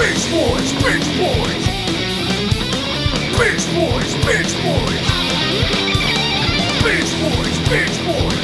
Beach 0.00 0.30
Boys, 0.30 0.72
Beach 0.80 1.08
Boys. 1.20 1.64
Beach 3.36 3.66
Boys, 3.76 4.10
Beach 4.24 4.54
Boys. 4.64 5.04
Beach 6.80 7.12
Boys, 7.20 7.56
Beach 7.68 7.98
Boys. 8.06 8.40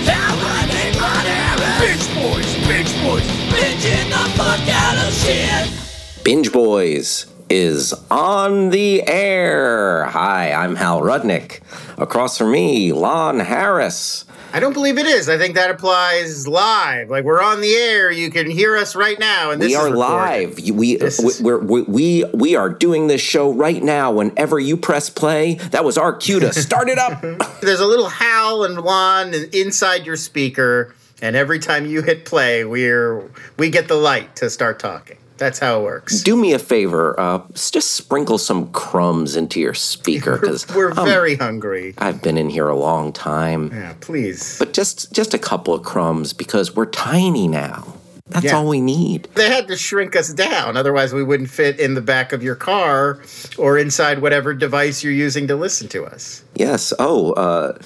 Beach 1.81 2.07
Boys, 2.15 2.51
Beach 2.69 2.93
Boys. 3.03 3.27
Bitching 3.49 4.09
the 4.11 4.25
fuck 4.37 4.69
out 4.69 5.09
of 5.09 5.15
shit. 5.15 6.25
Binge 6.25 6.53
Boys 6.53 7.25
is 7.49 7.93
on 8.11 8.71
the 8.71 9.07
air. 9.07 10.05
Hi, 10.07 10.53
I'm 10.53 10.77
Hal 10.77 11.01
Rudnick. 11.01 11.61
Across 11.99 12.39
from 12.39 12.53
me, 12.53 12.93
Lon 12.93 13.41
Harris. 13.41 14.25
I 14.53 14.61
don't 14.61 14.73
believe 14.73 14.97
it 14.97 15.07
is. 15.07 15.29
I 15.29 15.37
think 15.39 15.55
that 15.57 15.71
applies 15.71 16.49
live. 16.49 17.11
Like 17.11 17.25
we're 17.25 17.43
on 17.43 17.61
the 17.61 17.75
air. 17.75 18.11
You 18.11 18.31
can 18.31 18.49
hear 18.49 18.77
us 18.77 18.97
right 18.97 19.19
now, 19.19 19.51
and 19.51 19.61
this 19.61 19.69
we 19.69 19.75
are 19.75 19.91
live. 19.91 20.59
We, 20.71 20.93
is- 20.97 21.41
we're, 21.43 21.59
we 21.59 21.83
we 21.83 22.25
we 22.33 22.57
are 22.57 22.71
doing 22.71 23.07
this 23.09 23.21
show 23.21 23.53
right 23.53 23.83
now. 23.83 24.13
Whenever 24.13 24.59
you 24.59 24.77
press 24.77 25.11
play, 25.11 25.55
that 25.73 25.85
was 25.85 25.99
our 25.99 26.15
cue 26.15 26.41
to 26.41 26.53
start 26.53 26.89
it 26.89 26.99
up. 26.99 27.21
There's 27.61 27.81
a 27.81 27.87
little 27.87 28.09
Hal 28.09 28.65
and 28.65 28.81
Lon 28.81 29.35
inside 29.53 30.07
your 30.07 30.17
speaker, 30.17 30.95
and 31.21 31.37
every 31.37 31.59
time 31.59 31.85
you 31.85 32.03
hit 32.03 32.25
play, 32.25 32.65
we're 32.65 33.29
we 33.59 33.69
get 33.69 33.89
the 33.89 33.97
light 33.97 34.37
to 34.37 34.49
start 34.49 34.79
talking. 34.79 35.19
That's 35.39 35.59
how 35.59 35.81
it 35.81 35.85
works. 35.85 36.23
Do 36.23 36.37
me 36.37 36.53
a 36.55 36.59
favor, 36.59 37.19
uh, 37.21 37.43
just 37.55 37.93
sprinkle 37.93 38.39
some 38.39 38.71
crumbs 38.73 39.37
into 39.37 39.61
your 39.61 39.75
speaker 39.75 40.39
because 40.39 40.67
We're 40.69 40.95
very 40.95 41.37
hungry. 41.37 41.95
I've 41.99 42.23
been 42.23 42.39
in 42.39 42.49
here 42.49 42.69
a 42.69 42.77
long 42.77 43.13
time. 43.13 43.71
Yeah, 43.73 43.95
please. 44.01 44.59
But 44.59 44.73
just 44.73 45.13
just 45.13 45.35
a 45.35 45.39
couple 45.39 45.75
of 45.75 45.83
crumbs 45.83 46.33
because 46.33 46.75
we're 46.75 46.87
tiny 46.87 47.49
now. 47.49 47.95
That's 48.29 48.47
Yeah. 48.47 48.57
all 48.57 48.67
we 48.67 48.81
need. 48.81 49.29
They 49.35 49.49
had 49.49 49.69
to 49.69 49.77
shrink 49.77 50.17
us 50.17 50.33
down, 50.33 50.77
otherwise 50.77 51.13
we 51.15 51.23
wouldn't 51.23 51.49
fit 51.49 51.79
in 51.79 51.95
the 51.95 52.01
back 52.01 52.33
of 52.33 52.43
your 52.43 52.57
car 52.57 53.21
or 53.57 53.79
inside 53.79 54.21
whatever 54.21 54.53
device 54.53 55.05
you're 55.05 55.13
using 55.13 55.47
to 55.47 55.55
listen 55.55 55.87
to 55.91 56.05
us. 56.05 56.43
Yes. 56.57 56.93
Oh, 56.99 57.33
uh, 57.35 57.79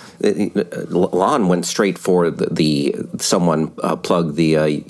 Lon 0.88 1.48
went 1.48 1.66
straight 1.66 1.98
for 1.98 2.30
the, 2.30 2.46
the 2.50 2.94
someone 3.18 3.70
uh, 3.82 3.96
plugged 3.96 4.36
the 4.36 4.56
uh, 4.56 4.80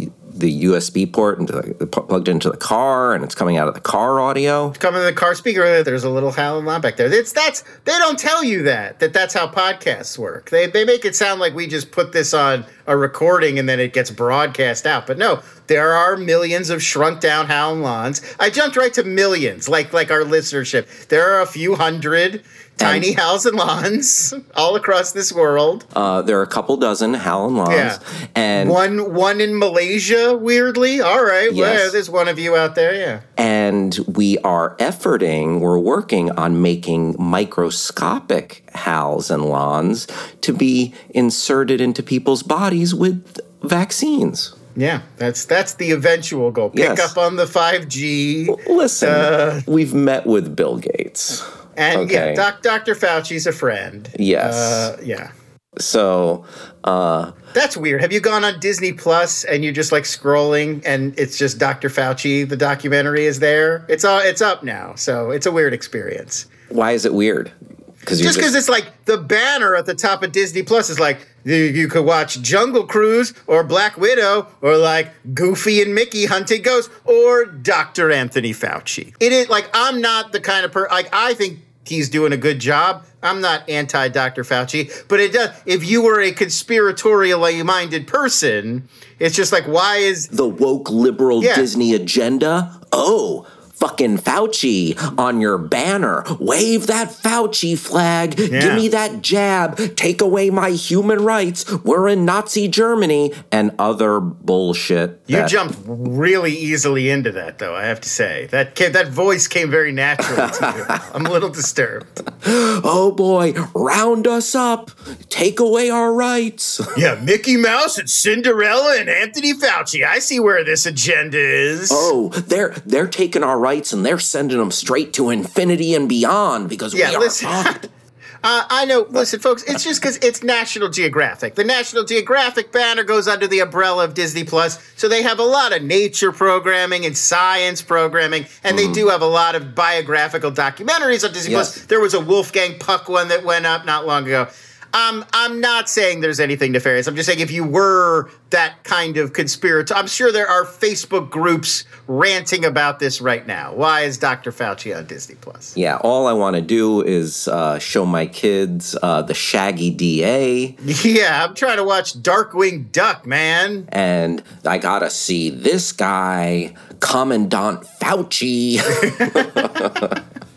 the 0.41 0.65
USB 0.65 1.11
port 1.11 1.39
into 1.39 1.53
the, 1.53 1.87
plugged 1.87 2.29
into 2.29 2.51
the 2.51 2.57
car, 2.57 3.15
and 3.15 3.23
it's 3.23 3.35
coming 3.35 3.57
out 3.57 3.69
of 3.69 3.75
the 3.75 3.81
car 3.81 4.21
audio. 4.21 4.71
Coming 4.73 5.01
in 5.01 5.07
the 5.07 5.13
car 5.13 5.35
speaker. 5.35 5.83
There's 5.83 6.05
a 6.05 6.11
little 6.11 6.33
Hal 6.33 6.59
and 6.59 6.67
Lon 6.67 6.81
back 6.81 6.97
there. 6.97 7.13
It's 7.13 7.33
that's 7.33 7.63
they 7.85 7.93
don't 7.93 8.19
tell 8.19 8.43
you 8.43 8.63
that 8.65 8.99
that 9.01 9.13
that's 9.13 9.35
how 9.35 9.47
podcasts 9.47 10.19
work. 10.19 10.51
They 10.51 10.67
they 10.67 10.85
make 10.85 11.05
it 11.05 11.15
sound 11.15 11.41
like 11.41 11.55
we 11.55 11.67
just 11.67 11.93
put 11.93 12.13
this 12.13 12.35
on 12.35 12.65
a 12.87 12.97
recording 12.97 13.59
and 13.59 13.69
then 13.69 13.79
it 13.79 13.93
gets 13.93 14.11
broadcast 14.11 14.87
out. 14.87 15.07
But 15.07 15.19
no, 15.19 15.43
there 15.69 15.93
are 15.93 16.17
millions 16.17 16.71
of 16.71 16.83
shrunk 16.83 17.21
down 17.21 17.47
Hal 17.47 17.75
and 17.75 17.83
Lons. 17.83 18.23
I 18.41 18.51
jumped 18.51 18.77
right 18.77 18.93
to 18.95 19.05
millions, 19.05 19.69
like 19.69 19.93
like 19.93 20.11
our 20.11 20.23
listenership. 20.23 21.09
There 21.09 21.31
are 21.33 21.43
a 21.43 21.47
few 21.47 21.77
hundred 21.77 22.43
tiny 22.81 23.13
Hals 23.13 23.47
and 23.47 23.57
Lons 23.57 24.35
all 24.57 24.75
across 24.77 25.13
this 25.13 25.33
world. 25.33 25.85
Uh, 25.95 26.23
there 26.23 26.39
are 26.39 26.43
a 26.43 26.47
couple 26.47 26.77
dozen 26.77 27.15
Hal 27.15 27.47
and 27.47 27.57
Lons, 27.57 27.71
Yeah. 27.75 27.99
and 28.35 28.69
One 28.71 29.15
one 29.15 29.41
in 29.41 29.59
Malaysia, 29.59 30.37
weirdly. 30.37 31.01
All 31.01 31.23
right, 31.25 31.53
Yes. 31.53 31.79
well, 31.81 31.93
there's 31.93 32.11
one 32.11 32.29
of 32.29 32.39
you 32.39 32.57
out 32.57 32.75
there. 32.75 32.95
Yeah. 32.95 33.21
and 33.37 33.99
we 34.07 34.37
are 34.39 34.77
efforting. 34.77 35.61
We're 35.61 35.79
working 35.79 36.31
on 36.33 36.61
making 36.63 37.17
microscopic 37.19 38.63
Hals 38.75 39.31
and 39.31 39.45
Lons 39.47 40.07
to 40.43 40.53
be 40.53 40.93
inserted 41.11 41.81
into 41.81 42.03
people's 42.03 42.43
bodies 42.43 42.95
with 42.95 43.41
vaccines. 43.63 44.55
Yeah, 44.77 45.01
that's 45.17 45.45
that's 45.47 45.75
the 45.75 45.91
eventual 45.91 46.51
goal. 46.53 46.71
Pick 46.71 46.97
Yes. 46.97 47.01
up 47.01 47.19
on 47.19 47.37
the 47.37 47.47
5G. 47.47 48.49
Listen, 48.69 49.09
Uh, 49.09 49.61
we've 49.67 49.93
met 49.95 50.27
with 50.27 50.55
Bill 50.55 50.77
Gates. 50.79 51.43
And 51.77 52.01
Okay. 52.03 52.31
yeah, 52.31 52.35
Doc, 52.35 52.63
Dr. 52.63 52.95
Fauci's 52.95 53.47
a 53.47 53.53
friend. 53.53 54.09
Yes. 54.19 54.55
Uh, 54.55 54.97
yeah. 55.03 55.33
So, 55.79 56.45
uh, 56.85 57.31
That's 57.55 57.77
weird. 57.77 58.01
Have 58.01 58.13
you 58.13 58.21
gone 58.21 58.45
on 58.45 58.59
Disney 58.59 58.93
Plus 58.93 59.45
and 59.45 59.63
you're 59.63 59.73
just 59.73 59.93
like 59.93 60.03
scrolling 60.05 60.83
and 60.85 61.17
it's 61.19 61.39
just 61.39 61.59
Dr. 61.59 61.89
Fauci, 61.89 62.49
the 62.49 62.57
documentary 62.57 63.25
is 63.25 63.39
there? 63.39 63.85
It's 63.89 64.05
all 64.05 64.19
it's 64.21 64.43
up 64.43 64.65
now. 64.65 64.95
So 64.97 65.31
it's 65.31 65.47
a 65.47 65.53
weird 65.53 65.73
experience. 65.73 66.47
why 66.71 66.93
is 66.93 67.05
it 67.05 67.15
weird? 67.15 67.53
Because 68.01 68.21
Just 68.21 68.39
because 68.39 68.55
it's 68.55 68.69
like 68.69 69.05
the 69.05 69.19
banner 69.19 69.77
at 69.77 69.87
the 69.87 69.95
top 69.95 70.23
of 70.23 70.33
Disney 70.33 70.63
Plus 70.63 70.89
is 70.89 70.99
like 70.99 71.27
you, 71.45 71.55
you 71.55 71.87
could 71.87 72.05
watch 72.05 72.41
Jungle 72.41 72.87
Cruise 72.87 73.35
or 73.47 73.63
Black 73.63 73.97
Widow 73.99 74.49
or 74.63 74.77
like 74.79 75.13
Goofy 75.35 75.83
and 75.83 75.95
Mickey 75.95 76.25
hunting 76.27 76.63
ghosts 76.63 76.93
or 77.05 77.45
Dr. 77.45 78.11
Anthony 78.11 78.53
Fauci. 78.53 79.15
It 79.21 79.33
is 79.33 79.49
like 79.51 79.69
I'm 79.75 80.01
not 80.01 80.33
the 80.33 80.41
kind 80.41 80.65
of 80.65 80.73
person 80.73 80.89
like 80.91 81.09
I 81.13 81.35
think 81.35 81.59
he's 81.85 82.09
doing 82.09 82.33
a 82.33 82.37
good 82.39 82.59
job. 82.59 83.05
I'm 83.23 83.43
not 83.43 83.69
anti 83.69 84.09
Dr. 84.09 84.45
Fauci, 84.45 84.91
but 85.09 85.21
it 85.21 85.33
does. 85.35 85.51
If 85.67 85.85
you 85.89 86.03
were 86.03 86.21
a 86.21 86.33
conspiratorially 86.33 87.63
minded 87.65 88.07
person, 88.07 88.89
it's 89.19 89.37
just 89.37 89.53
like 89.53 89.65
why 89.67 89.97
is 89.97 90.29
the 90.29 90.49
woke 90.49 90.91
liberal 90.91 91.45
Yeah. 91.45 91.55
Disney 91.55 91.95
agenda. 91.95 92.81
Oh, 92.93 93.47
fucking 93.81 94.19
Fauci 94.19 94.95
on 95.19 95.41
your 95.41 95.57
banner. 95.57 96.23
Wave 96.39 96.87
that 96.87 97.09
Fauci 97.09 97.77
flag. 97.77 98.37
Give 98.37 98.75
me 98.75 98.89
that 98.89 99.23
jab. 99.23 99.97
Take 99.97 100.21
away 100.21 100.51
my 100.51 100.71
human 100.71 101.25
rights. 101.25 101.71
We're 101.83 102.09
in 102.09 102.25
Nazi 102.27 102.69
Germany 102.69 103.33
and 103.51 103.75
other 103.79 104.21
bullshit. 104.21 105.21
You 105.27 105.47
jumped 105.47 105.79
really 105.87 106.53
easily 106.53 107.09
into 107.09 107.33
that, 107.33 107.59
though. 107.59 107.75
I 107.75 107.85
have 107.87 108.01
to 108.03 108.09
say 108.09 108.47
that 108.51 108.75
came, 108.75 108.93
that 108.93 109.09
voice 109.09 109.49
came 109.49 109.71
very 109.71 109.93
naturally 109.93 110.51
to 110.53 110.75
you. 110.77 110.85
I'm 111.15 111.25
a 111.25 111.31
little 111.31 111.49
disturbed. 111.49 112.21
Oh 112.45 113.13
boy, 113.17 113.53
round 113.75 114.27
us 114.27 114.55
up. 114.55 114.91
Take 115.31 115.59
away 115.59 115.89
our 115.89 116.13
rights. 116.13 116.81
Yeah, 116.97 117.15
Mickey 117.23 117.57
Mouse 117.57 117.97
and 117.97 118.11
Cinderella 118.11 118.99
and 118.99 119.09
Anthony 119.09 119.55
Fauci. 119.55 120.05
I 120.05 120.19
see 120.19 120.39
where 120.39 120.63
this 120.65 120.85
agenda 120.85 121.39
is. 121.39 121.89
Oh, 121.91 122.29
they're 122.29 122.75
they're 122.85 123.09
taking 123.09 123.43
our 123.43 123.59
rights 123.59 123.70
and 123.71 124.05
they're 124.05 124.19
sending 124.19 124.59
them 124.59 124.71
straight 124.71 125.13
to 125.15 125.31
infinity 125.31 125.95
and 125.95 126.09
beyond 126.09 126.69
because 126.69 126.95
yeah. 126.95 127.11
we 127.11 127.17
are 127.17 127.21
Listen, 127.21 127.49
fucked. 127.49 127.85
uh, 128.43 128.65
I 128.69 128.85
know. 128.85 129.07
Listen, 129.09 129.41
folks. 129.41 129.63
It's 129.65 129.85
just 129.85 130.01
because 130.01 130.17
it's 130.19 130.43
National 130.43 130.89
Geographic. 130.89 131.55
The 131.55 131.65
National 131.65 132.05
Geographic 132.05 132.73
banner 132.73 133.05
goes 133.05 133.29
under 133.29 133.47
the 133.47 133.61
umbrella 133.61 134.05
of 134.05 134.15
Disney 134.15 134.45
Plus, 134.45 134.79
so 134.97 135.09
they 135.09 135.23
have 135.23 135.39
a 135.39 135.45
lot 135.45 135.75
of 135.75 135.83
nature 135.83 136.33
programming 136.33 137.07
and 137.07 137.17
science 137.17 137.83
programming, 137.83 138.47
and 138.65 138.79
they 138.79 138.91
do 138.93 139.09
have 139.09 139.23
a 139.23 139.27
lot 139.27 139.55
of 139.55 139.75
biographical 139.75 140.51
documentaries 140.51 141.25
on 141.25 141.33
Disney 141.33 141.53
Yes. 141.53 141.73
Plus. 141.73 141.87
There 141.87 142.01
was 142.01 142.15
a 142.15 142.21
Wolfgang 142.21 142.79
Puck 142.79 143.09
one 143.09 143.29
that 143.29 143.45
went 143.45 143.67
up 143.67 143.87
not 143.87 144.07
long 144.07 144.25
ago. 144.25 144.49
I'm 144.93 145.25
I'm 145.33 145.61
not 145.61 145.89
saying 145.89 146.21
there's 146.21 146.41
anything 146.41 146.73
nefarious. 146.73 147.07
I'm 147.07 147.17
just 147.17 147.27
saying 147.27 147.41
if 147.41 147.51
you 147.51 147.65
were 147.65 148.31
that 148.51 148.83
kind 148.83 149.17
of 149.17 149.33
conspirator, 149.33 149.95
I'm 149.95 150.09
sure 150.09 150.33
there 150.33 150.49
are 150.49 150.65
Facebook 150.65 151.31
groups 151.31 151.85
ranting 152.09 152.65
about 152.65 152.99
this 152.99 153.21
right 153.21 153.47
now. 153.47 153.73
Why 153.75 154.01
is 154.03 154.19
Dr. 154.19 154.51
Fauci 154.51 154.97
on 154.97 155.07
Disney 155.07 155.37
Plus? 155.37 155.77
Yeah, 155.77 155.97
all 155.99 156.27
I 156.27 156.33
want 156.33 156.57
to 156.57 156.63
do 156.63 157.03
is 157.03 157.47
uh, 157.47 157.79
show 157.79 158.05
my 158.05 158.27
kids 158.27 158.97
uh, 159.03 159.23
the 159.23 159.35
Shaggy 159.35 159.91
DA, 159.91 160.77
Yeah, 161.05 161.45
I'm 161.45 161.55
trying 161.55 161.77
to 161.77 161.85
watch 161.85 162.15
Darkwing 162.15 162.91
Duck, 162.91 163.27
man. 163.27 163.89
and 163.91 164.43
I 164.65 164.79
gotta 164.79 165.11
see 165.11 165.51
this 165.51 165.93
guy, 165.93 166.75
Commandant 166.99 167.85
Fauci. 168.01 168.81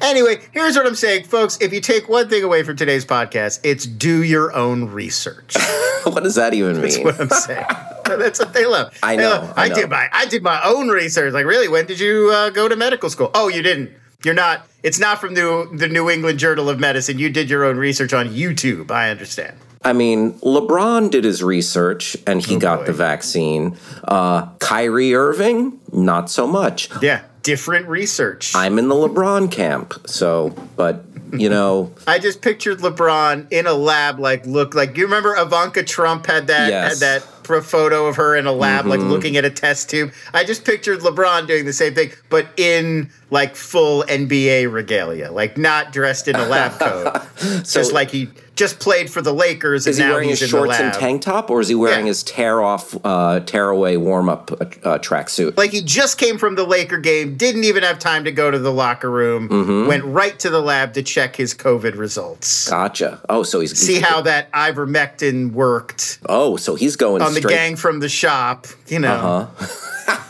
Anyway, 0.00 0.40
here's 0.52 0.76
what 0.76 0.86
I'm 0.86 0.94
saying, 0.94 1.24
folks. 1.24 1.58
If 1.60 1.72
you 1.72 1.80
take 1.80 2.08
one 2.08 2.28
thing 2.28 2.42
away 2.42 2.62
from 2.62 2.76
today's 2.76 3.04
podcast, 3.04 3.60
it's 3.62 3.86
do 3.86 4.22
your 4.22 4.52
own 4.54 4.86
research. 4.90 5.56
what 6.04 6.22
does 6.24 6.34
that 6.34 6.54
even 6.54 6.80
mean? 6.80 7.04
what 7.04 7.20
I'm 7.20 7.28
saying. 7.28 7.66
That's 8.04 8.40
what 8.40 8.52
they 8.52 8.66
love. 8.66 8.96
I 9.02 9.14
know, 9.16 9.30
love- 9.30 9.54
I 9.56 9.64
I, 9.64 9.68
know. 9.68 9.74
did 9.76 9.90
my 9.90 10.08
I 10.12 10.26
did 10.26 10.42
my 10.42 10.60
own 10.64 10.88
research. 10.88 11.32
Like, 11.32 11.46
really? 11.46 11.68
When 11.68 11.86
did 11.86 12.00
you 12.00 12.30
uh, 12.32 12.50
go 12.50 12.68
to 12.68 12.74
medical 12.74 13.08
school? 13.10 13.30
Oh, 13.34 13.48
you 13.48 13.62
didn't. 13.62 13.90
You're 14.24 14.34
not. 14.34 14.66
It's 14.82 14.98
not 14.98 15.20
from 15.20 15.34
the 15.34 15.68
the 15.72 15.86
New 15.88 16.10
England 16.10 16.38
Journal 16.40 16.68
of 16.68 16.80
Medicine. 16.80 17.18
You 17.18 17.30
did 17.30 17.48
your 17.48 17.64
own 17.64 17.76
research 17.76 18.12
on 18.12 18.28
YouTube. 18.28 18.90
I 18.90 19.10
understand. 19.10 19.56
I 19.82 19.92
mean, 19.94 20.34
LeBron 20.40 21.10
did 21.10 21.24
his 21.24 21.42
research 21.42 22.14
and 22.26 22.44
he 22.44 22.58
got 22.58 22.80
boy. 22.80 22.86
the 22.86 22.92
vaccine. 22.92 23.78
Uh, 24.04 24.46
Kyrie 24.58 25.14
Irving, 25.14 25.80
not 25.92 26.28
so 26.28 26.46
much. 26.46 26.90
Yeah, 27.00 27.22
different 27.42 27.86
research. 27.88 28.54
I'm 28.54 28.78
in 28.78 28.88
the 28.88 28.94
LeBron 28.94 29.50
camp, 29.50 29.94
so, 30.06 30.50
but, 30.76 31.04
you 31.32 31.48
know, 31.48 31.92
I 32.06 32.18
just 32.18 32.42
pictured 32.42 32.78
LeBron 32.78 33.50
in 33.52 33.66
a 33.66 33.74
lab, 33.74 34.18
like 34.18 34.46
look 34.46 34.74
like 34.74 34.96
you 34.96 35.04
remember 35.04 35.34
Ivanka 35.36 35.82
Trump 35.82 36.26
had 36.26 36.46
that 36.48 36.70
Yes. 36.70 37.00
had 37.00 37.20
that 37.22 37.42
pro 37.42 37.60
photo 37.60 38.06
of 38.06 38.16
her 38.16 38.36
in 38.36 38.46
a 38.46 38.52
lab, 38.52 38.86
like 38.86 39.00
mm-hmm. 39.00 39.08
looking 39.10 39.36
at 39.36 39.44
a 39.44 39.50
test 39.50 39.90
tube. 39.90 40.12
I 40.32 40.44
just 40.44 40.64
pictured 40.64 41.00
LeBron 41.00 41.46
doing 41.46 41.64
the 41.64 41.72
same 41.72 41.94
thing, 41.94 42.12
but 42.28 42.46
in 42.56 43.10
like 43.30 43.56
full 43.56 44.04
NBA 44.04 44.72
regalia, 44.72 45.32
like 45.32 45.58
not 45.58 45.92
dressed 45.92 46.28
in 46.28 46.36
a 46.36 46.46
lab 46.46 46.72
coat, 46.78 47.20
so, 47.64 47.80
just 47.80 47.92
like 47.92 48.10
he 48.10 48.28
just 48.60 48.78
played 48.78 49.10
for 49.10 49.22
the 49.22 49.32
Lakers 49.32 49.86
and 49.86 49.92
is 49.92 49.96
he 49.96 50.04
now 50.04 50.12
wearing 50.12 50.28
he's 50.28 50.38
his 50.40 50.50
shorts 50.50 50.78
and 50.78 50.92
tank 50.92 51.22
top 51.22 51.48
or 51.50 51.60
is 51.62 51.68
he 51.68 51.74
wearing 51.74 52.04
Yeah. 52.04 52.10
his 52.10 52.22
tear 52.22 52.60
off, 52.60 52.94
uh, 53.04 53.40
tear 53.40 53.70
away 53.70 53.96
warm 53.96 54.28
up 54.28 54.52
uh, 54.52 54.56
uh, 54.86 54.98
tracksuit? 54.98 55.56
Like 55.56 55.70
he 55.70 55.80
just 55.80 56.18
came 56.18 56.36
from 56.36 56.54
the 56.56 56.64
Laker 56.64 56.98
game, 56.98 57.36
didn't 57.36 57.64
even 57.64 57.82
have 57.82 57.98
time 57.98 58.24
to 58.24 58.32
go 58.32 58.50
to 58.50 58.58
the 58.58 58.70
locker 58.72 59.10
room, 59.10 59.48
Mm-hmm. 59.48 59.86
went 59.88 60.04
right 60.04 60.38
to 60.40 60.50
the 60.50 60.60
lab 60.60 60.92
to 60.94 61.02
check 61.02 61.34
his 61.36 61.54
COVID 61.54 61.96
results. 61.96 62.68
Gotcha. 62.68 63.20
Oh, 63.30 63.42
so 63.42 63.60
he's 63.60 63.76
See 63.78 63.98
how 64.00 64.20
that 64.22 64.52
ivermectin 64.52 65.52
worked. 65.52 66.18
Oh, 66.28 66.56
so 66.56 66.74
he's 66.74 66.96
going 66.96 67.22
on 67.22 67.32
the 67.34 67.40
gang 67.40 67.76
from 67.76 68.00
the 68.00 68.08
shop, 68.10 68.66
you 68.88 68.98
know. 68.98 69.14
Uh-huh. 69.58 70.26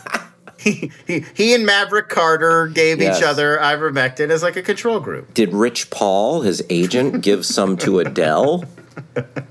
he, 0.61 0.91
he, 1.07 1.25
he 1.33 1.53
and 1.55 1.65
Maverick 1.65 2.07
Carter 2.09 2.67
gave 2.67 2.99
Yes. 3.01 3.17
each 3.17 3.23
other 3.23 3.57
ivermectin 3.57 4.29
as 4.29 4.43
like 4.43 4.55
a 4.55 4.61
control 4.61 4.99
group. 4.99 5.33
Did 5.33 5.53
Rich 5.53 5.89
Paul, 5.89 6.41
his 6.41 6.63
agent, 6.69 7.21
give 7.21 7.45
some 7.45 7.77
to 7.77 7.99
Adele? 7.99 8.65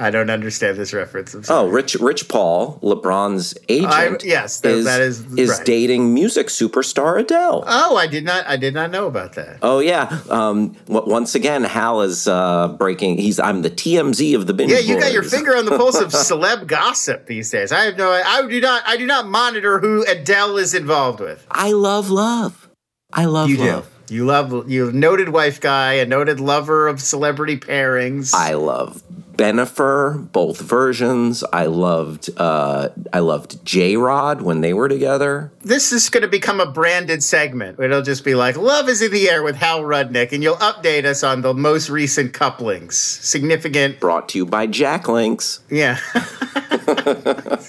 I 0.00 0.10
don't 0.10 0.30
understand 0.30 0.76
this 0.78 0.92
reference. 0.92 1.34
Oh, 1.50 1.68
Rich 1.68 1.96
Rich 1.96 2.28
Paul, 2.28 2.78
LeBron's 2.82 3.56
agent, 3.68 4.22
I- 4.22 4.26
yes, 4.26 4.60
that- 4.60 4.70
is, 4.70 4.84
that 4.84 5.00
is 5.00 5.20
is 5.36 5.50
right. 5.50 5.66
dating 5.66 6.14
music 6.14 6.46
superstar 6.48 7.18
Adele. 7.18 7.64
Oh, 7.66 7.96
I 7.96 8.06
did 8.06 8.24
not. 8.24 8.46
I 8.46 8.56
did 8.56 8.74
not 8.74 8.90
know 8.90 9.06
about 9.06 9.34
that. 9.34 9.58
Oh 9.62 9.80
yeah. 9.80 10.20
Um, 10.30 10.76
once 10.86 11.34
again, 11.34 11.64
Hal 11.64 12.02
is 12.02 12.28
uh, 12.28 12.68
breaking. 12.78 13.18
He's 13.18 13.40
I'm 13.40 13.62
the 13.62 13.70
TMZ 13.70 14.36
of 14.36 14.46
the 14.46 14.54
binge. 14.54 14.70
Yeah, 14.70 14.78
you 14.78 15.00
got 15.00 15.12
your 15.12 15.22
finger 15.24 15.56
on 15.56 15.64
the 15.64 15.76
pulse 15.76 16.00
of 16.00 16.10
celeb 16.12 16.66
gossip 16.66 17.26
these 17.26 17.50
days. 17.50 17.72
I 17.72 17.84
have 17.84 17.96
no. 17.96 18.10
I 18.10 18.46
do 18.48 18.60
not. 18.60 18.82
I 18.86 18.96
do 18.96 19.06
not 19.06 19.26
monitor 19.26 19.78
who 19.80 20.04
Adele 20.06 20.58
is 20.58 20.74
involved 20.74 21.20
with. 21.20 21.44
I 21.50 21.72
love 21.72 22.10
love. 22.10 22.68
I 23.12 23.24
love 23.24 23.48
You 23.50 23.56
love. 23.56 23.84
do. 23.84 23.90
You 24.10 24.24
love. 24.24 24.70
You 24.70 24.92
noted 24.92 25.28
wife 25.30 25.60
guy, 25.60 25.94
a 25.94 26.06
noted 26.06 26.40
lover 26.40 26.88
of 26.88 27.00
celebrity 27.00 27.56
pairings. 27.58 28.32
I 28.34 28.54
love 28.54 29.02
Benifer, 29.36 30.30
both 30.32 30.60
versions. 30.60 31.44
I 31.52 31.66
loved 31.66 32.28
uh, 32.36 32.88
I 33.12 33.20
loved 33.20 33.64
J 33.64 33.96
Rod 33.96 34.42
when 34.42 34.60
they 34.62 34.72
were 34.74 34.88
together. 34.88 35.52
this 35.62 35.92
is 35.92 36.08
going 36.10 36.22
to 36.22 36.28
become 36.28 36.60
a 36.60 36.66
branded 36.70 37.22
segment. 37.22 37.78
It'll 37.78 38.02
just 38.02 38.24
be 38.24 38.34
like 38.34 38.56
"Love 38.56 38.88
is 38.88 39.00
in 39.02 39.12
the 39.12 39.30
air" 39.30 39.42
with 39.42 39.56
Hal 39.56 39.82
Rudnick, 39.82 40.32
and 40.32 40.42
you'll 40.42 40.56
update 40.56 41.04
us 41.04 41.22
on 41.22 41.42
the 41.42 41.54
most 41.54 41.88
recent 41.88 42.32
couplings. 42.32 42.96
Significant, 42.96 44.00
Brought 44.00 44.28
to 44.30 44.38
you 44.38 44.46
by 44.46 44.66
Jack 44.66 45.08
Links. 45.08 45.60
yeah. 45.70 45.98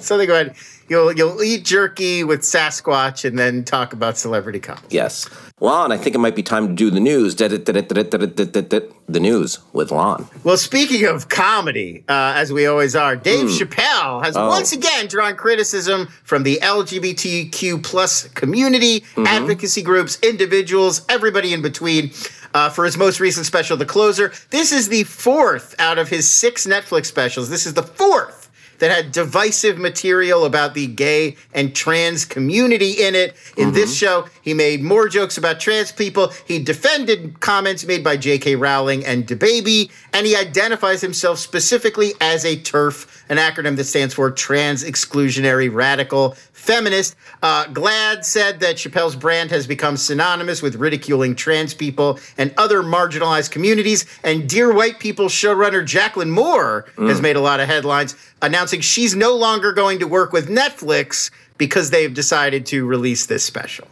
Something 0.04 0.28
about 0.30 0.52
you'll 0.88 1.12
you'll 1.12 1.42
eat 1.42 1.64
jerky 1.64 2.24
with 2.24 2.40
Sasquatch 2.40 3.24
and 3.24 3.38
then 3.38 3.64
talk 3.64 3.92
about 3.92 4.16
celebrity 4.18 4.58
couples. 4.60 4.92
Yes. 4.92 5.28
Lon, 5.62 5.92
I 5.92 5.98
think 5.98 6.14
it 6.14 6.18
might 6.18 6.34
be 6.34 6.42
time 6.42 6.68
to 6.68 6.72
do 6.72 6.90
the 6.90 7.00
news. 7.00 7.34
The 7.34 9.20
news 9.20 9.58
with 9.74 9.90
Lon. 9.90 10.26
Well, 10.42 10.56
speaking 10.56 11.04
of 11.04 11.28
comedy, 11.28 12.02
uh, 12.08 12.32
as 12.34 12.50
we 12.52 12.64
always 12.66 12.96
are, 12.96 13.14
Dave 13.16 13.48
Hmm. 13.48 13.54
Chappelle 13.56 14.18
Oh. 14.18 14.20
has 14.20 14.36
once 14.36 14.72
again 14.72 15.06
drawn 15.06 15.36
criticism 15.36 16.08
from 16.24 16.44
the 16.44 16.58
LGBTQ 16.62 17.82
plus 17.82 18.28
community, 18.28 19.00
Mm-hmm. 19.00 19.26
advocacy 19.26 19.82
groups, 19.82 20.18
individuals, 20.22 21.02
everybody 21.08 21.52
in 21.52 21.60
between. 21.62 22.10
Uh, 22.52 22.68
for 22.68 22.84
his 22.84 22.96
most 22.96 23.20
recent 23.20 23.46
special, 23.46 23.76
The 23.76 23.86
Closer. 23.86 24.32
This 24.50 24.72
is 24.72 24.88
the 24.88 25.04
fourth 25.04 25.76
out 25.78 25.98
of 25.98 26.08
his 26.08 26.26
six 26.28 26.66
Netflix 26.66 27.06
specials. 27.06 27.48
This 27.48 27.64
is 27.64 27.74
the 27.74 27.82
fourth 27.84 28.39
that 28.80 28.90
had 28.90 29.12
divisive 29.12 29.78
material 29.78 30.44
about 30.44 30.74
the 30.74 30.86
gay 30.88 31.36
and 31.54 31.74
trans 31.74 32.24
community 32.24 32.92
in 33.02 33.14
it. 33.14 33.36
In 33.56 33.72
this 33.72 33.94
show, 33.96 34.26
he 34.42 34.52
made 34.52 34.82
more 34.82 35.08
jokes 35.08 35.38
about 35.38 35.60
trans 35.60 35.92
people. 35.92 36.32
He 36.46 36.58
defended 36.58 37.40
comments 37.40 37.86
made 37.86 38.02
by 38.02 38.16
J.K. 38.16 38.56
Rowling 38.56 39.04
and 39.06 39.26
DaBaby, 39.26 39.90
and 40.12 40.26
he 40.26 40.34
identifies 40.34 41.00
himself 41.00 41.38
specifically 41.38 42.12
as 42.20 42.44
a 42.44 42.56
TERF, 42.56 43.24
an 43.28 43.36
acronym 43.36 43.76
that 43.76 43.84
stands 43.84 44.14
for 44.14 44.30
Trans 44.30 44.82
Exclusionary 44.82 45.72
Radical 45.72 46.36
Feminist. 46.52 47.16
Uh, 47.42 47.64
GLAAD 47.66 48.24
said 48.24 48.60
that 48.60 48.76
Chappelle's 48.76 49.16
brand 49.16 49.50
has 49.50 49.66
become 49.66 49.96
synonymous 49.96 50.60
with 50.60 50.74
ridiculing 50.76 51.34
trans 51.34 51.72
people 51.72 52.18
and 52.36 52.52
other 52.56 52.82
marginalized 52.82 53.50
communities. 53.50 54.04
And 54.24 54.48
Dear 54.48 54.72
White 54.72 54.98
People 54.98 55.26
showrunner 55.26 55.82
Jaclyn 55.82 56.30
Moore 56.30 56.86
has 56.98 57.22
made 57.22 57.36
a 57.36 57.40
lot 57.40 57.60
of 57.60 57.66
headlines 57.66 58.14
announcing 58.42 58.69
she's 58.80 59.16
no 59.16 59.34
longer 59.36 59.72
going 59.72 59.98
to 59.98 60.06
work 60.06 60.32
with 60.32 60.48
Netflix 60.48 61.30
because 61.58 61.90
they've 61.90 62.14
decided 62.14 62.64
to 62.66 62.86
release 62.86 63.26
this 63.26 63.42
special. 63.44 63.86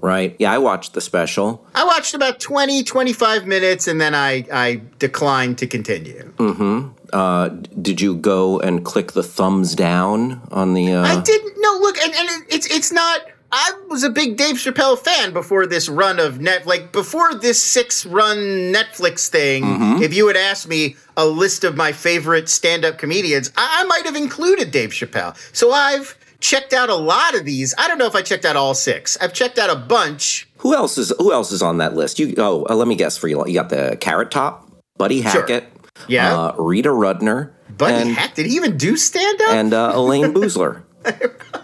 Right? 0.00 0.36
Yeah, 0.38 0.52
I 0.52 0.58
watched 0.58 0.92
the 0.92 1.00
special. 1.00 1.64
I 1.74 1.84
watched 1.84 2.12
about 2.14 2.38
20, 2.40 2.82
25 2.82 3.46
minutes 3.46 3.86
and 3.88 4.00
then 4.00 4.14
I, 4.14 4.44
I 4.52 4.82
declined 4.98 5.56
to 5.58 5.66
continue. 5.66 6.32
Uh, 7.12 7.48
did 7.80 8.00
you 8.00 8.16
go 8.16 8.58
and 8.60 8.84
click 8.84 9.12
the 9.12 9.22
thumbs 9.22 9.74
down 9.74 10.42
on 10.50 10.74
the? 10.74 10.92
Uh, 10.92 11.02
I 11.04 11.20
didn't. 11.22 11.54
No, 11.58 11.78
look, 11.80 11.96
and, 11.98 12.12
and 12.12 12.28
it- 12.28 12.54
it's 12.54 12.66
it's 12.66 12.92
not. 12.92 13.20
I 13.56 13.70
was 13.88 14.02
a 14.02 14.10
big 14.10 14.36
Dave 14.36 14.56
Chappelle 14.56 14.98
fan 14.98 15.32
before 15.32 15.64
this 15.68 15.88
run 15.88 16.18
of 16.18 16.40
net, 16.40 16.66
like 16.66 16.90
before 16.90 17.36
this 17.36 17.62
six 17.62 18.04
run 18.04 18.36
Netflix 18.72 19.28
thing. 19.28 19.62
Mm-hmm. 19.62 20.02
If 20.02 20.12
you 20.12 20.26
had 20.26 20.36
asked 20.36 20.66
me 20.66 20.96
a 21.16 21.24
list 21.24 21.62
of 21.62 21.76
my 21.76 21.92
favorite 21.92 22.48
stand 22.48 22.84
up 22.84 22.98
comedians, 22.98 23.52
I, 23.56 23.82
I 23.82 23.84
might 23.84 24.04
have 24.06 24.16
included 24.16 24.72
Dave 24.72 24.90
Chappelle. 24.90 25.36
So 25.56 25.70
I've 25.70 26.18
checked 26.40 26.72
out 26.72 26.88
a 26.90 26.96
lot 26.96 27.36
of 27.36 27.44
these. 27.44 27.72
I 27.78 27.86
don't 27.86 27.98
know 27.98 28.06
if 28.06 28.16
I 28.16 28.22
checked 28.22 28.44
out 28.44 28.56
all 28.56 28.74
six. 28.74 29.16
I've 29.20 29.32
checked 29.32 29.56
out 29.60 29.70
a 29.70 29.76
bunch. 29.76 30.48
Who 30.58 30.74
else 30.74 30.98
is 30.98 31.12
Who 31.18 31.32
else 31.32 31.52
is 31.52 31.62
on 31.62 31.78
that 31.78 31.94
list? 31.94 32.18
You 32.18 32.34
oh, 32.38 32.66
uh, 32.68 32.74
let 32.74 32.88
me 32.88 32.96
guess 32.96 33.16
for 33.16 33.28
you. 33.28 33.46
You 33.46 33.54
got 33.54 33.68
the 33.68 33.96
Carrot 34.00 34.32
Top, 34.32 34.68
Buddy 34.98 35.22
Sure. 35.22 35.30
Hackett, 35.30 35.66
Yeah. 36.08 36.36
uh, 36.36 36.54
Rita 36.58 36.88
Rudner, 36.88 37.52
Buddy 37.78 37.94
and, 37.94 38.10
Hack, 38.16 38.34
did 38.34 38.46
he 38.46 38.56
even 38.56 38.76
do 38.76 38.96
stand 38.96 39.40
up? 39.42 39.50
and 39.54 39.72
uh, 39.72 39.92
Elayne 39.94 40.32
Boosler. 40.34 40.82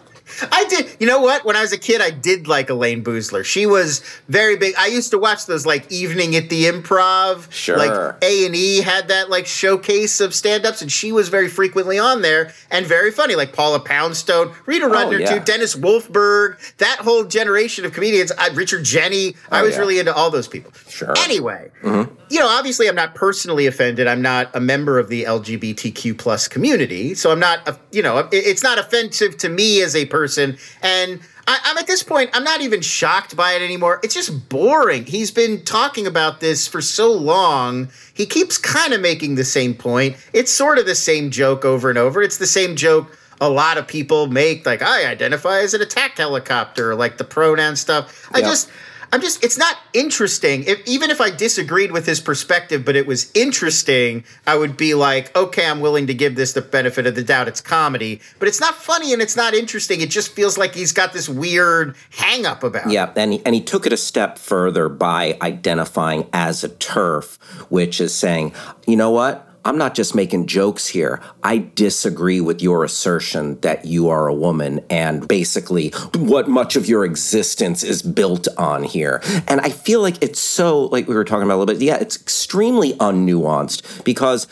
I 0.52 0.64
did. 0.68 0.96
You 1.00 1.06
know 1.06 1.20
what? 1.20 1.44
When 1.44 1.56
I 1.56 1.60
was 1.62 1.72
a 1.72 1.78
kid, 1.78 2.00
I 2.00 2.10
did 2.10 2.48
like 2.48 2.68
Elayne 2.68 3.02
Boosler. 3.02 3.44
She 3.44 3.66
was 3.66 4.00
very 4.28 4.56
big. 4.56 4.74
I 4.78 4.86
used 4.86 5.10
to 5.12 5.18
watch 5.18 5.46
those 5.46 5.66
like 5.66 5.90
evening 5.90 6.36
at 6.36 6.48
the 6.48 6.64
Improv. 6.64 7.50
Sure. 7.50 7.76
Like 7.76 8.16
A 8.22 8.46
and 8.46 8.54
E 8.54 8.78
had 8.82 9.08
that 9.08 9.30
like 9.30 9.46
showcase 9.46 10.20
of 10.20 10.34
stand-ups, 10.34 10.82
and 10.82 10.90
she 10.90 11.12
was 11.12 11.28
very 11.28 11.48
frequently 11.48 11.98
on 11.98 12.22
there 12.22 12.52
and 12.70 12.86
very 12.86 13.10
funny. 13.10 13.34
Like 13.34 13.52
Paula 13.52 13.80
Poundstone, 13.80 14.54
Rita 14.66 14.86
Rudner 14.86 15.10
Oh, 15.10 15.18
yeah. 15.18 15.38
too, 15.38 15.40
Dennis 15.44 15.74
Wolfberg, 15.74 16.56
that 16.76 16.98
whole 17.00 17.24
generation 17.24 17.84
of 17.84 17.92
comedians. 17.92 18.30
I, 18.32 18.48
Richard 18.48 18.82
Jeni. 18.84 19.36
I 19.50 19.60
Oh, 19.60 19.64
was 19.64 19.74
yeah. 19.74 19.80
really 19.80 19.98
into 19.98 20.14
all 20.14 20.30
those 20.30 20.46
people. 20.48 20.72
Sure. 20.88 21.12
Anyway, 21.18 21.70
mm-hmm. 21.82 22.12
you 22.30 22.38
know, 22.38 22.46
obviously, 22.48 22.88
I'm 22.88 22.94
not 22.94 23.14
personally 23.14 23.66
offended. 23.66 24.06
I'm 24.06 24.22
not 24.22 24.54
a 24.54 24.60
member 24.60 24.98
of 24.98 25.08
the 25.08 25.24
LGBTQ 25.24 26.16
plus 26.18 26.46
community, 26.48 27.14
so 27.14 27.30
I'm 27.32 27.40
not. 27.40 27.78
You 27.92 28.02
know, 28.02 28.28
it's 28.30 28.62
not 28.62 28.78
offensive 28.78 29.36
to 29.38 29.48
me 29.48 29.82
as 29.82 29.96
a 29.96 30.04
person 30.06 30.29
person. 30.30 30.56
And 30.82 31.20
I, 31.46 31.58
I'm 31.64 31.78
at 31.78 31.86
this 31.86 32.02
point, 32.02 32.30
I'm 32.32 32.44
not 32.44 32.60
even 32.60 32.80
shocked 32.80 33.36
by 33.36 33.52
it 33.52 33.62
anymore. 33.62 34.00
It's 34.02 34.14
just 34.14 34.48
boring. 34.48 35.04
He's 35.04 35.30
been 35.30 35.64
talking 35.64 36.06
about 36.06 36.40
this 36.40 36.68
for 36.68 36.80
so 36.80 37.12
long. 37.12 37.88
He 38.14 38.26
keeps 38.26 38.56
kind 38.58 38.92
of 38.92 39.00
making 39.00 39.34
the 39.34 39.44
same 39.44 39.74
point. 39.74 40.16
It's 40.32 40.52
sort 40.52 40.78
of 40.78 40.86
the 40.86 40.94
same 40.94 41.30
joke 41.30 41.64
over 41.64 41.88
and 41.90 41.98
over. 41.98 42.22
It's 42.22 42.38
the 42.38 42.46
same 42.46 42.76
joke 42.76 43.16
a 43.40 43.48
lot 43.48 43.78
of 43.78 43.88
people 43.88 44.26
make, 44.26 44.66
like, 44.66 44.82
I 44.82 45.06
identify 45.06 45.60
as 45.60 45.72
an 45.72 45.80
attack 45.80 46.18
helicopter, 46.18 46.94
like 46.94 47.16
the 47.16 47.24
pronoun 47.24 47.74
stuff. 47.74 48.28
I 48.32 48.40
just. 48.42 48.70
I'm 49.12 49.20
just, 49.20 49.42
it's 49.44 49.58
not 49.58 49.76
interesting. 49.92 50.64
If, 50.64 50.80
even 50.86 51.10
if 51.10 51.20
I 51.20 51.30
disagreed 51.30 51.90
with 51.90 52.06
his 52.06 52.20
perspective, 52.20 52.84
but 52.84 52.94
it 52.94 53.06
was 53.06 53.30
interesting, 53.34 54.24
I 54.46 54.56
would 54.56 54.76
be 54.76 54.94
like, 54.94 55.36
okay, 55.36 55.66
I'm 55.66 55.80
willing 55.80 56.06
to 56.06 56.14
give 56.14 56.36
this 56.36 56.52
the 56.52 56.62
benefit 56.62 57.06
of 57.06 57.14
the 57.14 57.24
doubt. 57.24 57.48
It's 57.48 57.60
comedy, 57.60 58.20
but 58.38 58.46
it's 58.46 58.60
not 58.60 58.74
funny 58.74 59.12
and 59.12 59.20
it's 59.20 59.36
not 59.36 59.54
interesting. 59.54 60.00
It 60.00 60.10
just 60.10 60.32
feels 60.32 60.56
like 60.56 60.74
he's 60.74 60.92
got 60.92 61.12
this 61.12 61.28
weird 61.28 61.96
hang 62.10 62.46
up 62.46 62.62
about 62.62 62.86
it. 62.86 62.92
Yeah, 62.92 63.12
and 63.16 63.32
he, 63.32 63.42
and 63.44 63.54
he 63.54 63.60
took 63.60 63.84
it 63.86 63.92
a 63.92 63.96
step 63.96 64.38
further 64.38 64.88
by 64.88 65.36
identifying 65.42 66.28
as 66.32 66.62
a 66.62 66.68
turf, 66.68 67.36
which 67.68 68.00
is 68.00 68.14
saying, 68.14 68.54
you 68.86 68.96
know 68.96 69.10
what? 69.10 69.49
I'm 69.64 69.76
not 69.76 69.94
just 69.94 70.14
making 70.14 70.46
jokes 70.46 70.86
here. 70.86 71.20
I 71.42 71.70
disagree 71.74 72.40
with 72.40 72.62
your 72.62 72.84
assertion 72.84 73.60
that 73.60 73.84
you 73.84 74.08
are 74.08 74.26
a 74.26 74.34
woman 74.34 74.80
and 74.88 75.26
basically 75.28 75.90
what 76.16 76.48
much 76.48 76.76
of 76.76 76.86
your 76.86 77.04
existence 77.04 77.82
is 77.82 78.02
built 78.02 78.48
on 78.56 78.82
here. 78.82 79.22
And 79.46 79.60
I 79.60 79.68
feel 79.68 80.00
like 80.00 80.22
it's 80.22 80.40
so, 80.40 80.86
like 80.86 81.08
we 81.08 81.14
were 81.14 81.24
talking 81.24 81.44
about 81.44 81.56
a 81.56 81.60
little 81.60 81.74
bit, 81.74 81.82
yeah, 81.82 81.96
it's 81.96 82.16
extremely 82.16 82.94
unnuanced 82.94 84.04
because 84.04 84.46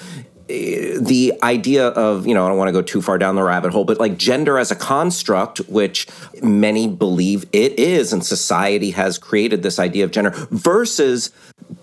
eh, 0.50 0.98
the 1.00 1.32
idea 1.42 1.88
of, 1.88 2.26
you 2.26 2.34
know, 2.34 2.44
I 2.44 2.48
don't 2.48 2.58
want 2.58 2.68
to 2.68 2.72
go 2.72 2.82
too 2.82 3.00
far 3.00 3.16
down 3.16 3.34
the 3.34 3.42
rabbit 3.42 3.72
hole, 3.72 3.84
but 3.84 3.98
like 3.98 4.18
gender 4.18 4.58
as 4.58 4.70
a 4.70 4.76
construct, 4.76 5.58
which 5.68 6.06
many 6.42 6.86
believe 6.86 7.46
it 7.52 7.78
is, 7.78 8.12
and 8.12 8.24
society 8.24 8.90
has 8.90 9.16
created 9.16 9.62
this 9.62 9.78
idea 9.78 10.04
of 10.04 10.10
gender 10.10 10.32
versus 10.50 11.30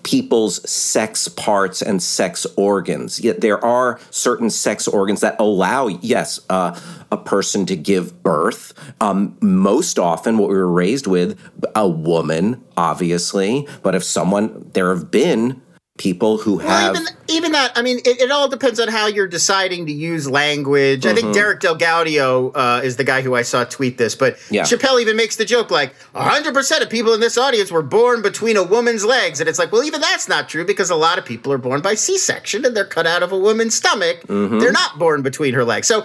people's 0.05 0.69
sex 0.69 1.27
parts 1.27 1.81
and 1.81 2.01
sex 2.01 2.45
organs. 2.55 3.19
Yet 3.19 3.41
there 3.41 3.63
are 3.65 3.99
certain 4.11 4.51
sex 4.51 4.87
organs 4.87 5.21
that 5.21 5.35
allow, 5.39 5.87
yes, 5.87 6.39
uh, 6.49 6.79
a 7.11 7.17
person 7.17 7.65
to 7.65 7.75
give 7.75 8.21
birth. 8.21 8.73
Um, 9.01 9.35
most 9.41 9.97
often, 9.97 10.37
what 10.37 10.49
we 10.49 10.55
were 10.55 10.71
raised 10.71 11.07
with, 11.07 11.37
a 11.73 11.89
woman, 11.89 12.63
obviously, 12.77 13.67
but 13.81 13.95
if 13.95 14.03
someone, 14.03 14.69
there 14.73 14.93
have 14.93 15.09
been 15.09 15.61
people 15.97 16.37
who 16.37 16.57
Well, 16.57 16.67
have. 16.67 16.95
even 16.95 17.07
even 17.27 17.51
that. 17.53 17.71
I 17.75 17.81
mean, 17.81 17.99
it, 17.99 18.19
it 18.21 18.31
all 18.31 18.47
depends 18.49 18.79
on 18.81 18.87
how 18.89 19.07
you're 19.07 19.27
deciding 19.27 19.85
to 19.87 19.91
use 19.93 20.29
language. 20.29 21.05
I 21.05 21.09
Mm-hmm. 21.09 21.15
think 21.21 21.33
Derek 21.33 21.59
DelGaudio 21.61 22.51
uh, 22.53 22.81
is 22.83 22.97
the 22.97 23.03
guy 23.03 23.21
who 23.21 23.33
I 23.33 23.41
saw 23.43 23.63
tweet 23.63 23.97
this, 23.97 24.13
but 24.13 24.37
Yeah. 24.51 24.63
Chappelle 24.63 25.01
even 25.01 25.15
makes 25.15 25.37
the 25.37 25.45
joke 25.45 25.71
like 25.71 25.95
100 26.11 26.53
percent 26.53 26.83
of 26.83 26.89
people 26.89 27.13
in 27.13 27.19
this 27.21 27.37
audience 27.37 27.71
were 27.71 27.81
born 27.81 28.21
between 28.21 28.57
a 28.57 28.63
woman's 28.63 29.05
legs, 29.05 29.39
and 29.39 29.47
it's 29.47 29.57
like, 29.57 29.71
well, 29.71 29.83
even 29.83 30.01
that's 30.01 30.27
not 30.27 30.49
true 30.49 30.65
because 30.65 30.89
a 30.89 30.95
lot 30.95 31.17
of 31.17 31.23
people 31.25 31.51
are 31.53 31.57
born 31.57 31.81
by 31.81 31.93
C-section 31.95 32.65
and 32.65 32.75
they're 32.75 32.85
cut 32.85 33.07
out 33.07 33.23
of 33.23 33.31
a 33.31 33.37
woman's 33.39 33.73
stomach. 33.75 34.21
Mm-hmm. 34.27 34.59
They're 34.59 34.71
not 34.73 34.99
born 34.99 35.21
between 35.21 35.53
her 35.53 35.63
legs. 35.63 35.87
So 35.87 36.01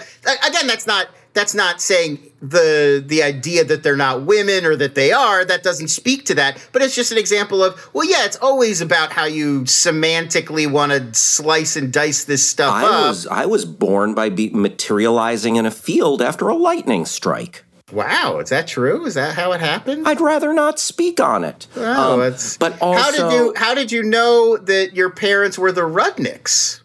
again, 0.46 0.66
that's 0.68 0.86
not 0.86 1.08
that's 1.32 1.54
not 1.54 1.80
saying 1.80 2.18
the 2.42 3.02
the 3.06 3.22
idea 3.22 3.64
that 3.64 3.82
they're 3.82 3.96
not 3.96 4.22
women 4.22 4.64
or 4.64 4.74
that 4.76 4.94
they 4.94 5.12
are 5.12 5.44
that 5.44 5.62
doesn't 5.62 5.88
speak 5.88 6.24
to 6.24 6.34
that 6.34 6.58
but 6.72 6.82
it's 6.82 6.94
just 6.94 7.12
an 7.12 7.18
example 7.18 7.62
of 7.62 7.88
well 7.94 8.08
yeah 8.08 8.24
it's 8.24 8.36
always 8.38 8.80
about 8.80 9.12
how 9.12 9.24
you 9.24 9.60
semantically 9.62 10.70
want 10.70 10.90
to 10.92 11.14
slice 11.14 11.76
and 11.76 11.92
dice 11.92 12.24
this 12.24 12.48
stuff 12.48 12.72
I 12.74 12.84
up 12.84 13.08
was 13.08 13.26
I 13.26 13.46
was 13.46 13.64
born 13.64 14.14
by 14.14 14.28
be 14.28 14.50
materializing 14.50 15.56
in 15.56 15.66
a 15.66 15.70
field 15.70 16.20
after 16.22 16.48
a 16.48 16.54
lightning 16.54 17.04
strike. 17.04 17.64
wow 17.92 18.38
is 18.38 18.48
that 18.50 18.66
true 18.66 19.04
is 19.06 19.14
that 19.14 19.34
how 19.34 19.52
it 19.52 19.60
happened 19.60 20.08
I'd 20.08 20.20
rather 20.20 20.52
not 20.52 20.78
speak 20.78 21.20
on 21.20 21.44
it. 21.44 21.66
oh, 21.76 22.22
Um, 22.22 22.34
but 22.58 22.80
also, 22.80 22.98
how 23.02 23.10
did 23.10 23.32
you 23.36 23.52
how 23.56 23.74
did 23.74 23.92
you 23.92 24.02
know 24.02 24.56
that 24.56 24.94
your 24.94 25.10
parents 25.10 25.58
were 25.58 25.72
the 25.72 25.82
Rudnicks? 25.82 26.80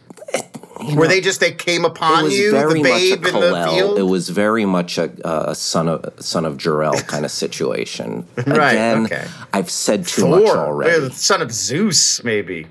Were 0.94 1.08
they 1.08 1.22
just 1.22 1.40
they 1.40 1.52
came 1.52 1.86
upon 1.86 2.30
you, 2.30 2.52
the 2.52 2.82
babe 2.82 3.26
in 3.26 3.34
the 3.34 3.70
field? 3.70 3.98
It 3.98 4.04
was 4.04 4.30
very 4.30 4.66
much 4.66 4.98
a, 4.98 5.12
a 5.24 5.56
son 5.56 5.88
of 5.88 6.14
son 6.20 6.46
of 6.46 6.58
Jor-El 6.58 7.00
kind 7.02 7.26
of 7.26 7.32
situation. 7.32 8.28
Right, 8.46 8.74
Again, 8.74 9.06
okay. 9.06 9.28
I've 9.54 9.72
said 9.72 10.06
too 10.06 10.28
much 10.28 10.48
already, 10.48 11.10
son 11.12 11.42
of 11.42 11.52
Zeus, 11.52 12.24
maybe. 12.24 12.68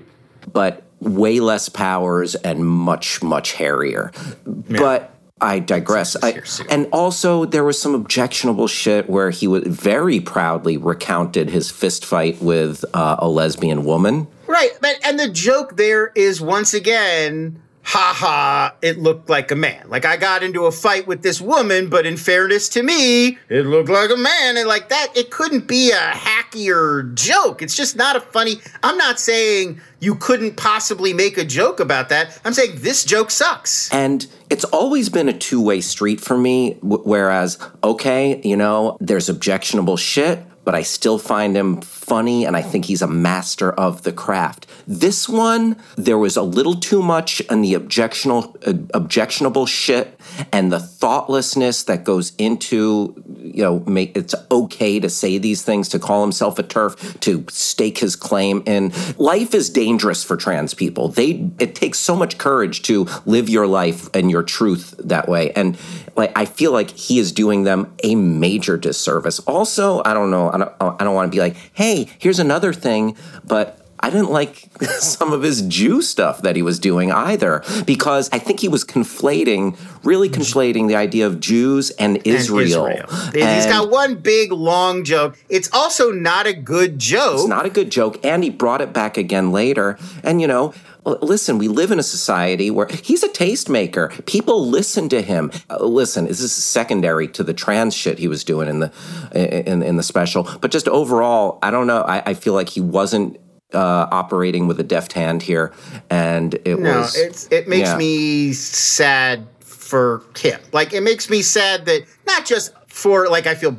but 0.51 0.83
way 0.99 1.39
less 1.39 1.69
powers 1.69 2.35
and 2.35 2.65
much 2.65 3.21
much 3.21 3.53
hairier. 3.53 4.11
But. 4.45 5.11
I 5.41 5.59
digress. 5.59 6.15
I, 6.23 6.41
and 6.69 6.87
also, 6.93 7.43
there 7.43 7.65
was 7.65 7.79
some 7.79 7.93
objectionable 7.93 8.67
shit 8.67 9.09
where 9.09 9.31
he 9.31 9.47
was 9.47 9.63
very 9.67 10.21
proudly 10.21 10.77
recounted 10.77 11.49
his 11.49 11.69
fist 11.69 12.05
fight 12.05 12.41
with 12.41 12.85
uh, 12.93 13.17
a 13.19 13.27
lesbian 13.27 13.83
woman. 13.83 14.27
Right, 14.47 14.71
but 14.79 14.97
and 15.03 15.19
the 15.19 15.29
joke 15.29 15.75
there 15.75 16.13
is 16.15 16.39
once 16.39 16.73
again, 16.73 17.61
ha 17.85 18.13
ha, 18.17 18.75
it 18.81 18.97
looked 18.97 19.29
like 19.29 19.51
a 19.51 19.55
man. 19.55 19.87
Like 19.87 20.05
I 20.05 20.17
got 20.17 20.41
into 20.41 20.65
a 20.65 20.71
fight 20.71 21.05
with 21.05 21.21
this 21.21 21.39
woman, 21.39 21.87
but 21.87 22.05
in 22.05 22.17
fairness 22.17 22.67
to 22.69 22.81
me, 22.81 23.37
it 23.47 23.65
looked 23.67 23.89
like 23.89 24.09
a 24.09 24.17
man. 24.17 24.57
And 24.57 24.67
like 24.67 24.89
that, 24.89 25.09
it 25.15 25.29
couldn't 25.29 25.67
be 25.67 25.91
a 25.91 25.95
hackier 25.95 27.13
joke. 27.13 27.61
It's 27.61 27.75
just 27.75 27.95
not 27.95 28.15
a 28.15 28.19
funny. 28.19 28.55
I'm 28.81 28.97
not 28.97 29.19
saying 29.19 29.79
you 29.99 30.15
couldn't 30.15 30.57
possibly 30.57 31.13
make 31.13 31.37
a 31.37 31.45
joke 31.45 31.79
about 31.79 32.09
that. 32.09 32.39
I'm 32.43 32.53
saying 32.53 32.77
this 32.77 33.05
joke 33.05 33.29
sucks. 33.29 33.93
And 33.93 34.25
it's 34.49 34.65
always 34.65 35.09
been 35.09 35.29
a 35.29 35.37
two 35.37 35.61
way 35.61 35.79
street 35.81 36.19
for 36.19 36.37
me. 36.37 36.77
Whereas, 36.81 37.59
okay, 37.83 38.41
you 38.43 38.57
know, 38.57 38.97
there's 38.99 39.29
objectionable 39.29 39.97
shit, 39.97 40.39
but 40.63 40.73
I 40.73 40.81
still 40.81 41.19
find 41.19 41.55
him 41.55 41.81
funny 42.05 42.45
and 42.45 42.55
I 42.55 42.61
think 42.61 42.85
he's 42.85 43.01
a 43.01 43.07
master 43.07 43.71
of 43.71 44.03
the 44.03 44.11
craft. 44.11 44.67
This 44.87 45.27
one, 45.27 45.77
there 45.95 46.17
was 46.17 46.37
a 46.37 46.43
little 46.43 46.75
too 46.75 47.01
much 47.01 47.41
in 47.41 47.61
the 47.61 47.73
objectionable, 47.73 48.55
uh, 48.65 48.73
objectionable 48.93 49.65
shit 49.65 50.19
and 50.51 50.71
the 50.71 50.79
thoughtlessness 50.79 51.83
that 51.83 52.03
goes 52.03 52.33
into, 52.37 53.15
you 53.39 53.63
know, 53.63 53.79
make 53.81 54.15
it's 54.15 54.35
okay 54.51 54.99
to 54.99 55.09
say 55.09 55.37
these 55.37 55.63
things, 55.63 55.89
to 55.89 55.99
call 55.99 56.21
himself 56.21 56.59
a 56.59 56.63
turf, 56.63 57.19
to 57.21 57.45
stake 57.49 57.97
his 57.99 58.15
claim 58.15 58.63
And 58.67 58.93
Life 59.17 59.53
is 59.53 59.69
dangerous 59.69 60.23
for 60.23 60.37
trans 60.37 60.73
people. 60.73 61.07
They 61.09 61.49
it 61.59 61.75
takes 61.75 61.97
so 61.97 62.15
much 62.15 62.37
courage 62.37 62.81
to 62.83 63.07
live 63.25 63.49
your 63.49 63.67
life 63.67 64.09
and 64.13 64.29
your 64.29 64.43
truth 64.43 64.93
that 64.99 65.27
way. 65.27 65.51
And 65.51 65.77
like 66.15 66.31
I 66.35 66.45
feel 66.45 66.71
like 66.71 66.91
he 66.91 67.19
is 67.19 67.31
doing 67.31 67.63
them 67.63 67.93
a 68.03 68.15
major 68.15 68.77
disservice. 68.77 69.39
Also, 69.39 70.01
I 70.05 70.13
don't 70.13 70.31
know, 70.31 70.51
I 70.51 70.57
don't 70.57 70.71
I 70.79 71.03
don't 71.03 71.15
want 71.15 71.31
to 71.31 71.35
be 71.35 71.41
like, 71.41 71.55
"Hey, 71.73 71.94
here's 72.19 72.39
another 72.39 72.73
thing," 72.73 73.15
but 73.45 73.79
I 73.99 74.09
didn't 74.09 74.29
like 74.29 74.69
some 74.99 75.33
of 75.33 75.41
his 75.41 75.61
Jew 75.63 76.01
stuff 76.01 76.41
that 76.43 76.55
he 76.55 76.61
was 76.61 76.79
doing 76.79 77.11
either 77.11 77.63
because 77.85 78.29
I 78.31 78.39
think 78.39 78.59
he 78.59 78.67
was 78.67 78.83
conflating, 78.83 79.77
really 80.03 80.29
conflating 80.29 80.87
the 80.87 80.95
idea 80.95 81.25
of 81.25 81.39
Jews 81.39 81.89
and 81.91 82.17
And 82.17 82.27
Israel. 82.27 82.87
He's 83.33 83.65
got 83.65 83.89
one 83.89 84.15
big 84.15 84.51
long 84.51 85.03
joke. 85.05 85.37
It's 85.49 85.69
also 85.73 86.11
not 86.11 86.45
a 86.45 86.53
good 86.53 86.99
joke. 86.99 87.39
It's 87.39 87.47
not 87.47 87.65
a 87.65 87.69
good 87.69 87.89
joke, 87.89 88.23
and 88.23 88.43
he 88.43 88.49
brought 88.51 88.81
it 88.81 88.93
back 88.93 89.17
again 89.17 89.51
later. 89.51 89.97
And 90.23 90.41
you 90.41 90.47
know, 90.47 90.73
listen, 91.05 91.57
we 91.57 91.67
live 91.67 91.91
in 91.91 91.99
a 91.99 92.03
society 92.03 92.71
where 92.71 92.87
he's 92.87 93.23
a 93.23 93.29
tastemaker. 93.29 94.25
People 94.25 94.67
listen 94.67 95.07
to 95.09 95.21
him. 95.21 95.51
Uh, 95.69 95.83
listen, 95.85 96.25
this 96.25 96.39
is 96.41 96.51
secondary 96.53 97.27
to 97.29 97.43
the 97.43 97.53
trans 97.53 97.93
shit 97.95 98.17
he 98.19 98.27
was 98.27 98.43
doing 98.43 98.67
in 98.67 98.79
the 98.79 98.91
in 99.33 99.81
in 99.83 99.97
the 99.97 100.03
special, 100.03 100.47
but 100.61 100.71
just 100.71 100.87
overall, 100.87 101.59
I 101.63 101.71
don't 101.71 101.87
know. 101.87 102.01
I, 102.01 102.23
I 102.31 102.33
feel 102.33 102.53
like 102.53 102.69
he 102.69 102.81
wasn't. 102.81 103.39
Uh, 103.73 104.07
operating 104.11 104.67
with 104.67 104.79
a 104.79 104.83
deft 104.83 105.11
hand 105.11 105.41
here, 105.41 105.73
and 106.09 106.53
it 106.63 106.79
No, 106.79 106.99
was. 106.99 107.17
it's 107.17 107.47
it 107.51 107.67
makes 107.67 107.89
yeah. 107.89 107.97
me 107.97 108.53
sad 108.53 109.47
for 109.59 110.21
him. 110.37 110.61
Like 110.71 110.93
it 110.93 111.01
makes 111.01 111.29
me 111.29 111.41
sad 111.41 111.85
that 111.87 112.05
not 112.25 112.45
just 112.45 112.73
for 112.87 113.27
like 113.27 113.47
I 113.47 113.55
feel 113.55 113.77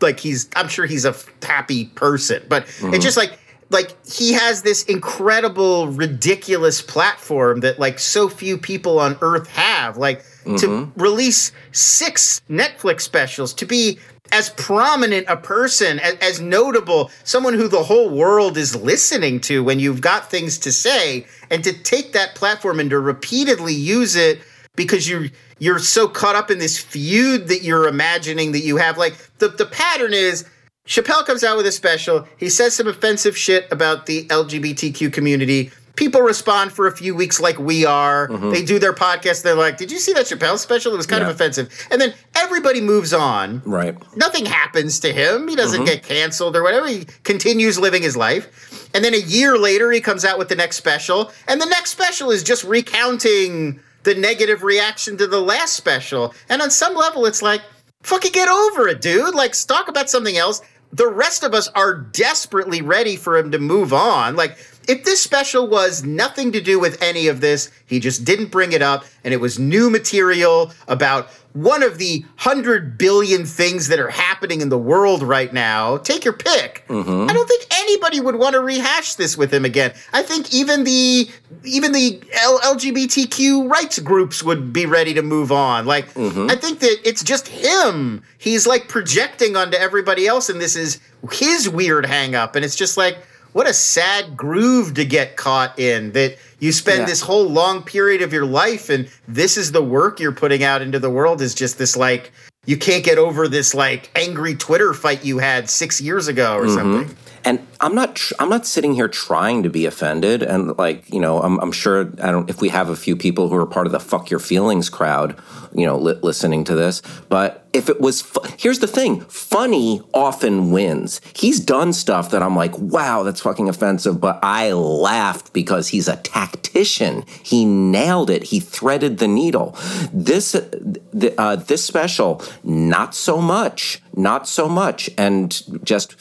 like 0.00 0.18
he's 0.18 0.48
I'm 0.56 0.66
sure 0.68 0.86
he's 0.86 1.04
a 1.04 1.10
f- 1.10 1.30
happy 1.44 1.84
person, 1.84 2.42
but 2.48 2.64
Mm-hmm. 2.66 2.94
it's 2.94 3.04
just 3.04 3.16
like 3.16 3.38
like 3.70 3.96
he 4.06 4.32
has 4.32 4.62
this 4.62 4.84
incredible 4.84 5.88
ridiculous 5.88 6.80
platform 6.80 7.60
that 7.60 7.78
like 7.78 7.98
so 7.98 8.28
few 8.28 8.56
people 8.56 8.98
on 8.98 9.16
earth 9.20 9.48
have 9.48 9.96
like 9.96 10.24
Mm-hmm. 10.46 10.92
to 10.92 10.92
release 11.02 11.50
six 11.72 12.40
Netflix 12.48 13.00
specials 13.00 13.52
to 13.54 13.66
be 13.66 13.98
as 14.30 14.50
prominent 14.50 15.26
a 15.28 15.36
person 15.36 15.98
as, 15.98 16.14
as 16.20 16.40
notable 16.40 17.10
someone 17.24 17.54
who 17.54 17.66
the 17.66 17.82
whole 17.82 18.10
world 18.10 18.56
is 18.56 18.76
listening 18.76 19.40
to 19.40 19.64
when 19.64 19.80
you've 19.80 20.00
got 20.00 20.30
things 20.30 20.56
to 20.58 20.70
say 20.70 21.26
and 21.50 21.64
to 21.64 21.72
take 21.72 22.12
that 22.12 22.36
platform 22.36 22.78
and 22.78 22.90
to 22.90 23.00
repeatedly 23.00 23.74
use 23.74 24.14
it 24.14 24.40
because 24.76 25.08
you 25.08 25.30
you're 25.58 25.80
so 25.80 26.06
caught 26.06 26.36
up 26.36 26.48
in 26.48 26.58
this 26.58 26.78
feud 26.78 27.48
that 27.48 27.62
you're 27.62 27.88
imagining 27.88 28.52
that 28.52 28.60
you 28.60 28.76
have 28.76 28.96
like 28.96 29.16
the 29.38 29.48
the 29.48 29.66
pattern 29.66 30.14
is 30.14 30.44
Chappelle 30.86 31.24
comes 31.26 31.42
out 31.44 31.56
with 31.56 31.66
a 31.66 31.72
special. 31.72 32.26
He 32.36 32.48
says 32.48 32.74
some 32.74 32.86
offensive 32.86 33.36
shit 33.36 33.70
about 33.72 34.06
the 34.06 34.26
LGBTQ 34.26 35.12
community. 35.12 35.70
people 35.96 36.20
respond 36.20 36.70
for 36.72 36.86
a 36.86 36.94
few 36.94 37.14
weeks 37.14 37.40
like 37.40 37.58
we 37.58 37.86
are. 37.86 38.28
Mm-hmm. 38.28 38.50
They 38.50 38.62
do 38.62 38.78
their 38.78 38.92
podcast. 38.92 39.42
They're 39.42 39.54
like, 39.54 39.78
"Did 39.78 39.90
you 39.90 39.98
see 39.98 40.12
that 40.12 40.26
Chappelle 40.26 40.58
special? 40.58 40.92
It 40.92 40.98
was 40.98 41.06
kind 41.06 41.22
Yeah. 41.22 41.30
of 41.30 41.34
offensive." 41.34 41.70
And 41.90 41.98
then 41.98 42.12
everybody 42.34 42.82
moves 42.82 43.14
on. 43.14 43.62
Right. 43.64 43.96
Nothing 44.14 44.44
happens 44.44 45.00
to 45.00 45.12
him. 45.12 45.48
He 45.48 45.56
doesn't 45.56 45.80
mm-hmm. 45.80 45.86
get 45.86 46.02
canceled 46.02 46.54
or 46.54 46.62
whatever. 46.62 46.86
He 46.86 47.06
continues 47.24 47.78
living 47.78 48.02
his 48.02 48.14
life. 48.14 48.90
And 48.94 49.02
then 49.02 49.14
a 49.14 49.18
year 49.18 49.56
later, 49.58 49.90
he 49.90 50.02
comes 50.02 50.24
out 50.24 50.38
with 50.38 50.50
the 50.50 50.54
next 50.54 50.76
special. 50.76 51.32
And 51.48 51.62
the 51.62 51.66
next 51.66 51.92
special 51.92 52.30
is 52.30 52.42
just 52.42 52.62
recounting 52.64 53.80
the 54.02 54.14
negative 54.14 54.62
reaction 54.62 55.16
to 55.16 55.26
the 55.26 55.40
last 55.40 55.74
special. 55.74 56.34
And 56.48 56.60
on 56.62 56.70
some 56.70 56.94
level, 56.94 57.24
it's 57.26 57.42
like, 57.42 57.62
fucking 58.02 58.32
get 58.32 58.48
over 58.48 58.86
it, 58.88 59.00
dude. 59.00 59.34
Like, 59.34 59.52
talk 59.66 59.88
about 59.88 60.08
something 60.08 60.36
else. 60.36 60.60
The 60.96 61.06
rest 61.06 61.42
of 61.42 61.52
us 61.52 61.68
are 61.68 61.94
desperately 61.94 62.80
ready 62.80 63.16
for 63.16 63.36
him 63.36 63.50
to 63.50 63.58
move 63.58 63.92
on. 63.92 64.34
Like, 64.34 64.56
if 64.88 65.04
this 65.04 65.20
special 65.20 65.68
was 65.68 66.04
nothing 66.04 66.52
to 66.52 66.60
do 66.62 66.80
with 66.80 67.02
any 67.02 67.28
of 67.28 67.42
this, 67.42 67.70
he 67.84 68.00
just 68.00 68.24
didn't 68.24 68.50
bring 68.50 68.72
it 68.72 68.80
up, 68.80 69.04
and 69.22 69.34
it 69.34 69.36
was 69.36 69.58
new 69.58 69.90
material 69.90 70.72
about 70.88 71.28
one 71.56 71.82
of 71.82 71.96
the 71.96 72.22
hundred 72.36 72.98
billion 72.98 73.46
things 73.46 73.88
that 73.88 73.98
are 73.98 74.10
happening 74.10 74.60
in 74.60 74.68
the 74.68 74.78
world 74.78 75.22
right 75.22 75.52
now, 75.52 75.96
take 75.96 76.22
your 76.22 76.34
pick. 76.34 76.84
Mm-hmm. 76.88 77.30
I 77.30 77.32
don't 77.32 77.48
think 77.48 77.66
anybody 77.72 78.20
would 78.20 78.36
want 78.36 78.52
to 78.52 78.60
rehash 78.60 79.14
this 79.14 79.38
with 79.38 79.52
him 79.52 79.64
again. 79.64 79.94
I 80.12 80.22
think 80.22 80.52
even 80.52 80.84
the 80.84 81.30
even 81.64 81.92
the 81.92 82.22
L- 82.34 82.60
LGBTQ 82.60 83.70
rights 83.70 83.98
groups 84.00 84.42
would 84.42 84.72
be 84.72 84.84
ready 84.84 85.14
to 85.14 85.22
move 85.22 85.50
on. 85.50 85.86
Like 85.86 86.12
mm-hmm. 86.12 86.50
I 86.50 86.56
think 86.56 86.80
that 86.80 86.98
it's 87.04 87.24
just 87.24 87.48
him. 87.48 88.22
He's 88.36 88.66
like 88.66 88.88
projecting 88.88 89.56
onto 89.56 89.78
everybody 89.78 90.26
else, 90.26 90.50
and 90.50 90.60
this 90.60 90.76
is 90.76 91.00
his 91.32 91.68
weird 91.70 92.04
hang 92.04 92.34
up. 92.34 92.54
And 92.54 92.66
it's 92.66 92.76
just 92.76 92.98
like, 92.98 93.18
what 93.56 93.66
a 93.66 93.72
sad 93.72 94.36
groove 94.36 94.92
to 94.92 95.02
get 95.02 95.38
caught 95.38 95.78
in 95.78 96.12
that 96.12 96.36
you 96.58 96.70
spend 96.72 97.00
Yeah. 97.00 97.06
this 97.06 97.22
whole 97.22 97.48
long 97.48 97.82
period 97.82 98.20
of 98.20 98.30
your 98.30 98.44
life 98.44 98.90
and 98.90 99.08
this 99.26 99.56
is 99.56 99.72
the 99.72 99.80
work 99.80 100.20
you're 100.20 100.30
putting 100.30 100.62
out 100.62 100.82
into 100.82 100.98
the 100.98 101.08
world 101.08 101.40
is 101.40 101.54
just 101.54 101.78
this 101.78 101.96
like 101.96 102.32
you 102.66 102.76
can't 102.76 103.02
get 103.02 103.16
over 103.16 103.48
this 103.48 103.72
like 103.72 104.10
angry 104.14 104.54
Twitter 104.54 104.92
fight 104.92 105.24
you 105.24 105.38
had 105.38 105.70
six 105.70 106.02
years 106.02 106.28
ago 106.28 106.54
or 106.54 106.66
mm-hmm. 106.66 106.74
something. 106.74 107.16
And 107.46 107.64
I'm 107.80 107.94
not. 107.94 108.16
Tr- 108.16 108.34
I'm 108.40 108.48
not 108.48 108.66
sitting 108.66 108.92
here 108.92 109.06
trying 109.06 109.62
to 109.62 109.70
be 109.70 109.86
offended. 109.86 110.42
And 110.42 110.76
like 110.76 111.08
you 111.14 111.20
know, 111.20 111.40
I'm, 111.40 111.60
I'm 111.60 111.70
sure. 111.70 112.12
I 112.20 112.32
don't. 112.32 112.50
If 112.50 112.60
we 112.60 112.70
have 112.70 112.88
a 112.88 112.96
few 112.96 113.14
people 113.14 113.48
who 113.48 113.54
are 113.54 113.66
part 113.66 113.86
of 113.86 113.92
the 113.92 114.00
"fuck 114.00 114.30
your 114.30 114.40
feelings" 114.40 114.88
crowd, 114.88 115.38
you 115.72 115.86
know, 115.86 115.96
li- 115.96 116.18
listening 116.22 116.64
to 116.64 116.74
this, 116.74 117.02
but 117.28 117.66
if 117.72 117.88
it 117.88 118.00
was, 118.00 118.22
fu- 118.22 118.40
here's 118.58 118.80
the 118.80 118.88
thing: 118.88 119.20
funny 119.20 120.02
often 120.12 120.72
wins. 120.72 121.20
He's 121.36 121.60
done 121.60 121.92
stuff 121.92 122.30
that 122.30 122.42
I'm 122.42 122.56
like, 122.56 122.76
wow, 122.78 123.22
that's 123.22 123.42
fucking 123.42 123.68
offensive, 123.68 124.20
but 124.20 124.40
I 124.42 124.72
laughed 124.72 125.52
because 125.52 125.88
he's 125.88 126.08
a 126.08 126.16
tactician. 126.16 127.24
He 127.42 127.64
nailed 127.64 128.30
it. 128.30 128.44
He 128.44 128.58
threaded 128.60 129.18
the 129.18 129.28
needle. 129.28 129.76
This, 130.12 130.52
th- 130.52 131.34
uh, 131.38 131.56
this 131.56 131.84
special, 131.84 132.42
not 132.64 133.14
so 133.14 133.40
much. 133.40 134.02
Not 134.18 134.48
so 134.48 134.66
much, 134.66 135.10
and 135.18 135.62
just 135.84 136.16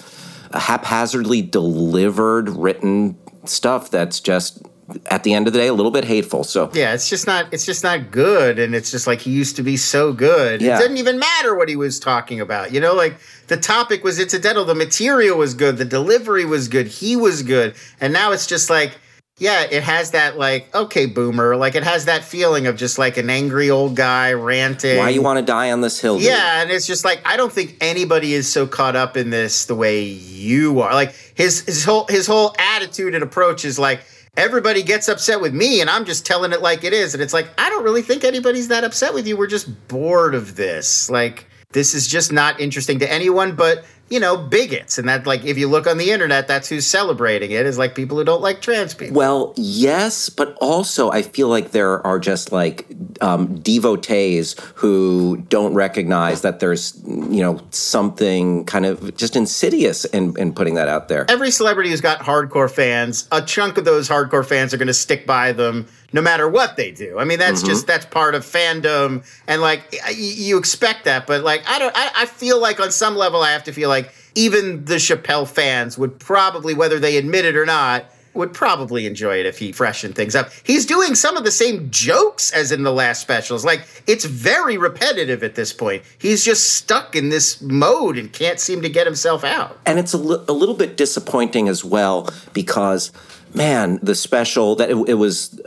haphazardly 0.55 1.41
delivered 1.41 2.49
written 2.49 3.17
stuff 3.45 3.91
that's 3.91 4.19
just 4.19 4.63
at 5.07 5.23
the 5.23 5.33
end 5.33 5.47
of 5.47 5.53
the 5.53 5.59
day 5.59 5.67
a 5.67 5.73
little 5.73 5.91
bit 5.91 6.05
hateful 6.05 6.43
so 6.43 6.69
Yeah, 6.73 6.93
it's 6.93 7.09
just 7.09 7.25
not 7.25 7.51
it's 7.51 7.65
just 7.65 7.83
not 7.83 8.11
good 8.11 8.59
and 8.59 8.75
it's 8.75 8.91
just 8.91 9.07
like 9.07 9.19
he 9.19 9.31
used 9.31 9.55
to 9.55 9.63
be 9.63 9.77
so 9.77 10.13
good. 10.13 10.61
Yeah. 10.61 10.75
It 10.75 10.79
didn't 10.79 10.97
even 10.97 11.17
matter 11.17 11.55
what 11.55 11.69
he 11.69 11.75
was 11.75 11.99
talking 11.99 12.39
about. 12.39 12.71
You 12.71 12.79
know, 12.79 12.93
like 12.93 13.17
the 13.47 13.57
topic 13.57 14.03
was 14.03 14.19
incidental, 14.19 14.63
the 14.63 14.75
material 14.75 15.37
was 15.37 15.53
good, 15.55 15.77
the 15.77 15.85
delivery 15.85 16.45
was 16.45 16.67
good, 16.67 16.87
he 16.87 17.15
was 17.15 17.41
good. 17.41 17.75
And 17.99 18.13
now 18.13 18.31
it's 18.31 18.45
just 18.45 18.69
like 18.69 18.97
yeah, 19.37 19.63
it 19.69 19.83
has 19.83 20.11
that 20.11 20.37
like 20.37 20.73
okay 20.73 21.07
boomer, 21.07 21.57
like 21.57 21.75
it 21.75 21.83
has 21.83 22.05
that 22.05 22.23
feeling 22.23 22.67
of 22.67 22.77
just 22.77 22.97
like 22.97 23.17
an 23.17 23.29
angry 23.29 23.69
old 23.69 23.95
guy 23.95 24.31
ranting. 24.31 24.97
why 24.97 25.09
you 25.09 25.21
want 25.21 25.39
to 25.39 25.45
die 25.45 25.71
on 25.71 25.81
this 25.81 25.99
hill 25.99 26.17
dude? 26.17 26.27
Yeah, 26.27 26.61
and 26.61 26.71
it's 26.71 26.87
just 26.87 27.03
like 27.03 27.21
I 27.25 27.35
don't 27.35 27.51
think 27.51 27.75
anybody 27.81 28.33
is 28.33 28.49
so 28.49 28.65
caught 28.65 28.95
up 28.95 29.17
in 29.17 29.31
this 29.31 29.65
the 29.65 29.75
way 29.75 30.03
you 30.03 30.79
are. 30.79 30.93
Like 30.93 31.13
his 31.35 31.65
his 31.65 31.83
whole 31.83 32.05
his 32.07 32.27
whole 32.27 32.55
attitude 32.57 33.13
and 33.13 33.23
approach 33.23 33.65
is 33.65 33.77
like 33.77 34.01
everybody 34.37 34.83
gets 34.83 35.09
upset 35.09 35.41
with 35.41 35.53
me 35.53 35.81
and 35.81 35.89
I'm 35.89 36.05
just 36.05 36.25
telling 36.25 36.53
it 36.53 36.61
like 36.61 36.85
it 36.85 36.93
is. 36.93 37.13
And 37.13 37.21
it's 37.21 37.33
like 37.33 37.49
I 37.59 37.69
don't 37.69 37.83
really 37.83 38.03
think 38.03 38.23
anybody's 38.23 38.69
that 38.69 38.85
upset 38.85 39.13
with 39.13 39.27
you. 39.27 39.35
We're 39.35 39.47
just 39.47 39.87
bored 39.89 40.33
of 40.33 40.55
this. 40.55 41.09
Like 41.09 41.45
this 41.71 41.93
is 41.93 42.07
just 42.07 42.31
not 42.31 42.61
interesting 42.61 42.99
to 42.99 43.11
anyone 43.11 43.53
but 43.53 43.83
you 44.09 44.19
know, 44.19 44.37
bigots. 44.37 44.97
And 44.97 45.09
that, 45.09 45.25
like, 45.25 45.43
if 45.45 45.57
you 45.57 45.67
look 45.67 45.87
on 45.87 45.97
the 45.97 46.11
internet, 46.11 46.47
that's 46.47 46.69
who's 46.69 46.85
celebrating 46.85 47.51
it 47.51 47.65
is 47.65 47.77
like 47.77 47.95
people 47.95 48.17
who 48.17 48.23
don't 48.23 48.41
like 48.41 48.61
trans 48.61 48.93
people. 48.93 49.15
well 49.15 49.53
yes 49.57 50.29
but 50.29 50.55
also 50.61 51.09
i 51.11 51.21
feel 51.21 51.47
like 51.47 51.71
there 51.71 52.05
are 52.05 52.19
just 52.19 52.51
like 52.51 52.85
um, 53.21 53.59
devotees 53.59 54.55
who 54.75 55.37
don't 55.49 55.73
recognize 55.73 56.41
that 56.41 56.59
there's 56.59 57.01
you 57.05 57.41
know 57.41 57.59
something 57.71 58.65
kind 58.65 58.85
of 58.85 59.15
just 59.15 59.35
insidious 59.35 60.05
in, 60.05 60.37
in 60.39 60.53
putting 60.53 60.75
that 60.75 60.87
out 60.87 61.07
there 61.07 61.25
every 61.29 61.51
celebrity 61.51 61.89
who's 61.89 62.01
got 62.01 62.19
hardcore 62.19 62.69
fans, 62.69 63.27
a 63.31 63.41
chunk 63.41 63.77
of 63.77 63.85
those 63.85 64.09
hardcore 64.09 64.45
fans 64.45 64.73
are 64.73 64.77
going 64.77 64.87
to 64.87 64.93
stick 64.93 65.25
by 65.25 65.51
them 65.51 65.87
no 66.13 66.21
matter 66.21 66.47
what 66.47 66.77
they 66.77 66.91
do. 66.91 67.19
I 67.19 67.25
mean, 67.25 67.39
that's 67.39 67.61
just 67.61 67.87
that's 67.87 68.05
part 68.05 68.35
of 68.35 68.45
fandom, 68.45 69.25
and 69.47 69.61
like 69.61 69.81
y- 69.91 70.11
you 70.15 70.57
expect 70.57 71.03
that. 71.05 71.27
But 71.27 71.43
like, 71.43 71.67
I 71.67 71.77
don't. 71.77 71.93
I, 71.93 72.09
I 72.19 72.25
feel 72.25 72.61
like 72.61 72.79
on 72.79 72.91
some 72.91 73.17
level, 73.17 73.41
I 73.41 73.51
have 73.51 73.65
to 73.65 73.73
feel 73.73 73.89
like 73.89 74.04
even 74.35 74.85
the 74.85 74.95
Chappelle 74.95 75.47
fans 75.47 75.97
would 75.97 76.19
probably, 76.19 76.73
whether 76.73 76.99
they 76.99 77.17
admit 77.17 77.45
it 77.45 77.55
or 77.55 77.65
not. 77.65 78.05
Would 78.33 78.53
probably 78.53 79.05
enjoy 79.05 79.39
it 79.39 79.45
if 79.45 79.59
he 79.59 79.71
freshened 79.71 80.13
things 80.15 80.35
up. 80.35 80.49
He's 80.65 80.85
doing 80.85 81.15
some 81.15 81.37
of 81.37 81.45
the 81.45 81.51
same 81.51 81.89
jokes 81.89 82.51
as 82.51 82.69
in 82.73 82.83
the 82.83 82.91
last 82.91 83.21
specials. 83.21 83.63
Like, 83.63 83.87
it's 84.07 84.25
very 84.25 84.77
repetitive 84.77 85.41
at 85.41 85.55
this 85.55 85.71
point. 85.71 86.03
He's 86.17 86.43
just 86.43 86.73
stuck 86.73 87.15
in 87.15 87.29
this 87.29 87.61
mode 87.61 88.17
and 88.17 88.33
can't 88.33 88.59
seem 88.59 88.81
to 88.81 88.89
get 88.89 89.07
himself 89.07 89.45
out. 89.45 89.79
and 89.85 89.97
it's 89.99 90.11
a, 90.11 90.17
li- 90.17 90.43
a 90.49 90.51
little 90.51 90.75
bit 90.75 90.97
disappointing 90.97 91.69
as 91.69 91.85
well 91.85 92.29
because 92.51 93.13
man 93.53 93.99
the 94.03 94.15
special 94.15 94.75
that 94.75 94.89
it, 94.89 94.97
it 95.07 95.13
was 95.13 95.57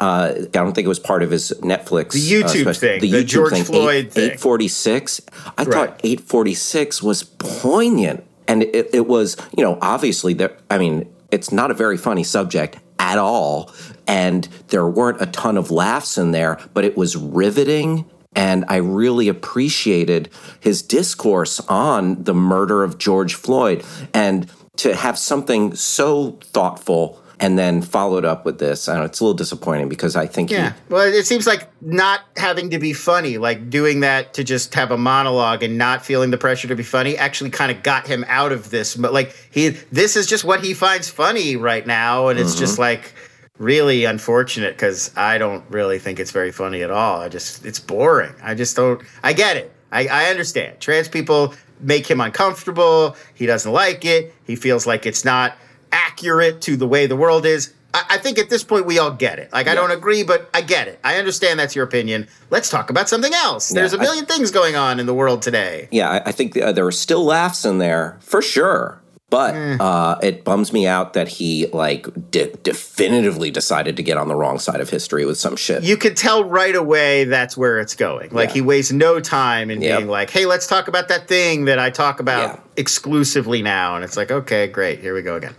uh, 0.00 0.32
i 0.36 0.46
don't 0.52 0.72
think 0.74 0.84
it 0.84 0.88
was 0.88 0.98
part 0.98 1.22
of 1.22 1.30
his 1.30 1.52
netflix 1.62 2.12
The 2.12 2.32
YouTube 2.32 2.48
special- 2.62 2.72
thing, 2.74 3.00
the 3.00 3.10
the 3.10 3.22
youtube 3.22 3.26
George 3.26 3.52
thing. 3.52 3.64
Floyd 3.64 4.10
thing. 4.12 4.24
846 4.24 5.20
i 5.58 5.62
Right. 5.64 5.72
thought 5.72 6.00
846 6.04 7.02
was 7.02 7.22
poignant. 7.24 8.24
And 8.48 8.62
it, 8.62 8.90
it 8.94 9.06
was 9.08 9.36
you 9.56 9.64
know 9.64 9.78
obviously 9.82 10.34
there 10.34 10.56
i 10.70 10.78
mean 10.78 11.08
it's 11.32 11.50
not 11.50 11.70
a 11.70 11.74
very 11.74 11.96
funny 11.96 12.22
subject 12.24 12.78
at 12.98 13.18
all. 13.18 13.72
And 14.06 14.48
there 14.68 14.86
weren't 14.86 15.20
a 15.20 15.26
ton 15.26 15.56
of 15.58 15.70
laughs 15.70 16.16
in 16.18 16.30
there 16.30 16.58
but 16.74 16.84
it 16.84 16.96
was 16.96 17.16
riveting. 17.16 18.04
And 18.36 18.64
I 18.68 18.76
really 18.76 19.28
appreciated 19.28 20.28
his 20.60 20.82
discourse 20.82 21.58
on 21.68 22.22
the 22.24 22.34
murder 22.34 22.84
of 22.84 22.98
George 22.98 23.34
Floyd. 23.34 23.82
And 24.14 24.46
to 24.76 24.94
have 24.94 25.18
something 25.18 25.74
so 25.74 26.38
thoughtful 26.42 27.18
and 27.38 27.58
then 27.58 27.82
followed 27.82 28.24
up 28.24 28.44
with 28.44 28.58
this. 28.58 28.88
I 28.88 28.94
don't 28.94 29.02
know, 29.02 29.06
it's 29.06 29.20
a 29.20 29.24
little 29.24 29.36
disappointing 29.36 29.88
because 29.88 30.16
I 30.16 30.26
think 30.26 30.50
Yeah. 30.50 30.72
Well, 30.88 31.06
it 31.06 31.26
seems 31.26 31.46
like 31.46 31.68
not 31.82 32.22
having 32.36 32.70
to 32.70 32.78
be 32.78 32.92
funny, 32.92 33.38
like 33.38 33.68
doing 33.68 34.00
that 34.00 34.34
to 34.34 34.44
just 34.44 34.74
have 34.74 34.90
a 34.90 34.96
monologue 34.96 35.62
and 35.62 35.76
not 35.76 36.04
feeling 36.04 36.30
the 36.30 36.38
pressure 36.38 36.68
to 36.68 36.76
be 36.76 36.82
funny 36.82 37.16
actually 37.16 37.50
kind 37.50 37.70
of 37.70 37.82
got 37.82 38.06
him 38.06 38.24
out 38.28 38.52
of 38.52 38.70
this. 38.70 38.96
But 38.96 39.12
like 39.12 39.36
he 39.50 39.70
this 39.92 40.16
is 40.16 40.26
just 40.26 40.44
what 40.44 40.64
he 40.64 40.72
finds 40.72 41.10
funny 41.10 41.56
right 41.56 41.86
now 41.86 42.28
and 42.28 42.38
it's 42.38 42.54
just 42.54 42.74
mm-hmm. 42.74 42.82
like 42.82 43.12
really 43.58 44.04
unfortunate 44.04 44.76
cuz 44.76 45.10
I 45.16 45.38
don't 45.38 45.64
really 45.70 45.98
think 45.98 46.18
it's 46.20 46.30
very 46.30 46.52
funny 46.52 46.82
at 46.82 46.90
all. 46.90 47.20
I 47.20 47.28
just 47.28 47.66
it's 47.66 47.80
boring. 47.80 48.34
I 48.42 48.54
just 48.54 48.76
don't 48.76 49.02
I 49.22 49.34
get 49.34 49.56
it. 49.56 49.72
I, 49.92 50.06
I 50.06 50.30
understand. 50.30 50.80
Trans 50.80 51.08
people 51.08 51.54
make 51.80 52.06
him 52.10 52.20
uncomfortable. 52.20 53.16
He 53.34 53.46
doesn't 53.46 53.70
like 53.70 54.04
it. 54.04 54.34
He 54.44 54.56
feels 54.56 54.86
like 54.86 55.06
it's 55.06 55.24
not 55.24 55.56
accurate 55.92 56.60
to 56.62 56.76
the 56.76 56.86
way 56.86 57.06
the 57.06 57.16
world 57.16 57.46
is. 57.46 57.72
I, 57.94 58.04
I 58.10 58.18
think 58.18 58.38
at 58.38 58.50
this 58.50 58.64
point 58.64 58.86
we 58.86 58.98
all 58.98 59.10
get 59.10 59.38
it. 59.38 59.52
Like 59.52 59.68
I 59.68 59.74
don't 59.74 59.90
agree, 59.90 60.22
but 60.22 60.50
I 60.52 60.60
get 60.62 60.88
it. 60.88 60.98
I 61.04 61.16
understand 61.16 61.58
that's 61.58 61.74
your 61.74 61.84
opinion. 61.84 62.28
Let's 62.50 62.68
talk 62.68 62.90
about 62.90 63.08
something 63.08 63.32
else. 63.34 63.68
There's 63.70 63.92
a 63.92 63.98
million 63.98 64.26
things 64.26 64.50
going 64.50 64.76
on 64.76 65.00
in 65.00 65.06
the 65.06 65.14
world 65.14 65.42
today. 65.42 65.88
yeah, 65.90 66.10
I, 66.10 66.22
I 66.26 66.32
think 66.32 66.56
uh, 66.56 66.72
there 66.72 66.84
were 66.84 66.92
still 66.92 67.24
laughs 67.24 67.64
in 67.64 67.78
there 67.78 68.18
for 68.20 68.42
sure. 68.42 69.00
But 69.28 69.54
uh, 69.80 70.18
it 70.22 70.44
bums 70.44 70.72
me 70.72 70.86
out 70.86 71.14
that 71.14 71.26
he 71.26 71.66
like 71.72 72.06
de- 72.30 72.52
definitively 72.62 73.50
decided 73.50 73.96
to 73.96 74.02
get 74.04 74.16
on 74.18 74.28
the 74.28 74.36
wrong 74.36 74.60
side 74.60 74.80
of 74.80 74.88
history 74.88 75.24
with 75.26 75.36
some 75.36 75.56
shit. 75.56 75.82
You 75.82 75.96
could 75.96 76.16
tell 76.16 76.44
right 76.44 76.74
away 76.76 77.24
that's 77.24 77.56
where 77.56 77.80
it's 77.80 77.96
going. 77.96 78.30
Like 78.30 78.50
Yeah. 78.50 78.54
he 78.54 78.60
wastes 78.60 78.92
no 78.92 79.18
time 79.18 79.68
in 79.68 79.82
Yep. 79.82 79.98
being 79.98 80.08
like, 80.08 80.30
"Hey, 80.30 80.46
let's 80.46 80.68
talk 80.68 80.86
about 80.86 81.08
that 81.08 81.26
thing 81.26 81.64
that 81.64 81.80
I 81.80 81.90
talk 81.90 82.20
about 82.20 82.42
Yeah. 82.48 82.60
exclusively 82.76 83.62
now." 83.62 83.96
And 83.96 84.04
it's 84.04 84.16
like, 84.16 84.30
"Okay, 84.30 84.68
great. 84.68 85.00
Here 85.00 85.12
we 85.12 85.22
go 85.22 85.34
again." 85.34 85.56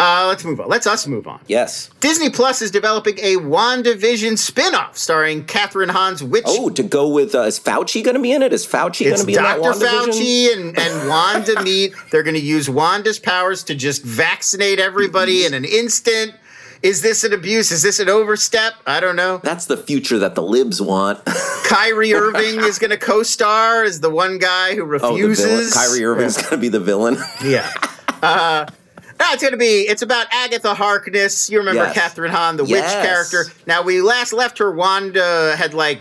Uh, 0.00 0.26
let's 0.28 0.44
move 0.46 0.58
on. 0.60 0.68
Let's 0.68 0.86
us 0.86 1.06
move 1.06 1.28
on. 1.28 1.40
yes. 1.46 1.90
Disney 2.00 2.30
Plus 2.30 2.62
is 2.62 2.70
developing 2.70 3.18
a 3.18 3.36
WandaVision 3.36 4.38
spin-off 4.38 4.96
starring 4.96 5.44
Kathryn 5.44 5.90
Hahn's 5.90 6.24
witch 6.24 6.44
Oh, 6.46 6.70
to 6.70 6.82
go 6.82 7.06
with 7.08 7.34
uh, 7.34 7.42
is 7.42 7.60
Fauci 7.60 8.02
going 8.02 8.16
to 8.16 8.22
be 8.22 8.32
in 8.32 8.42
it? 8.42 8.54
Is 8.54 8.66
Fauci 8.66 9.04
going 9.04 9.20
to 9.20 9.26
be 9.26 9.34
in 9.34 9.42
that 9.42 9.60
Dr. 9.60 9.78
Fauci 9.78 10.52
and, 10.54 10.78
and 10.78 11.08
Wanda 11.08 11.62
meet. 11.62 11.92
They're 12.10 12.22
going 12.22 12.34
to 12.34 12.40
use 12.40 12.70
Wanda's 12.70 13.18
powers 13.18 13.62
to 13.64 13.74
just 13.74 14.02
vaccinate 14.02 14.78
everybody 14.78 15.44
in 15.44 15.52
an 15.52 15.66
instant. 15.66 16.32
Is 16.82 17.02
this 17.02 17.24
an 17.24 17.34
abuse? 17.34 17.70
Is 17.70 17.82
this 17.82 18.00
an 18.00 18.08
overstep? 18.08 18.72
I 18.86 19.00
don't 19.00 19.16
know. 19.16 19.38
That's 19.44 19.66
the 19.66 19.76
future 19.76 20.18
that 20.20 20.34
the 20.34 20.42
libs 20.42 20.80
want. 20.80 21.22
Kyrie 21.64 22.14
Irving 22.14 22.60
is 22.60 22.78
going 22.78 22.90
to 22.90 22.96
co-star 22.96 23.84
as 23.84 24.00
the 24.00 24.08
one 24.08 24.38
guy 24.38 24.74
who 24.74 24.82
oh, 24.82 25.12
refuses. 25.12 25.74
Kyrie 25.74 26.04
Irving's 26.06 26.38
going 26.38 26.50
to 26.52 26.56
be 26.56 26.68
the 26.68 26.80
villain. 26.80 27.18
Yeah. 27.44 27.70
Uh, 28.22 28.66
it's 29.32 29.42
going 29.42 29.52
to 29.52 29.58
be. 29.58 29.82
It's 29.88 30.02
about 30.02 30.26
Agatha 30.32 30.74
Harkness. 30.74 31.50
You 31.50 31.58
remember 31.58 31.82
Yes. 31.84 31.96
Kathryn 31.96 32.30
Hahn, 32.30 32.56
the 32.56 32.64
Yes. 32.64 32.82
witch 32.94 33.04
character. 33.04 33.44
Now 33.66 33.82
we 33.82 34.00
last 34.02 34.32
left 34.32 34.58
her. 34.58 34.70
Wanda 34.70 35.54
had 35.56 35.74
like 35.74 36.00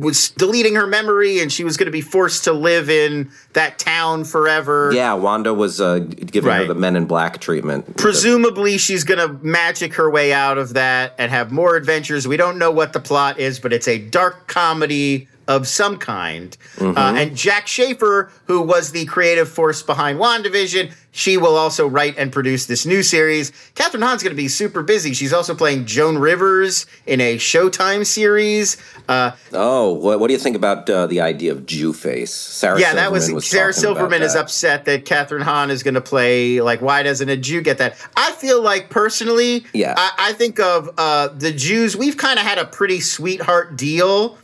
was 0.00 0.30
deleting 0.30 0.76
her 0.76 0.86
memory, 0.86 1.40
and 1.40 1.52
she 1.52 1.62
was 1.62 1.76
going 1.76 1.84
to 1.84 1.90
be 1.92 2.00
forced 2.00 2.44
to 2.44 2.54
live 2.54 2.88
in 2.88 3.30
that 3.52 3.78
town 3.78 4.24
forever. 4.24 4.90
yeah, 4.94 5.12
Wanda 5.12 5.52
was 5.52 5.78
uh, 5.78 5.98
giving 5.98 6.50
her 6.50 6.64
the 6.64 6.74
Men 6.74 6.96
in 6.96 7.04
Black 7.04 7.38
treatment. 7.38 7.98
Presumably, 7.98 8.78
she's 8.78 9.04
going 9.04 9.18
to 9.18 9.44
magic 9.44 9.92
her 9.96 10.10
way 10.10 10.32
out 10.32 10.56
of 10.56 10.72
that 10.72 11.14
and 11.18 11.30
have 11.30 11.52
more 11.52 11.76
adventures. 11.76 12.26
We 12.26 12.38
don't 12.38 12.56
know 12.56 12.70
what 12.70 12.94
the 12.94 13.00
plot 13.00 13.38
is, 13.38 13.60
but 13.60 13.74
it's 13.74 13.88
a 13.88 13.98
dark 13.98 14.46
comedy 14.46 15.28
of 15.50 15.66
some 15.66 15.98
kind. 15.98 16.56
Mm-hmm. 16.76 16.96
Uh, 16.96 17.12
and 17.20 17.36
Jac 17.36 17.66
Schaeffer, 17.66 18.30
who 18.46 18.62
was 18.62 18.92
the 18.92 19.04
creative 19.06 19.48
force 19.48 19.82
behind 19.82 20.18
WandaVision, 20.18 20.92
she 21.12 21.36
will 21.36 21.56
also 21.56 21.88
write 21.88 22.16
and 22.16 22.30
produce 22.32 22.66
this 22.66 22.86
new 22.86 23.02
series. 23.02 23.50
Kathryn 23.74 24.00
Hahn's 24.00 24.22
going 24.22 24.30
to 24.30 24.40
be 24.40 24.46
super 24.46 24.80
busy. 24.84 25.12
She's 25.12 25.32
also 25.32 25.56
playing 25.56 25.86
Joan 25.86 26.18
Rivers 26.18 26.86
in 27.04 27.20
a 27.20 27.36
Showtime 27.36 28.06
series. 28.06 28.76
Uh, 29.08 29.32
Oh, 29.52 29.92
what, 29.92 30.20
what 30.20 30.28
do 30.28 30.34
you 30.34 30.38
think 30.38 30.54
about 30.54 30.88
uh, 30.88 31.08
the 31.08 31.20
idea 31.20 31.50
of 31.50 31.66
Jew 31.66 31.92
face? 31.92 32.32
Sarah 32.32 32.78
yeah, 32.78 32.94
that 32.94 33.10
was, 33.10 33.24
Silverman 33.24 33.42
Sarah 33.42 33.72
Silverman 33.72 34.22
is 34.22 34.34
that. 34.34 34.42
upset 34.42 34.84
that 34.84 35.04
Kathryn 35.04 35.42
Hahn 35.42 35.70
is 35.70 35.82
going 35.82 35.94
to 35.94 36.00
play. 36.00 36.60
Like, 36.60 36.80
why 36.80 37.02
doesn't 37.02 37.28
a 37.28 37.36
Jew 37.36 37.60
get 37.60 37.78
that? 37.78 37.96
I 38.16 38.30
feel 38.32 38.62
like 38.62 38.88
personally, 38.88 39.64
Yeah. 39.72 39.94
I, 39.96 40.30
I 40.30 40.32
think 40.34 40.60
of 40.60 40.90
uh, 40.96 41.28
the 41.28 41.50
Jews. 41.52 41.96
We've 41.96 42.16
kind 42.16 42.38
of 42.38 42.44
had 42.46 42.58
a 42.58 42.66
pretty 42.66 43.00
sweetheart 43.00 43.76
deal 43.76 44.38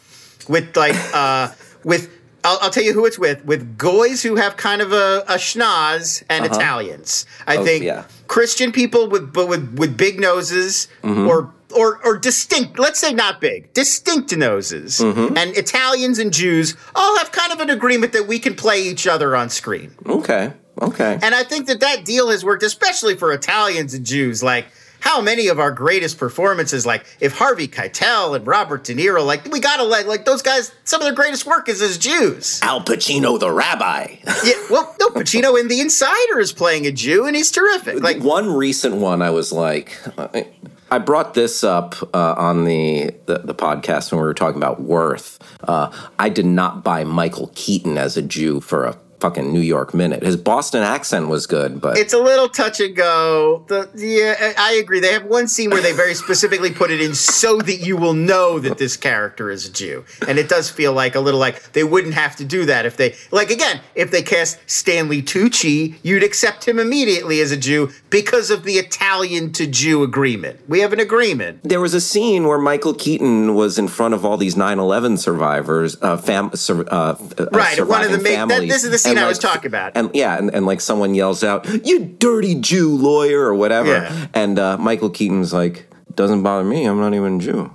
with 0.48 0.76
like 0.76 0.96
uh, 1.14 1.48
with. 1.84 2.10
I'll, 2.44 2.58
I'll 2.62 2.70
tell 2.70 2.84
you 2.84 2.92
who 2.92 3.06
it's 3.06 3.18
with. 3.18 3.44
With 3.44 3.76
goys 3.76 4.22
who 4.22 4.36
have 4.36 4.56
kind 4.56 4.80
of 4.80 4.92
a, 4.92 5.24
a 5.26 5.34
schnoz 5.34 6.22
and 6.30 6.44
Italians. 6.46 7.26
I 7.44 7.56
Oh, 7.56 7.64
think 7.64 7.82
yeah. 7.82 8.04
Christian 8.28 8.70
people 8.70 9.08
with 9.08 9.32
but 9.32 9.48
with 9.48 9.76
with 9.78 9.96
big 9.96 10.20
noses 10.20 10.86
Mm-hmm. 11.02 11.26
or 11.26 11.52
or 11.74 11.98
or 12.04 12.16
distinct. 12.16 12.78
Let's 12.78 13.00
say 13.00 13.12
not 13.12 13.40
big, 13.40 13.72
distinct 13.72 14.36
noses. 14.36 15.00
Mm-hmm. 15.00 15.36
And 15.36 15.56
Italians 15.56 16.20
and 16.20 16.32
Jews 16.32 16.76
all 16.94 17.18
have 17.18 17.32
kind 17.32 17.52
of 17.52 17.58
an 17.58 17.70
agreement 17.70 18.12
that 18.12 18.28
we 18.28 18.38
can 18.38 18.54
play 18.54 18.80
each 18.80 19.08
other 19.08 19.34
on 19.34 19.50
screen. 19.50 19.92
Okay, 20.06 20.52
okay. 20.80 21.18
And 21.20 21.34
I 21.34 21.42
think 21.42 21.66
that 21.66 21.80
that 21.80 22.04
deal 22.04 22.30
has 22.30 22.44
worked, 22.44 22.62
especially 22.62 23.16
for 23.16 23.32
Italians 23.32 23.92
and 23.94 24.06
Jews. 24.06 24.44
Like, 24.44 24.66
how 25.06 25.20
many 25.20 25.46
of 25.48 25.58
our 25.60 25.70
greatest 25.70 26.18
performances, 26.18 26.84
like 26.84 27.06
if 27.20 27.32
Harvey 27.32 27.68
Keitel 27.68 28.34
and 28.34 28.46
Robert 28.46 28.82
De 28.84 28.94
Niro, 28.94 29.24
like 29.24 29.44
we 29.52 29.60
gotta 29.60 29.84
let 29.84 30.06
like 30.08 30.24
those 30.24 30.42
guys. 30.42 30.72
Some 30.84 31.00
of 31.00 31.04
their 31.06 31.14
greatest 31.14 31.46
work 31.46 31.68
is 31.68 31.80
as 31.80 31.96
Jews. 31.98 32.60
Al 32.62 32.80
Pacino, 32.80 33.38
the 33.38 33.50
rabbi. 33.52 34.16
Yeah, 34.44 34.52
well, 34.70 34.94
no, 35.00 35.08
Pacino 35.10 35.58
in 35.60 35.68
The 35.68 35.80
Insider 35.80 36.38
is 36.38 36.52
playing 36.52 36.86
a 36.86 36.92
Jew, 36.92 37.24
and 37.26 37.34
he's 37.36 37.50
terrific. 37.50 38.00
Like, 38.02 38.18
one 38.18 38.52
recent 38.52 38.96
one, 38.96 39.22
I 39.22 39.30
was 39.30 39.52
like, 39.52 39.96
I- 40.18 40.48
I 40.88 40.98
brought 40.98 41.34
this 41.34 41.64
up 41.64 41.96
uh, 42.14 42.34
on 42.38 42.64
the, 42.64 43.10
the 43.26 43.38
the 43.38 43.54
podcast 43.56 44.12
when 44.12 44.20
we 44.20 44.24
were 44.26 44.34
talking 44.34 44.58
about 44.62 44.80
worth. 44.80 45.36
Uh, 45.66 45.90
I 46.16 46.28
did 46.28 46.46
not 46.46 46.84
buy 46.84 47.02
Michael 47.02 47.50
Keaton 47.56 47.98
as 47.98 48.16
a 48.16 48.22
Jew 48.22 48.60
for 48.60 48.84
a 48.84 48.96
fucking 49.20 49.52
New 49.52 49.60
York 49.60 49.94
minute. 49.94 50.22
His 50.22 50.36
Boston 50.36 50.82
accent 50.82 51.28
was 51.28 51.46
good, 51.46 51.80
but 51.80 51.96
it's 51.98 52.12
a 52.12 52.18
little 52.18 52.48
touch 52.48 52.80
and 52.80 52.94
go. 52.94 53.64
The, 53.68 53.88
yeah, 53.94 54.52
I 54.58 54.72
agree. 54.74 55.00
They 55.00 55.12
have 55.12 55.24
one 55.24 55.48
scene 55.48 55.70
where 55.70 55.82
they 55.82 55.92
very 55.92 56.14
specifically 56.14 56.70
put 56.70 56.90
it 56.90 57.00
in 57.00 57.14
so 57.14 57.58
that 57.58 57.76
you 57.80 57.96
will 57.96 58.14
know 58.14 58.58
that 58.58 58.78
this 58.78 58.96
character 58.96 59.50
is 59.50 59.66
a 59.68 59.72
Jew, 59.72 60.04
and 60.28 60.38
it 60.38 60.48
does 60.48 60.70
feel 60.70 60.92
like 60.92 61.14
a 61.14 61.20
little 61.20 61.40
like 61.40 61.72
they 61.72 61.84
wouldn't 61.84 62.14
have 62.14 62.36
to 62.36 62.44
do 62.44 62.64
that 62.66 62.86
if 62.86 62.96
they 62.96 63.14
like 63.30 63.50
again 63.50 63.80
if 63.94 64.10
they 64.10 64.22
cast 64.22 64.58
Stanley 64.66 65.22
Tucci, 65.22 65.94
you'd 66.02 66.22
accept 66.22 66.66
him 66.66 66.78
immediately 66.78 67.40
as 67.40 67.50
a 67.52 67.56
Jew 67.56 67.90
because 68.10 68.50
of 68.50 68.64
the 68.64 68.74
Italian 68.74 69.52
to 69.52 69.66
Jew 69.66 70.02
agreement. 70.02 70.60
We 70.68 70.80
have 70.80 70.92
an 70.92 71.00
agreement. 71.00 71.60
there 71.62 71.80
was 71.80 71.94
a 71.94 72.00
scene 72.00 72.46
where 72.46 72.58
Michael 72.58 72.94
Keaton 72.94 73.54
was 73.54 73.78
in 73.78 73.88
front 73.88 74.14
of 74.14 74.24
all 74.24 74.36
these 74.36 74.54
9/11 74.56 75.18
survivors, 75.18 75.96
uh, 76.02 76.16
fam- 76.16 76.54
sur- 76.54 76.86
uh, 76.90 77.16
uh, 77.38 77.46
Right, 77.52 77.84
one 77.86 78.02
of 78.04 78.12
the 78.12 78.18
main- 78.18 78.48
that- 78.48 78.66
this 78.68 78.84
is 78.84 78.90
the 78.90 78.98
scene 79.06 79.16
And, 79.16 79.24
I 79.24 79.28
was 79.28 79.38
talking 79.38 79.66
about. 79.66 79.92
And 79.96 80.10
yeah, 80.14 80.36
and, 80.38 80.52
and 80.54 80.66
like 80.66 80.80
someone 80.80 81.14
yells 81.14 81.42
out, 81.44 81.66
"You 81.86 82.00
dirty 82.04 82.54
Jew 82.54 82.94
lawyer" 82.96 83.40
or 83.40 83.54
whatever, 83.54 83.88
Yeah. 83.92 84.26
and 84.34 84.58
uh, 84.58 84.76
Michael 84.78 85.10
Keaton's 85.10 85.52
like, 85.52 85.88
"Doesn't 86.14 86.42
bother 86.42 86.64
me. 86.64 86.84
I'm 86.84 87.00
not 87.00 87.14
even 87.14 87.36
a 87.36 87.38
Jew." 87.40 87.72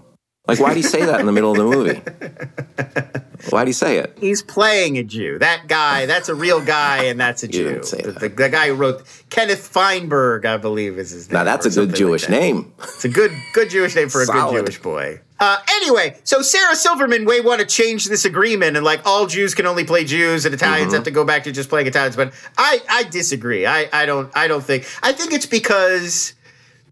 Like, 0.48 0.60
why'd 0.60 0.76
he 0.76 0.82
say 0.84 1.06
that 1.06 1.20
in 1.20 1.26
the 1.28 1.32
middle 1.32 1.52
of 1.52 1.58
the 1.58 1.64
movie? 1.64 2.02
Why'd 3.50 3.68
he 3.68 3.74
say 3.74 3.98
it? 3.98 4.18
He's 4.20 4.42
playing 4.44 4.98
a 4.98 5.04
Jew. 5.04 5.40
That 5.40 5.68
guy, 5.68 6.06
that's 6.06 6.30
a 6.30 6.36
real 6.36 6.62
guy, 6.64 7.06
and 7.06 7.20
that's 7.20 7.42
a 7.44 7.48
Jew. 7.48 7.80
the, 7.80 8.16
the, 8.20 8.30
the 8.30 8.50
guy 8.50 8.68
who 8.68 8.76
wrote 8.76 9.04
Kenneth 9.30 9.68
Feinberg, 9.68 10.46
I 10.46 10.58
believe, 10.58 10.98
is 11.00 11.10
his 11.12 11.28
name. 11.30 11.34
Now 11.40 11.44
that's 11.44 11.66
a 11.66 11.70
good 11.70 11.90
like 11.90 11.98
Jewish 11.98 12.24
that. 12.24 12.32
name. 12.32 12.72
It's 12.80 13.06
a 13.06 13.10
good, 13.10 13.32
good 13.54 13.70
Jewish 13.70 13.96
name 13.96 14.10
for 14.10 14.22
a 14.22 14.26
good 14.28 14.52
Jewish 14.52 14.80
boy. 14.80 15.22
Uh, 15.42 15.58
anyway, 15.72 16.16
so 16.24 16.42
Sarah 16.44 16.76
Silverman 16.76 17.26
may 17.26 17.42
want 17.42 17.60
to 17.62 17.66
change 17.66 18.06
this 18.06 18.26
agreement 18.26 18.78
and 18.78 18.86
like 18.86 19.02
all 19.08 19.26
Jews 19.26 19.56
can 19.56 19.66
only 19.66 19.84
play 19.84 20.04
Jews 20.06 20.46
and 20.46 20.54
Italians 20.54 20.90
Mm-hmm. 20.90 20.96
have 20.98 21.04
to 21.06 21.12
go 21.12 21.26
back 21.26 21.44
to 21.46 21.52
just 21.52 21.68
playing 21.68 21.88
Italians. 21.88 22.16
But 22.16 22.32
I, 22.60 22.80
I 22.88 23.04
disagree. 23.06 23.66
I, 23.66 23.90
I 23.92 24.06
don't, 24.06 24.32
I 24.38 24.48
don't 24.48 24.64
think. 24.64 24.86
I 25.02 25.12
think 25.14 25.34
it's 25.34 25.48
because 25.48 26.36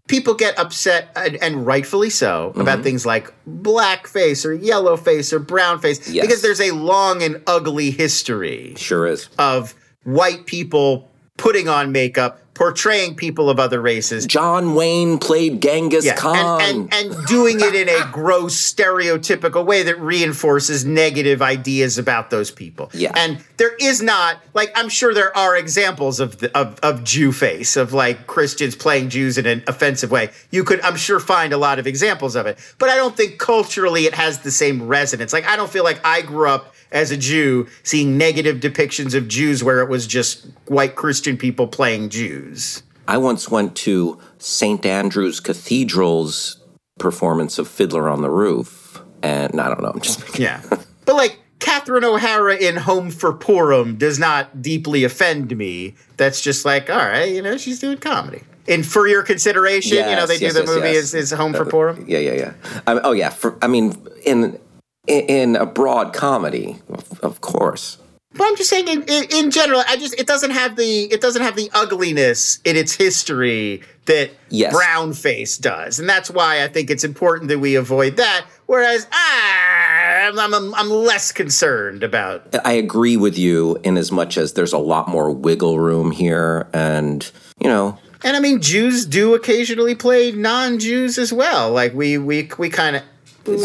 people 0.08 0.34
get 0.34 0.58
upset 0.58 1.10
and, 1.14 1.36
and 1.36 1.64
rightfully 1.64 2.10
so 2.10 2.50
Mm-hmm. 2.50 2.60
about 2.60 2.82
things 2.82 3.06
like 3.06 3.32
blackface 3.48 4.44
or 4.44 4.58
yellowface 4.58 5.32
or 5.32 5.38
brownface 5.38 6.12
Yes. 6.12 6.26
because 6.26 6.42
there's 6.42 6.60
a 6.60 6.72
long 6.72 7.22
and 7.22 7.40
ugly 7.46 7.92
history 7.92 8.74
Sure 8.76 9.06
is. 9.06 9.28
of 9.38 9.76
white 10.02 10.46
people 10.46 11.08
putting 11.36 11.68
on 11.68 11.92
makeup, 11.92 12.39
portraying 12.60 13.14
people 13.14 13.48
of 13.48 13.58
other 13.58 13.80
races. 13.80 14.26
John 14.26 14.74
Wayne 14.74 15.16
played 15.16 15.62
Genghis 15.62 16.04
Yeah, 16.04 16.14
Khan. 16.14 16.60
and, 16.60 16.92
and, 16.92 17.14
and 17.14 17.26
doing 17.26 17.58
it 17.58 17.74
in 17.74 17.88
a 17.88 18.06
gross, 18.12 18.54
stereotypical 18.70 19.64
way 19.64 19.82
that 19.84 19.98
reinforces 19.98 20.84
negative 20.84 21.40
ideas 21.40 21.96
about 21.96 22.28
those 22.28 22.50
people. 22.50 22.90
Yeah. 22.92 23.12
and 23.16 23.42
there 23.56 23.74
is 23.80 24.02
not 24.02 24.42
like 24.52 24.70
I'm 24.74 24.90
sure 24.90 25.14
there 25.14 25.34
are 25.34 25.56
examples 25.56 26.20
of 26.20 26.38
the, 26.40 26.54
of 26.54 26.78
of 26.80 27.02
Jew 27.02 27.32
face 27.32 27.76
of 27.76 27.94
like 27.94 28.26
Christians 28.26 28.76
playing 28.76 29.08
Jews 29.08 29.38
in 29.38 29.46
an 29.46 29.62
offensive 29.66 30.10
way. 30.10 30.28
You 30.50 30.62
could 30.62 30.82
I'm 30.82 30.96
sure 30.96 31.18
find 31.18 31.54
a 31.54 31.58
lot 31.58 31.78
of 31.78 31.86
examples 31.86 32.36
of 32.36 32.44
it, 32.44 32.58
but 32.78 32.90
I 32.90 32.96
don't 32.96 33.16
think 33.16 33.38
culturally 33.38 34.04
it 34.04 34.14
has 34.14 34.40
the 34.40 34.50
same 34.50 34.86
resonance. 34.86 35.32
Like 35.32 35.46
I 35.46 35.56
don't 35.56 35.70
feel 35.70 35.84
like 35.84 36.00
I 36.04 36.20
grew 36.20 36.48
up 36.48 36.74
as 36.92 37.10
a 37.10 37.16
Jew 37.16 37.66
seeing 37.82 38.18
negative 38.18 38.58
depictions 38.58 39.14
of 39.14 39.28
Jews 39.28 39.62
where 39.62 39.80
it 39.80 39.88
was 39.88 40.06
just 40.06 40.46
white 40.66 40.96
Christian 40.96 41.36
people 41.36 41.66
playing 41.66 42.08
Jews. 42.10 42.82
I 43.08 43.16
once 43.18 43.50
went 43.50 43.74
to 43.76 44.18
St. 44.38 44.84
Andrew's 44.86 45.40
Cathedral's 45.40 46.62
performance 46.98 47.58
of 47.58 47.66
Fiddler 47.66 48.08
on 48.08 48.22
the 48.22 48.30
Roof, 48.30 49.02
and 49.22 49.60
I 49.60 49.68
don't 49.68 49.82
know, 49.82 49.90
I'm 49.90 50.00
just 50.00 50.20
making 50.20 50.42
Yeah. 50.42 50.62
but 51.04 51.16
like 51.16 51.40
Catherine 51.58 52.04
O'Hara 52.04 52.56
in 52.56 52.76
Home 52.76 53.10
for 53.10 53.32
Purim 53.32 53.96
does 53.96 54.18
not 54.18 54.62
deeply 54.62 55.04
offend 55.04 55.56
me. 55.56 55.94
That's 56.16 56.40
just 56.40 56.64
like, 56.64 56.88
all 56.88 56.96
right, 56.96 57.30
you 57.30 57.42
know, 57.42 57.56
she's 57.56 57.80
doing 57.80 57.98
comedy. 57.98 58.42
And 58.68 58.86
for 58.86 59.08
your 59.08 59.22
consideration, 59.22 59.96
you 59.96 60.02
know, 60.02 60.10
Yes, 60.10 60.28
they 60.28 60.38
do 60.38 60.52
the 60.52 60.60
yes, 60.60 60.68
movie 60.68 60.88
yes. 60.88 60.96
is, 60.96 61.14
is 61.14 61.30
Home 61.32 61.52
for 61.52 61.62
uh, 61.62 61.70
Purim. 61.70 62.04
Yeah, 62.06 62.18
yeah, 62.18 62.32
yeah. 62.34 62.92
Mean, 62.94 63.00
oh, 63.04 63.12
yeah. 63.12 63.30
For, 63.30 63.58
I 63.62 63.66
mean, 63.66 64.06
in 64.24 64.60
in, 65.06 65.20
in 65.26 65.56
a 65.56 65.66
broad 65.66 66.12
comedy, 66.12 66.76
of, 66.88 67.20
of 67.20 67.40
course. 67.40 67.98
But 68.32 68.44
I'm 68.44 68.56
just 68.56 68.70
saying, 68.70 68.86
in, 68.86 69.02
in, 69.02 69.24
in 69.34 69.50
general, 69.50 69.82
I 69.88 69.96
just 69.96 70.14
it 70.14 70.26
doesn't 70.28 70.52
have 70.52 70.76
the 70.76 71.04
it 71.12 71.20
doesn't 71.20 71.42
have 71.42 71.56
the 71.56 71.68
ugliness 71.74 72.60
in 72.64 72.76
its 72.76 72.94
history 72.94 73.82
that 74.06 74.30
Yes. 74.50 74.72
brown 74.72 75.12
face 75.14 75.58
does, 75.58 75.98
and 75.98 76.08
that's 76.08 76.30
why 76.30 76.62
I 76.62 76.68
think 76.68 76.90
it's 76.90 77.02
important 77.02 77.48
that 77.48 77.58
we 77.58 77.74
avoid 77.74 78.16
that. 78.18 78.44
Whereas, 78.66 79.08
ah, 79.12 80.30
I'm, 80.32 80.54
I'm, 80.54 80.74
I'm 80.76 80.90
less 80.90 81.32
concerned 81.32 82.04
about 82.04 82.54
I 82.64 82.72
agree 82.74 83.16
with 83.16 83.36
you 83.36 83.78
in 83.82 83.96
as 83.96 84.12
much 84.12 84.36
as 84.38 84.52
there's 84.52 84.72
a 84.72 84.78
lot 84.78 85.08
more 85.08 85.32
wiggle 85.32 85.80
room 85.80 86.12
here, 86.12 86.68
and 86.72 87.28
you 87.58 87.68
know, 87.68 87.98
And 88.22 88.36
I 88.36 88.40
mean, 88.40 88.60
Jews 88.60 89.06
do 89.06 89.34
occasionally 89.34 89.96
play 89.96 90.30
non-Jews 90.30 91.18
as 91.18 91.32
well. 91.32 91.72
Like 91.72 91.94
we 91.94 92.16
we 92.16 92.48
we 92.58 92.70
kind 92.70 92.94
of 92.94 93.02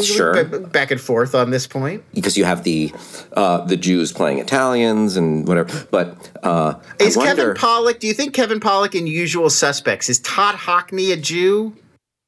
Sure. 0.03 0.43
back 0.45 0.89
and 0.91 0.99
forth 1.01 1.35
on 1.35 1.51
this 1.51 1.67
point. 1.67 2.03
because 2.13 2.37
you 2.37 2.45
have 2.45 2.63
the 2.63 2.93
uh, 3.33 3.59
the 3.65 3.77
Jews 3.77 4.11
playing 4.13 4.39
Italians 4.39 5.15
and 5.17 5.47
whatever. 5.47 5.85
But 5.91 6.31
uh, 6.43 6.75
Is 6.99 7.15
I 7.17 7.19
wonder, 7.19 7.53
Kevin 7.53 7.55
Pollak? 7.61 7.99
Do 7.99 8.07
you 8.07 8.13
think 8.13 8.33
Kevin 8.33 8.59
Pollak 8.59 8.95
in 8.95 9.05
Usual 9.07 9.49
Suspects 9.49 10.09
is 10.09 10.19
Todd 10.19 10.55
Hockney 10.55 11.11
a 11.11 11.17
Jew? 11.17 11.75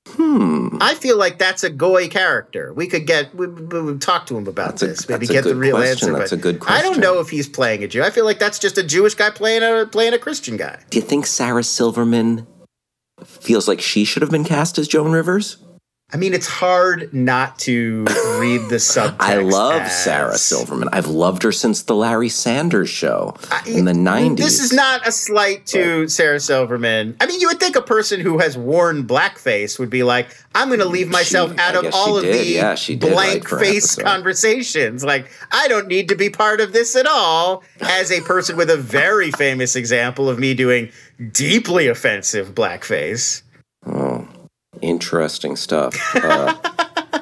Hmm. 0.09 0.77
I 0.79 0.95
feel 0.95 1.17
like 1.17 1.37
that's 1.37 1.63
a 1.65 1.69
goy 1.69 2.07
character. 2.07 2.71
We 2.73 2.87
could 2.87 3.05
get 3.05 3.33
we, 3.35 3.47
we, 3.47 3.81
we 3.81 3.97
talk 3.97 4.25
to 4.27 4.37
him 4.37 4.47
about 4.47 4.69
That's 4.79 4.81
a- 4.83 4.87
this. 4.87 5.09
Maybe 5.09 5.25
that's 5.25 5.31
get 5.39 5.43
the 5.43 5.55
real 5.55 5.75
question. 5.75 6.09
answer. 6.09 6.17
That's 6.19 6.31
but 6.31 6.39
a 6.39 6.41
good 6.41 6.59
question. 6.61 6.79
I 6.79 6.81
don't 6.89 7.01
know 7.01 7.19
if 7.19 7.29
he's 7.29 7.49
playing 7.49 7.83
a 7.83 7.87
Jew. 7.89 8.03
I 8.03 8.09
feel 8.09 8.23
like 8.23 8.39
that's 8.39 8.57
just 8.59 8.77
a 8.77 8.83
Jewish 8.83 9.15
guy 9.15 9.31
playing 9.31 9.63
a 9.63 9.85
playing 9.85 10.13
a 10.13 10.17
Christian 10.19 10.55
guy. 10.55 10.79
do 10.89 10.97
you 10.97 11.03
think 11.03 11.25
Sarah 11.25 11.63
Silverman 11.63 12.47
feels 13.25 13.67
like 13.67 13.81
she 13.81 14.05
should 14.05 14.21
have 14.21 14.31
been 14.31 14.43
cast 14.45 14.77
as 14.77 14.87
Joan 14.87 15.11
Rivers. 15.11 15.57
I 16.13 16.15
mean, 16.15 16.33
it's 16.33 16.47
hard 16.47 17.13
not 17.13 17.59
to 17.59 18.05
read 18.39 18.61
the 18.69 18.75
subtext. 18.79 19.17
I 19.19 19.35
love 19.39 19.81
as- 19.81 20.03
Sarah 20.05 20.37
Silverman. 20.37 20.87
I've 20.93 21.07
loved 21.07 21.43
her 21.43 21.51
since 21.51 21.81
the 21.81 21.95
Larry 21.95 22.29
Sanders 22.29 22.87
show 22.89 23.35
in 23.65 23.83
the 23.83 23.91
90s. 23.91 24.37
This 24.37 24.61
is 24.61 24.71
not 24.71 25.05
a 25.05 25.11
slight 25.11 25.65
to 25.67 26.07
Sarah 26.07 26.39
Silverman. 26.39 27.17
I 27.19 27.25
mean, 27.25 27.41
you 27.41 27.47
would 27.49 27.59
think 27.59 27.75
a 27.75 27.81
person 27.81 28.21
who 28.21 28.37
has 28.39 28.57
worn 28.57 29.05
blackface 29.05 29.77
would 29.79 29.89
be 29.89 30.03
like, 30.03 30.29
I'm 30.55 30.69
going 30.69 30.79
to 30.79 30.85
leave 30.85 31.09
myself 31.09 31.51
She- 31.51 31.59
out 31.59 31.75
of 31.75 31.93
all 31.93 32.15
of 32.17 32.23
did. 32.23 32.35
the 32.35 32.45
Yeah, 32.51 32.75
blank 32.99 33.43
write 33.43 33.47
for 33.49 33.57
an 33.57 33.63
face 33.65 33.95
conversations. 33.97 35.03
Like, 35.03 35.29
I 35.51 35.67
don't 35.67 35.87
need 35.87 36.07
to 36.07 36.15
be 36.15 36.29
part 36.29 36.61
of 36.61 36.71
this 36.71 36.95
at 36.95 37.05
all. 37.05 37.63
As 37.81 38.11
a 38.13 38.21
person 38.21 38.55
with 38.55 38.69
a 38.69 38.77
very 38.77 39.29
famous 39.31 39.75
example 39.75 40.29
of 40.29 40.39
me 40.39 40.53
doing 40.53 40.89
deeply 41.33 41.89
offensive 41.89 42.55
blackface. 42.55 43.41
Oh. 43.85 44.26
Interesting 44.87 45.55
stuff. 45.55 45.95
Uh, 46.15 46.53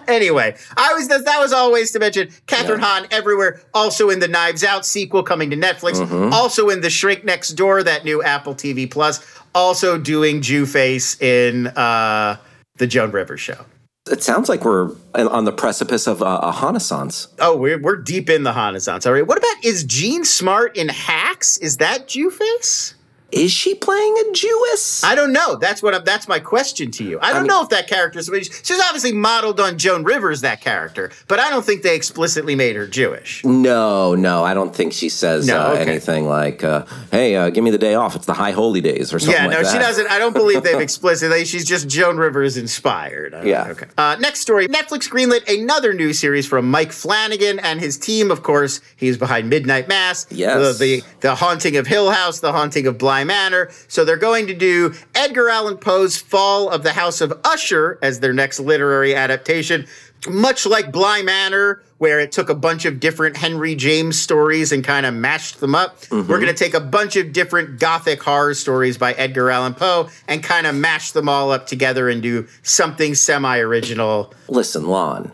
Anyway, 0.08 0.56
I 0.78 0.94
was 0.94 1.08
that, 1.08 1.26
that 1.26 1.40
was 1.40 1.52
always 1.52 1.92
to 1.92 2.00
mention 2.00 2.28
Kathryn 2.48 2.80
Hahn 2.80 3.08
everywhere. 3.12 3.62
Also 3.74 4.10
in 4.10 4.20
the 4.20 4.28
Knives 4.28 4.64
Out 4.64 4.86
sequel 4.86 5.24
coming 5.24 5.50
to 5.50 5.58
Netflix. 5.58 5.94
Mm-hmm. 6.00 6.32
Also 6.34 6.70
in 6.70 6.82
the 6.82 6.90
Shrink 6.90 7.24
Next 7.24 7.50
Door, 7.52 7.84
that 7.84 8.06
new 8.06 8.22
Apple 8.22 8.54
TV 8.54 8.90
Plus. 8.90 9.26
Also 9.56 9.98
doing 9.98 10.42
Jew 10.42 10.66
Face 10.66 11.20
in 11.22 11.68
uh, 11.68 12.38
the 12.78 12.88
Joan 12.88 13.12
Rivers 13.12 13.40
show. 13.42 13.66
it 14.10 14.22
sounds 14.22 14.48
like 14.50 14.64
we're 14.64 14.92
on 15.16 15.46
the 15.46 15.54
precipice 15.54 16.08
of 16.08 16.22
uh, 16.22 16.40
a 16.44 16.66
renaissance. 16.66 17.28
Oh, 17.40 17.56
we're 17.58 17.82
we're 17.82 17.96
deep 17.98 18.30
in 18.30 18.44
the 18.44 18.54
Renaissance. 18.54 19.06
All 19.06 19.14
right. 19.14 19.26
What 19.26 19.38
about 19.38 19.64
is 19.64 19.84
Jean 19.86 20.24
Smart 20.24 20.76
in 20.78 20.90
Hacks? 20.90 21.58
Is 21.58 21.78
that 21.78 22.08
Jew 22.08 22.30
Face? 22.30 22.96
Is 23.36 23.52
she 23.52 23.76
playing 23.76 24.16
a 24.28 24.32
Jewess? 24.32 25.04
I 25.04 25.14
don't 25.14 25.34
know. 25.34 25.56
That's 25.56 25.84
what 25.84 25.94
I'm, 25.94 26.04
that's 26.06 26.28
my 26.28 26.40
question 26.40 26.90
to 26.92 27.04
you. 27.04 27.20
I 27.22 27.34
don't 27.34 27.44
mean- 27.44 27.48
know 27.50 27.62
if 27.62 27.70
that 27.70 27.88
character 27.88 28.18
is. 28.20 28.30
She's 28.64 28.80
obviously 28.80 29.12
modeled 29.12 29.60
on 29.60 29.78
Joan 29.78 30.04
Rivers, 30.06 30.42
that 30.42 30.62
character, 30.62 31.12
but 31.28 31.38
I 31.40 31.50
don't 31.50 31.66
think 31.66 31.82
they 31.84 31.96
explicitly 31.96 32.56
made 32.56 32.76
her 32.78 32.88
Jewish. 32.88 33.44
No, 33.44 34.16
no, 34.16 34.44
I 34.46 34.54
don't 34.54 34.74
think 34.74 34.94
she 34.94 35.10
says 35.10 35.48
No, 35.48 35.60
uh, 35.60 35.70
okay. 35.74 35.82
anything 35.82 36.28
like, 36.28 36.64
uh, 36.64 36.86
"Hey, 37.12 37.36
uh, 37.36 37.50
give 37.50 37.64
me 37.64 37.72
the 37.72 37.78
day 37.78 37.96
off. 37.96 38.16
It's 38.16 38.26
the 38.26 38.34
high 38.34 38.52
holy 38.52 38.80
days" 38.80 39.14
or 39.14 39.20
something 39.20 39.36
Yeah, 39.36 39.48
like 39.48 39.58
no, 39.58 39.64
that. 39.64 39.72
she 39.74 39.80
doesn't. 39.80 40.08
I 40.10 40.18
don't 40.18 40.34
believe 40.42 40.64
they've 40.64 40.80
explicitly. 40.80 41.44
She's 41.44 41.66
just 41.66 41.90
Joan 41.90 42.16
Rivers 42.18 42.56
inspired. 42.56 43.34
I 43.34 43.44
Yeah. 43.44 43.68
Okay. 43.72 43.88
Uh, 43.98 44.16
next 44.20 44.40
story 44.40 44.68
Netflix 44.70 45.10
greenlit 45.10 45.48
another 45.54 45.94
new 45.94 46.14
series 46.14 46.48
from 46.48 46.72
Mike 46.72 46.94
Flanagan 46.94 47.60
and 47.60 47.82
his 47.82 47.98
team. 47.98 48.32
Of 48.32 48.44
course, 48.44 48.80
he's 48.96 49.18
behind 49.18 49.50
Midnight 49.50 49.90
Mass. 49.90 50.26
Yes. 50.32 50.78
The, 50.78 50.86
the, 50.86 51.04
the 51.20 51.36
Haunting 51.36 51.76
of 51.76 51.86
Hill 51.86 52.12
House, 52.12 52.40
The 52.40 52.54
Haunting 52.54 52.88
of 52.88 52.98
Bly 52.98 53.25
Manor. 53.26 53.70
So 53.88 54.06
they're 54.06 54.16
going 54.18 54.48
to 54.48 54.54
do 54.54 54.94
Edgar 55.14 55.50
Allan 55.50 55.78
Poe's 55.78 56.18
Fall 56.18 56.70
of 56.70 56.84
the 56.84 56.94
House 56.94 57.22
of 57.22 57.34
Usher 57.44 58.00
as 58.02 58.20
their 58.20 58.34
next 58.34 58.60
literary 58.60 59.16
adaptation. 59.16 59.86
Much 60.28 60.66
like 60.66 60.92
Bly 60.92 61.22
Manor, 61.22 61.84
where 62.00 62.20
it 62.20 62.32
took 62.32 62.50
a 62.50 62.56
bunch 62.56 62.86
of 62.86 63.00
different 63.00 63.38
Henry 63.38 63.76
James 63.76 64.20
stories 64.20 64.72
and 64.72 64.84
kind 64.84 65.06
of 65.06 65.14
mashed 65.14 65.60
them 65.60 65.76
up. 65.76 65.98
We're 66.10 66.24
going 66.24 66.48
to 66.48 66.54
take 66.54 66.74
a 66.74 66.80
bunch 66.80 67.16
of 67.16 67.32
different 67.32 67.80
gothic 67.80 68.24
horror 68.24 68.56
stories 68.56 68.98
by 68.98 69.14
Edgar 69.14 69.52
Allan 69.52 69.76
Poe 69.76 70.10
and 70.28 70.42
kind 70.44 70.66
of 70.66 70.74
mash 70.74 71.12
them 71.12 71.30
all 71.30 71.52
up 71.52 71.68
together 71.68 72.10
and 72.10 72.24
do 72.24 72.48
something 72.64 73.14
semi 73.14 73.60
original. 73.60 74.34
Listen, 74.48 74.88
Lon, 74.88 75.32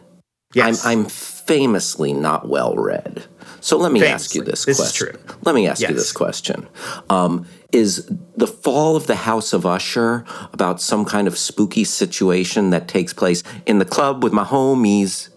Yes. 0.53 0.85
I'm, 0.85 0.99
I'm 0.99 1.05
famously 1.05 2.11
not 2.11 2.49
well 2.49 2.75
read. 2.75 3.23
So 3.61 3.77
let 3.77 3.91
me 3.93 4.03
ask 4.03 4.35
you 4.35 4.41
Famously. 4.41 4.51
this 4.51 4.65
This 4.65 4.79
is 4.79 4.91
question. 4.91 5.07
true. 5.25 5.35
Let 5.43 5.55
me 5.55 5.67
ask 5.67 5.79
Yes. 5.79 5.91
you 5.91 5.95
this 5.95 6.11
question. 6.11 6.67
Um, 7.09 7.45
is 7.71 8.09
the 8.35 8.47
fall 8.47 8.95
of 8.95 9.07
the 9.07 9.15
House 9.15 9.53
of 9.53 9.65
Usher 9.65 10.25
about 10.53 10.81
some 10.81 11.05
kind 11.05 11.27
of 11.27 11.37
spooky 11.37 11.83
situation 11.83 12.69
that 12.71 12.87
takes 12.87 13.13
place 13.13 13.43
in 13.65 13.79
the 13.79 13.85
club 13.85 14.23
with 14.23 14.33
my 14.33 14.43
homies. 14.43 15.29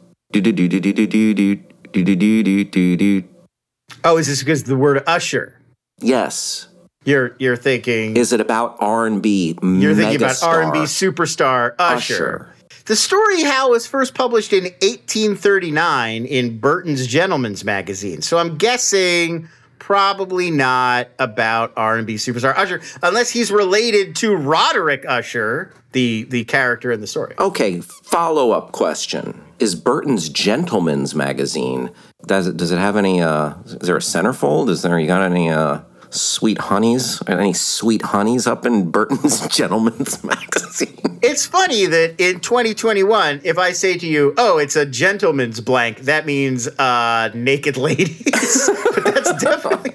Oh, 4.03 4.16
is 4.16 4.27
this 4.27 4.40
because 4.40 4.62
of 4.62 4.66
the 4.66 4.77
word 4.77 5.03
usher? 5.07 5.61
Yes. 6.01 6.68
You're 7.05 7.37
you're 7.38 7.57
thinking 7.57 8.16
Is 8.16 8.33
it 8.33 8.40
about 8.40 8.77
R 8.81 9.07
and 9.07 9.23
B? 9.23 9.57
You're 9.62 9.94
thinking 9.94 10.16
about 10.16 10.42
R 10.42 10.62
and 10.62 10.73
B 10.73 10.81
superstar 10.81 11.75
Usher. 11.79 12.14
Usher. 12.14 12.55
The 12.87 12.97
story 12.97 13.42
how, 13.42 13.70
was 13.70 13.87
first 13.87 14.14
published 14.14 14.53
in 14.53 14.64
1839 14.64 16.27
in 16.27 16.59
Burton's 16.59 17.07
Gentleman's 17.07 17.64
Magazine. 17.64 18.20
So 18.20 18.37
I'm 18.37 18.59
guessing 18.59 19.49
probably 19.85 20.51
not 20.51 21.09
about 21.18 21.70
R&B 21.77 22.14
superstar 22.14 22.57
Usher, 22.57 22.81
unless 23.03 23.29
he's 23.29 23.53
related 23.53 24.16
to 24.16 24.35
Roderick 24.35 25.05
Usher, 25.07 25.75
the 25.92 26.23
the 26.25 26.44
character 26.44 26.90
in 26.90 27.03
the 27.03 27.07
story. 27.07 27.35
Okay, 27.38 27.81
follow 27.81 28.53
up 28.53 28.73
question. 28.73 29.44
Is 29.59 29.75
Burton's 29.75 30.31
Gentleman's 30.31 31.14
magazine 31.14 31.90
does 32.27 32.47
it 32.47 32.57
does 32.57 32.73
it 32.73 32.79
have 32.79 32.97
any 32.97 33.20
uh 33.20 33.53
is 33.66 33.79
there 33.81 33.97
a 33.97 34.01
centerfold? 34.01 34.70
Is 34.70 34.81
there 34.81 34.99
you 34.99 35.07
got 35.07 35.20
any 35.20 35.51
uh 35.51 35.81
sweet 36.14 36.59
honeys? 36.59 37.22
Any 37.27 37.53
sweet 37.53 38.03
honeys 38.03 38.46
up 38.46 38.64
in 38.64 38.90
Burton's 38.90 39.46
Gentleman's 39.55 40.22
magazine? 40.24 41.18
It's 41.22 41.46
funny 41.46 41.87
that 41.87 42.14
in 42.18 42.40
2021, 42.40 43.40
if 43.44 43.59
I 43.59 43.72
say 43.72 43.98
to 43.98 44.07
you, 44.07 44.35
"Oh, 44.37 44.59
it's 44.59 44.77
a 44.77 44.87
gentleman's 44.87 45.61
blank," 45.61 46.00
that 46.00 46.27
means 46.27 46.68
uh, 46.68 47.31
naked 47.35 47.77
ladies. 47.77 48.70
but 48.94 49.05
that's 49.05 49.33
definitely 49.42 49.92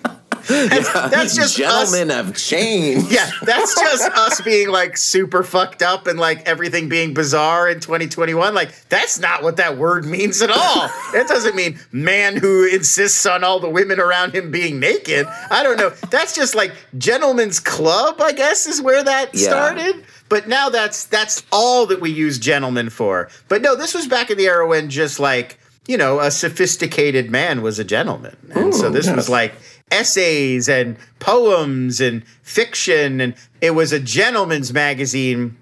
that's, 0.69 0.91
that's 0.93 1.35
just 1.35 1.59
us 1.59 1.91
Gentlemen 1.91 2.09
have 2.09 2.35
changed. 2.35 3.11
Yeah, 3.19 3.29
that's 3.43 3.75
just 3.79 4.09
us 4.11 4.41
being 4.41 4.69
like 4.69 4.97
super 4.97 5.43
fucked 5.43 5.81
up 5.81 6.07
and 6.07 6.19
like 6.19 6.47
everything 6.47 6.89
being 6.89 7.13
bizarre 7.13 7.69
in 7.69 7.79
2021. 7.79 8.53
Like, 8.53 8.73
that's 8.89 9.19
not 9.19 9.43
what 9.43 9.57
that 9.57 9.77
word 9.77 10.05
means 10.05 10.41
at 10.41 10.49
all. 10.49 10.89
It 11.13 11.27
doesn't 11.27 11.55
mean 11.55 11.79
man 11.91 12.35
who 12.37 12.65
insists 12.67 13.25
on 13.25 13.43
all 13.43 13.59
the 13.59 13.69
women 13.69 13.99
around 13.99 14.33
him 14.35 14.51
being 14.51 14.79
naked. 14.79 15.25
I 15.49 15.63
don't 15.63 15.77
know. 15.77 15.89
That's 16.11 16.35
just 16.35 16.53
like 16.55 16.71
gentleman's 16.97 17.59
club, 17.59 18.21
I 18.21 18.31
guess, 18.31 18.65
is 18.67 18.81
where 18.81 19.03
that 19.03 19.33
Yeah. 19.33 19.47
started. 19.49 20.05
But 20.29 20.47
now 20.47 20.69
that's 20.69 21.05
that's 21.05 21.43
all 21.51 21.87
that 21.87 21.99
we 22.01 22.11
use 22.11 22.37
gentlemen 22.37 22.89
for. 22.91 23.29
But 23.47 23.61
no, 23.63 23.75
this 23.75 23.93
was 23.95 24.07
back 24.07 24.29
in 24.29 24.37
the 24.37 24.45
era 24.45 24.67
when 24.67 24.89
just 24.91 25.19
like, 25.19 25.57
you 25.87 25.97
know, 25.97 26.19
a 26.19 26.29
sophisticated 26.29 27.31
man 27.31 27.63
was 27.63 27.79
a 27.79 27.83
gentleman. 27.83 28.35
And 28.53 28.75
so 28.75 28.91
this 28.91 29.09
was 29.09 29.27
like 29.29 29.53
essays 29.91 30.69
and 30.69 30.97
poems 31.19 31.99
and 31.99 32.25
fiction 32.43 33.19
and 33.21 33.33
it 33.61 33.71
was 33.71 33.91
a 33.91 33.99
gentleman's 33.99 34.71
magazine 34.73 35.57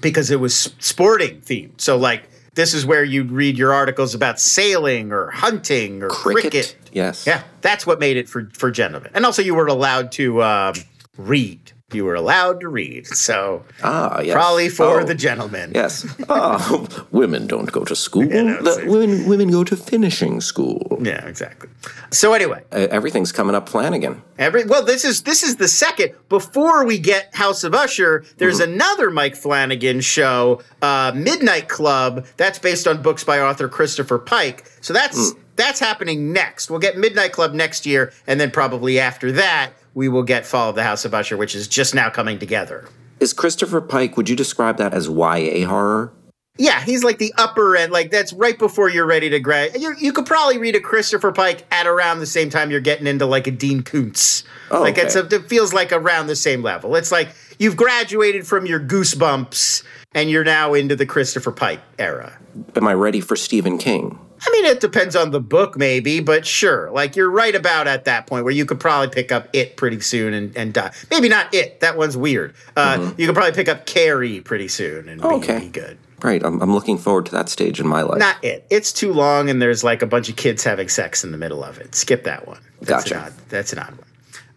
because 0.00 0.30
it 0.30 0.40
was 0.40 0.54
sporting 0.78 1.40
themed. 1.40 1.80
So 1.80 1.96
like 1.96 2.28
this 2.54 2.74
is 2.74 2.84
where 2.84 3.04
you'd 3.04 3.30
read 3.30 3.56
your 3.56 3.72
articles 3.72 4.14
about 4.14 4.40
sailing 4.40 5.12
or 5.12 5.30
hunting 5.30 6.02
or 6.02 6.08
Cricket. 6.08 6.50
cricket. 6.50 6.76
Yes. 6.92 7.26
Yeah, 7.26 7.42
that's 7.60 7.86
what 7.86 8.00
made 8.00 8.16
it 8.16 8.28
for 8.28 8.48
for 8.52 8.70
gentlemen. 8.70 9.10
And 9.14 9.24
also 9.24 9.42
you 9.42 9.54
were 9.54 9.66
allowed 9.66 10.10
to 10.12 10.42
um, 10.42 10.74
read. 11.16 11.72
You 11.90 12.04
were 12.04 12.14
allowed 12.16 12.60
to 12.60 12.68
read. 12.68 13.06
So 13.06 13.64
Ah, 13.82 14.20
yes. 14.20 14.34
probably 14.34 14.68
for 14.68 15.00
Oh, 15.00 15.04
the 15.04 15.14
gentlemen. 15.14 15.72
Yes. 15.74 16.06
Oh, 16.28 16.86
women 17.12 17.46
don't 17.46 17.72
go 17.72 17.82
to 17.84 17.96
school. 17.96 18.24
The 18.28 18.84
women 18.86 19.24
women 19.26 19.50
go 19.50 19.64
to 19.64 19.74
finishing 19.74 20.42
school. 20.42 20.98
Yeah, 21.02 21.24
exactly. 21.26 21.70
So 22.10 22.34
anyway, 22.34 22.62
Uh, 22.70 22.88
everything's 22.90 23.32
coming 23.32 23.54
up 23.54 23.70
Flanagan. 23.70 24.20
Every 24.38 24.64
well, 24.66 24.84
this 24.84 25.02
is 25.02 25.22
this 25.22 25.42
is 25.42 25.56
the 25.56 25.66
second. 25.68 26.12
Before 26.28 26.84
we 26.84 26.98
get 26.98 27.34
House 27.34 27.64
of 27.64 27.74
Usher, 27.74 28.22
there's 28.36 28.60
another 28.60 29.10
Mike 29.10 29.34
Flanagan 29.34 30.02
show, 30.02 30.60
uh, 30.82 31.12
Midnight 31.14 31.68
Club. 31.70 32.26
That's 32.36 32.58
based 32.58 32.86
on 32.86 33.00
books 33.00 33.24
by 33.24 33.40
author 33.40 33.66
Christopher 33.66 34.18
Pike. 34.18 34.66
So 34.82 34.92
that's 34.92 35.32
that's 35.56 35.80
happening 35.80 36.34
next. 36.34 36.68
We'll 36.70 36.80
get 36.80 36.98
Midnight 36.98 37.32
Club 37.32 37.54
next 37.54 37.86
year, 37.86 38.12
and 38.26 38.38
then 38.38 38.50
probably 38.50 38.98
after 39.00 39.32
that, 39.32 39.70
we 39.98 40.08
will 40.08 40.22
get 40.22 40.46
Fall 40.46 40.70
of 40.70 40.76
the 40.76 40.84
House 40.84 41.04
of 41.04 41.12
Usher, 41.12 41.36
which 41.36 41.56
is 41.56 41.66
just 41.66 41.92
now 41.92 42.08
coming 42.08 42.38
together. 42.38 42.88
Is 43.18 43.32
Christopher 43.32 43.80
Pike, 43.80 44.16
would 44.16 44.28
you 44.28 44.36
describe 44.36 44.76
that 44.76 44.94
as 44.94 45.08
YA 45.08 45.66
horror? 45.66 46.12
Yeah, 46.56 46.80
he's 46.80 47.02
like 47.02 47.18
the 47.18 47.34
upper 47.36 47.74
end. 47.74 47.90
Like 47.90 48.12
that's 48.12 48.32
right 48.32 48.56
before 48.56 48.88
you're 48.88 49.06
ready 49.06 49.28
to 49.30 49.40
grad. 49.40 49.76
You, 49.76 49.96
you 49.98 50.12
could 50.12 50.24
probably 50.24 50.56
read 50.56 50.76
a 50.76 50.80
Christopher 50.80 51.32
Pike 51.32 51.66
at 51.72 51.88
around 51.88 52.20
the 52.20 52.26
same 52.26 52.48
time 52.48 52.70
you're 52.70 52.78
getting 52.78 53.08
into 53.08 53.26
like 53.26 53.48
a 53.48 53.50
Dean 53.50 53.82
Koontz. 53.82 54.44
Oh, 54.70 54.82
like 54.82 54.98
it's 54.98 55.16
a, 55.16 55.26
it 55.26 55.48
feels 55.48 55.72
like 55.72 55.90
around 55.90 56.28
the 56.28 56.36
same 56.36 56.62
level. 56.62 56.94
It's 56.94 57.10
like 57.10 57.30
you've 57.58 57.76
graduated 57.76 58.46
from 58.46 58.66
your 58.66 58.78
Goosebumps 58.78 59.82
and 60.14 60.30
you're 60.30 60.44
now 60.44 60.74
into 60.74 60.96
the 60.96 61.06
Christopher 61.06 61.52
Pike 61.52 61.80
era. 61.98 62.38
Am 62.76 62.86
I 62.88 62.94
ready 62.94 63.20
for 63.20 63.36
Stephen 63.36 63.78
King? 63.78 64.18
I 64.40 64.50
mean, 64.52 64.66
it 64.66 64.80
depends 64.80 65.16
on 65.16 65.32
the 65.32 65.40
book, 65.40 65.76
maybe, 65.76 66.20
but 66.20 66.46
sure. 66.46 66.90
Like 66.92 67.16
you're 67.16 67.30
right 67.30 67.54
about 67.54 67.88
at 67.88 68.04
that 68.04 68.26
point 68.28 68.44
where 68.44 68.52
you 68.54 68.64
could 68.64 68.78
probably 68.78 69.08
pick 69.08 69.32
up 69.32 69.48
it 69.52 69.76
pretty 69.76 69.98
soon 70.00 70.32
and, 70.32 70.56
and 70.56 70.72
die. 70.72 70.92
Maybe 71.10 71.28
not 71.28 71.52
it. 71.52 71.80
That 71.80 71.96
one's 71.96 72.16
weird. 72.16 72.54
Uh, 72.76 73.12
You 73.16 73.26
could 73.26 73.34
probably 73.34 73.52
pick 73.52 73.68
up 73.68 73.84
Carrie 73.86 74.40
pretty 74.40 74.68
soon 74.68 75.08
and 75.08 75.20
be- 75.20 75.26
Okay. 75.26 75.58
be 75.60 75.68
good. 75.68 75.98
Right. 76.22 76.42
I'm, 76.44 76.60
I'm 76.62 76.72
looking 76.72 76.98
forward 76.98 77.26
to 77.26 77.32
that 77.32 77.48
stage 77.48 77.80
in 77.80 77.86
my 77.88 78.02
life. 78.02 78.18
Not 78.18 78.42
it. 78.44 78.64
It's 78.70 78.92
too 78.92 79.12
long, 79.12 79.50
and 79.50 79.60
there's 79.62 79.82
like 79.84 80.02
a 80.02 80.06
bunch 80.06 80.28
of 80.28 80.36
kids 80.36 80.62
having 80.64 80.88
sex 80.88 81.22
in 81.24 81.32
the 81.32 81.38
middle 81.38 81.62
of 81.64 81.78
it. 81.78 81.94
Skip 81.94 82.24
that 82.24 82.46
one. 82.46 82.60
That's 82.80 83.04
Gotcha. 83.04 83.14
An 83.18 83.24
odd, 83.24 83.32
that's 83.48 83.72
an 83.72 83.78
odd 83.80 83.90
one. 83.90 84.07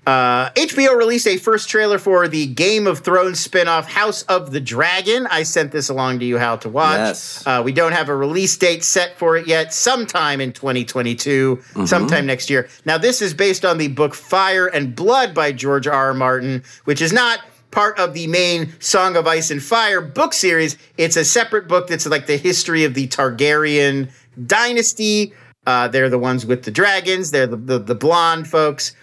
Uh, 0.07 0.49
HBO 0.51 0.97
released 0.97 1.27
a 1.27 1.37
first 1.37 1.69
trailer 1.69 1.99
for 1.99 2.27
the 2.27 2.47
Game 2.47 2.87
of 2.87 2.99
Thrones 2.99 3.45
spinoff 3.47 3.85
House 3.85 4.23
of 4.23 4.51
the 4.51 4.59
Dragon. 4.59 5.27
I 5.27 5.43
sent 5.43 5.71
this 5.71 5.89
along 5.89 6.19
to 6.19 6.25
you 6.25 6.37
Hal 6.37 6.57
to 6.59 6.69
watch. 6.69 6.97
Yes. 6.97 7.43
Uh, 7.45 7.61
we 7.63 7.71
don't 7.71 7.91
have 7.91 8.09
a 8.09 8.15
release 8.15 8.57
date 8.57 8.83
set 8.83 9.15
for 9.19 9.37
it 9.37 9.45
yet. 9.45 9.73
Sometime 9.73 10.41
in 10.41 10.53
2022, 10.53 11.61
sometime 11.85 12.25
next 12.25 12.49
year. 12.49 12.67
Now, 12.83 12.97
this 12.97 13.21
is 13.21 13.35
based 13.35 13.63
on 13.63 13.77
the 13.77 13.89
book 13.89 14.15
Fire 14.15 14.65
and 14.65 14.95
Blood 14.95 15.35
by 15.35 15.51
George 15.51 15.85
R. 15.85 15.93
R. 15.93 16.13
Martin, 16.15 16.63
which 16.85 16.99
is 16.99 17.13
not 17.13 17.41
part 17.69 17.99
of 17.99 18.13
the 18.15 18.25
main 18.25 18.73
Song 18.79 19.15
of 19.15 19.27
Ice 19.27 19.51
and 19.51 19.61
Fire 19.61 20.01
book 20.01 20.33
series. 20.33 20.77
It's 20.97 21.15
a 21.15 21.23
separate 21.23 21.67
book 21.67 21.87
that's 21.87 22.07
like 22.07 22.25
the 22.25 22.37
history 22.37 22.85
of 22.85 22.95
the 22.95 23.07
Targaryen 23.07 24.09
dynasty. 24.47 25.33
Uh, 25.67 25.87
they're 25.87 26.09
the 26.09 26.17
ones 26.17 26.45
with 26.45 26.63
the 26.63 26.71
dragons. 26.71 27.29
They're 27.31 27.45
the, 27.45 27.57
the, 27.57 27.79
the 27.79 27.95
blonde 27.95 28.47
folks. 28.47 28.95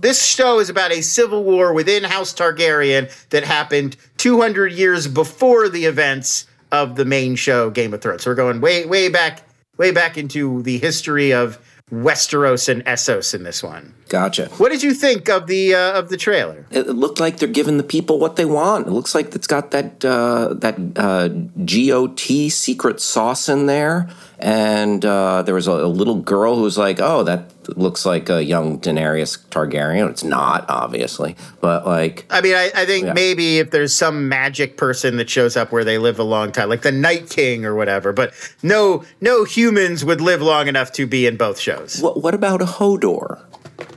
This 0.00 0.24
show 0.24 0.58
is 0.58 0.70
about 0.70 0.90
a 0.90 1.02
civil 1.02 1.44
war 1.44 1.72
within 1.74 2.04
House 2.04 2.32
Targaryen 2.32 3.10
that 3.28 3.44
happened 3.44 3.96
200 4.16 4.72
years 4.72 5.06
before 5.06 5.68
the 5.68 5.84
events 5.84 6.46
of 6.70 6.96
the 6.96 7.04
main 7.04 7.36
show, 7.36 7.68
Game 7.68 7.92
of 7.92 8.00
Thrones. 8.00 8.22
So 8.22 8.30
we're 8.30 8.36
going 8.36 8.62
way, 8.62 8.86
way 8.86 9.10
back, 9.10 9.42
way 9.76 9.90
back 9.90 10.16
into 10.16 10.62
the 10.62 10.78
history 10.78 11.32
of 11.34 11.58
Westeros 11.92 12.70
and 12.70 12.82
Essos 12.86 13.34
in 13.34 13.42
this 13.42 13.62
one. 13.62 13.94
Gotcha. 14.08 14.46
What 14.56 14.70
did 14.72 14.82
you 14.82 14.94
think 14.94 15.28
of 15.28 15.46
the 15.46 15.74
uh, 15.74 15.98
of 15.98 16.08
the 16.08 16.16
trailer? 16.16 16.66
It 16.70 16.86
it 16.86 16.92
looked 16.94 17.20
like 17.20 17.36
they're 17.36 17.48
giving 17.48 17.76
the 17.76 17.82
people 17.82 18.18
what 18.18 18.36
they 18.36 18.46
want. 18.46 18.86
It 18.86 18.92
looks 18.92 19.14
like 19.14 19.34
it's 19.34 19.46
got 19.46 19.72
that 19.72 20.02
uh, 20.02 20.54
that 20.54 20.78
uh, 20.96 21.28
GOT 21.28 22.50
secret 22.50 23.00
sauce 23.00 23.48
in 23.48 23.66
there, 23.66 24.08
and 24.42 25.04
uh, 25.04 25.42
there 25.42 25.54
was 25.54 25.68
a, 25.68 25.72
a 25.72 25.86
little 25.86 26.16
girl 26.16 26.56
who 26.56 26.62
was 26.62 26.76
like, 26.76 26.98
"Oh, 27.00 27.22
that 27.24 27.50
looks 27.78 28.04
like 28.04 28.28
a 28.28 28.42
young 28.44 28.80
Daenerys 28.80 29.38
Targaryen." 29.48 30.10
It's 30.10 30.24
not, 30.24 30.66
obviously, 30.68 31.36
but 31.60 31.86
like, 31.86 32.26
I 32.28 32.40
mean, 32.40 32.54
I, 32.54 32.70
I 32.74 32.84
think 32.84 33.06
Yeah. 33.06 33.12
maybe 33.12 33.58
if 33.60 33.70
there's 33.70 33.94
some 33.94 34.28
magic 34.28 34.76
person 34.76 35.16
that 35.18 35.30
shows 35.30 35.56
up 35.56 35.70
where 35.72 35.84
they 35.84 35.98
live 35.98 36.18
a 36.18 36.24
long 36.24 36.50
time, 36.52 36.68
like 36.68 36.82
the 36.82 36.92
Night 36.92 37.30
King 37.30 37.64
or 37.64 37.74
whatever, 37.74 38.12
but 38.12 38.34
no, 38.62 39.04
no 39.20 39.44
humans 39.44 40.04
would 40.04 40.20
live 40.20 40.42
long 40.42 40.66
enough 40.68 40.92
to 40.92 41.06
be 41.06 41.26
in 41.26 41.36
both 41.36 41.58
shows. 41.58 42.00
what 42.00 42.20
what 42.22 42.34
about 42.34 42.60
a 42.60 42.66
Hodor? 42.66 43.40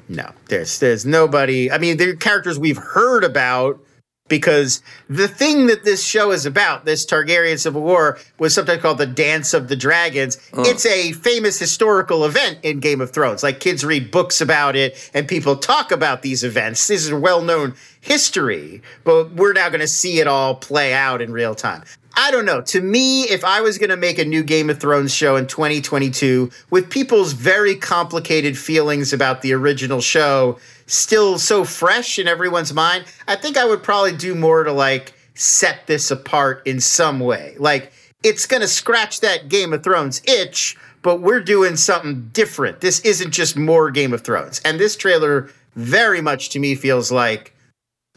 No, 0.07 0.29
there's 0.49 0.79
there's 0.79 1.05
nobody. 1.05 1.71
I 1.71 1.79
mean, 1.79 1.97
they're 1.97 2.15
characters 2.15 2.59
we've 2.59 2.77
heard 2.77 3.23
about 3.23 3.79
because 4.27 4.81
the 5.07 5.27
thing 5.27 5.67
that 5.67 5.83
this 5.83 6.03
show 6.03 6.31
is 6.31 6.45
about, 6.45 6.85
this 6.85 7.05
Targaryen 7.05 7.59
Civil 7.59 7.81
War, 7.81 8.17
was 8.39 8.55
sometimes 8.55 8.81
called 8.81 8.97
the 8.97 9.05
Dance 9.05 9.53
of 9.53 9.67
the 9.67 9.75
Dragons. 9.75 10.37
It's 10.53 10.85
a 10.85 11.11
famous 11.13 11.59
historical 11.59 12.25
event 12.25 12.59
in 12.63 12.79
Game 12.79 13.01
of 13.01 13.11
Thrones. 13.11 13.43
Like 13.43 13.59
kids 13.59 13.85
read 13.85 14.09
books 14.09 14.41
about 14.41 14.75
it 14.75 15.11
and 15.13 15.27
people 15.27 15.55
talk 15.55 15.91
about 15.91 16.23
these 16.23 16.43
events. 16.43 16.87
This 16.87 17.05
is 17.05 17.13
well 17.13 17.41
known 17.41 17.75
history, 18.01 18.81
but 19.03 19.33
we're 19.33 19.53
now 19.53 19.69
going 19.69 19.81
to 19.81 19.87
see 19.87 20.19
it 20.19 20.27
all 20.27 20.55
play 20.55 20.93
out 20.93 21.21
in 21.21 21.31
real 21.31 21.53
time. 21.53 21.83
I 22.17 22.31
don't 22.31 22.45
know. 22.45 22.61
To 22.61 22.81
me, 22.81 23.23
if 23.23 23.43
I 23.43 23.61
was 23.61 23.77
going 23.77 23.89
to 23.89 23.97
make 23.97 24.17
a 24.17 24.25
new 24.25 24.41
Game 24.43 24.69
of 24.69 24.79
Thrones 24.79 25.13
show 25.13 25.35
in 25.35 25.47
2022 25.47 26.49
with 26.69 26.89
people's 26.89 27.33
very 27.33 27.75
complicated 27.75 28.57
feelings 28.57 29.11
about 29.11 29.41
the 29.41 29.53
original 29.53 29.99
show 30.01 30.57
still 30.87 31.37
so 31.37 31.65
fresh 31.65 32.17
in 32.17 32.27
everyone's 32.27 32.73
mind, 32.73 33.05
I 33.27 33.35
think 33.35 33.57
I 33.57 33.65
would 33.65 33.83
probably 33.83 34.15
do 34.15 34.33
more 34.33 34.63
to 34.63 34.71
like 34.71 35.13
set 35.33 35.87
this 35.87 36.09
apart 36.09 36.65
in 36.65 36.79
some 36.79 37.19
way. 37.19 37.55
Like 37.59 37.91
it's 38.23 38.45
going 38.45 38.61
to 38.61 38.67
scratch 38.67 39.19
that 39.19 39.49
Game 39.49 39.73
of 39.73 39.83
Thrones 39.83 40.21
itch, 40.25 40.77
but 41.01 41.21
we're 41.21 41.41
doing 41.41 41.75
something 41.75 42.29
different. 42.31 42.81
This 42.81 42.99
isn't 43.01 43.31
just 43.31 43.57
more 43.57 43.91
Game 43.91 44.13
of 44.13 44.21
Thrones. 44.21 44.61
And 44.63 44.79
this 44.79 44.95
trailer 44.95 45.49
very 45.75 46.21
much 46.21 46.49
to 46.49 46.59
me 46.59 46.75
feels 46.75 47.11
like 47.11 47.53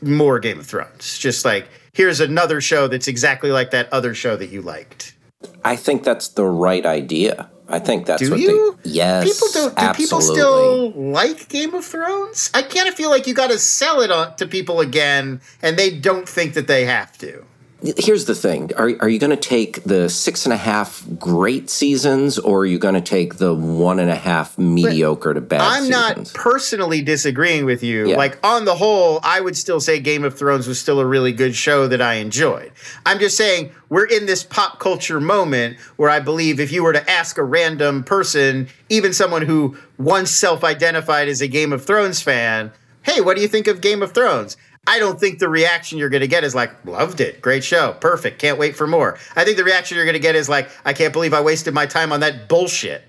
more 0.01 0.39
Game 0.39 0.61
of 0.61 0.67
Thrones. 0.67 1.19
Just 1.19 1.45
like 1.45 1.69
here's 1.99 2.21
another 2.21 2.61
show 2.61 2.87
that's 2.87 3.09
exactly 3.09 3.51
like 3.51 3.73
that 3.73 3.93
other 3.93 4.15
show 4.15 4.37
that 4.37 4.51
you 4.51 4.63
liked. 4.63 5.17
I 5.65 5.75
think 5.75 6.05
that's 6.05 6.29
the 6.29 6.45
right 6.45 6.87
idea. 6.87 7.51
I 7.69 7.81
think 7.81 8.07
that's 8.07 8.23
Do 8.23 8.31
what 8.31 8.41
you? 8.41 8.79
they. 8.85 8.91
Yes, 8.91 9.25
People 9.25 9.49
don't. 9.53 9.77
Do 9.77 9.83
absolutely. 9.83 10.05
people 10.05 10.21
still 10.21 10.91
like 10.93 11.49
Game 11.49 11.75
of 11.75 11.85
Thrones? 11.85 12.51
I 12.55 12.63
kind 12.63 12.89
of 12.89 12.95
feel 12.95 13.11
like 13.11 13.27
you 13.27 13.35
got 13.35 13.51
to 13.51 13.59
sell 13.59 14.01
it 14.01 14.13
on, 14.13 14.37
to 14.37 14.47
people 14.47 14.81
again, 14.81 15.41
and 15.61 15.77
they 15.77 15.91
don't 15.91 16.29
think 16.29 16.55
that 16.55 16.69
they 16.69 16.85
have 16.85 17.19
to. 17.19 17.45
Here's 17.81 18.25
the 18.25 18.35
thing: 18.35 18.73
Are 18.77 18.91
are 19.01 19.09
you 19.09 19.21
going 19.21 19.31
to 19.31 19.37
take 19.37 19.85
the 19.85 20.09
six 20.09 20.47
and 20.47 20.53
a 20.53 20.57
half 20.57 21.07
great 21.17 21.71
seasons, 21.71 22.37
or 22.37 22.61
are 22.61 22.67
you 22.67 22.79
going 22.79 22.97
to 22.97 23.01
take 23.01 23.37
the 23.37 23.55
one 23.55 24.01
and 24.01 24.11
a 24.11 24.17
half 24.17 24.59
mediocre 24.59 25.33
to 25.33 25.41
bad? 25.41 25.61
I'm 25.61 25.89
not 25.89 26.33
personally 26.35 27.03
disagreeing 27.03 27.67
with 27.67 27.85
you. 27.85 28.09
Yeah. 28.09 28.17
Like 28.17 28.45
on 28.45 28.65
the 28.65 28.75
whole, 28.75 29.21
I 29.23 29.41
would 29.41 29.57
still 29.57 29.79
say 29.79 30.01
Game 30.01 30.25
of 30.25 30.37
Thrones 30.37 30.67
was 30.67 30.81
still 30.81 30.99
a 30.99 31.07
really 31.07 31.33
good 31.33 31.55
show 31.55 31.87
that 31.87 32.03
I 32.03 32.15
enjoyed. 32.15 32.73
I'm 33.07 33.21
just 33.21 33.37
saying 33.37 33.71
we're 33.89 34.07
in 34.07 34.27
this 34.27 34.43
pop 34.43 34.81
culture 34.81 35.21
moment 35.21 35.79
where 35.97 36.11
I 36.11 36.19
believe 36.19 36.59
if 36.59 36.73
you 36.73 36.83
were 36.83 36.93
to 36.93 37.09
ask 37.09 37.39
a 37.39 37.45
random 37.45 38.03
person, 38.03 38.67
even 38.89 39.13
someone 39.13 39.43
who 39.43 39.79
once 39.99 40.33
self-identified 40.33 41.29
as 41.29 41.41
a 41.41 41.47
Game 41.47 41.73
of 41.73 41.85
Thrones 41.85 42.21
fan, 42.23 42.73
"Hey, 43.03 43.21
what 43.21 43.37
do 43.37 43.43
you 43.43 43.49
think 43.49 43.69
of 43.69 43.81
Game 43.81 44.03
of 44.03 44.11
Thrones?" 44.11 44.57
I 44.89 44.99
don't 44.99 45.21
think 45.21 45.39
the 45.39 45.49
reaction 45.49 45.99
you're 45.99 46.09
going 46.09 46.23
to 46.23 46.29
get 46.29 46.45
is 46.45 46.55
like, 46.55 46.73
loved 46.85 47.21
it, 47.21 47.43
great 47.43 47.63
show, 47.63 47.93
perfect, 48.01 48.39
can't 48.39 48.59
wait 48.59 48.75
for 48.75 48.87
more. 48.87 49.19
I 49.37 49.45
think 49.45 49.59
the 49.59 49.65
reaction 49.65 49.97
you're 49.97 50.07
going 50.07 50.15
to 50.15 50.19
get 50.21 50.35
is 50.35 50.49
like, 50.49 50.71
I 50.85 50.95
can't 50.95 51.13
believe 51.13 51.35
I 51.35 51.43
wasted 51.43 51.75
my 51.75 51.87
time 51.87 52.11
on 52.11 52.21
that 52.21 52.49
bullshit. 52.49 53.03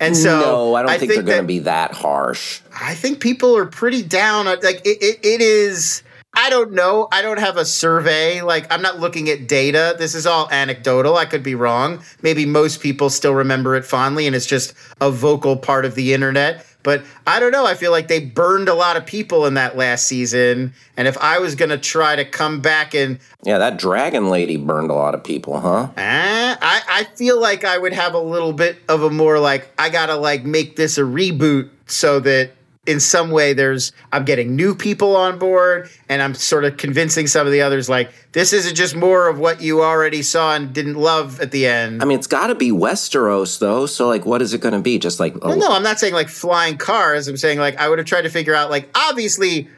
And 0.00 0.16
so 0.16 0.40
no, 0.40 0.74
I 0.74 0.82
don't 0.82 0.98
think, 0.98 1.12
they're 1.12 1.22
going 1.22 1.42
to 1.42 1.46
be 1.46 1.60
that 1.60 1.92
harsh. 1.92 2.60
I 2.78 2.94
think 2.96 3.20
people 3.20 3.56
are 3.56 3.66
pretty 3.66 4.02
down. 4.02 4.46
Like 4.46 4.64
it, 4.84 4.98
it, 5.00 5.20
it 5.22 5.40
is. 5.40 6.02
I 6.34 6.50
don't 6.50 6.72
know. 6.72 7.06
I 7.12 7.22
don't 7.22 7.38
have 7.38 7.56
a 7.56 7.64
survey. 7.64 8.42
Like 8.42 8.66
I'm 8.72 8.82
not 8.82 8.98
looking 8.98 9.28
at 9.28 9.46
data. 9.46 9.94
This 9.98 10.14
is 10.16 10.26
all 10.26 10.48
anecdotal. 10.50 11.16
I 11.16 11.24
could 11.24 11.42
be 11.44 11.54
wrong. 11.54 12.02
Maybe 12.22 12.46
most 12.46 12.80
people 12.80 13.10
still 13.10 13.34
remember 13.34 13.76
it 13.76 13.84
fondly, 13.84 14.26
and 14.26 14.34
it's 14.34 14.46
just 14.46 14.74
a 15.00 15.10
vocal 15.10 15.56
part 15.56 15.84
of 15.84 15.94
the 15.94 16.14
internet. 16.14 16.66
But 16.82 17.02
I 17.26 17.40
don't 17.40 17.52
know. 17.52 17.66
I 17.66 17.74
feel 17.74 17.90
like 17.90 18.08
they 18.08 18.20
burned 18.20 18.68
a 18.68 18.74
lot 18.74 18.96
of 18.96 19.04
people 19.04 19.46
in 19.46 19.54
that 19.54 19.76
last 19.76 20.06
season. 20.06 20.72
And 20.96 21.06
if 21.06 21.16
I 21.18 21.38
was 21.38 21.54
gonna 21.54 21.78
try 21.78 22.16
to 22.16 22.24
come 22.24 22.60
back 22.60 22.94
and 22.94 23.18
Yeah, 23.42 23.58
that 23.58 23.78
dragon 23.78 24.30
lady 24.30 24.56
burned 24.56 24.90
a 24.90 24.94
lot 24.94 25.14
of 25.14 25.22
people, 25.22 25.60
huh? 25.60 25.88
Uh, 25.96 26.56
I, 26.60 26.82
I 26.88 27.06
feel 27.16 27.40
like 27.40 27.64
I 27.64 27.78
would 27.78 27.92
have 27.92 28.14
a 28.14 28.18
little 28.18 28.52
bit 28.52 28.78
of 28.88 29.02
a 29.02 29.10
more 29.10 29.38
like 29.38 29.70
I 29.78 29.90
gotta 29.90 30.16
like 30.16 30.44
make 30.44 30.76
this 30.76 30.98
a 30.98 31.02
reboot 31.02 31.70
so 31.86 32.20
that 32.20 32.52
in 32.90 32.98
some 32.98 33.30
way 33.30 33.52
there's 33.52 33.92
I'm 34.12 34.24
getting 34.24 34.56
new 34.56 34.74
people 34.74 35.14
on 35.14 35.38
board 35.38 35.88
and 36.08 36.20
I'm 36.20 36.34
sort 36.34 36.64
of 36.64 36.76
convincing 36.76 37.28
some 37.28 37.46
of 37.46 37.52
the 37.52 37.62
others 37.62 37.88
like 37.88 38.10
this 38.32 38.52
isn't 38.52 38.74
just 38.74 38.96
more 38.96 39.28
of 39.28 39.38
what 39.38 39.60
you 39.60 39.82
already 39.82 40.22
saw 40.22 40.54
and 40.54 40.72
didn't 40.72 40.96
love 40.96 41.40
at 41.40 41.50
the 41.50 41.66
end. 41.66 42.02
I 42.02 42.04
mean, 42.04 42.18
it's 42.18 42.28
got 42.28 42.46
to 42.48 42.54
be 42.54 42.70
Westeros, 42.70 43.58
though. 43.58 43.86
So, 43.86 44.06
like, 44.06 44.24
what 44.24 44.40
is 44.40 44.54
it 44.54 44.60
going 44.60 44.74
to 44.74 44.80
be? 44.80 45.00
Just 45.00 45.18
like, 45.18 45.34
Well, 45.44 45.56
no, 45.56 45.68
I'm 45.68 45.82
not 45.82 45.98
saying 45.98 46.14
like 46.14 46.28
flying 46.28 46.76
cars. 46.76 47.26
I'm 47.28 47.36
saying 47.36 47.58
like 47.58 47.76
I 47.78 47.88
would 47.88 47.98
have 47.98 48.06
tried 48.06 48.22
to 48.22 48.28
figure 48.30 48.54
out 48.54 48.70
like 48.70 48.88
obviously 48.94 49.68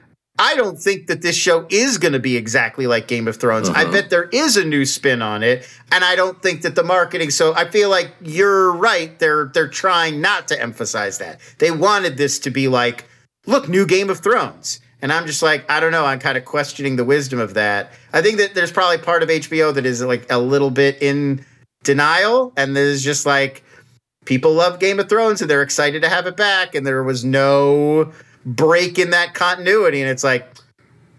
I 0.42 0.56
don't 0.56 0.76
think 0.76 1.06
that 1.06 1.22
this 1.22 1.36
show 1.36 1.66
is 1.70 1.98
going 1.98 2.14
to 2.14 2.18
be 2.18 2.36
exactly 2.36 2.88
like 2.88 3.06
Game 3.06 3.28
of 3.28 3.36
Thrones. 3.36 3.68
I 3.68 3.82
uh-huh. 3.84 3.92
bet 3.92 4.10
there 4.10 4.24
is 4.24 4.56
a 4.56 4.64
new 4.64 4.84
spin 4.84 5.22
on 5.22 5.44
it, 5.44 5.68
and 5.92 6.02
I 6.02 6.16
don't 6.16 6.42
think 6.42 6.62
that 6.62 6.74
the 6.74 6.82
marketing. 6.82 7.30
So 7.30 7.54
I 7.54 7.70
feel 7.70 7.88
like 7.88 8.12
you're 8.20 8.72
right. 8.72 9.16
They're 9.20 9.52
they're 9.54 9.68
trying 9.68 10.20
not 10.20 10.48
to 10.48 10.60
emphasize 10.60 11.18
that. 11.18 11.38
They 11.58 11.70
wanted 11.70 12.16
this 12.16 12.40
to 12.40 12.50
be 12.50 12.66
like, 12.66 13.04
look, 13.46 13.68
new 13.68 13.86
Game 13.86 14.10
of 14.10 14.18
Thrones. 14.18 14.80
And 15.00 15.12
I'm 15.12 15.26
just 15.26 15.42
like, 15.42 15.68
I 15.70 15.78
don't 15.78 15.92
know. 15.92 16.04
I'm 16.04 16.18
kind 16.18 16.36
of 16.36 16.44
questioning 16.44 16.96
the 16.96 17.04
wisdom 17.04 17.38
of 17.38 17.54
that. 17.54 17.92
I 18.12 18.20
think 18.20 18.38
that 18.38 18.54
there's 18.54 18.72
probably 18.72 18.98
part 18.98 19.22
of 19.22 19.28
HBO 19.28 19.72
that 19.72 19.86
is 19.86 20.02
like 20.02 20.30
a 20.30 20.38
little 20.38 20.70
bit 20.70 21.00
in 21.00 21.46
denial, 21.84 22.52
and 22.56 22.74
there's 22.74 23.04
just 23.04 23.26
like 23.26 23.62
people 24.24 24.52
love 24.54 24.80
Game 24.80 24.98
of 24.98 25.08
Thrones 25.08 25.40
and 25.40 25.48
they're 25.48 25.62
excited 25.62 26.02
to 26.02 26.08
have 26.08 26.26
it 26.26 26.36
back, 26.36 26.74
and 26.74 26.84
there 26.84 27.04
was 27.04 27.24
no 27.24 28.12
break 28.44 28.98
in 28.98 29.10
that 29.10 29.34
continuity. 29.34 30.00
And 30.00 30.10
it's 30.10 30.24
like, 30.24 30.46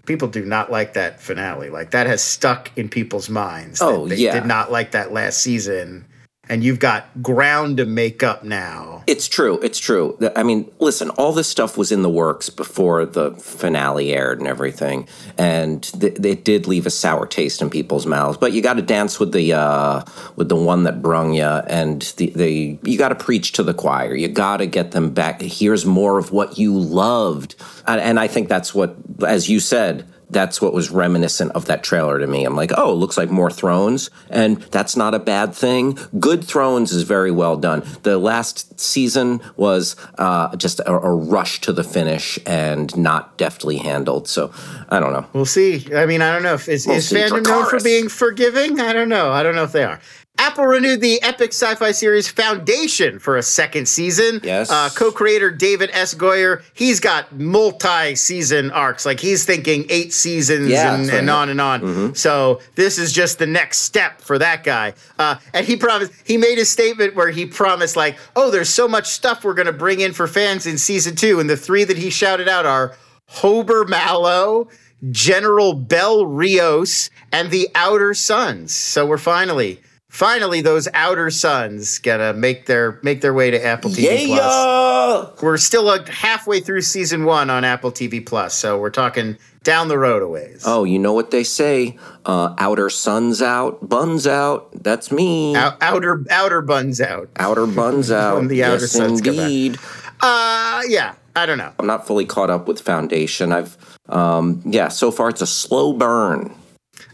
people 0.05 0.27
do 0.27 0.43
not 0.45 0.71
like 0.71 0.93
that 0.93 1.19
finale. 1.21 1.69
Like, 1.69 1.91
that 1.91 2.07
has 2.07 2.21
stuck 2.23 2.71
in 2.77 2.89
people's 2.89 3.29
minds. 3.29 3.79
that 3.79 3.86
Oh, 3.86 4.07
they 4.07 4.17
yeah. 4.17 4.33
did 4.33 4.45
not 4.45 4.71
like 4.71 4.91
that 4.91 5.13
last 5.13 5.41
season. 5.41 6.05
And 6.49 6.62
you've 6.62 6.79
got 6.79 7.06
ground 7.23 7.77
to 7.77 7.86
make 7.86 8.21
up 8.21 8.43
now. 8.43 9.03
It's 9.08 9.29
true. 9.29 9.60
It's 9.62 9.79
true. 9.79 10.17
I 10.36 10.43
mean, 10.43 10.69
listen, 10.79 11.10
all 11.12 11.32
this 11.32 11.47
stuff 11.47 11.77
was 11.77 11.89
in 11.89 12.01
the 12.01 12.10
works 12.10 12.49
before 12.49 13.06
the 13.06 13.32
finale 13.32 14.13
aired 14.13 14.39
and 14.39 14.47
everything, 14.47 15.08
and 15.38 15.82
th- 16.01 16.19
it 16.19 16.43
did 16.43 16.67
leave 16.67 16.86
a 16.86 16.89
sour 16.89 17.25
taste 17.25 17.62
in 17.62 17.69
people's 17.69 18.06
mouths. 18.06 18.38
But 18.38 18.51
you 18.51 18.62
got 18.62 18.73
to 18.73 18.82
dance 18.82 19.21
with 19.21 19.32
the 19.32 19.53
uh, 19.53 20.03
with 20.36 20.49
the 20.49 20.58
one 20.58 20.84
that 20.84 21.01
brung 21.01 21.34
you, 21.34 21.43
and 21.43 22.01
the, 22.17 22.32
the 22.32 22.77
you 22.84 22.97
got 22.97 23.10
to 23.10 23.15
preach 23.15 23.53
to 23.53 23.63
the 23.63 23.73
choir. 23.73 24.13
You 24.13 24.27
got 24.27 24.58
to 24.58 24.65
get 24.65 24.91
them 24.91 25.13
back. 25.13 25.41
Here's 25.41 25.86
more 25.86 26.19
of 26.19 26.34
what 26.34 26.58
you 26.58 26.77
loved, 26.77 27.56
and, 27.88 28.01
and 28.01 28.19
I 28.19 28.27
think 28.27 28.49
that's 28.49 28.75
what, 28.75 28.97
as 29.25 29.49
you 29.49 29.62
said. 29.62 30.06
That's 30.34 30.62
what 30.62 30.74
was 30.74 30.89
reminiscent 30.89 31.52
of 31.54 31.65
that 31.65 31.84
trailer 31.84 32.19
to 32.19 32.28
me. 32.28 32.43
I'm 32.46 32.56
like, 32.56 32.72
oh, 32.76 32.91
it 32.91 32.96
looks 32.96 33.17
like 33.17 33.30
more 33.30 33.52
Thrones, 33.52 34.10
and 34.30 34.58
that's 34.63 34.96
not 34.96 35.13
a 35.13 35.19
bad 35.19 35.54
thing. 35.54 35.98
Good 36.19 36.43
Thrones 36.43 36.91
is 36.91 37.04
very 37.04 37.32
well 37.32 37.56
done. 37.56 37.84
The 38.04 38.17
last 38.17 38.79
season 38.79 39.42
was 39.56 39.96
uh, 40.17 40.56
just 40.56 40.79
a, 40.81 40.92
a 40.92 41.13
rush 41.13 41.62
to 41.62 41.73
the 41.73 41.84
finish 41.84 42.40
and 42.46 42.96
not 42.98 43.38
deftly 43.38 43.77
handled. 43.77 44.27
So 44.27 44.52
I 44.90 45.00
don't 45.00 45.13
know. 45.13 45.25
We'll 45.34 45.46
see. 45.46 45.94
I 45.96 46.06
mean, 46.06 46.21
I 46.21 46.34
don't 46.34 46.44
know 46.44 46.56
if 46.56 46.67
is, 46.67 46.88
We'll 46.88 46.98
is 46.98 47.12
fandom 47.12 47.46
known 47.46 47.69
for 47.69 47.79
being 47.79 48.10
forgiving. 48.10 48.79
I 48.79 48.94
don't 48.94 49.10
know. 49.10 49.31
I 49.31 49.44
don't 49.44 49.56
know 49.56 49.63
if 49.63 49.71
they 49.71 49.84
are. 49.84 50.00
Apple 50.40 50.65
renewed 50.65 51.00
the 51.00 51.21
epic 51.21 51.52
sci-fi 51.54 51.92
series 51.92 52.27
Foundation 52.27 53.19
for 53.19 53.38
a 53.38 53.44
second 53.44 53.88
season. 53.88 54.40
Yes. 54.44 54.71
Uh, 54.71 54.90
co-creator 54.94 55.52
David 55.52 55.92
S. 55.94 56.15
Goyer, 56.15 56.63
he's 56.73 57.00
got 57.00 57.31
multi-season 57.40 58.71
arcs. 58.71 59.06
Like 59.06 59.19
he's 59.19 59.46
thinking 59.46 59.86
eight 59.90 60.12
seasons 60.12 60.69
Yeah, 60.69 60.96
and, 60.96 61.10
and 61.10 61.29
on 61.29 61.50
and 61.50 61.62
on. 61.62 62.15
So 62.15 62.62
this 62.75 62.98
is 62.98 63.13
just 63.13 63.38
the 63.40 63.46
next 63.46 63.79
step 63.79 64.19
for 64.21 64.40
that 64.40 64.63
guy. 64.63 64.96
Uh, 65.19 65.36
and 65.54 65.65
he 65.67 65.75
promised. 65.77 66.12
He 66.25 66.38
made 66.38 66.58
a 66.58 66.65
statement 66.65 67.15
where 67.15 67.29
he 67.29 67.46
promised, 67.46 67.96
like, 67.96 68.17
"Oh, 68.36 68.50
there's 68.50 68.69
so 68.69 68.88
much 68.88 69.08
stuff 69.08 69.44
we're 69.44 69.54
going 69.54 69.67
to 69.67 69.71
bring 69.73 70.00
in 70.00 70.13
for 70.13 70.27
fans 70.27 70.65
in 70.65 70.77
season 70.79 71.15
two. 71.15 71.40
And 71.40 71.50
the 71.50 71.58
three 71.58 71.84
that 71.84 71.98
he 71.98 72.10
shouted 72.10 72.50
out 72.50 72.65
are 72.65 72.96
Hober 73.36 73.88
Mallow, 73.88 74.67
General 75.12 75.73
Bel 75.73 76.25
Riose, 76.25 77.10
and 77.31 77.52
the 77.52 77.69
Outer 77.75 78.13
Suns. 78.13 78.75
So 78.75 79.06
we're 79.06 79.17
finally, 79.17 79.81
finally, 80.13 80.61
those 80.61 80.87
Outer 80.93 81.31
Suns 81.31 81.97
gonna 81.97 82.33
make 82.33 82.67
their 82.67 82.99
make 83.01 83.21
their 83.21 83.33
way 83.33 83.51
to 83.51 83.63
Apple 83.65 83.89
TV 83.89 84.27
Plus. 84.27 85.41
We're 85.41 85.57
still 85.57 85.83
like 85.83 86.07
halfway 86.07 86.59
through 86.61 86.81
season 86.81 87.25
one 87.25 87.49
on 87.49 87.65
Apple 87.65 87.91
TV 87.91 88.25
Plus, 88.25 88.53
so 88.53 88.79
we're 88.79 88.91
talking 88.91 89.37
down 89.63 89.87
the 89.87 89.97
road 89.97 90.21
a 90.21 90.27
ways. 90.27 90.63
Oh, 90.65 90.83
you 90.83 90.99
know 90.99 91.13
what 91.13 91.31
they 91.31 91.43
say? 91.43 91.97
Uh, 92.25 92.53
outer 92.57 92.89
sun's 92.89 93.41
out, 93.41 93.87
buns 93.89 94.27
out. 94.27 94.69
That's 94.83 95.11
me. 95.11 95.55
Ou- 95.57 95.77
outer 95.81 96.23
outer 96.29 96.61
buns 96.61 97.01
out. 97.01 97.29
Outer 97.37 97.65
buns 97.65 98.11
out. 98.23 98.37
When 98.37 98.47
the 98.47 98.63
outer 98.63 98.81
yes, 98.81 98.91
suns 98.91 99.19
indeed. 99.25 99.77
Uh 100.21 100.81
yeah, 100.87 101.15
I 101.35 101.45
don't 101.45 101.57
know. 101.57 101.73
I'm 101.79 101.87
not 101.87 102.05
fully 102.07 102.25
caught 102.25 102.49
up 102.49 102.67
with 102.67 102.79
Foundation. 102.79 103.51
I've, 103.51 103.75
um, 104.07 104.61
yeah, 104.65 104.87
so 104.87 105.11
far 105.11 105.29
it's 105.29 105.41
a 105.41 105.47
slow 105.47 105.91
burn. 105.93 106.53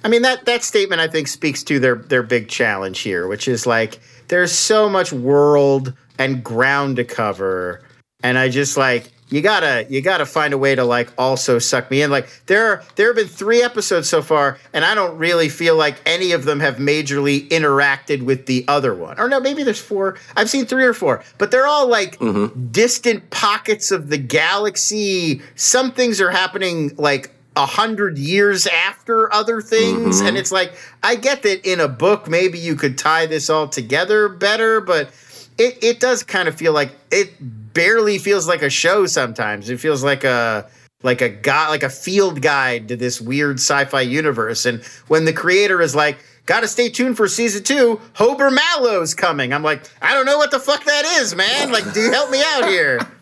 I 0.03 0.07
mean 0.07 0.21
that 0.21 0.45
that 0.45 0.63
statement 0.63 1.01
I 1.01 1.07
think 1.07 1.27
speaks 1.27 1.63
to 1.63 1.79
their 1.79 1.95
their 1.95 2.23
big 2.23 2.47
challenge 2.47 2.99
here, 2.99 3.27
which 3.27 3.47
is 3.47 3.65
like 3.65 3.99
there's 4.27 4.51
so 4.51 4.89
much 4.89 5.11
world 5.11 5.93
and 6.17 6.43
ground 6.43 6.97
to 6.97 7.03
cover, 7.03 7.83
and 8.23 8.37
I 8.37 8.49
just 8.49 8.77
like 8.77 9.11
you 9.29 9.41
gotta 9.41 9.85
you 9.89 10.01
gotta 10.01 10.25
find 10.25 10.53
a 10.53 10.57
way 10.57 10.75
to 10.75 10.83
like 10.83 11.09
also 11.17 11.59
suck 11.59 11.91
me 11.91 12.01
in. 12.01 12.09
Like 12.09 12.27
there 12.47 12.67
are 12.67 12.83
there 12.95 13.07
have 13.07 13.15
been 13.15 13.27
three 13.27 13.61
episodes 13.61 14.09
so 14.09 14.21
far, 14.21 14.57
and 14.73 14.83
I 14.83 14.95
don't 14.95 15.17
really 15.17 15.49
feel 15.49 15.75
like 15.75 15.97
any 16.05 16.31
of 16.31 16.45
them 16.45 16.59
have 16.59 16.77
majorly 16.77 17.47
interacted 17.49 18.23
with 18.23 18.47
the 18.47 18.65
other 18.67 18.93
one. 18.93 19.19
Or 19.19 19.29
no, 19.29 19.39
maybe 19.39 19.63
there's 19.63 19.79
four. 19.79 20.17
I've 20.35 20.49
seen 20.49 20.65
three 20.65 20.85
or 20.85 20.93
four, 20.93 21.23
but 21.37 21.51
they're 21.51 21.67
all 21.67 21.87
like 21.87 22.17
mm-hmm. 22.19 22.71
distant 22.71 23.29
pockets 23.29 23.91
of 23.91 24.09
the 24.09 24.17
galaxy. 24.17 25.41
Some 25.55 25.91
things 25.91 26.19
are 26.19 26.31
happening 26.31 26.95
like 26.97 27.31
a 27.55 27.65
hundred 27.65 28.17
years 28.17 28.67
after 28.67 29.31
other 29.33 29.61
things. 29.61 30.19
And 30.19 30.29
mm-hmm. 30.29 30.37
it's 30.37 30.51
like, 30.51 30.73
I 31.03 31.15
get 31.15 31.43
that 31.43 31.69
in 31.69 31.79
a 31.79 31.87
book, 31.87 32.27
maybe 32.27 32.57
you 32.57 32.75
could 32.75 32.97
tie 32.97 33.25
this 33.25 33.49
all 33.49 33.67
together 33.67 34.29
better, 34.29 34.81
but 34.81 35.11
it, 35.57 35.83
it 35.83 35.99
does 35.99 36.23
kind 36.23 36.47
of 36.47 36.55
feel 36.55 36.73
like 36.73 36.91
it 37.11 37.33
barely 37.73 38.17
feels 38.17 38.47
like 38.47 38.61
a 38.61 38.69
show 38.69 39.05
sometimes. 39.05 39.69
It 39.69 39.79
feels 39.79 40.03
like 40.03 40.23
a 40.23 40.69
like 41.01 41.21
a 41.21 41.29
guy 41.29 41.69
like 41.69 41.83
a 41.83 41.89
field 41.89 42.41
guide 42.41 42.89
to 42.89 42.95
this 42.95 43.21
weird 43.21 43.57
sci-fi 43.57 44.01
universe. 44.01 44.65
And 44.65 44.83
when 45.07 45.25
the 45.25 45.33
creator 45.33 45.81
is 45.81 45.95
like, 45.95 46.17
gotta 46.45 46.67
stay 46.67 46.89
tuned 46.89 47.15
for 47.17 47.27
season 47.27 47.63
two, 47.63 48.01
Hober 48.15 48.53
Mallow's 48.53 49.13
coming. 49.13 49.53
I'm 49.53 49.63
like, 49.63 49.89
I 50.01 50.13
don't 50.13 50.25
know 50.25 50.37
what 50.37 50.51
the 50.51 50.59
fuck 50.59 50.83
that 50.85 51.05
is, 51.19 51.35
man. 51.35 51.71
Like, 51.71 51.93
do 51.93 52.01
you 52.01 52.11
help 52.11 52.31
me 52.31 52.41
out 52.43 52.67
here? 52.67 52.99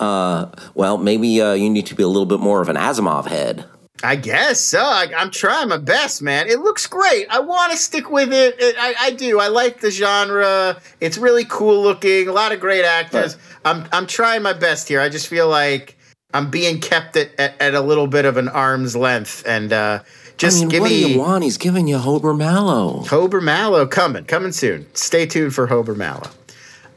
Well, 0.00 0.98
maybe 0.98 1.40
uh, 1.40 1.52
you 1.52 1.70
need 1.70 1.86
to 1.86 1.94
be 1.94 2.02
a 2.02 2.08
little 2.08 2.26
bit 2.26 2.40
more 2.40 2.60
of 2.60 2.68
an 2.68 2.76
Asimov 2.76 3.26
head. 3.26 3.64
I 4.02 4.16
guess 4.16 4.60
so. 4.62 4.80
I, 4.80 5.08
I'm 5.14 5.30
trying 5.30 5.68
my 5.68 5.76
best, 5.76 6.22
man. 6.22 6.48
It 6.48 6.60
looks 6.60 6.86
great. 6.86 7.26
I 7.28 7.40
want 7.40 7.72
to 7.72 7.76
stick 7.78 8.10
with 8.10 8.32
it. 8.32 8.54
It- 8.58 8.76
I, 8.78 8.94
I 8.98 9.10
do. 9.10 9.38
I 9.38 9.48
like 9.48 9.80
the 9.80 9.90
genre. 9.90 10.80
It's 11.00 11.18
really 11.18 11.44
cool 11.44 11.82
looking. 11.82 12.26
A 12.26 12.32
lot 12.32 12.52
of 12.52 12.60
great 12.60 12.84
actors. 12.86 13.36
I'm 13.64 13.86
I'm 13.92 14.06
trying 14.06 14.42
my 14.42 14.54
best 14.54 14.88
here. 14.88 15.02
I 15.02 15.10
just 15.10 15.28
feel 15.28 15.48
like 15.48 15.98
I'm 16.32 16.50
being 16.50 16.80
kept 16.80 17.14
at, 17.16 17.38
at, 17.38 17.60
at 17.60 17.74
a 17.74 17.80
little 17.82 18.06
bit 18.06 18.24
of 18.24 18.38
an 18.38 18.48
arm's 18.48 18.96
length, 18.96 19.44
and 19.46 19.70
uh, 19.70 20.02
just 20.38 20.56
I 20.56 20.60
mean, 20.60 20.68
give 20.70 20.80
what 20.80 20.90
me 20.90 21.02
do 21.04 21.10
you 21.10 21.18
want? 21.18 21.44
He's 21.44 21.58
giving 21.58 21.86
you 21.86 21.98
Hober 21.98 22.34
Mallow. 22.34 23.02
Hober 23.04 23.42
Mallow 23.42 23.86
coming, 23.86 24.24
coming 24.24 24.52
soon. 24.52 24.86
Stay 24.94 25.26
tuned 25.26 25.54
for 25.54 25.66
Hober 25.68 25.94
Mallow. 25.94 26.30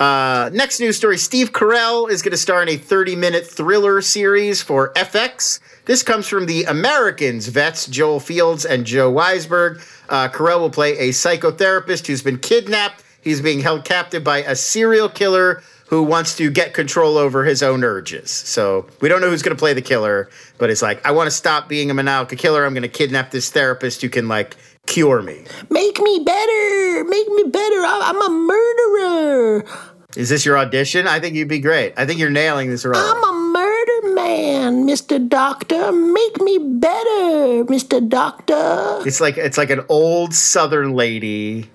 Uh, 0.03 0.49
next 0.49 0.81
news 0.81 0.97
story 0.97 1.17
Steve 1.17 1.53
Carell 1.53 2.09
is 2.09 2.21
going 2.21 2.33
to 2.33 2.37
star 2.37 2.61
in 2.61 2.67
a 2.67 2.75
30 2.75 3.15
minute 3.15 3.47
thriller 3.47 4.01
series 4.01 4.61
for 4.61 4.91
FX. 4.95 5.61
This 5.85 6.03
comes 6.03 6.27
from 6.27 6.45
the 6.45 6.65
Americans 6.65 7.47
vets, 7.47 7.87
Joel 7.87 8.19
Fields 8.19 8.65
and 8.65 8.85
Joe 8.85 9.13
Weisberg. 9.13 9.77
Uh, 10.09 10.27
Carell 10.27 10.59
will 10.59 10.69
play 10.69 10.97
a 10.97 11.11
psychotherapist 11.11 12.05
who's 12.07 12.21
been 12.21 12.37
kidnapped. 12.37 13.01
He's 13.21 13.39
being 13.39 13.61
held 13.61 13.85
captive 13.85 14.25
by 14.25 14.39
a 14.39 14.57
serial 14.57 15.07
killer 15.07 15.63
who 15.87 16.03
wants 16.03 16.35
to 16.35 16.49
get 16.49 16.73
control 16.73 17.17
over 17.17 17.45
his 17.45 17.63
own 17.63 17.85
urges. 17.85 18.29
So 18.29 18.87
we 18.99 19.07
don't 19.07 19.21
know 19.21 19.29
who's 19.29 19.43
going 19.43 19.55
to 19.55 19.59
play 19.59 19.73
the 19.73 19.81
killer, 19.81 20.29
but 20.57 20.69
it's 20.69 20.81
like, 20.81 21.05
I 21.05 21.11
want 21.11 21.27
to 21.27 21.31
stop 21.31 21.69
being 21.69 21.89
a 21.89 21.93
maniacal 21.93 22.37
killer. 22.37 22.65
I'm 22.65 22.73
going 22.73 22.81
to 22.81 22.89
kidnap 22.89 23.31
this 23.31 23.51
therapist 23.51 24.01
who 24.01 24.09
can, 24.09 24.27
like, 24.27 24.57
cure 24.85 25.21
me. 25.21 25.45
Make 25.69 25.99
me 25.99 26.23
better. 26.25 27.03
Make 27.05 27.27
me 27.29 27.43
better. 27.43 27.83
I'm 27.85 28.21
a 28.21 28.29
murderer. 28.29 29.92
Is 30.15 30.29
this 30.29 30.45
your 30.45 30.57
audition? 30.57 31.07
I 31.07 31.19
think 31.19 31.35
you'd 31.35 31.47
be 31.47 31.59
great. 31.59 31.93
I 31.97 32.05
think 32.05 32.19
you're 32.19 32.29
nailing 32.29 32.69
this 32.69 32.85
role. 32.85 32.95
I'm 32.95 33.23
a 33.23 33.51
murder 33.51 34.13
man, 34.15 34.85
Mr. 34.87 35.27
Doctor. 35.27 35.91
Make 35.91 36.39
me 36.41 36.57
better, 36.59 37.65
Mr. 37.65 38.07
Doctor. 38.07 38.99
it's 39.07 39.19
like 39.21 39.37
it's 39.37 39.57
like 39.57 39.69
an 39.71 39.81
old 39.89 40.33
Southern 40.33 40.93
lady 40.93 41.69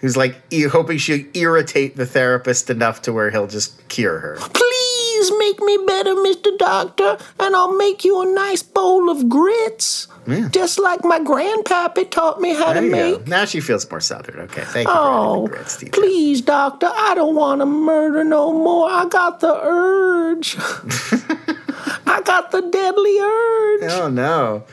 who's 0.00 0.16
like 0.16 0.36
e- 0.50 0.62
hoping 0.64 0.98
she'll 0.98 1.24
irritate 1.34 1.96
the 1.96 2.06
therapist 2.06 2.68
enough 2.68 3.02
to 3.02 3.12
where 3.12 3.30
he'll 3.30 3.46
just 3.46 3.86
cure 3.88 4.18
her. 4.18 4.36
Please 4.52 5.32
make 5.38 5.60
me 5.60 5.78
better, 5.86 6.14
Mr. 6.14 6.56
Doctor, 6.58 7.16
and 7.40 7.54
I'll 7.54 7.76
make 7.76 8.04
you 8.04 8.20
a 8.20 8.26
nice 8.34 8.62
bowl 8.62 9.08
of 9.08 9.28
grits. 9.28 10.08
Just 10.50 10.78
like 10.78 11.04
my 11.04 11.20
grandpappy 11.20 12.10
taught 12.10 12.40
me 12.40 12.54
how 12.54 12.72
There 12.72 12.80
to 12.82 12.86
you 12.88 12.94
go. 12.94 13.18
make. 13.18 13.26
Now 13.28 13.44
she 13.44 13.60
feels 13.60 13.88
more 13.90 14.00
Southern. 14.00 14.40
Okay, 14.40 14.64
thank 14.64 14.88
you 14.88 14.94
Oh, 14.94 14.96
for 14.96 15.02
adding 15.02 15.26
oh, 15.26 15.42
the 15.46 15.48
grits, 15.56 15.76
TJ. 15.76 15.92
please, 15.92 16.40
doctor, 16.40 16.90
I 16.92 17.14
don't 17.14 17.34
want 17.34 17.60
to 17.60 17.66
murder 17.66 18.24
no 18.24 18.52
more. 18.52 18.88
I 18.90 19.06
got 19.06 19.40
the 19.40 19.54
urge. 19.62 20.56
I 22.06 22.20
got 22.24 22.50
the 22.52 22.60
deadly 22.62 23.18
urge. 23.20 23.92
Oh 23.92 24.08
no. 24.10 24.64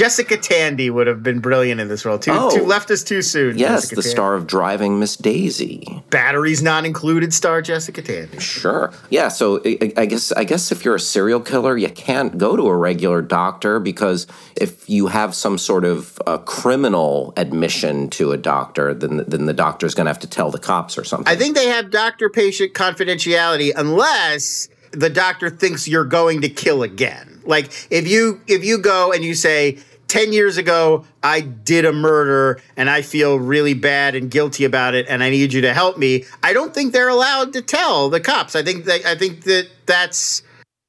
Jessica 0.00 0.38
Tandy 0.38 0.88
would 0.88 1.06
have 1.06 1.22
been 1.22 1.40
brilliant 1.40 1.78
in 1.78 1.88
this 1.88 2.06
role. 2.06 2.18
Too, 2.18 2.30
Oh. 2.34 2.56
too 2.56 2.64
left 2.64 2.90
us 2.90 3.02
too 3.04 3.20
soon. 3.20 3.58
Yes, 3.58 3.82
Jessica 3.82 3.96
the 3.96 4.02
Tandy. 4.02 4.10
star 4.14 4.34
of 4.34 4.46
Driving 4.46 4.98
Miss 4.98 5.14
Daisy. 5.14 6.02
Batteries 6.08 6.62
not 6.62 6.86
included. 6.86 7.34
Star 7.34 7.60
Jessica 7.60 8.00
Tandy. 8.00 8.38
Sure. 8.38 8.90
Yeah. 9.10 9.28
So 9.28 9.60
I, 9.62 9.92
I 9.98 10.06
guess 10.06 10.32
I 10.32 10.44
guess 10.44 10.72
if 10.72 10.86
you're 10.86 10.94
a 10.94 11.00
serial 11.00 11.40
killer, 11.40 11.76
you 11.76 11.90
can't 11.90 12.38
go 12.38 12.56
to 12.56 12.62
a 12.68 12.74
regular 12.74 13.20
doctor 13.20 13.78
because 13.78 14.26
if 14.56 14.88
you 14.88 15.08
have 15.08 15.34
some 15.34 15.58
sort 15.58 15.84
of 15.84 16.18
uh, 16.26 16.38
criminal 16.38 17.34
admission 17.36 18.08
to 18.10 18.32
a 18.32 18.38
doctor, 18.38 18.94
then 18.94 19.22
then 19.28 19.44
the 19.44 19.52
doctor's 19.52 19.94
going 19.94 20.06
to 20.06 20.10
have 20.10 20.20
to 20.20 20.26
tell 20.26 20.50
the 20.50 20.58
cops 20.58 20.96
or 20.96 21.04
something. 21.04 21.28
I 21.30 21.36
think 21.36 21.54
they 21.54 21.66
have 21.66 21.90
doctor-patient 21.90 22.72
confidentiality 22.72 23.72
unless 23.76 24.70
the 24.92 25.10
doctor 25.10 25.50
thinks 25.50 25.86
you're 25.86 26.06
going 26.06 26.40
to 26.40 26.48
kill 26.48 26.82
again. 26.82 27.42
Like 27.44 27.66
if 27.90 28.06
you 28.08 28.40
if 28.46 28.64
you 28.64 28.78
go 28.78 29.12
and 29.12 29.22
you 29.24 29.34
say 29.34 29.78
10 30.10 30.32
years 30.32 30.56
ago 30.56 31.04
I 31.22 31.40
did 31.40 31.84
a 31.84 31.92
murder 31.92 32.60
and 32.76 32.90
I 32.90 33.00
feel 33.02 33.38
really 33.38 33.74
bad 33.74 34.16
and 34.16 34.28
guilty 34.28 34.64
about 34.64 34.94
it 34.94 35.06
and 35.08 35.22
I 35.22 35.30
need 35.30 35.52
you 35.52 35.60
to 35.60 35.72
help 35.72 35.98
me. 35.98 36.24
I 36.42 36.52
don't 36.52 36.74
think 36.74 36.92
they're 36.92 37.08
allowed 37.08 37.52
to 37.52 37.62
tell 37.62 38.10
the 38.10 38.18
cops. 38.18 38.56
I 38.56 38.64
think 38.64 38.86
that 38.86 39.06
I 39.06 39.14
think 39.14 39.44
that 39.44 39.68
that's 39.86 40.42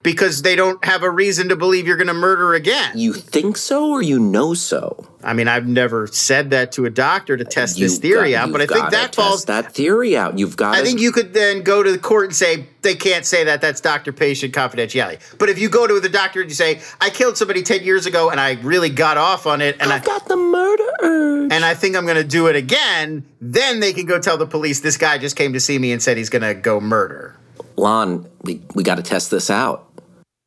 because 0.03 0.41
they 0.41 0.55
don't 0.55 0.83
have 0.83 1.03
a 1.03 1.09
reason 1.09 1.49
to 1.49 1.55
believe 1.55 1.85
you're 1.87 1.97
going 1.97 2.07
to 2.07 2.13
murder 2.13 2.53
again. 2.53 2.97
you 2.97 3.13
think 3.13 3.55
so 3.57 3.89
or 3.91 4.01
you 4.01 4.19
know 4.19 4.53
so? 4.53 5.07
I 5.23 5.33
mean, 5.33 5.47
I've 5.47 5.67
never 5.67 6.07
said 6.07 6.49
that 6.49 6.71
to 6.71 6.85
a 6.85 6.89
doctor 6.89 7.37
to 7.37 7.43
test 7.45 7.77
this 7.77 7.93
You've 7.93 8.01
theory 8.01 8.31
got- 8.31 8.47
out, 8.47 8.51
but 8.51 8.61
I 8.61 8.65
think 8.65 8.89
that 8.89 9.13
test 9.13 9.15
falls 9.15 9.45
that 9.45 9.71
theory 9.73 10.17
out. 10.17 10.39
You've 10.39 10.57
got. 10.57 10.73
I 10.75 10.83
think 10.83 10.99
you 10.99 11.11
could 11.11 11.33
then 11.35 11.61
go 11.61 11.83
to 11.83 11.91
the 11.91 11.99
court 11.99 12.25
and 12.25 12.35
say 12.35 12.65
they 12.81 12.95
can't 12.95 13.23
say 13.23 13.43
that. 13.43 13.61
That's 13.61 13.79
doctor 13.81 14.11
patient 14.11 14.55
confidentiality. 14.55 15.19
But 15.37 15.49
if 15.49 15.59
you 15.59 15.69
go 15.69 15.85
to 15.85 15.99
the 15.99 16.09
doctor 16.09 16.41
and 16.41 16.49
you 16.49 16.55
say 16.55 16.81
I 16.99 17.11
killed 17.11 17.37
somebody 17.37 17.61
ten 17.61 17.83
years 17.83 18.07
ago 18.07 18.31
and 18.31 18.39
I 18.39 18.53
really 18.63 18.89
got 18.89 19.17
off 19.17 19.45
on 19.45 19.61
it 19.61 19.77
and 19.79 19.93
I 19.93 19.99
got 19.99 20.27
the 20.27 20.35
murder 20.37 20.87
urge. 21.03 21.51
and 21.53 21.63
I 21.63 21.75
think 21.75 21.95
I'm 21.95 22.05
going 22.05 22.17
to 22.17 22.23
do 22.23 22.47
it 22.47 22.55
again, 22.55 23.23
then 23.39 23.79
they 23.79 23.93
can 23.93 24.07
go 24.07 24.19
tell 24.19 24.39
the 24.39 24.47
police 24.47 24.79
this 24.79 24.97
guy 24.97 25.19
just 25.19 25.35
came 25.35 25.53
to 25.53 25.59
see 25.59 25.77
me 25.77 25.91
and 25.91 26.01
said 26.01 26.17
he's 26.17 26.31
going 26.31 26.41
to 26.41 26.55
go 26.59 26.79
murder. 26.81 27.35
Lon, 27.77 28.27
we 28.41 28.59
we 28.73 28.81
got 28.81 28.95
to 28.95 29.03
test 29.03 29.29
this 29.29 29.51
out. 29.51 29.87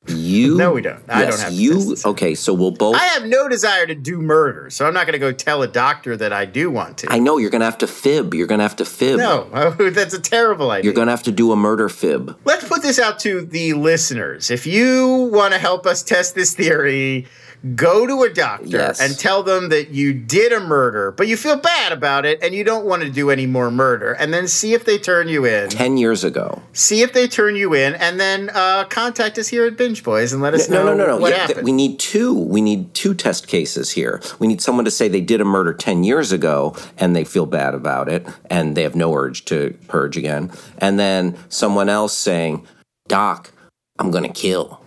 You 0.07 0.57
No, 0.57 0.73
we 0.73 0.83
don't. 0.83 1.03
I 1.09 1.23
yes, 1.23 1.37
don't 1.37 1.45
have 1.45 1.53
you. 1.53 1.97
Okay, 2.05 2.35
so 2.35 2.53
we'll 2.53 2.73
both. 2.73 2.97
I 2.97 3.05
have 3.07 3.25
no 3.25 3.49
desire 3.49 3.87
to 3.87 3.95
do 3.95 4.21
murder, 4.21 4.69
so 4.71 4.87
I'm 4.87 4.93
not 4.93 5.07
going 5.07 5.15
to 5.15 5.19
go 5.19 5.33
tell 5.33 5.63
a 5.63 5.69
doctor 5.69 6.17
that 6.17 6.33
I 6.33 6.45
do 6.45 6.71
want 6.71 6.99
to. 6.99 7.07
I 7.11 7.19
know 7.19 7.39
you're 7.39 7.51
gonna 7.51 7.65
have 7.65 7.79
to 7.79 7.87
fib. 7.87 8.35
You're 8.35 8.47
gonna 8.47 8.63
have 8.63 8.77
to 8.77 8.85
fib. 8.85 9.19
no, 9.19 9.49
that's 9.91 10.15
a 10.15 10.21
terrible 10.21 10.71
idea. 10.71 10.85
You're 10.85 10.95
gonna 10.95 11.11
have 11.11 11.23
to 11.25 11.33
do 11.33 11.53
a 11.53 11.57
murder 11.57 11.89
fib. 11.89 12.37
Let's 12.45 12.69
put 12.69 12.83
this 12.83 12.99
out 12.99 13.19
to 13.21 13.43
the 13.43 13.73
listeners. 13.75 14.51
If 14.51 14.67
you 14.67 15.31
want 15.33 15.53
to 15.55 15.59
help 15.59 15.87
us 15.87 16.03
test 16.03 16.35
this 16.35 16.55
theory, 16.55 17.27
go 17.75 18.07
to 18.07 18.23
a 18.25 18.31
doctor 18.33 18.67
Yes. 18.67 19.01
and 19.01 19.19
tell 19.19 19.43
them 19.43 19.71
that 19.71 19.91
you 19.91 20.13
did 20.13 20.53
a 20.53 20.61
murder, 20.61 21.13
but 21.13 21.29
you 21.29 21.37
feel 21.37 21.57
bad 21.57 21.93
about 21.93 22.27
it 22.27 22.39
and 22.43 22.55
you 22.55 22.63
don't 22.65 22.85
want 22.85 23.03
to 23.03 23.09
do 23.11 23.31
any 23.31 23.47
more 23.47 23.71
murder, 23.71 24.13
and 24.13 24.35
then 24.35 24.47
see 24.49 24.75
if 24.75 24.85
they 24.85 24.99
turn 24.99 25.29
you 25.29 25.45
in. 25.47 25.71
Ten 25.71 25.97
years 25.97 26.25
ago. 26.25 26.63
See 26.75 27.01
if 27.03 27.13
they 27.13 27.27
turn 27.27 27.57
you 27.57 27.73
in, 27.75 27.95
and 27.95 28.21
then 28.21 28.51
uh, 28.53 28.85
contact 28.85 29.39
us 29.39 29.49
here 29.49 29.65
at 29.67 29.77
Binge 29.77 30.03
Boys 30.05 30.33
and 30.33 30.43
let 30.43 30.53
us 30.55 30.69
No, 30.69 30.85
know 30.85 30.95
no, 30.95 31.07
no, 31.07 31.17
no. 31.17 31.17
what 31.19 31.31
Yeah, 31.33 31.47
th- 31.47 31.59
we 31.63 31.73
need 31.73 31.99
two. 31.99 32.35
We 32.39 32.61
need 32.61 32.93
two 32.93 33.15
test 33.15 33.47
cases 33.49 33.93
here. 33.93 34.21
We 34.39 34.47
need 34.47 34.61
someone 34.61 34.85
to 34.85 34.91
say 34.91 35.09
they 35.09 35.21
did 35.23 35.41
a 35.41 35.45
murder 35.45 35.73
10 35.73 36.05
years 36.05 36.33
ago 36.33 36.77
and 36.99 37.17
they 37.17 37.25
feel 37.25 37.47
bad 37.47 37.75
about 37.75 38.09
it 38.09 38.27
and 38.51 38.77
they 38.77 38.83
have 38.83 38.95
no 38.95 39.15
urge 39.15 39.45
to 39.47 39.77
purge 39.89 40.17
again. 40.17 40.51
And 40.79 40.99
then 40.99 41.37
someone 41.49 41.89
else 41.89 42.13
saying, 42.17 42.67
Doc, 43.09 43.53
I'm 43.99 44.11
going 44.11 44.25
to 44.25 44.33
kill. 44.33 44.81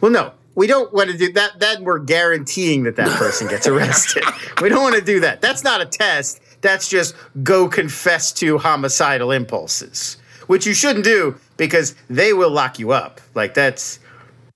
Well, 0.00 0.10
no, 0.10 0.32
we 0.56 0.66
don't 0.66 0.92
want 0.92 1.10
to 1.10 1.16
do 1.16 1.32
that. 1.34 1.60
Then 1.60 1.84
we're 1.84 2.00
guaranteeing 2.00 2.82
that 2.84 2.96
that 2.96 3.10
person 3.18 3.46
gets 3.46 3.68
arrested. 3.68 4.24
we 4.62 4.68
don't 4.68 4.82
want 4.82 4.96
to 4.96 5.02
do 5.02 5.20
that. 5.20 5.40
That's 5.40 5.62
not 5.62 5.80
a 5.80 5.86
test. 5.86 6.40
That's 6.62 6.88
just 6.88 7.14
go 7.44 7.68
confess 7.68 8.32
to 8.32 8.58
homicidal 8.58 9.30
impulses, 9.30 10.16
which 10.48 10.66
you 10.66 10.74
shouldn't 10.74 11.04
do 11.04 11.38
because 11.56 11.94
they 12.10 12.32
will 12.32 12.50
lock 12.50 12.78
you 12.78 12.90
up. 12.90 13.20
Like 13.34 13.54
that's 13.54 14.00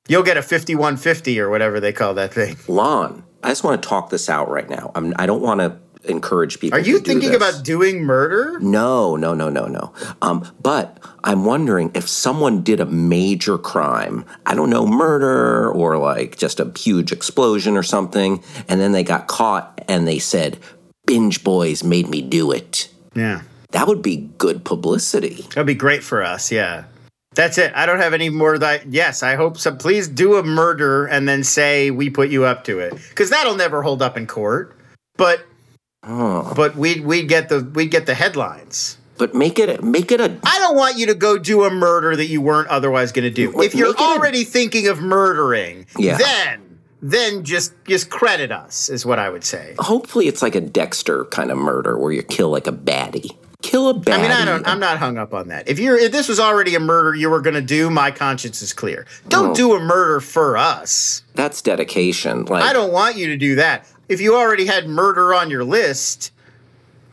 you'll 0.09 0.23
get 0.25 0.37
a 0.37 0.43
5150 0.43 1.39
or 1.39 1.51
whatever 1.51 1.79
they 1.79 1.93
call 1.93 2.15
that 2.15 2.33
thing. 2.33 2.57
Lon, 2.67 3.23
I 3.45 3.51
just 3.51 3.63
want 3.63 3.83
to 3.83 3.89
talk 3.89 4.11
this 4.11 4.29
out 4.29 4.51
right 4.51 4.69
now. 4.69 4.91
I'm, 4.95 5.13
I 5.19 5.27
don't 5.27 5.43
want 5.43 5.61
to 5.61 5.79
encourage 6.05 6.61
people 6.61 6.79
Are 6.79 6.83
you 6.83 6.99
thinking 6.99 7.35
about 7.35 7.63
doing 7.65 8.03
murder? 8.03 8.59
No, 8.61 9.17
no, 9.17 9.35
no, 9.35 9.49
no, 9.49 9.67
no. 9.67 9.93
Um, 10.23 10.51
but 10.63 10.99
I'm 11.25 11.45
wondering 11.45 11.91
if 11.95 12.09
someone 12.09 12.63
did 12.63 12.81
a 12.81 12.87
major 12.87 13.59
crime, 13.59 14.25
I 14.47 14.55
don't 14.55 14.71
know, 14.71 14.87
murder 14.87 15.71
or 15.71 15.99
like 15.99 16.37
just 16.37 16.61
a 16.61 16.73
huge 16.77 17.13
explosion 17.13 17.77
or 17.77 17.83
something, 17.83 18.43
and 18.69 18.81
then 18.81 18.93
they 18.93 19.03
got 19.03 19.27
caught 19.27 19.83
and 19.89 20.07
they 20.07 20.19
said, 20.19 20.59
Binge 21.07 21.43
Boys 21.43 21.83
made 21.83 22.09
me 22.09 22.23
do 22.23 22.51
it. 22.53 22.89
Yeah. 23.15 23.43
That 23.73 23.87
would 23.87 24.03
be 24.03 24.29
good 24.39 24.65
publicity. 24.65 25.43
That'd 25.51 25.67
be 25.67 25.75
great 25.75 26.03
for 26.03 26.23
us. 26.23 26.51
Yeah. 26.51 26.85
That's 27.35 27.59
it. 27.59 27.73
I 27.77 27.87
don't 27.87 28.01
have 28.01 28.13
any 28.13 28.29
more 28.29 28.59
that. 28.59 28.93
Yes, 28.93 29.23
I 29.23 29.37
hope 29.37 29.57
so. 29.57 29.75
Please 29.75 30.09
do 30.09 30.37
a 30.37 30.43
murder 30.43 31.07
and 31.07 31.29
then 31.29 31.45
say 31.45 31.91
we 31.93 32.11
put 32.11 32.29
you 32.29 32.45
up 32.45 32.65
to 32.65 32.81
it 32.81 32.93
because 33.11 33.31
that'll 33.31 33.55
never 33.55 33.83
hold 33.83 34.03
up 34.03 34.17
in 34.17 34.27
court. 34.27 34.77
But 35.17 35.47
Oh. 36.03 36.53
but 36.57 36.77
we'd 36.77 37.05
we'd 37.05 37.29
get 37.29 37.49
the 37.49 37.61
we'd 37.75 37.91
get 37.91 38.07
the 38.07 38.15
headlines. 38.15 38.97
But 39.19 39.35
make 39.35 39.59
it 39.59 39.83
make 39.85 40.11
it 40.11 40.21
a 40.21 40.39
I 40.45 40.59
don't 40.59 40.77
want 40.77 40.97
you 40.97 41.07
to 41.07 41.15
go 41.15 41.37
do 41.37 41.65
a 41.65 41.71
murder 41.71 42.17
that 42.17 42.27
you 42.27 42.41
weren't 42.41 42.69
otherwise 42.69 43.13
going 43.13 43.25
to 43.25 43.31
do. 43.31 43.61
If 43.61 43.75
you're 43.75 43.91
it 43.91 44.01
a- 44.01 44.03
already 44.03 44.45
thinking 44.45 44.89
of 44.89 45.01
murdering, 45.03 45.85
Yeah. 45.99 46.17
then 46.17 46.79
then 47.03 47.45
just 47.45 47.73
just 47.87 48.09
credit 48.09 48.51
us 48.51 48.89
is 48.89 49.05
what 49.05 49.19
I 49.19 49.29
would 49.29 49.45
say. 49.45 49.75
hopefully 49.79 50.27
it's 50.27 50.41
like 50.41 50.55
a 50.55 50.61
Dexter 50.61 51.27
kind 51.27 51.51
of 51.51 51.59
murder 51.59 51.99
where 51.99 52.13
you 52.13 52.23
kill 52.23 52.49
like 52.51 52.67
a 52.67 52.73
baddie. 52.73 53.37
Kill 53.63 53.91
a 53.91 53.95
baddie. 53.95 54.15
I 54.15 54.23
mean, 54.23 54.31
I 54.31 54.45
don't. 54.45 54.67
I'm 54.67 54.81
not 54.81 54.99
hung 54.99 55.19
up 55.19 55.35
on 55.35 55.49
that. 55.49 55.69
If 55.69 55.79
you're, 55.79 55.99
if 55.99 56.13
this 56.13 56.29
was 56.29 56.41
already 56.41 56.75
a 56.75 56.81
murder 56.81 57.15
you 57.15 57.29
were 57.29 57.41
going 57.43 57.55
to 57.55 57.61
do, 57.61 57.91
my 57.91 58.11
conscience 58.11 58.63
is 58.63 58.73
clear. 58.73 59.07
Don't 59.29 59.51
Oh. 59.51 59.55
do 59.55 59.75
a 59.75 59.81
murder 59.81 60.21
for 60.21 60.57
us. 60.57 61.23
That's 61.35 61.61
dedication. 61.61 62.47
Like 62.47 62.65
I 62.65 62.73
don't 62.73 62.93
want 62.93 63.17
you 63.17 63.27
to 63.27 63.37
do 63.37 63.57
that. 63.57 63.87
If 64.09 64.21
you 64.21 64.35
already 64.35 64.65
had 64.67 64.89
murder 64.89 65.35
on 65.35 65.51
your 65.51 65.63
list, 65.65 66.33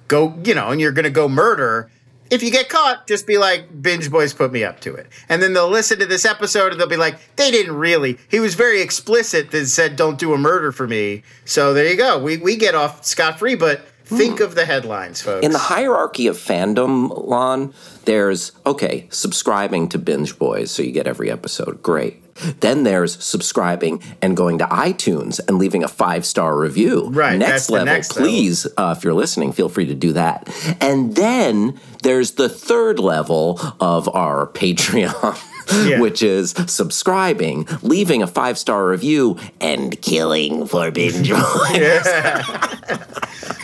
go. 0.08 0.34
You 0.44 0.56
know, 0.56 0.70
and 0.70 0.80
you're 0.82 0.92
going 0.94 1.04
to 1.04 1.10
go 1.12 1.28
murder. 1.28 1.90
If 2.30 2.44
you 2.44 2.52
get 2.52 2.68
caught, 2.68 3.08
just 3.08 3.26
be 3.28 3.38
like, 3.38 3.82
"Binge 3.82 4.10
Boys 4.12 4.34
put 4.34 4.52
me 4.52 4.64
up 4.64 4.80
to 4.82 4.94
it," 4.94 5.08
and 5.30 5.42
then 5.42 5.54
they'll 5.54 5.70
listen 5.70 6.00
to 6.00 6.06
this 6.06 6.26
episode 6.26 6.72
and 6.72 6.80
they'll 6.80 6.88
be 6.88 6.98
like, 6.98 7.18
"They 7.38 7.52
didn't 7.52 7.76
really." 7.76 8.18
He 8.30 8.40
was 8.42 8.56
very 8.56 8.82
explicit 8.82 9.52
that 9.52 9.66
said, 9.68 9.96
"Don't 9.96 10.18
do 10.20 10.34
a 10.34 10.38
murder 10.38 10.72
for 10.74 10.88
me." 10.88 11.24
So 11.46 11.74
there 11.74 11.88
you 11.90 11.96
go. 11.96 12.20
We 12.20 12.36
we 12.38 12.56
get 12.58 12.76
off 12.76 13.06
scot 13.06 13.40
free, 13.40 13.56
but 13.56 13.86
think 14.08 14.40
of 14.40 14.56
the 14.56 14.66
headlines, 14.66 15.22
folks. 15.22 15.46
In 15.46 15.52
the 15.52 15.58
hierarchy 15.58 16.28
of 16.28 16.38
fandom, 16.38 17.26
Lon, 17.28 17.74
there's 18.06 18.52
okay, 18.66 19.08
subscribing 19.10 19.90
to 19.90 19.98
Binge 20.00 20.38
Boys 20.40 20.72
so 20.72 20.84
you 20.84 20.92
get 20.92 21.08
every 21.08 21.30
episode. 21.32 21.82
Great. 21.84 22.24
Then 22.60 22.84
there's 22.84 23.22
subscribing 23.24 24.04
and 24.22 24.38
going 24.38 24.60
to 24.60 24.66
iTunes 24.66 25.40
and 25.48 25.58
leaving 25.58 25.84
a 25.84 25.88
five 25.88 26.24
star 26.24 26.56
review. 26.56 27.10
Right, 27.10 27.38
Next 27.38 27.70
level, 27.72 27.86
next 27.88 28.16
level. 28.16 28.30
please, 28.30 28.68
uh, 28.78 28.94
if 28.96 29.04
you're 29.04 29.16
listening, 29.16 29.54
feel 29.54 29.70
free 29.70 29.88
to 29.88 29.96
do 29.96 30.14
that. 30.14 30.48
And 30.80 31.16
then 31.16 31.80
there's 32.04 32.34
the 32.34 32.48
third 32.48 33.00
level 33.00 33.60
of 33.80 34.08
our 34.14 34.46
Patreon. 34.54 35.44
Yeah. 35.88 36.02
Which 36.02 36.22
is 36.24 36.52
subscribing, 36.68 37.68
leaving 37.82 38.22
a 38.22 38.28
five 38.28 38.58
star 38.58 38.88
review, 38.88 39.38
and 39.62 40.00
killing 40.02 40.66
for 40.66 40.92
binge. 40.92 41.32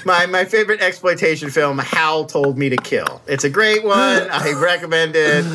My 0.06 0.26
my 0.26 0.44
favorite 0.46 0.82
exploitation 0.82 1.50
film, 1.50 1.78
Hal 1.80 2.26
Told 2.26 2.58
Me 2.58 2.68
to 2.70 2.76
Kill. 2.78 3.22
It's 3.28 3.44
a 3.46 3.50
great 3.50 3.84
one. 3.86 4.30
I 4.30 4.52
recommend 4.62 5.14
it. 5.16 5.46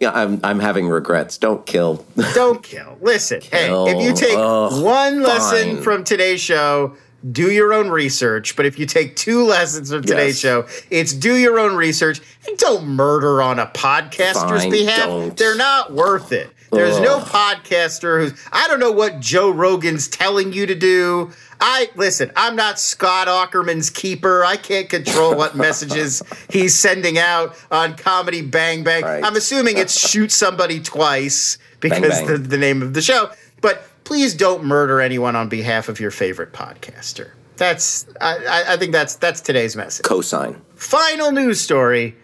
Yeah, 0.00 0.10
I'm, 0.12 0.40
I'm 0.44 0.60
having 0.60 0.88
regrets. 0.88 1.38
Don't 1.38 1.64
kill. 1.66 2.04
Don't 2.34 2.62
kill. 2.62 2.98
Listen, 3.00 3.40
hey, 3.40 3.68
if 3.72 4.04
you 4.04 4.14
take 4.14 4.36
Ugh, 4.36 4.84
one 4.84 5.22
lesson 5.22 5.76
fine. 5.76 5.82
from 5.82 6.04
today's 6.04 6.40
show, 6.40 6.94
do 7.32 7.50
your 7.50 7.72
own 7.72 7.88
research. 7.88 8.56
But 8.56 8.66
if 8.66 8.78
you 8.78 8.86
take 8.86 9.16
two 9.16 9.44
lessons 9.44 9.90
from 9.90 10.02
today's 10.02 10.42
Yes. 10.42 10.70
show, 10.70 10.84
it's 10.90 11.12
do 11.12 11.34
your 11.36 11.58
own 11.58 11.74
research 11.76 12.20
and 12.46 12.56
don't 12.58 12.86
murder 12.86 13.42
on 13.42 13.58
a 13.58 13.66
podcaster's 13.66 14.62
Fine, 14.62 14.70
behalf. 14.70 15.06
don't. 15.06 15.36
They're 15.36 15.56
not 15.56 15.92
worth 15.92 16.32
it. 16.32 16.50
There's 16.72 16.98
no 17.00 17.20
podcaster 17.20 18.20
who's 18.20 18.38
I 18.52 18.66
don't 18.68 18.80
know 18.80 18.90
what 18.92 19.20
Joe 19.20 19.50
Rogan's 19.50 20.08
telling 20.08 20.52
you 20.52 20.66
to 20.66 20.74
do. 20.74 21.30
I 21.58 21.88
listen, 21.94 22.30
I'm 22.36 22.54
not 22.54 22.78
Scott 22.78 23.28
Aukerman's 23.28 23.88
keeper. 23.88 24.44
I 24.44 24.56
can't 24.56 24.88
control 24.88 25.34
what 25.36 25.56
messages 25.66 26.22
he's 26.50 26.76
sending 26.76 27.18
out 27.18 27.56
on 27.70 27.94
Comedy 27.96 28.42
Bang 28.42 28.82
Bang. 28.84 29.04
Right. 29.04 29.24
I'm 29.24 29.36
assuming 29.36 29.78
it's 29.78 29.98
shoot 30.10 30.30
somebody 30.32 30.80
twice 30.80 31.56
because 31.80 32.00
Bang. 32.20 32.26
The, 32.26 32.38
the 32.38 32.58
name 32.58 32.82
of 32.82 32.92
the 32.94 33.00
show. 33.00 33.30
But 33.62 33.88
please 34.06 34.34
don't 34.34 34.64
murder 34.64 35.00
anyone 35.00 35.36
on 35.36 35.48
behalf 35.50 35.90
of 35.90 36.00
your 36.00 36.12
favorite 36.12 36.52
podcaster. 36.52 37.32
That's 37.56 38.06
I, 38.20 38.64
I, 38.68 38.76
think 38.76 38.92
that's 38.92 39.16
that's 39.16 39.40
today's 39.40 39.76
message. 39.76 40.04
Cosine. 40.04 40.62
Final 40.74 41.32
news 41.32 41.60
story. 41.60 42.16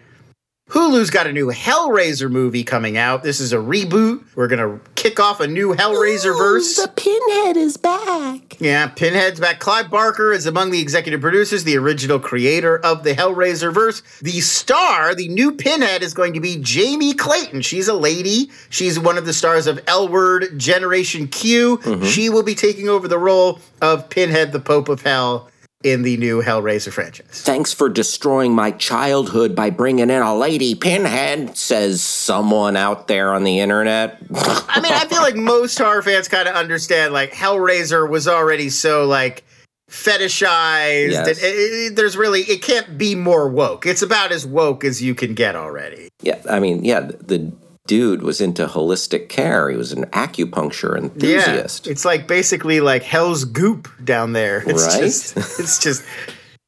Hulu's 0.69 1.09
got 1.09 1.27
a 1.27 1.33
new 1.33 1.51
Hellraiser 1.51 2.31
movie 2.31 2.63
coming 2.63 2.97
out. 2.97 3.21
This 3.21 3.41
is 3.41 3.51
a 3.51 3.57
reboot. 3.57 4.23
We're 4.33 4.47
gonna 4.47 4.79
kick 4.95 5.19
off 5.19 5.41
a 5.41 5.47
new 5.47 5.75
Hellraiser 5.75 6.35
verse. 6.37 6.77
The 6.77 6.87
pinhead 6.87 7.57
is 7.57 7.75
back. 7.75 8.59
Yeah, 8.61 8.87
Pinhead's 8.87 9.41
back. 9.41 9.59
Clive 9.59 9.91
Barker 9.91 10.31
is 10.31 10.45
among 10.45 10.71
the 10.71 10.79
executive 10.79 11.19
producers, 11.19 11.65
the 11.65 11.77
original 11.77 12.17
creator 12.17 12.77
of 12.77 13.03
the 13.03 13.13
Hellraiser 13.13 13.73
verse. 13.73 14.01
The 14.21 14.39
star, 14.39 15.13
the 15.13 15.27
new 15.27 15.51
Pinhead, 15.51 16.01
is 16.01 16.13
going 16.13 16.33
to 16.33 16.39
be 16.39 16.55
Jamie 16.55 17.13
Clayton. 17.13 17.61
She's 17.61 17.89
a 17.89 17.93
lady. 17.93 18.49
She's 18.69 18.97
one 18.97 19.17
of 19.17 19.25
the 19.25 19.33
stars 19.33 19.67
of 19.67 19.81
L 19.85 20.07
Word 20.07 20.57
Generation 20.57 21.27
Q. 21.27 21.77
Mm-hmm. 21.79 22.05
She 22.05 22.29
will 22.29 22.43
be 22.43 22.55
taking 22.55 22.87
over 22.87 23.09
the 23.09 23.19
role 23.19 23.59
of 23.81 24.09
Pinhead, 24.09 24.53
the 24.53 24.61
Pope 24.61 24.87
of 24.87 25.01
Hell, 25.01 25.49
in 25.83 26.01
the 26.03 26.15
new 26.17 26.41
Hellraiser 26.41 26.91
franchise. 26.91 27.25
Thanks 27.43 27.73
for 27.73 27.89
destroying 27.89 28.53
my 28.55 28.71
childhood 28.71 29.55
by 29.55 29.69
bringing 29.69 30.09
in 30.09 30.21
a 30.21 30.35
lady 30.35 30.75
pinhead, 30.75 31.57
says 31.57 32.01
someone 32.01 32.75
out 32.77 33.07
there 33.07 33.33
on 33.33 33.43
the 33.43 33.59
internet. 33.59 34.17
I 34.33 34.79
mean, 34.81 34.93
I 34.93 35.05
feel 35.09 35.21
like 35.21 35.35
most 35.55 35.77
horror 35.77 36.01
fans 36.01 36.27
kind 36.27 36.47
of 36.47 36.55
understand 36.55 37.13
like 37.13 37.31
Hellraiser 37.33 38.09
was 38.09 38.27
already 38.27 38.69
so 38.69 39.05
like 39.05 39.43
fetishized. 39.89 41.11
Yes. 41.11 41.27
It- 41.27 41.37
it- 41.43 41.43
eh, 41.43 41.85
eh, 41.87 41.89
there's 41.93 42.17
really 42.17 42.41
it 42.41 42.61
can't 42.61 42.97
be 42.97 43.15
more 43.15 43.47
woke. 43.47 43.85
It's 43.85 44.01
about 44.01 44.31
as 44.31 44.45
woke 44.45 44.83
as 44.83 45.01
you 45.01 45.13
can 45.15 45.33
get 45.33 45.55
already. 45.55 46.09
yeah, 46.21 46.41
I 46.49 46.59
mean, 46.59 46.83
yeah, 46.85 47.01
the 47.01 47.51
dude 47.87 48.21
was 48.21 48.39
into 48.41 48.65
holistic 48.67 49.29
care. 49.29 49.69
He 49.69 49.77
was 49.77 49.91
an 49.91 50.05
acupuncture 50.05 50.97
enthusiast. 50.97 51.85
Yeah, 51.85 51.91
it's 51.91 52.05
like 52.05 52.27
basically 52.27 52.79
like 52.79 53.03
Hell's 53.03 53.45
Goop 53.45 53.87
down 54.03 54.33
there. 54.33 54.63
It's 54.67 54.87
Right? 54.87 55.01
Just, 55.01 55.37
it's 55.59 55.79
just. 55.79 56.03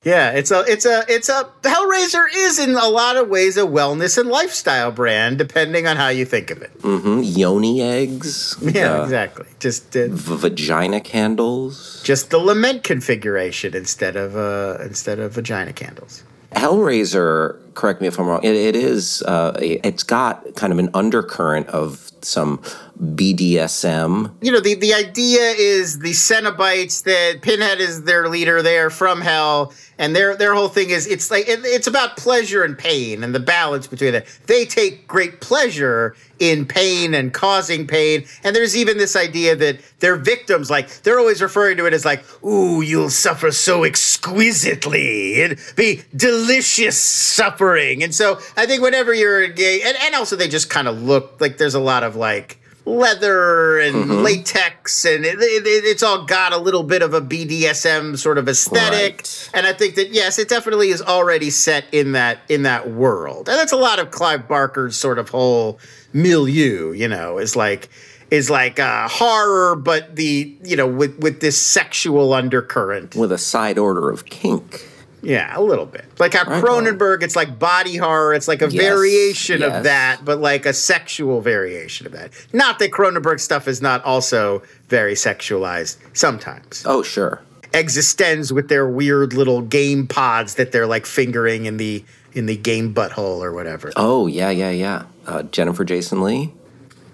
Yeah, 0.03 0.31
it's 0.31 0.51
a, 0.51 0.63
it's 0.67 0.85
a, 0.85 1.03
it's 1.09 1.29
a. 1.29 1.49
Hellraiser 1.63 2.25
is 2.31 2.59
in 2.59 2.75
a 2.75 2.87
lot 2.87 3.17
of 3.17 3.27
ways 3.27 3.57
a 3.57 3.61
wellness 3.61 4.19
and 4.19 4.29
lifestyle 4.29 4.91
brand, 4.91 5.39
depending 5.39 5.87
on 5.87 5.97
how 5.97 6.09
you 6.09 6.25
think 6.25 6.51
of 6.51 6.61
it. 6.61 6.79
Mm-hmm. 6.81 7.21
Yoni 7.23 7.81
eggs. 7.81 8.55
Yeah, 8.61 8.99
uh, 8.99 9.03
exactly. 9.03 9.47
Just, 9.59 9.95
uh, 9.97 10.09
v- 10.09 10.35
vagina 10.37 11.01
candles. 11.01 12.03
just 12.03 12.29
the 12.29 12.37
lament 12.37 12.83
configuration 12.83 13.75
instead 13.75 14.15
of, 14.15 14.35
uh, 14.37 14.77
instead 14.83 15.17
of 15.17 15.31
vagina 15.31 15.73
candles. 15.73 16.23
Hellraiser, 16.55 17.59
correct 17.73 18.01
me 18.01 18.07
if 18.07 18.19
I'm 18.19 18.27
wrong, 18.27 18.43
it, 18.43 18.55
it 18.55 18.75
is, 18.75 19.21
uh, 19.23 19.57
it's 19.61 20.03
got 20.03 20.55
kind 20.55 20.71
of 20.71 20.79
an 20.79 20.89
undercurrent 20.93 21.67
of 21.67 22.11
some 22.21 22.61
BDSM. 23.01 24.33
you 24.41 24.51
know, 24.51 24.61
the, 24.61 24.75
the 24.75 24.93
idea 24.93 25.41
is 25.41 25.99
the 25.99 26.11
Cenobites 26.11 27.03
that 27.03 27.41
Pinhead 27.41 27.81
is 27.81 28.03
their 28.03 28.29
leader. 28.29 28.61
They 28.61 28.77
are 28.77 28.89
from 28.89 29.19
hell, 29.19 29.73
and 29.97 30.15
their 30.15 30.35
their 30.35 30.53
whole 30.53 30.69
thing 30.69 30.91
is 30.91 31.05
it's 31.05 31.29
like 31.29 31.47
it, 31.47 31.59
it's 31.63 31.87
about 31.87 32.15
pleasure 32.15 32.63
and 32.63 32.77
pain 32.77 33.23
and 33.23 33.35
the 33.35 33.39
balance 33.39 33.87
between 33.87 34.15
it. 34.15 34.25
They 34.47 34.63
take 34.63 35.07
great 35.07 35.41
pleasure 35.41 36.15
in 36.39 36.65
pain 36.65 37.13
and 37.13 37.33
causing 37.33 37.85
pain, 37.85 38.25
and 38.45 38.55
there's 38.55 38.77
even 38.77 38.97
this 38.97 39.17
idea 39.17 39.57
that 39.57 39.79
their 39.99 40.15
victims, 40.15 40.69
like 40.69 40.89
they're 41.03 41.19
always 41.19 41.41
referring 41.41 41.75
to 41.77 41.85
it 41.85 41.93
as 41.93 42.05
like, 42.05 42.23
"Ooh, 42.45 42.81
you'll 42.81 43.09
suffer 43.09 43.51
so 43.51 43.83
exquisitely. 43.83 45.41
It'd 45.41 45.59
be 45.75 46.03
delicious 46.15 46.97
suffering." 46.97 48.03
And 48.03 48.15
so 48.15 48.39
I 48.55 48.65
think 48.65 48.81
whenever 48.81 49.13
you're 49.13 49.49
gay, 49.49 49.81
and, 49.81 49.97
and 50.01 50.15
also 50.15 50.37
they 50.37 50.47
just 50.47 50.69
kind 50.69 50.87
of 50.87 51.01
look 51.01 51.41
like 51.41 51.57
there's 51.57 51.75
a 51.75 51.79
lot 51.79 52.03
of 52.03 52.15
like 52.15 52.59
leather 52.85 53.79
and 53.79 53.95
Mm-hmm. 53.95 54.23
latex 54.23 55.05
and 55.05 55.25
it, 55.25 55.39
it, 55.39 55.63
it's 55.65 56.03
all 56.03 56.25
got 56.25 56.53
a 56.53 56.57
little 56.57 56.83
bit 56.83 57.01
of 57.01 57.13
a 57.13 57.21
BDSM 57.21 58.17
sort 58.17 58.37
of 58.37 58.47
aesthetic 58.47 59.13
Right. 59.15 59.49
and 59.53 59.65
I 59.65 59.73
think 59.73 59.95
that 59.95 60.09
yes 60.11 60.37
it 60.37 60.47
definitely 60.49 60.89
is 60.89 61.01
already 61.01 61.49
set 61.49 61.85
in 61.91 62.11
that 62.11 62.39
in 62.49 62.63
that 62.63 62.91
world 62.91 63.49
and 63.49 63.57
that's 63.57 63.71
a 63.71 63.77
lot 63.77 63.99
of 63.99 64.11
Clive 64.11 64.47
Barker's 64.47 64.95
sort 64.97 65.17
of 65.17 65.29
whole 65.29 65.79
milieu 66.13 66.91
you 66.91 67.07
know 67.07 67.37
is 67.39 67.55
like 67.55 67.89
is 68.31 68.49
like 68.49 68.79
uh, 68.79 69.07
horror 69.07 69.75
but 69.75 70.15
the 70.15 70.55
you 70.63 70.75
know 70.75 70.87
with 70.87 71.17
with 71.19 71.41
this 71.41 71.59
sexual 71.61 72.33
undercurrent 72.33 73.15
with 73.15 73.31
a 73.31 73.37
side 73.37 73.77
order 73.77 74.09
of 74.09 74.25
kink. 74.25 74.87
Yeah, 75.25 75.51
a 75.57 75.61
little 75.61 75.85
bit. 75.85 76.05
Like 76.19 76.33
how 76.33 76.43
Right 76.43 76.63
on. 76.63 76.63
Cronenberg, 76.85 77.23
it's 77.23 77.35
like 77.35 77.57
body 77.59 77.97
horror. 77.97 78.33
It's 78.33 78.47
like 78.47 78.61
a 78.61 78.69
Yes, 78.69 78.83
variation 78.83 79.61
yes. 79.61 79.77
of 79.77 79.83
that, 79.83 80.23
but 80.23 80.39
like 80.39 80.65
a 80.65 80.73
sexual 80.73 81.41
variation 81.41 82.05
of 82.05 82.11
that. 82.13 82.31
Not 82.53 82.79
that 82.79 82.91
Cronenberg 82.91 83.39
stuff 83.39 83.67
is 83.67 83.81
not 83.81 84.03
also 84.05 84.61
very 84.87 85.13
sexualized 85.15 85.97
sometimes. 86.13 86.83
Oh, 86.85 87.01
sure. 87.03 87.41
Existenz 87.73 88.51
with 88.51 88.69
their 88.69 88.87
weird 88.87 89.33
little 89.33 89.61
game 89.61 90.07
pods 90.07 90.55
that 90.55 90.71
they're 90.71 90.87
like 90.87 91.05
fingering 91.05 91.65
in 91.65 91.77
the 91.77 92.03
in 92.33 92.45
the 92.45 92.55
game 92.55 92.93
butthole 92.93 93.39
or 93.41 93.51
whatever. 93.53 93.91
Oh, 93.95 94.27
yeah, 94.27 94.49
yeah, 94.49 94.69
yeah. 94.69 95.03
Uh, 95.25 95.43
Jennifer 95.43 95.83
Jason 95.85 96.21
Lee. 96.21 96.53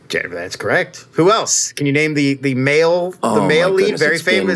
Jennifer, 0.10 0.34
That's 0.36 0.56
correct. 0.56 1.06
Who 1.14 1.32
else? 1.32 1.72
Can 1.74 1.86
you 1.86 1.92
name 1.94 2.14
the 2.16 2.34
the 2.36 2.54
male 2.56 3.12
the 3.12 3.18
Oh, 3.24 3.48
male 3.48 3.70
my 3.70 3.76
lead? 3.76 3.98
Very 4.00 4.16
it's 4.16 4.24
been- 4.24 4.48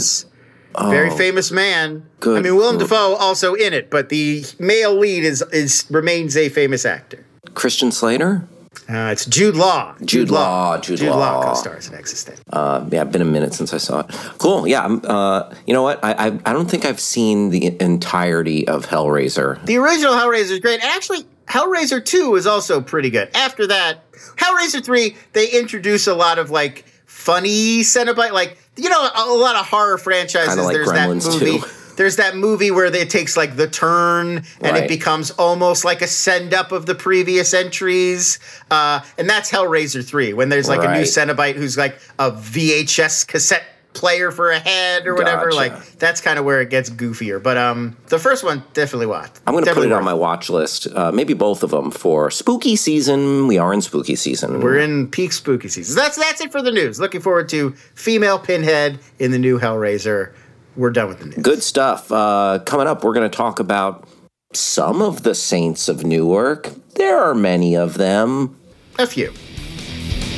famous. 0.78 0.91
Very 0.91 1.09
famous 1.11 1.51
man. 1.51 2.05
Good 2.19 2.39
I 2.39 2.41
mean, 2.41 2.55
Willem. 2.55 2.78
Dafoe 2.78 3.15
also 3.15 3.53
in 3.53 3.73
it, 3.73 3.89
but 3.89 4.09
the 4.09 4.43
male 4.59 4.95
lead 4.97 5.23
is 5.23 5.41
is 5.51 5.86
remains 5.89 6.36
a 6.38 6.49
famous 6.49 6.86
actor. 6.86 7.26
Christian 7.53 7.91
Slater. 7.91 8.47
Uh, 8.88 9.09
it's 9.11 9.26
Jude 9.26 9.55
Law. 9.55 9.95
Jude 10.03 10.30
Law, 10.30 10.78
Jude 10.78 10.99
Law. 10.99 11.17
Law 11.17 11.43
co-stars 11.43 11.88
in 11.88 11.95
Existenz. 11.95 12.39
Uh, 12.51 12.88
yeah, 12.91 13.01
it's 13.01 13.11
been 13.11 13.21
a 13.21 13.26
minute 13.26 13.53
since 13.53 13.73
I 13.73 13.78
saw 13.78 14.01
it. 14.01 14.07
Cool. 14.38 14.67
Yeah. 14.67 14.86
Uh, 14.86 15.51
you 15.65 15.73
know 15.73 15.82
what? 15.82 16.03
I, 16.03 16.11
I 16.11 16.26
I 16.45 16.53
don't 16.53 16.69
think 16.69 16.86
I've 16.86 16.99
seen 16.99 17.49
the 17.49 17.76
entirety 17.82 18.67
of 18.67 18.86
Hellraiser. 18.86 19.65
The 19.65 19.78
original 19.78 20.13
Hellraiser 20.13 20.51
is 20.51 20.59
great. 20.59 20.84
Actually, 20.84 21.26
Hellraiser 21.47 22.03
2 22.03 22.36
is 22.36 22.45
also 22.45 22.82
pretty 22.82 23.09
good. 23.09 23.30
After 23.36 23.65
that, 23.67 24.11
Hellraiser 24.36 24.84
3, 24.84 25.15
they 25.34 25.49
introduce 25.51 26.05
a 26.05 26.13
lot 26.13 26.38
of 26.38 26.51
like 26.51 26.86
funny 27.05 27.82
Cenobite, 27.82 28.32
like, 28.32 28.57
you 28.78 28.89
know, 28.89 29.09
a, 29.15 29.34
lot 29.34 29.55
of 29.55 29.65
horror 29.67 29.97
franchises. 29.97 30.57
Like 30.57 30.73
There's 30.73 30.88
Gremlins 30.89 31.23
that 31.23 31.45
movie. 31.45 31.59
2. 31.59 31.65
There's 31.95 32.17
that 32.17 32.36
movie 32.36 32.71
where 32.71 32.86
it 32.86 33.09
takes 33.09 33.38
like 33.38 33.55
the 33.55 33.67
turn 33.69 34.38
and 34.38 34.45
Right. 34.61 34.84
it 34.84 34.89
becomes 34.89 35.32
almost 35.32 35.86
like 35.86 36.01
a 36.01 36.07
send 36.07 36.53
up 36.53 36.73
of 36.73 36.86
the 36.86 36.95
previous 36.95 37.53
entries. 37.53 38.38
Uh, 38.69 38.99
and 39.17 39.30
that's 39.30 39.49
Hellraiser 39.49 40.05
3, 40.05 40.34
when 40.34 40.49
there's 40.49 40.67
like 40.67 40.84
a 40.84 40.91
new 40.93 41.03
Cenobite 41.03 41.55
who's 41.55 41.78
like 41.78 41.97
a 42.19 42.32
VHS 42.32 43.26
cassette 43.26 43.63
player 43.95 44.29
for 44.31 44.51
a 44.51 44.59
head 44.59 45.07
or 45.07 45.15
whatever. 45.15 45.45
Gotcha. 45.45 45.55
Like 45.55 45.91
that's 45.93 46.21
kind 46.21 46.37
of 46.37 46.45
where 46.45 46.61
it 46.61 46.69
gets 46.69 46.89
goofier. 46.89 47.41
But 47.41 47.57
um, 47.57 47.97
the 48.07 48.19
first 48.19 48.43
one 48.43 48.63
definitely 48.73 49.07
watch. 49.07 49.31
I'm 49.47 49.53
going 49.53 49.63
to 49.63 49.71
put 49.71 49.75
Definitely 49.75 49.89
it 49.89 49.93
on 49.93 50.03
my 50.03 50.13
watch 50.13 50.49
list. 50.49 50.87
Uh, 50.93 51.11
maybe 51.11 51.33
both 51.33 51.63
of 51.63 51.71
them 51.71 51.89
for 51.89 52.29
spooky 52.29 52.75
season. 52.75 53.47
We 53.47 53.57
are 53.57 53.73
in 53.73 53.81
spooky 53.81 54.15
season. 54.15 54.61
We're 54.61 54.77
in 54.77 55.07
peak 55.09 55.31
spooky 55.33 55.69
season. 55.69 55.95
That's 55.95 56.17
that's 56.17 56.41
it 56.41 56.51
for 56.51 56.61
the 56.61 56.71
news. 56.71 56.99
Looking 56.99 57.21
forward 57.21 57.49
to 57.49 57.71
female 57.95 58.37
Pinhead 58.37 58.99
in 59.19 59.31
the 59.31 59.39
new 59.39 59.59
Hellraiser. 59.59 60.33
We're 60.75 60.91
done 60.91 61.07
with 61.07 61.19
the 61.19 61.25
news. 61.27 61.35
Good 61.37 61.63
stuff. 61.63 62.11
Uh, 62.11 62.59
coming 62.65 62.85
up, 62.87 63.03
we're 63.03 63.13
going 63.13 63.29
to 63.29 63.35
talk 63.35 63.59
about 63.59 64.07
some 64.53 65.01
of 65.01 65.23
the 65.23 65.33
saints 65.33 65.87
of 65.87 66.03
Newark. 66.03 66.69
There 66.95 67.17
are 67.17 67.33
many 67.33 67.75
of 67.75 67.97
them. 67.97 68.59
A 68.99 69.07
few. 69.07 69.31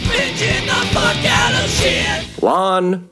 Bitching 0.08 0.66
the 0.66 0.88
fuck 0.94 1.26
out 1.26 1.64
of 1.64 1.70
shit. 1.70 2.42
Lon, 2.42 3.10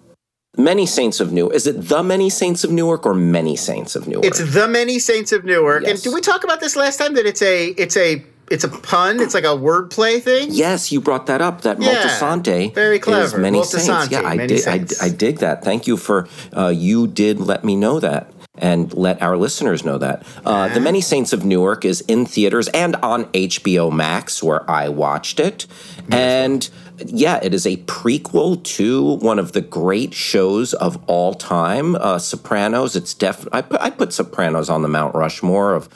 many 0.58 0.86
saints 0.86 1.20
of 1.20 1.32
Newark. 1.32 1.54
Is 1.54 1.68
it 1.68 1.88
the 1.88 2.04
many 2.04 2.30
saints 2.30 2.64
of 2.64 2.72
Newark 2.72 3.06
or 3.06 3.14
many 3.14 3.56
saints 3.56 3.96
of 3.96 4.08
Newark? 4.08 4.26
It's 4.26 4.54
the 4.54 4.68
many 4.68 5.00
saints 5.00 5.32
of 5.32 5.46
Newark. 5.46 5.86
And 5.88 6.02
did 6.02 6.14
we 6.14 6.22
talk 6.22 6.44
about 6.44 6.60
this 6.60 6.76
last 6.76 6.98
time? 6.98 7.14
That 7.16 7.26
it's 7.26 7.42
a 7.42 7.68
it's 7.70 7.98
a 7.98 8.24
it's 8.52 8.64
a 8.64 8.70
pun. 8.70 9.20
It's 9.20 9.34
like 9.34 9.44
a 9.44 9.48
wordplay 9.48 10.22
thing. 10.22 10.50
Yes, 10.52 10.92
you 10.92 11.02
brought 11.02 11.26
that 11.28 11.42
up. 11.42 11.62
That 11.62 11.82
Yeah, 11.82 11.96
Moltisanti, 11.96 12.74
very 12.74 13.00
clever. 13.00 13.38
Many 13.38 13.60
Moltisanti, 13.60 13.80
saints. 13.80 14.12
Yeah, 14.12 14.22
I 14.28 14.48
did. 14.48 14.68
I. 14.68 14.86
I 15.06 15.10
dig 15.10 15.40
that. 15.40 15.64
Thank 15.64 15.88
you 15.88 15.98
for 15.98 16.28
uh, 16.56 16.68
you 16.68 17.08
did 17.08 17.40
let 17.40 17.64
me 17.64 17.76
know 17.76 18.00
that 18.00 18.32
and 18.58 18.94
let 18.94 19.22
our 19.22 19.36
listeners 19.36 19.84
know 19.84 19.98
that. 19.98 20.26
Uh, 20.46 20.74
the 20.74 20.80
Many 20.80 21.02
Saints 21.02 21.34
of 21.34 21.44
Newark 21.44 21.84
is 21.84 22.02
in 22.02 22.26
theaters 22.26 22.70
and 22.70 22.96
on 22.98 23.26
HBO 23.26 23.92
Max, 23.92 24.42
where 24.42 24.70
I 24.70 24.90
watched 24.90 25.40
it, 25.40 25.66
and. 26.10 26.70
Yeah, 27.00 27.40
it 27.42 27.54
is 27.54 27.66
a 27.66 27.78
prequel 27.78 28.64
to 28.64 29.16
one 29.18 29.40
of 29.40 29.52
the 29.52 29.62
great 29.62 30.14
shows 30.14 30.74
of 30.74 31.02
all 31.08 31.34
time, 31.34 31.96
uh, 31.96 32.20
Sopranos. 32.20 32.96
It's 32.96 33.14
def. 33.14 33.48
I 33.52 33.62
put 33.62 33.82
I 33.82 33.90
put 33.90 34.14
Sopranos 34.14 34.70
on 34.70 34.82
the 34.82 34.88
Mount 34.88 35.16
Rushmore 35.16 35.74
of 35.74 35.90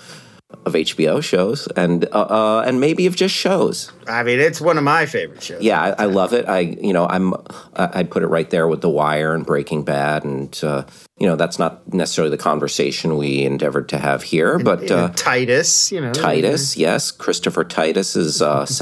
of 0.65 0.73
HBO 0.73 1.21
shows, 1.23 1.67
and 1.75 2.05
uh, 2.05 2.07
uh, 2.21 2.63
and 2.65 2.79
maybe 2.79 3.05
of 3.05 3.15
just 3.15 3.35
shows. 3.35 3.91
I 4.07 4.23
mean, 4.23 4.39
it's 4.39 4.59
one 4.59 4.77
of 4.79 4.83
my 4.83 5.05
favorite 5.05 5.43
shows. 5.43 5.61
Yeah, 5.61 5.79
I, 5.79 6.03
I 6.03 6.05
love 6.05 6.33
it. 6.33 6.47
I, 6.49 6.59
you 6.61 6.91
know, 6.91 7.05
I'm, 7.07 7.35
I- 7.75 7.89
I'd 7.99 8.09
put 8.11 8.23
it 8.23 8.27
right 8.27 8.49
there 8.49 8.67
with 8.67 8.81
The 8.81 8.89
Wire 8.89 9.35
and 9.35 9.45
Breaking 9.45 9.83
Bad, 9.83 10.23
and 10.23 10.59
uh, 10.63 10.85
you 11.19 11.27
know, 11.27 11.35
that's 11.35 11.59
not 11.59 11.93
necessarily 11.93 12.31
the 12.35 12.41
conversation 12.41 13.15
we 13.17 13.43
endeavored 13.43 13.89
to 13.89 13.99
have 13.99 14.23
here, 14.23 14.57
but 14.57 14.81
And 14.81 14.91
uh, 14.91 15.09
Titus, 15.09 15.91
you 15.91 16.01
know. 16.01 16.11
Titus, 16.13 16.75
yes, 16.75 17.11
Christopher 17.11 17.63
Titus's 17.63 18.41
uh, 18.41 18.65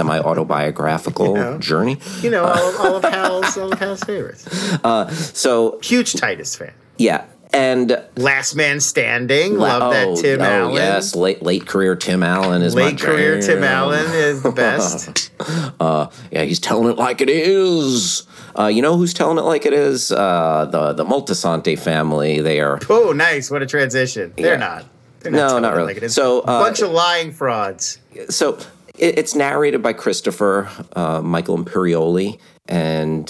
semi-autobiographical 0.57 1.57
journey. 1.59 1.97
You 2.22 2.30
know, 2.32 2.45
all, 2.45 2.70
of- 2.70 2.80
all 2.80 2.95
of 2.95 3.03
Hal's 3.13 3.57
all 3.57 3.74
of 3.74 3.80
Hal's 3.80 4.03
favorites. 4.03 4.45
So 5.38 5.80
Huge 5.82 6.13
Titus 6.13 6.55
fan. 6.55 6.74
yeah, 6.97 7.26
and 7.58 8.03
Last 8.16 8.55
Man 8.55 8.80
Standing. 8.80 9.58
Love 9.58 9.91
that 9.91 10.08
oh, 10.08 10.22
Tim 10.22 10.41
oh, 10.41 10.43
Allen. 10.43 10.74
yes, 10.76 11.16
late 11.16 11.41
late 11.41 11.66
career 11.66 11.95
Tim 11.95 12.24
Allen 12.24 12.62
is 12.62 12.76
my 12.76 12.86
Late 12.86 12.99
career 12.99 13.41
Tim. 13.41 13.64
Allen 13.64 14.05
is 14.14 14.43
the 14.43 14.51
best. 14.51 15.32
Yeah, 16.32 16.43
he's 16.43 16.60
telling 16.60 16.89
it 16.91 16.97
like 16.97 17.22
it 17.22 17.30
is. 17.30 18.28
Uh, 18.58 18.68
you 18.68 18.82
know 18.82 18.97
who's 18.97 19.14
telling 19.14 19.38
it 19.38 19.41
like 19.41 19.66
it 19.66 19.74
is? 19.74 20.12
Uh, 20.12 20.68
the 20.70 20.93
the 20.93 21.05
Moltisanti 21.05 21.78
family. 21.78 22.41
They 22.41 22.60
are 22.60 22.80
oh, 22.89 23.12
nice. 23.14 23.49
What 23.49 23.62
a 23.62 23.66
transition. 23.66 24.34
They're 24.36 24.53
Yeah. 24.53 24.60
not. 24.60 24.86
They're 25.22 25.32
No, 25.32 25.47
telling 25.47 25.62
not 25.64 25.74
it 25.74 25.78
really. 25.78 25.88
Like 25.88 25.97
it 25.97 26.03
is. 26.03 26.14
So, 26.16 26.41
uh, 26.41 26.64
bunch 26.64 26.82
of 26.82 26.91
lying 26.91 27.32
frauds. 27.32 27.99
so 28.30 28.58
it, 28.98 29.20
it's 29.20 29.36
narrated 29.36 29.82
by 29.82 29.93
Christopher 29.93 30.70
uh, 30.95 31.22
Michael 31.22 31.58
Imperioli, 31.58 32.39
and 32.68 33.28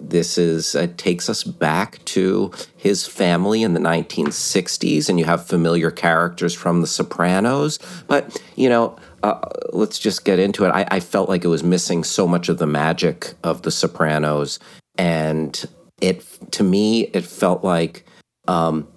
this 0.00 0.38
is 0.38 0.74
uh, 0.74 0.88
takes 0.96 1.28
us 1.28 1.44
back 1.44 2.02
to 2.06 2.52
his 2.76 3.06
family 3.06 3.62
in 3.62 3.74
the 3.74 3.80
1960s, 3.80 5.08
and 5.08 5.18
you 5.18 5.24
have 5.24 5.46
familiar 5.46 5.90
characters 5.90 6.54
from 6.54 6.80
The 6.80 6.86
Sopranos. 6.86 7.78
But 8.06 8.40
you 8.56 8.68
know, 8.68 8.96
uh, 9.22 9.40
let's 9.72 9.98
just 9.98 10.24
get 10.24 10.38
into 10.38 10.64
it. 10.64 10.70
I, 10.70 10.86
I 10.90 11.00
felt 11.00 11.28
like 11.28 11.44
it 11.44 11.48
was 11.48 11.62
missing 11.62 12.04
so 12.04 12.26
much 12.26 12.48
of 12.48 12.58
the 12.58 12.66
magic 12.66 13.34
of 13.42 13.62
The 13.62 13.70
Sopranos, 13.70 14.58
and 14.96 15.64
it 16.00 16.24
to 16.52 16.62
me 16.62 17.02
it 17.12 17.24
felt 17.24 17.64
like 17.64 18.04
um, 18.46 18.88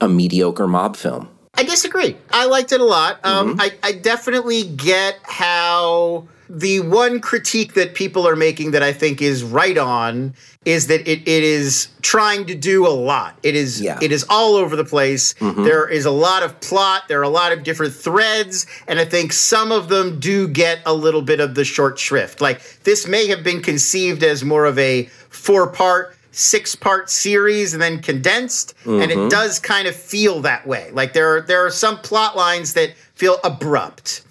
a 0.00 0.08
mediocre 0.08 0.68
mob 0.68 0.96
film. 0.96 1.28
I 1.54 1.64
disagree. 1.64 2.16
I 2.30 2.46
liked 2.46 2.72
it 2.72 2.80
a 2.80 2.84
lot. 2.84 3.20
Um, 3.24 3.42
Mm-hmm. 3.56 3.60
I, 3.60 3.72
I 3.82 3.92
definitely 3.92 4.62
get 4.64 5.18
how 5.22 6.26
the 6.48 6.80
one 6.80 7.20
critique 7.20 7.74
that 7.74 7.94
people 7.94 8.26
are 8.28 8.36
making 8.36 8.70
that 8.72 8.82
I 8.82 8.92
think 8.92 9.20
is 9.22 9.42
right 9.42 9.76
on 9.78 10.34
is 10.64 10.86
that 10.88 11.00
it, 11.08 11.20
it 11.26 11.42
is 11.44 11.88
trying 12.02 12.46
to 12.46 12.54
do 12.54 12.86
a 12.86 12.90
lot. 12.90 13.36
It 13.42 13.54
is 13.56 13.80
Yeah. 13.80 13.98
it 14.02 14.12
is 14.12 14.24
all 14.30 14.54
over 14.54 14.76
the 14.76 14.84
place. 14.84 15.34
Mm-hmm. 15.34 15.64
There 15.64 15.88
is 15.88 16.04
a 16.04 16.10
lot 16.10 16.42
of 16.42 16.58
plot. 16.60 17.04
There 17.08 17.18
are 17.20 17.24
a 17.24 17.28
lot 17.28 17.52
of 17.52 17.62
different 17.64 17.94
threads, 17.94 18.66
and 18.86 18.98
I 18.98 19.04
think 19.04 19.32
some 19.32 19.72
of 19.72 19.88
them 19.88 20.20
do 20.20 20.46
get 20.48 20.80
a 20.86 20.92
little 20.94 21.22
bit 21.22 21.40
of 21.40 21.54
the 21.54 21.64
short 21.64 21.98
shrift. 21.98 22.40
Like 22.40 22.60
this 22.84 23.06
may 23.06 23.26
have 23.28 23.42
been 23.42 23.60
conceived 23.62 24.22
as 24.22 24.44
more 24.44 24.64
of 24.66 24.78
a 24.78 25.04
four 25.30 25.66
part 25.68 26.16
six 26.32 26.74
part 26.74 27.08
series 27.10 27.72
and 27.74 27.82
then 27.82 28.00
condensed 28.00 28.74
and 28.84 29.02
Mm-hmm. 29.02 29.26
it 29.26 29.30
does 29.30 29.58
kind 29.58 29.86
of 29.86 29.94
feel 29.94 30.40
that 30.42 30.66
way 30.66 30.90
like 30.92 31.12
there 31.12 31.36
are 31.36 31.40
there 31.42 31.64
are 31.64 31.70
some 31.70 31.98
plot 31.98 32.36
lines 32.36 32.74
that 32.74 32.94
feel 33.14 33.38
abrupt 33.44 34.22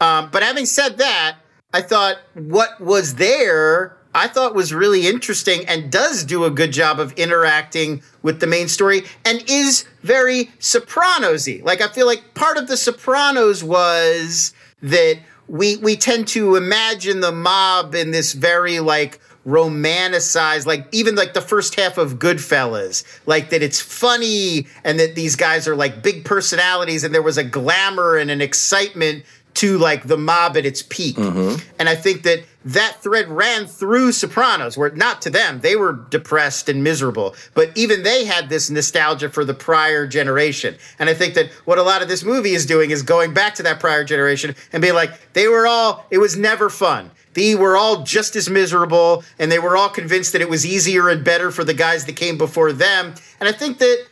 um, 0.00 0.28
but 0.30 0.42
having 0.42 0.66
said 0.66 0.98
that 0.98 1.36
i 1.72 1.80
thought 1.82 2.18
what 2.34 2.80
was 2.80 3.14
there 3.16 3.96
I 4.18 4.28
thought 4.28 4.54
was 4.54 4.72
really 4.72 5.06
interesting 5.06 5.66
and 5.68 5.92
does 5.92 6.24
do 6.24 6.44
a 6.44 6.50
good 6.50 6.72
job 6.72 6.98
of 7.00 7.12
interacting 7.18 8.02
with 8.22 8.40
the 8.40 8.46
main 8.46 8.66
story 8.66 9.02
and 9.26 9.44
is 9.46 9.84
very 10.02 10.50
Sopranos-y. 10.58 11.60
Like 11.62 11.82
I 11.82 11.88
feel 11.88 12.06
like 12.06 12.32
part 12.32 12.56
of 12.56 12.66
the 12.66 12.78
Sopranos 12.78 13.62
was 13.62 14.54
that 14.80 15.18
we 15.48 15.76
we 15.76 15.96
tend 15.96 16.28
to 16.28 16.56
imagine 16.56 17.20
the 17.20 17.30
mob 17.30 17.94
in 17.94 18.10
this 18.10 18.32
very 18.32 18.80
like 18.80 19.20
romanticized, 19.46 20.66
like 20.66 20.86
even 20.92 21.14
like 21.14 21.32
the 21.32 21.40
first 21.40 21.76
half 21.76 21.98
of 21.98 22.18
Goodfellas, 22.18 23.04
like 23.26 23.50
that 23.50 23.62
it's 23.62 23.80
funny 23.80 24.66
and 24.84 24.98
that 24.98 25.14
these 25.14 25.36
guys 25.36 25.68
are 25.68 25.76
like 25.76 26.02
big 26.02 26.24
personalities 26.24 27.04
and 27.04 27.14
there 27.14 27.22
was 27.22 27.38
a 27.38 27.44
glamour 27.44 28.16
and 28.16 28.30
an 28.30 28.40
excitement 28.40 29.24
to 29.54 29.78
like 29.78 30.06
the 30.06 30.18
mob 30.18 30.56
at 30.56 30.66
its 30.66 30.82
peak. 30.82 31.16
Mm-hmm. 31.16 31.62
And 31.78 31.88
I 31.88 31.94
think 31.94 32.24
that 32.24 32.44
that 32.66 33.00
thread 33.00 33.28
ran 33.28 33.66
through 33.66 34.12
Sopranos, 34.12 34.76
where 34.76 34.90
not 34.90 35.22
to 35.22 35.30
them, 35.30 35.60
they 35.60 35.76
were 35.76 35.92
depressed 36.10 36.68
and 36.68 36.84
miserable, 36.84 37.34
but 37.54 37.70
even 37.74 38.02
they 38.02 38.26
had 38.26 38.50
this 38.50 38.68
nostalgia 38.68 39.30
for 39.30 39.46
the 39.46 39.54
prior 39.54 40.06
generation. 40.06 40.76
And 40.98 41.08
I 41.08 41.14
think 41.14 41.34
that 41.34 41.50
what 41.64 41.78
a 41.78 41.82
lot 41.82 42.02
of 42.02 42.08
this 42.08 42.22
movie 42.22 42.52
is 42.52 42.66
doing 42.66 42.90
is 42.90 43.02
going 43.02 43.32
back 43.32 43.54
to 43.54 43.62
that 43.62 43.80
prior 43.80 44.04
generation 44.04 44.54
and 44.72 44.82
being 44.82 44.94
like, 44.94 45.32
they 45.32 45.48
were 45.48 45.66
all, 45.66 46.04
it 46.10 46.18
was 46.18 46.36
never 46.36 46.68
fun. 46.68 47.10
They 47.36 47.54
were 47.54 47.76
all 47.76 48.02
just 48.02 48.34
as 48.34 48.48
miserable, 48.48 49.22
and 49.38 49.52
they 49.52 49.58
were 49.58 49.76
all 49.76 49.90
convinced 49.90 50.32
that 50.32 50.40
it 50.40 50.48
was 50.48 50.64
easier 50.64 51.10
and 51.10 51.22
better 51.22 51.50
for 51.50 51.64
the 51.64 51.74
guys 51.74 52.06
that 52.06 52.16
came 52.16 52.38
before 52.38 52.72
them. 52.72 53.14
And 53.38 53.46
I 53.46 53.52
think 53.52 53.76
that 53.78 54.06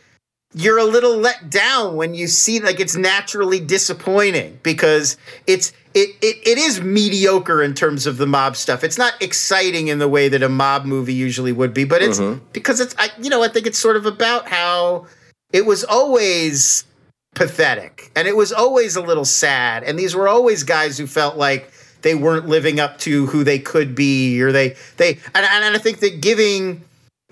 you're 0.53 0.77
a 0.77 0.85
little 0.85 1.17
let 1.17 1.49
down 1.49 1.95
when 1.95 2.13
you 2.13 2.27
see 2.27 2.59
like 2.59 2.79
it's 2.79 2.95
naturally 2.95 3.59
disappointing 3.59 4.59
because 4.61 5.17
it's 5.47 5.73
it, 5.95 6.15
it 6.21 6.37
it 6.47 6.57
is 6.59 6.81
mediocre 6.81 7.63
in 7.63 7.73
terms 7.73 8.05
of 8.05 8.17
the 8.17 8.27
mob 8.27 8.55
stuff. 8.55 8.83
It's 8.83 8.97
not 8.97 9.19
exciting 9.19 9.87
in 9.87 9.97
the 9.97 10.07
way 10.07 10.29
that 10.29 10.43
a 10.43 10.49
mob 10.49 10.85
movie 10.85 11.15
usually 11.15 11.51
would 11.51 11.73
be, 11.73 11.83
but 11.83 12.03
it's 12.03 12.19
mm-hmm. 12.19 12.45
because 12.53 12.79
it's 12.79 12.93
I 12.99 13.09
you 13.19 13.31
know 13.31 13.41
I 13.41 13.47
think 13.47 13.65
it's 13.65 13.79
sort 13.79 13.95
of 13.95 14.05
about 14.05 14.47
how 14.47 15.07
it 15.51 15.65
was 15.65 15.83
always 15.83 16.85
pathetic 17.33 18.11
and 18.15 18.27
it 18.27 18.37
was 18.37 18.53
always 18.53 18.95
a 18.95 19.01
little 19.01 19.25
sad 19.25 19.83
and 19.83 19.97
these 19.97 20.15
were 20.15 20.27
always 20.27 20.63
guys 20.63 20.97
who 20.97 21.07
felt 21.07 21.37
like 21.37 21.71
they 22.05 22.13
weren't 22.13 22.47
living 22.47 22.79
up 22.79 22.99
to 22.99 23.25
who 23.25 23.43
they 23.43 23.57
could 23.57 23.95
be 23.95 24.39
or 24.39 24.51
they 24.51 24.75
they 24.97 25.17
and, 25.33 25.43
and 25.43 25.75
I 25.75 25.79
think 25.79 25.99
that 26.01 26.21
giving 26.21 26.83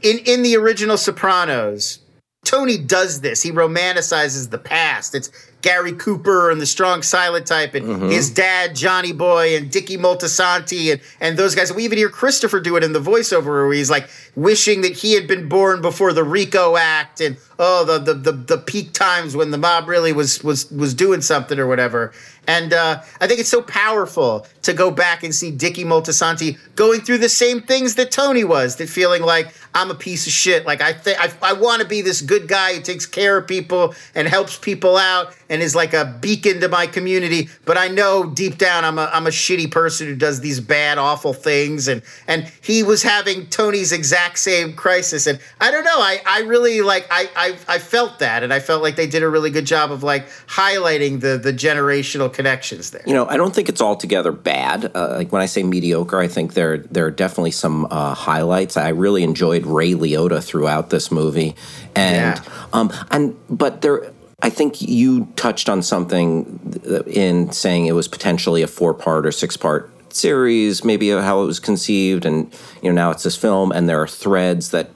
in 0.02 0.18
in 0.26 0.42
the 0.42 0.58
original 0.58 0.98
Sopranos 0.98 2.00
Tony 2.44 2.78
does 2.78 3.22
this. 3.22 3.42
He 3.42 3.52
romanticizes 3.52 4.50
the 4.50 4.58
past. 4.58 5.16
It's 5.16 5.30
Gary 5.62 5.94
Cooper 5.94 6.52
and 6.52 6.60
the 6.60 6.66
strong 6.66 7.02
silent 7.02 7.48
type 7.48 7.74
and 7.74 7.86
mm-hmm. 7.86 8.10
his 8.10 8.30
dad, 8.30 8.76
Johnny 8.76 9.14
Boy, 9.14 9.56
and 9.56 9.72
Dickie 9.72 9.98
Moltisanti 9.98 10.92
and, 10.92 11.02
and 11.22 11.38
those 11.38 11.56
guys. 11.56 11.72
We 11.72 11.86
even 11.86 11.98
hear 11.98 12.10
Christopher 12.10 12.60
do 12.60 12.76
it 12.76 12.84
in 12.84 12.92
the 12.92 13.00
voiceover 13.00 13.46
where 13.46 13.72
he's 13.72 13.90
like 13.90 14.10
wishing 14.36 14.82
that 14.82 14.92
he 14.92 15.14
had 15.14 15.26
been 15.26 15.48
born 15.48 15.82
before 15.82 16.12
the 16.12 16.24
RICO 16.24 16.76
Act 16.76 17.22
and 17.22 17.38
oh 17.60 17.86
the 17.86 17.98
the 17.98 18.14
the, 18.14 18.32
the 18.34 18.58
peak 18.58 18.92
times 18.92 19.38
when 19.38 19.52
the 19.52 19.58
mob 19.58 19.88
really 19.88 20.12
was 20.12 20.44
was 20.44 20.70
was 20.70 20.94
doing 20.94 21.22
something 21.22 21.58
or 21.58 21.68
whatever. 21.68 22.12
And 22.48 22.74
uh, 22.74 23.02
I 23.22 23.28
think 23.28 23.40
it's 23.40 23.50
so 23.50 23.62
powerful 23.62 24.46
to 24.64 24.74
go 24.74 24.92
back 24.92 25.24
and 25.24 25.34
see 25.34 25.52
Dickie 25.52 25.86
Moltisanti 25.86 26.58
going 26.76 27.02
through 27.02 27.20
the 27.20 27.30
same 27.30 27.62
things 27.62 27.96
that 27.96 28.12
Tony 28.12 28.44
was, 28.44 28.78
that 28.78 28.90
feeling 28.90 29.22
like 29.22 29.54
I'm 29.76 29.90
a 29.90 29.96
piece 29.96 30.28
of 30.28 30.34
shit. 30.34 30.66
Like 30.66 30.82
I 30.82 30.94
think 30.94 31.20
I, 31.20 31.32
I 31.42 31.54
want 31.54 31.82
to 31.82 31.88
be 31.88 32.02
this 32.02 32.22
good 32.22 32.48
guy 32.48 32.76
who 32.76 32.82
takes 32.82 33.06
care 33.06 33.38
of 33.38 33.48
people 33.48 33.96
and 34.14 34.28
helps 34.28 34.58
people 34.58 34.98
out 34.98 35.36
and 35.50 35.62
is 35.62 35.76
like 35.76 35.94
a 35.94 36.18
beacon 36.22 36.60
to 36.62 36.68
my 36.68 36.88
community. 36.88 37.50
But 37.66 37.78
I 37.78 37.88
know 37.88 38.30
deep 38.30 38.58
down 38.58 38.84
I'm 38.84 38.98
a 38.98 39.10
I'm 39.14 39.28
a 39.28 39.32
shitty 39.32 39.72
person 39.72 40.08
who 40.08 40.16
does 40.16 40.42
these 40.42 40.60
bad, 40.60 40.98
awful 40.98 41.34
things. 41.34 41.88
And 41.88 42.02
and 42.28 42.52
he 42.62 42.84
was 42.84 43.04
having 43.04 43.48
Tony's 43.48 43.92
exact 43.92 44.40
same 44.40 44.74
crisis. 44.74 45.28
And 45.28 45.40
I 45.62 45.72
don't 45.72 45.84
know. 45.84 46.00
I 46.00 46.22
I 46.26 46.42
really 46.42 46.82
like 46.82 47.08
I 47.10 47.30
I, 47.36 47.76
I 47.76 47.80
felt 47.80 48.20
that, 48.20 48.44
and 48.44 48.54
I 48.54 48.60
felt 48.60 48.82
like 48.82 48.96
they 48.96 49.08
did 49.08 49.24
a 49.24 49.30
really 49.30 49.50
good 49.50 49.66
job 49.66 49.92
of 49.92 50.04
like 50.04 50.28
highlighting 50.48 51.22
the 51.22 51.38
the 51.38 51.54
generational 51.54 52.33
connections 52.34 52.92
there. 52.92 53.04
You 53.06 53.14
know, 53.14 53.26
I 53.26 53.38
don't 53.38 53.54
think 53.56 53.70
it's 53.70 53.82
altogether 53.82 54.32
bad. 54.32 54.92
Uh, 54.96 55.10
like 55.18 55.32
when 55.32 55.42
I 55.42 55.46
say 55.46 55.64
mediocre, 55.64 56.20
I 56.20 56.28
think 56.28 56.54
there 56.54 56.78
there 56.80 57.06
are 57.06 57.12
definitely 57.12 57.52
some 57.52 57.88
uh, 57.90 58.14
highlights. 58.14 58.76
I 58.78 58.90
really 58.90 59.24
enjoyed 59.24 59.66
Ray 59.66 59.94
Liotta 59.94 60.44
throughout 60.44 60.90
this 60.90 61.12
movie, 61.12 61.56
and 61.96 62.38
Yeah. 62.38 62.68
um, 62.74 62.92
and 63.12 63.36
but 63.50 63.82
there. 63.82 64.12
I 64.42 64.50
think 64.50 64.82
you 64.82 65.26
touched 65.38 65.70
on 65.70 65.82
something 65.82 66.84
in 67.08 67.54
saying 67.54 67.86
it 67.86 67.94
was 67.94 68.10
potentially 68.10 68.62
a 68.62 68.68
four 68.68 68.94
part 68.94 69.26
or 69.26 69.32
six 69.32 69.56
part 69.56 69.90
series, 70.10 70.84
maybe 70.84 71.10
how 71.12 71.42
it 71.44 71.46
was 71.46 71.62
conceived, 71.62 72.26
and 72.26 72.54
you 72.82 72.90
know 72.90 72.96
now 72.96 73.12
it's 73.12 73.24
this 73.24 73.38
film, 73.38 73.72
and 73.72 73.88
there 73.88 74.02
are 74.02 74.08
threads 74.08 74.72
that 74.72 74.90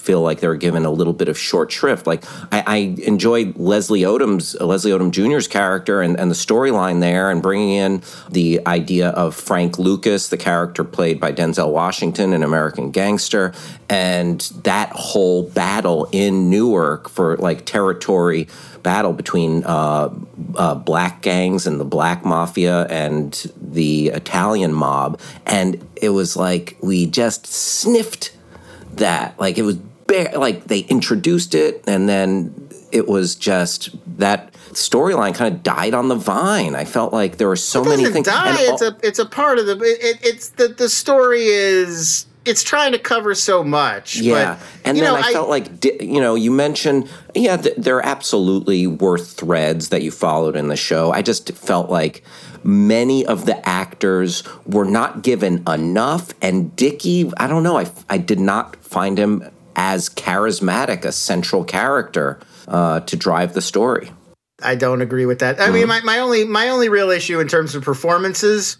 feel 0.00 0.22
like 0.22 0.40
they're 0.40 0.54
given 0.56 0.84
a 0.84 0.90
little 0.90 1.12
bit 1.12 1.28
of 1.28 1.38
short 1.38 1.70
shrift. 1.70 2.06
Like 2.06 2.24
I, 2.52 2.64
I 2.66 2.76
enjoyed 3.04 3.56
Leslie 3.56 4.02
Odom's 4.02 4.54
Leslie 4.60 4.90
Odom 4.90 5.10
Jr.'s 5.10 5.46
character 5.46 6.00
and, 6.00 6.18
and 6.18 6.30
the 6.30 6.34
storyline 6.34 7.00
there, 7.00 7.30
and 7.30 7.42
bringing 7.42 7.70
in 7.70 8.02
the 8.30 8.60
idea 8.66 9.10
of 9.10 9.34
Frank 9.34 9.78
Lucas, 9.78 10.28
the 10.28 10.36
character 10.36 10.84
played 10.84 11.20
by 11.20 11.32
Denzel 11.32 11.72
Washington, 11.72 12.32
an 12.32 12.42
American 12.42 12.90
gangster, 12.90 13.52
and 13.88 14.40
that 14.64 14.90
whole 14.90 15.42
battle 15.42 16.08
in 16.12 16.50
Newark 16.50 17.08
for 17.08 17.36
like 17.36 17.64
territory 17.64 18.48
battle 18.82 19.12
between 19.12 19.62
uh, 19.64 20.08
uh, 20.56 20.74
black 20.74 21.22
gangs 21.22 21.66
and 21.66 21.78
the 21.78 21.84
black 21.84 22.24
mafia 22.24 22.86
and 22.86 23.52
the 23.60 24.08
Italian 24.08 24.72
mob, 24.72 25.20
and 25.46 25.86
it 25.96 26.10
was 26.10 26.36
like 26.36 26.76
we 26.80 27.06
just 27.06 27.46
sniffed 27.46 28.32
that 28.94 29.38
like 29.38 29.58
it 29.58 29.62
was 29.62 29.76
bare 30.10 30.32
like 30.36 30.64
they 30.64 30.80
introduced 30.80 31.54
it 31.54 31.84
and 31.86 32.08
then 32.08 32.68
it 32.90 33.06
was 33.06 33.36
just 33.36 33.90
that 34.18 34.52
storyline 34.72 35.34
kind 35.34 35.54
of 35.54 35.62
died 35.62 35.94
on 35.94 36.08
the 36.08 36.14
vine 36.14 36.74
i 36.74 36.84
felt 36.84 37.12
like 37.12 37.36
there 37.36 37.48
were 37.48 37.56
so 37.56 37.84
many 37.84 38.04
things 38.06 38.26
die. 38.26 38.48
and 38.48 38.58
it's 38.60 38.82
a 38.82 38.96
it's 39.02 39.18
a 39.18 39.26
part 39.26 39.58
of 39.58 39.66
the 39.66 39.76
it, 39.76 39.98
it, 40.02 40.18
it's 40.22 40.48
the 40.50 40.68
the 40.68 40.88
story 40.88 41.44
is 41.46 42.26
it's 42.46 42.62
trying 42.62 42.90
to 42.90 42.98
cover 42.98 43.34
so 43.34 43.62
much. 43.62 44.16
yeah 44.16 44.54
but, 44.54 44.66
and 44.88 44.96
you 44.96 45.04
then 45.04 45.12
know, 45.12 45.20
I, 45.20 45.32
felt 45.32 45.48
like 45.48 45.84
you 45.84 46.20
know 46.20 46.34
you 46.34 46.50
mentioned 46.50 47.08
yeah 47.34 47.56
th- 47.56 47.76
there 47.76 48.04
absolutely 48.04 48.86
were 48.86 49.18
threads 49.18 49.90
that 49.90 50.02
you 50.02 50.10
followed 50.10 50.56
in 50.56 50.68
the 50.68 50.76
show 50.76 51.12
i 51.12 51.22
just 51.22 51.52
felt 51.52 51.90
like 51.90 52.24
many 52.64 53.24
of 53.24 53.46
the 53.46 53.68
actors 53.68 54.42
were 54.66 54.84
not 54.84 55.22
given 55.22 55.62
enough 55.68 56.32
and 56.42 56.74
Dickie 56.76 57.30
I 57.36 57.46
don't 57.46 57.62
know 57.62 57.78
I, 57.78 57.90
I 58.08 58.18
did 58.18 58.40
not 58.40 58.76
find 58.76 59.18
him 59.18 59.50
as 59.76 60.08
charismatic 60.08 61.04
a 61.04 61.12
central 61.12 61.64
character 61.64 62.38
uh, 62.68 63.00
to 63.00 63.16
drive 63.16 63.54
the 63.54 63.62
story 63.62 64.10
I 64.62 64.74
don't 64.74 65.00
agree 65.00 65.24
with 65.24 65.38
that. 65.38 65.58
I 65.58 65.70
mean, 65.70 65.88
my, 65.88 66.00
my 66.02 66.18
only 66.18 66.44
my 66.44 66.68
only 66.68 66.90
real 66.90 67.08
issue 67.08 67.40
in 67.40 67.48
terms 67.48 67.74
of 67.74 67.82
performances, 67.82 68.76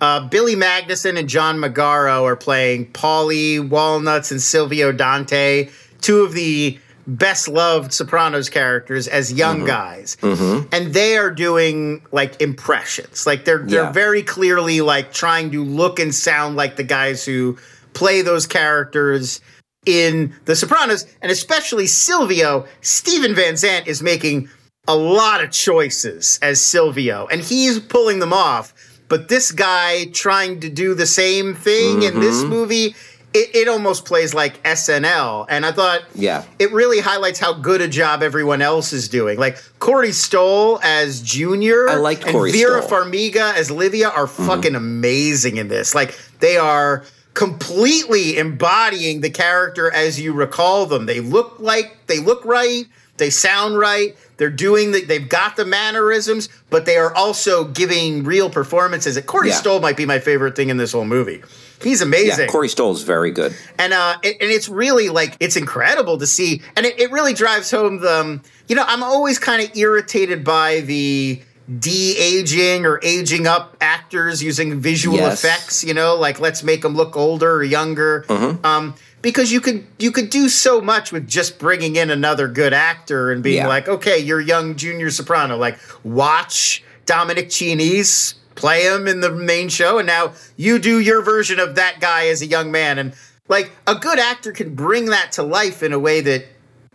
uh, 0.00 0.26
Billy 0.26 0.56
Magnussen 0.56 1.16
and 1.16 1.28
John 1.28 1.58
Magaro 1.58 2.24
are 2.24 2.34
playing 2.34 2.86
Paulie 2.90 3.60
Walnuts 3.66 4.32
and 4.32 4.42
Silvio 4.42 4.90
Dante, 4.90 5.68
two 6.00 6.22
of 6.22 6.32
the 6.32 6.80
best 7.06 7.46
loved 7.46 7.92
Sopranos 7.92 8.48
characters 8.50 9.06
as 9.06 9.32
young 9.32 9.64
guys, 9.64 10.16
and 10.20 10.92
they 10.92 11.16
are 11.16 11.30
doing 11.30 12.02
like 12.10 12.40
impressions. 12.42 13.24
Like 13.24 13.44
they're 13.44 13.58
they're 13.58 13.84
Yeah. 13.84 13.92
very 13.92 14.24
clearly 14.24 14.80
like 14.80 15.12
trying 15.12 15.52
to 15.52 15.62
look 15.62 16.00
and 16.00 16.12
sound 16.12 16.56
like 16.56 16.74
the 16.74 16.82
guys 16.82 17.24
who 17.24 17.56
play 17.92 18.22
those 18.22 18.48
characters 18.48 19.40
in 19.86 20.34
The 20.44 20.56
Sopranos, 20.56 21.06
and 21.22 21.32
especially 21.32 21.86
Silvio. 21.86 22.66
Steven 22.80 23.34
Van 23.34 23.56
Zandt 23.56 23.86
is 23.86 24.02
making 24.02 24.48
a 24.86 24.96
lot 24.96 25.42
of 25.42 25.50
choices 25.50 26.38
as 26.42 26.60
Silvio, 26.60 27.26
and 27.30 27.40
he's 27.40 27.78
pulling 27.78 28.18
them 28.18 28.32
off. 28.32 28.74
But 29.08 29.28
this 29.28 29.50
guy 29.50 30.06
trying 30.06 30.60
to 30.60 30.68
do 30.68 30.94
the 30.94 31.06
same 31.06 31.54
thing 31.54 32.02
in 32.02 32.20
this 32.20 32.40
mm-hmm. 32.42 32.50
movie, 32.50 32.94
it, 33.34 33.56
it 33.56 33.68
almost 33.68 34.04
plays 34.04 34.34
like 34.34 34.62
SNL. 34.62 35.46
And 35.48 35.66
I 35.66 35.72
thought, 35.72 36.02
Yeah. 36.14 36.44
it 36.60 36.70
really 36.72 37.00
highlights 37.00 37.40
how 37.40 37.52
good 37.52 37.80
a 37.80 37.88
job 37.88 38.22
everyone 38.22 38.62
else 38.62 38.92
is 38.92 39.08
doing. 39.08 39.36
Like 39.38 39.58
Corey 39.80 40.12
Stoll 40.12 40.78
as 40.84 41.22
Junior, 41.22 41.88
I 41.88 41.96
liked 41.96 42.22
and 42.22 42.32
Corey 42.32 42.52
Vera 42.52 42.82
Stoll. 42.82 43.04
Farmiga 43.04 43.52
as 43.54 43.68
Livia 43.70 44.10
are 44.10 44.26
mm-hmm. 44.26 44.46
fucking 44.46 44.74
amazing 44.76 45.56
in 45.56 45.66
this. 45.66 45.92
Like 45.92 46.16
they 46.38 46.56
are 46.56 47.04
completely 47.34 48.36
embodying 48.38 49.20
the 49.20 49.30
character 49.30 49.90
as 49.90 50.20
you 50.20 50.32
recall 50.32 50.86
them. 50.86 51.06
They 51.06 51.20
look 51.20 51.58
like 51.58 52.06
they 52.06 52.18
look 52.18 52.44
right. 52.44 52.86
They 53.16 53.30
sound 53.30 53.78
right. 53.78 54.16
They're 54.38 54.48
doing 54.48 54.92
the, 54.92 55.04
they've 55.04 55.28
got 55.28 55.56
the 55.56 55.66
mannerisms, 55.66 56.48
but 56.70 56.86
they 56.86 56.96
are 56.96 57.14
also 57.14 57.64
giving 57.64 58.24
real 58.24 58.48
performances. 58.48 59.20
Corey 59.26 59.48
Yeah. 59.48 59.54
Stoll 59.54 59.80
might 59.80 59.96
be 59.98 60.06
my 60.06 60.18
favorite 60.18 60.56
thing 60.56 60.70
in 60.70 60.78
this 60.78 60.92
whole 60.92 61.04
movie. 61.04 61.42
He's 61.82 62.02
amazing 62.02 62.46
yeah 62.46 62.46
Corey 62.46 62.68
Stoll 62.68 62.92
is 62.92 63.02
very 63.02 63.30
good 63.30 63.54
and 63.78 63.92
uh, 63.94 64.18
it, 64.22 64.36
and 64.40 64.50
it's 64.50 64.68
really 64.68 65.08
like 65.08 65.36
it's 65.40 65.56
incredible 65.56 66.18
to 66.18 66.26
see, 66.26 66.62
and 66.76 66.84
it, 66.84 66.98
it 66.98 67.10
really 67.10 67.32
drives 67.32 67.70
home 67.70 68.00
the, 68.00 68.20
um, 68.20 68.42
you 68.68 68.76
know, 68.76 68.84
I'm 68.86 69.02
always 69.02 69.38
kind 69.38 69.62
of 69.62 69.74
irritated 69.76 70.44
by 70.44 70.80
the 70.80 71.42
de 71.78 72.16
aging 72.16 72.84
or 72.84 72.98
aging 73.02 73.46
up 73.46 73.76
actors 73.80 74.42
using 74.42 74.80
visual 74.80 75.16
Yes. 75.18 75.44
effects. 75.44 75.84
You 75.84 75.94
know, 75.94 76.16
like 76.16 76.40
let's 76.40 76.62
make 76.62 76.82
them 76.82 76.94
look 76.96 77.16
older 77.16 77.52
or 77.56 77.62
younger. 77.62 78.24
Um, 78.64 78.94
because 79.22 79.52
you 79.52 79.60
could 79.60 79.86
you 79.98 80.10
could 80.10 80.30
do 80.30 80.48
so 80.48 80.80
much 80.80 81.12
with 81.12 81.28
just 81.28 81.58
bringing 81.58 81.96
in 81.96 82.10
another 82.10 82.48
good 82.48 82.72
actor 82.72 83.30
and 83.30 83.42
being 83.42 83.58
Yeah. 83.58 83.68
like, 83.68 83.88
okay, 83.88 84.18
you're 84.18 84.40
young 84.40 84.76
junior 84.76 85.10
soprano. 85.10 85.56
Like 85.56 85.78
watch 86.02 86.82
Dominic 87.06 87.50
Chianese 87.50 88.34
play 88.54 88.84
him 88.84 89.06
in 89.06 89.20
the 89.20 89.30
main 89.30 89.68
show, 89.68 89.98
and 89.98 90.06
now 90.06 90.32
you 90.56 90.78
do 90.78 90.98
your 91.00 91.22
version 91.22 91.58
of 91.60 91.74
that 91.76 92.00
guy 92.00 92.26
as 92.28 92.42
a 92.42 92.46
young 92.46 92.70
man. 92.72 92.98
And 92.98 93.12
like 93.48 93.70
a 93.86 93.94
good 93.94 94.18
actor 94.18 94.52
can 94.52 94.74
bring 94.74 95.06
that 95.06 95.32
to 95.32 95.42
life 95.42 95.82
in 95.82 95.92
a 95.92 95.98
way 95.98 96.20
that 96.20 96.46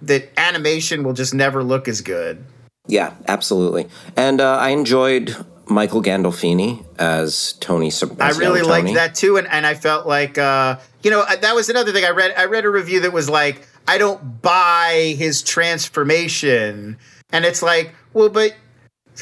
that 0.02 0.30
animation 0.38 1.04
will 1.04 1.14
just 1.14 1.34
never 1.34 1.64
look 1.64 1.88
as 1.88 2.02
good. 2.02 2.44
Yeah, 2.88 3.14
absolutely. 3.28 3.88
And 4.16 4.40
uh, 4.42 4.58
I 4.58 4.70
enjoyed 4.70 5.36
Michael 5.68 6.02
Gandolfini 6.02 6.86
as 7.00 7.54
Tony. 7.54 7.90
Sop- 7.90 8.22
I 8.22 8.30
really 8.32 8.60
young 8.60 8.70
liked 8.70 8.94
that 8.94 9.16
too, 9.16 9.38
and, 9.38 9.48
and 9.48 9.66
I 9.66 9.74
felt 9.74 10.06
like 10.08 10.38
uh, 10.38 10.78
you 11.04 11.12
know 11.12 11.26
that 11.26 11.56
was 11.56 11.70
another 11.70 11.92
thing 11.92 12.06
I 12.06 12.12
read. 12.12 12.34
I 12.38 12.46
read 12.46 12.66
a 12.66 12.70
review 12.70 13.02
that 13.02 13.14
was 13.14 13.30
like, 13.30 13.68
I 13.88 13.98
don't 13.98 14.42
buy 14.42 15.16
his 15.18 15.42
transformation, 15.42 16.98
and 17.32 17.46
it's 17.46 17.62
like, 17.62 17.96
well, 18.14 18.30
but 18.30 18.56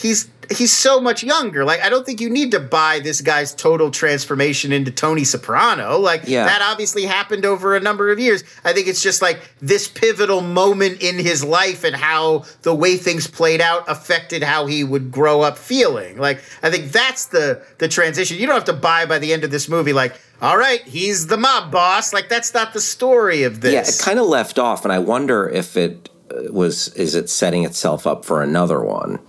he's 0.02 0.30
he's 0.52 0.74
so 0.74 1.00
much 1.00 1.24
younger. 1.24 1.64
Like, 1.64 1.82
I 1.82 1.90
don't 1.90 2.06
think 2.06 2.20
you 2.20 2.30
need 2.30 2.52
to 2.52 2.60
buy 2.60 3.00
this 3.00 3.22
guy's 3.22 3.56
total 3.56 3.90
transformation 3.90 4.74
into 4.74 4.92
Tony 4.92 5.24
Soprano. 5.24 5.98
Like, 5.98 6.24
Yeah. 6.28 6.44
that 6.46 6.62
obviously 6.62 7.06
happened 7.06 7.46
over 7.46 7.78
a 7.78 7.80
number 7.80 8.12
of 8.12 8.20
years. 8.20 8.44
I 8.66 8.74
think 8.74 8.88
it's 8.88 9.02
just 9.02 9.22
like 9.22 9.40
this 9.62 9.88
pivotal 9.88 10.42
moment 10.42 11.02
in 11.02 11.18
his 11.18 11.46
life 11.46 11.86
and 11.86 11.96
how 11.96 12.44
the 12.64 12.76
way 12.76 12.98
things 12.98 13.26
played 13.26 13.62
out 13.62 13.86
affected 13.88 14.44
how 14.44 14.66
he 14.66 14.84
would 14.84 15.12
grow 15.12 15.42
up 15.42 15.58
feeling. 15.58 16.18
Like, 16.18 16.42
I 16.62 16.70
think 16.70 16.92
that's 16.92 17.28
the 17.28 17.62
the 17.78 17.88
transition. 17.88 18.38
You 18.38 18.46
don't 18.46 18.56
have 18.56 18.66
to 18.66 18.74
buy 18.74 19.06
by 19.06 19.20
the 19.20 19.32
end 19.32 19.46
of 19.46 19.52
this 19.52 19.70
movie 19.70 19.94
like, 19.94 20.20
all 20.42 20.58
right, 20.58 20.82
he's 20.84 21.28
the 21.28 21.38
mob 21.38 21.72
boss. 21.72 22.12
Like, 22.12 22.28
that's 22.28 22.54
not 22.54 22.74
the 22.74 22.82
story 22.82 23.44
of 23.44 23.62
this. 23.62 23.74
Yeah, 23.74 23.82
it 23.82 23.96
kind 24.06 24.20
of 24.20 24.26
left 24.26 24.60
off, 24.60 24.84
and 24.84 24.92
I 24.92 25.00
wonder 25.00 25.48
if 25.48 25.78
it 25.78 26.10
uh, 26.30 26.52
was 26.52 26.90
is 26.96 27.16
it 27.16 27.30
setting 27.30 27.64
itself 27.64 28.06
up 28.06 28.26
for 28.26 28.42
another 28.44 28.82
one. 28.84 29.20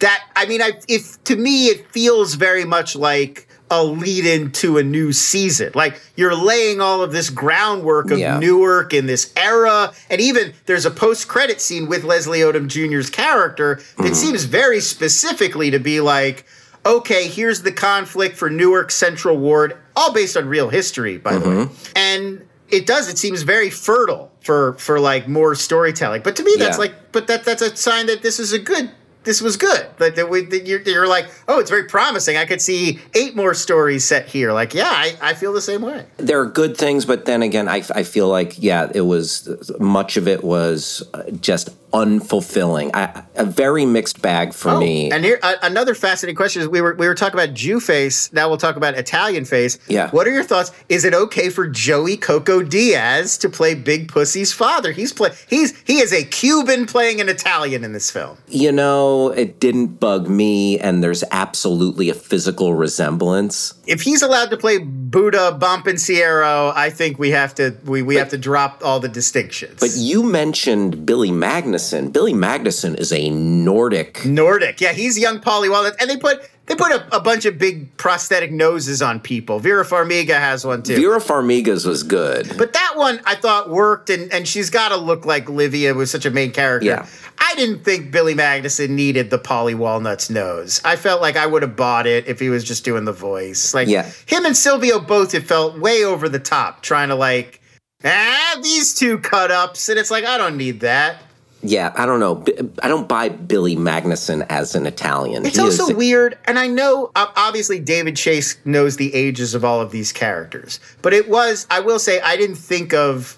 That 0.00 0.24
I 0.36 0.46
mean, 0.46 0.62
I 0.62 0.72
if 0.88 1.22
to 1.24 1.36
me 1.36 1.66
it 1.66 1.90
feels 1.90 2.34
very 2.34 2.64
much 2.64 2.96
like 2.96 3.48
a 3.70 3.84
lead 3.84 4.24
into 4.24 4.78
a 4.78 4.82
new 4.82 5.12
season. 5.12 5.70
Like 5.74 6.00
you're 6.16 6.34
laying 6.34 6.80
all 6.80 7.02
of 7.02 7.12
this 7.12 7.30
groundwork 7.30 8.10
of 8.10 8.18
Yeah. 8.18 8.38
Newark 8.38 8.94
in 8.94 9.06
this 9.06 9.32
era, 9.36 9.92
and 10.08 10.20
even 10.20 10.54
there's 10.66 10.86
a 10.86 10.90
post-credit 10.90 11.60
scene 11.60 11.86
with 11.86 12.04
Leslie 12.04 12.40
Odom 12.40 12.68
Jr.'s 12.68 13.10
character 13.10 13.76
that 13.76 14.02
mm-hmm. 14.04 14.14
seems 14.14 14.44
very 14.44 14.80
specifically 14.80 15.70
to 15.70 15.78
be 15.78 16.00
like, 16.00 16.46
okay, 16.86 17.28
here's 17.28 17.62
the 17.62 17.72
conflict 17.72 18.36
for 18.36 18.48
Newark 18.48 18.90
Central 18.90 19.36
Ward, 19.36 19.76
all 19.94 20.14
based 20.14 20.36
on 20.36 20.48
real 20.48 20.70
history, 20.70 21.18
by 21.18 21.36
the 21.36 21.48
way, 21.48 21.56
mm-hmm. 21.56 21.92
and. 21.96 22.44
It 22.70 22.84
does. 22.84 23.08
It 23.08 23.16
seems 23.16 23.40
very 23.44 23.70
fertile 23.70 24.30
for 24.42 24.74
for 24.74 25.00
like 25.00 25.26
more 25.26 25.54
storytelling. 25.54 26.20
But 26.20 26.36
to 26.36 26.42
me, 26.42 26.54
that's 26.58 26.76
Yeah. 26.76 26.82
like, 26.82 27.12
but 27.12 27.26
that 27.28 27.42
that's 27.46 27.62
a 27.62 27.74
sign 27.74 28.04
that 28.08 28.20
this 28.20 28.38
is 28.38 28.52
a 28.52 28.58
good 28.58 28.90
this 29.24 29.40
was 29.40 29.56
good. 29.56 29.86
Like 29.98 30.14
that, 30.14 30.30
we, 30.30 30.44
that 30.46 30.66
you're, 30.66 30.80
you're 30.80 31.08
like, 31.08 31.28
oh, 31.48 31.60
it's 31.60 31.70
very 31.70 31.84
promising. 31.84 32.36
I 32.36 32.46
could 32.46 32.60
see 32.60 33.00
eight 33.14 33.36
more 33.36 33.54
stories 33.54 34.04
set 34.04 34.26
here. 34.26 34.52
Like, 34.52 34.74
yeah, 34.74 34.90
I, 34.90 35.16
I 35.20 35.34
feel 35.34 35.52
the 35.52 35.60
same 35.60 35.82
way. 35.82 36.06
There 36.16 36.40
are 36.40 36.46
good 36.46 36.76
things, 36.76 37.04
but 37.04 37.24
then 37.24 37.42
again, 37.42 37.68
I, 37.68 37.82
I 37.94 38.02
feel 38.02 38.28
like 38.28 38.62
yeah, 38.62 38.90
it 38.94 39.02
was 39.02 39.70
much 39.78 40.16
of 40.16 40.28
it 40.28 40.44
was 40.44 41.06
uh, 41.14 41.30
just 41.32 41.70
unfulfilling. 41.92 42.90
I, 42.94 43.22
a 43.36 43.44
very 43.44 43.86
mixed 43.86 44.20
bag 44.22 44.52
for 44.52 44.78
me. 44.78 45.10
Oh, 45.10 45.14
And 45.14 45.24
here, 45.24 45.38
uh, 45.42 45.54
another 45.62 45.94
fascinating 45.94 46.36
question 46.36 46.62
is: 46.62 46.68
we 46.68 46.80
were 46.80 46.94
we 46.94 47.06
were 47.06 47.14
talking 47.14 47.38
about 47.38 47.54
Jew 47.54 47.80
face. 47.80 48.32
Now 48.32 48.48
we'll 48.48 48.58
talk 48.58 48.76
about 48.76 48.94
Italian 48.94 49.44
face. 49.44 49.78
Yeah. 49.88 50.10
What 50.10 50.26
are 50.26 50.32
your 50.32 50.44
thoughts? 50.44 50.72
Is 50.88 51.04
it 51.04 51.14
okay 51.14 51.48
for 51.50 51.66
Joey 51.68 52.16
Coco 52.16 52.62
Diaz 52.62 53.38
to 53.38 53.48
play 53.48 53.74
Big 53.74 54.08
Pussy's 54.08 54.52
father? 54.52 54.92
He's 54.92 55.12
play 55.12 55.30
he's 55.48 55.78
he 55.82 55.98
is 55.98 56.12
a 56.12 56.24
Cuban 56.24 56.86
playing 56.86 57.20
an 57.20 57.28
Italian 57.28 57.84
in 57.84 57.92
this 57.92 58.10
film. 58.10 58.38
you 58.48 58.72
know, 58.72 59.28
it 59.30 59.60
didn't 59.60 59.98
bug 60.00 60.28
me, 60.28 60.78
and 60.78 61.02
there's 61.02 61.24
absolutely 61.30 62.08
a 62.10 62.14
physical 62.14 62.74
resemblance. 62.74 63.74
If 63.86 64.02
he's 64.02 64.22
allowed 64.22 64.50
to 64.50 64.56
play 64.56 64.78
Buddha 64.78 65.56
Bompensiero, 65.58 66.72
I 66.74 66.90
think 66.90 67.18
we 67.18 67.30
have 67.30 67.54
to 67.56 67.76
we, 67.84 68.02
we 68.02 68.16
have 68.16 68.28
to 68.30 68.38
drop 68.38 68.82
all 68.84 69.00
the 69.00 69.08
distinctions. 69.08 69.80
But 69.80 69.90
you 69.96 70.22
mentioned 70.22 71.06
Billy 71.06 71.30
Magnussen. 71.78 72.12
Billy 72.12 72.32
Magnussen 72.34 72.98
is 72.98 73.12
a 73.12 73.30
Nordic. 73.30 74.24
Nordic. 74.24 74.80
Yeah, 74.80 74.92
he's 74.92 75.18
young 75.18 75.40
Paulie 75.40 75.70
Walnut. 75.70 75.94
And 76.00 76.10
they 76.10 76.16
put 76.16 76.48
they 76.66 76.74
put 76.74 76.92
a, 76.92 77.16
a 77.16 77.20
bunch 77.20 77.46
of 77.46 77.56
big 77.58 77.96
prosthetic 77.96 78.52
noses 78.52 79.00
on 79.00 79.20
people. 79.20 79.58
Vera 79.58 79.84
Farmiga 79.86 80.38
has 80.38 80.66
one 80.66 80.82
too. 80.82 80.96
Vera 80.96 81.18
Farmiga's 81.18 81.86
was 81.86 82.02
good. 82.02 82.52
but 82.58 82.72
that 82.74 82.92
one 82.96 83.20
I 83.24 83.36
thought 83.36 83.70
worked, 83.70 84.10
and, 84.10 84.30
and 84.32 84.46
she's 84.46 84.68
got 84.68 84.90
to 84.90 84.96
look 84.96 85.24
like 85.24 85.48
Livia 85.48 85.94
was 85.94 86.10
such 86.10 86.26
a 86.26 86.30
main 86.30 86.52
character. 86.52 86.86
Yeah. 86.86 87.06
I 87.38 87.54
didn't 87.54 87.84
think 87.84 88.10
Billy 88.10 88.34
Magnussen 88.34 88.90
needed 88.90 89.30
the 89.30 89.38
Paulie 89.38 89.74
Walnut's 89.76 90.28
nose. 90.28 90.82
I 90.84 90.96
felt 90.96 91.22
like 91.22 91.36
I 91.36 91.46
would 91.46 91.62
have 91.62 91.76
bought 91.76 92.06
it 92.06 92.26
if 92.26 92.38
he 92.40 92.50
was 92.50 92.64
just 92.64 92.84
doing 92.84 93.04
the 93.04 93.12
voice. 93.12 93.72
Like 93.72 93.88
Yeah. 93.88 94.10
him 94.26 94.44
and 94.44 94.56
Silvio 94.56 94.98
both 94.98 95.34
it 95.34 95.44
felt 95.44 95.78
way 95.78 96.04
over 96.04 96.28
the 96.28 96.38
top, 96.40 96.82
trying 96.82 97.08
to 97.08 97.14
like, 97.14 97.62
ah, 98.04 98.60
these 98.62 98.92
two 98.94 99.18
cut 99.18 99.50
ups, 99.50 99.88
and 99.88 99.98
it's 99.98 100.10
like 100.10 100.24
I 100.24 100.36
don't 100.36 100.58
need 100.58 100.80
that. 100.80 101.22
Yeah, 101.62 101.92
I 101.96 102.06
don't 102.06 102.20
know. 102.20 102.44
I 102.82 102.88
don't 102.88 103.08
buy 103.08 103.30
Billy 103.30 103.74
Magnussen 103.74 104.46
as 104.48 104.74
an 104.76 104.86
Italian. 104.86 105.44
It's 105.44 105.56
He 105.56 105.62
also 105.62 105.88
is- 105.88 105.94
weird, 105.96 106.38
and 106.44 106.58
I 106.58 106.68
know 106.68 107.10
obviously 107.16 107.80
David 107.80 108.16
Chase 108.16 108.56
knows 108.64 108.96
the 108.96 109.12
ages 109.14 109.54
of 109.54 109.64
all 109.64 109.80
of 109.80 109.90
these 109.90 110.12
characters, 110.12 110.78
but 111.02 111.12
it 111.12 111.28
was 111.28 111.66
I 111.70 111.80
will 111.80 111.98
say 111.98 112.20
I 112.20 112.36
didn't 112.36 112.56
think 112.56 112.94
of 112.94 113.36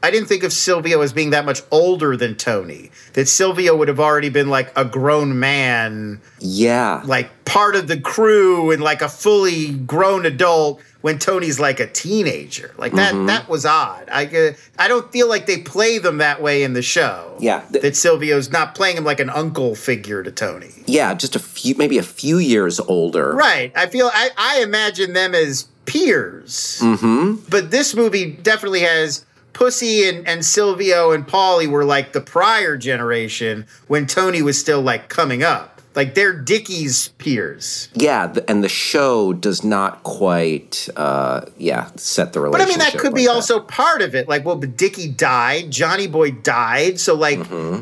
I 0.00 0.12
didn't 0.12 0.28
think 0.28 0.44
of 0.44 0.52
Silvio 0.52 1.00
as 1.00 1.12
being 1.12 1.30
that 1.30 1.44
much 1.44 1.60
older 1.72 2.16
than 2.16 2.36
Tony. 2.36 2.92
That 3.14 3.26
Silvio 3.28 3.74
would 3.76 3.88
have 3.88 3.98
already 3.98 4.28
been 4.28 4.48
like 4.48 4.70
a 4.78 4.84
grown 4.84 5.40
man, 5.40 6.20
Yeah, 6.38 7.02
like 7.04 7.44
part 7.44 7.74
of 7.74 7.88
the 7.88 7.98
crew 8.00 8.70
and 8.70 8.80
like 8.80 9.02
a 9.02 9.08
fully 9.08 9.72
grown 9.72 10.24
adult 10.24 10.80
when 11.00 11.18
Tony's 11.18 11.58
like 11.58 11.80
a 11.80 11.86
teenager. 11.88 12.72
Like 12.78 12.92
that 12.92 13.12
Mm-hmm. 13.12 13.26
that 13.26 13.48
was 13.48 13.66
odd. 13.66 14.08
I 14.12 14.26
uh, 14.26 14.52
I 14.78 14.86
don't 14.86 15.10
feel 15.10 15.28
like 15.28 15.46
they 15.46 15.58
play 15.62 15.98
them 15.98 16.18
that 16.18 16.40
way 16.40 16.62
in 16.62 16.74
the 16.74 16.82
show. 16.82 17.36
Yeah. 17.40 17.64
That 17.70 17.96
Silvio's 17.96 18.52
not 18.52 18.76
playing 18.76 18.98
him 18.98 19.04
like 19.04 19.18
an 19.18 19.30
uncle 19.30 19.74
figure 19.74 20.22
to 20.22 20.30
Tony. 20.30 20.70
yeah, 20.86 21.12
just 21.14 21.34
a 21.34 21.40
few, 21.40 21.74
maybe 21.74 21.98
a 21.98 22.04
few 22.04 22.38
years 22.38 22.78
older. 22.78 23.34
Right. 23.34 23.72
I 23.74 23.86
feel 23.86 24.10
I, 24.14 24.30
I 24.36 24.60
imagine 24.62 25.12
them 25.14 25.34
as 25.34 25.64
peers. 25.86 26.78
Mm-hmm. 26.82 27.46
But 27.48 27.72
this 27.72 27.94
movie 27.96 28.30
definitely 28.32 28.80
has 28.82 29.24
Pussy 29.58 30.08
and, 30.08 30.24
and 30.28 30.44
Silvio 30.44 31.10
and 31.10 31.26
Paulie 31.26 31.66
were 31.66 31.84
like 31.84 32.12
the 32.12 32.20
prior 32.20 32.76
generation 32.76 33.66
when 33.88 34.06
Tony 34.06 34.40
was 34.40 34.56
still 34.56 34.80
like 34.80 35.08
coming 35.08 35.42
up. 35.42 35.77
Like 35.94 36.14
they're 36.14 36.32
Dickie's 36.32 37.08
peers. 37.18 37.88
Yeah, 37.94 38.32
and 38.46 38.62
the 38.62 38.68
show 38.68 39.32
does 39.32 39.64
not 39.64 40.04
quite, 40.04 40.88
uh, 40.96 41.46
yeah, 41.56 41.90
set 41.96 42.32
the 42.32 42.40
relationship. 42.40 42.66
But 42.66 42.72
I 42.72 42.84
mean, 42.84 42.92
that 42.92 43.00
could 43.00 43.12
like 43.12 43.22
be 43.22 43.26
also 43.26 43.58
part 43.58 44.00
of 44.02 44.14
it. 44.14 44.28
Like, 44.28 44.44
well, 44.44 44.54
but 44.56 44.76
Dickie 44.76 45.08
died, 45.08 45.70
Johnny 45.70 46.06
Boy 46.06 46.30
died. 46.30 47.00
So, 47.00 47.14
like, 47.14 47.40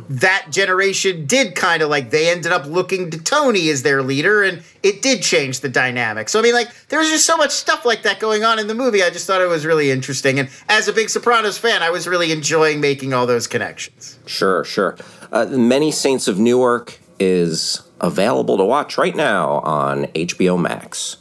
that 0.08 0.46
generation 0.50 1.26
did 1.26 1.54
kind 1.54 1.82
of 1.82 1.90
like, 1.90 2.10
they 2.10 2.30
ended 2.30 2.52
up 2.52 2.64
looking 2.66 3.10
to 3.10 3.18
Tony 3.18 3.68
as 3.68 3.82
their 3.82 4.02
leader, 4.02 4.42
and 4.42 4.62
it 4.82 5.02
did 5.02 5.22
change 5.22 5.60
the 5.60 5.68
dynamic. 5.68 6.30
So, 6.30 6.38
I 6.38 6.42
mean, 6.42 6.54
like, 6.54 6.68
there 6.88 6.98
was 6.98 7.10
just 7.10 7.26
so 7.26 7.36
much 7.36 7.50
stuff 7.50 7.84
like 7.84 8.02
that 8.04 8.18
going 8.18 8.44
on 8.44 8.58
in 8.58 8.66
the 8.66 8.74
movie. 8.74 9.02
I 9.02 9.10
just 9.10 9.26
thought 9.26 9.42
it 9.42 9.48
was 9.48 9.66
really 9.66 9.90
interesting. 9.90 10.38
And 10.38 10.48
as 10.68 10.88
a 10.88 10.92
big 10.92 11.10
Sopranos 11.10 11.58
fan, 11.58 11.82
I 11.82 11.90
was 11.90 12.08
really 12.08 12.32
enjoying 12.32 12.80
making 12.80 13.12
all 13.12 13.26
those 13.26 13.46
connections. 13.46 14.18
Sure, 14.24 14.64
sure. 14.64 14.96
Uh, 15.32 15.44
Many 15.46 15.90
Saints 15.90 16.28
of 16.28 16.38
Newark 16.38 16.98
is 17.18 17.82
available 18.00 18.56
to 18.56 18.64
watch 18.64 18.98
right 18.98 19.14
now 19.16 19.58
on 19.60 20.04
HBO 20.06 20.60
Max. 20.60 21.16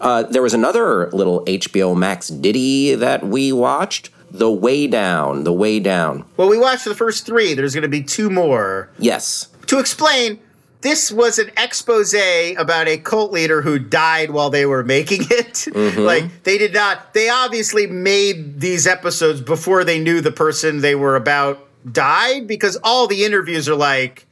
Uh, 0.00 0.24
there 0.24 0.42
was 0.42 0.54
another 0.54 1.10
little 1.12 1.44
HBO 1.46 1.96
Max 1.96 2.28
ditty 2.28 2.94
that 2.94 3.26
we 3.26 3.50
watched, 3.52 4.10
The 4.30 4.50
Way 4.50 4.86
Down, 4.86 5.44
The 5.44 5.52
Way 5.52 5.80
Down. 5.80 6.24
Well, 6.36 6.48
we 6.48 6.58
watched 6.58 6.84
the 6.84 6.94
first 6.94 7.24
three. 7.24 7.54
There's 7.54 7.74
going 7.74 7.82
to 7.82 7.88
be 7.88 8.02
two 8.02 8.28
more. 8.28 8.90
Yes. 8.98 9.48
To 9.68 9.78
explain, 9.78 10.38
this 10.82 11.10
was 11.10 11.38
an 11.38 11.50
expose 11.56 12.14
about 12.14 12.86
a 12.88 12.98
cult 12.98 13.32
leader 13.32 13.62
who 13.62 13.78
died 13.78 14.30
while 14.30 14.50
they 14.50 14.66
were 14.66 14.84
making 14.84 15.22
it. 15.30 15.66
like 15.98 16.44
they 16.44 16.58
did 16.58 16.72
not 16.72 17.12
they 17.14 17.28
obviously 17.28 17.86
made 17.86 18.60
these 18.60 18.86
episodes 18.86 19.40
before 19.40 19.82
they 19.82 19.98
knew 19.98 20.20
the 20.20 20.30
person 20.30 20.80
they 20.80 20.94
were 20.94 21.16
about 21.16 21.58
died 21.90 22.46
because 22.46 22.76
all 22.84 23.06
the 23.06 23.24
interviews 23.24 23.68
are 23.68 23.74
like 23.74 24.26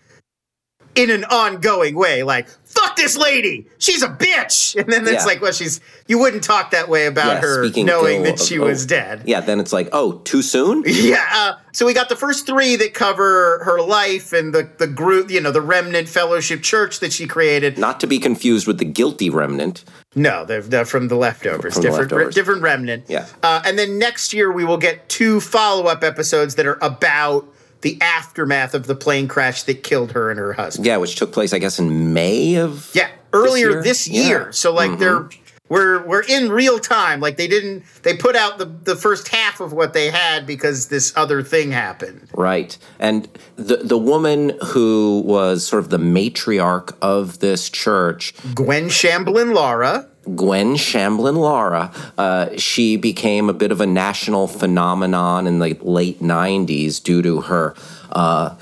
in 0.95 1.11
an 1.11 1.25
ongoing 1.25 1.95
way 1.95 2.23
like 2.23 2.49
fuck 2.75 2.97
this 2.97 3.17
lady. 3.17 3.67
She's 3.79 4.03
a 4.03 4.09
bitch. 4.09 4.75
And 4.85 4.93
then 4.93 5.03
it's 5.05 5.13
Yeah. 5.13 5.25
like, 5.25 5.41
well, 5.41 5.53
she's, 5.53 5.81
you 6.09 6.19
wouldn't 6.19 6.43
talk 6.43 6.73
that 6.73 6.89
way 6.89 7.07
about 7.07 7.35
Yeah, 7.35 7.41
her 7.41 7.71
knowing 7.85 8.25
that 8.25 8.41
of- 8.41 8.47
she 8.47 8.59
oh, 8.59 8.65
was 8.65 8.85
dead. 8.85 9.23
Yeah, 9.27 9.41
then 9.41 9.61
it's 9.61 9.73
like, 9.73 9.89
oh, 9.93 10.19
too 10.25 10.43
soon? 10.43 10.83
Yeah. 11.05 11.25
Uh, 11.33 11.53
so 11.73 11.87
we 11.87 11.95
got 11.95 12.09
the 12.09 12.17
first 12.17 12.47
three 12.47 12.75
that 12.77 12.95
cover 12.95 13.63
her 13.65 13.81
life 13.81 14.33
and 14.33 14.53
the, 14.55 14.69
the 14.79 14.87
group, 14.89 15.31
you 15.31 15.41
know, 15.41 15.53
the 15.53 15.61
remnant 15.61 16.09
fellowship 16.09 16.63
church 16.63 16.99
that 17.01 17.13
she 17.13 17.27
created. 17.27 17.79
Not 17.79 18.01
to 18.01 18.07
be 18.07 18.19
confused 18.19 18.67
with 18.67 18.79
the 18.79 18.85
guilty 18.85 19.31
remnant. 19.31 19.85
No, 20.17 20.45
they're, 20.45 20.63
they're 20.63 20.85
from 20.85 21.09
the 21.09 21.17
leftovers. 21.17 21.75
From 21.75 21.83
the 21.83 21.89
different, 21.91 22.11
leftovers. 22.13 22.35
different 22.35 22.63
remnant. 22.63 23.05
Yeah. 23.09 23.27
Uh, 23.43 23.63
and 23.65 23.79
then 23.79 23.99
next 23.99 24.33
year 24.33 24.51
we 24.53 24.65
will 24.65 24.79
get 24.79 25.09
two 25.09 25.41
follow 25.41 25.87
up 25.87 26.03
episodes 26.03 26.57
that 26.57 26.67
are 26.67 26.79
about 26.83 27.47
the 27.85 28.01
aftermath 28.01 28.75
of 28.75 28.87
the 28.87 28.95
plane 28.97 29.29
crash 29.29 29.63
that 29.65 29.85
killed 29.85 30.13
her 30.13 30.31
and 30.31 30.39
her 30.41 30.55
husband. 30.55 30.87
Yeah, 30.87 30.97
which 30.97 31.17
took 31.17 31.33
place, 31.33 31.53
I 31.53 31.59
guess, 31.59 31.79
in 31.79 32.15
May 32.15 32.57
of. 32.57 32.91
Yeah, 32.95 33.11
earlier 33.35 33.71
year? 33.71 33.83
this 33.83 34.09
Yeah. 34.09 34.27
year. 34.27 34.53
So 34.53 34.73
like 34.73 34.93
mm-hmm. 34.93 35.01
they're 35.01 35.29
we're 35.69 36.07
we're 36.07 36.23
in 36.23 36.51
real 36.51 36.79
time. 36.79 37.21
Like 37.21 37.37
they 37.37 37.47
didn't 37.47 37.85
they 38.03 38.17
put 38.17 38.37
out 38.37 38.57
the 38.59 38.65
the 38.65 38.97
first 38.97 39.29
half 39.29 39.61
of 39.61 39.73
what 39.75 39.93
they 39.93 40.11
had 40.11 40.47
because 40.47 40.89
this 40.89 41.13
other 41.15 41.43
thing 41.43 41.73
happened. 41.73 42.29
Right. 42.33 42.77
And 42.99 43.29
the 43.57 43.77
the 43.77 43.99
woman 43.99 44.59
who 44.69 45.23
was 45.27 45.67
sort 45.67 45.83
of 45.83 45.91
the 45.91 45.99
matriarch 45.99 46.97
of 47.03 47.41
this 47.41 47.69
church, 47.69 48.33
Gwen 48.55 48.89
Shamblin 48.89 49.55
Lara. 49.55 50.09
Gwen 50.25 50.75
Shamblin 50.75 51.37
Lara, 51.37 51.93
uh, 52.17 52.57
she 52.57 52.97
became 52.97 53.49
a 53.49 53.53
bit 53.53 53.71
of 53.71 53.81
a 53.81 53.87
national 53.87 54.47
phenomenon 54.47 55.47
in 55.47 55.59
the 55.59 55.77
late 55.83 56.21
90s 56.21 57.03
due 57.03 57.23
to 57.23 57.43
her 57.43 57.75
uh, 58.13 58.55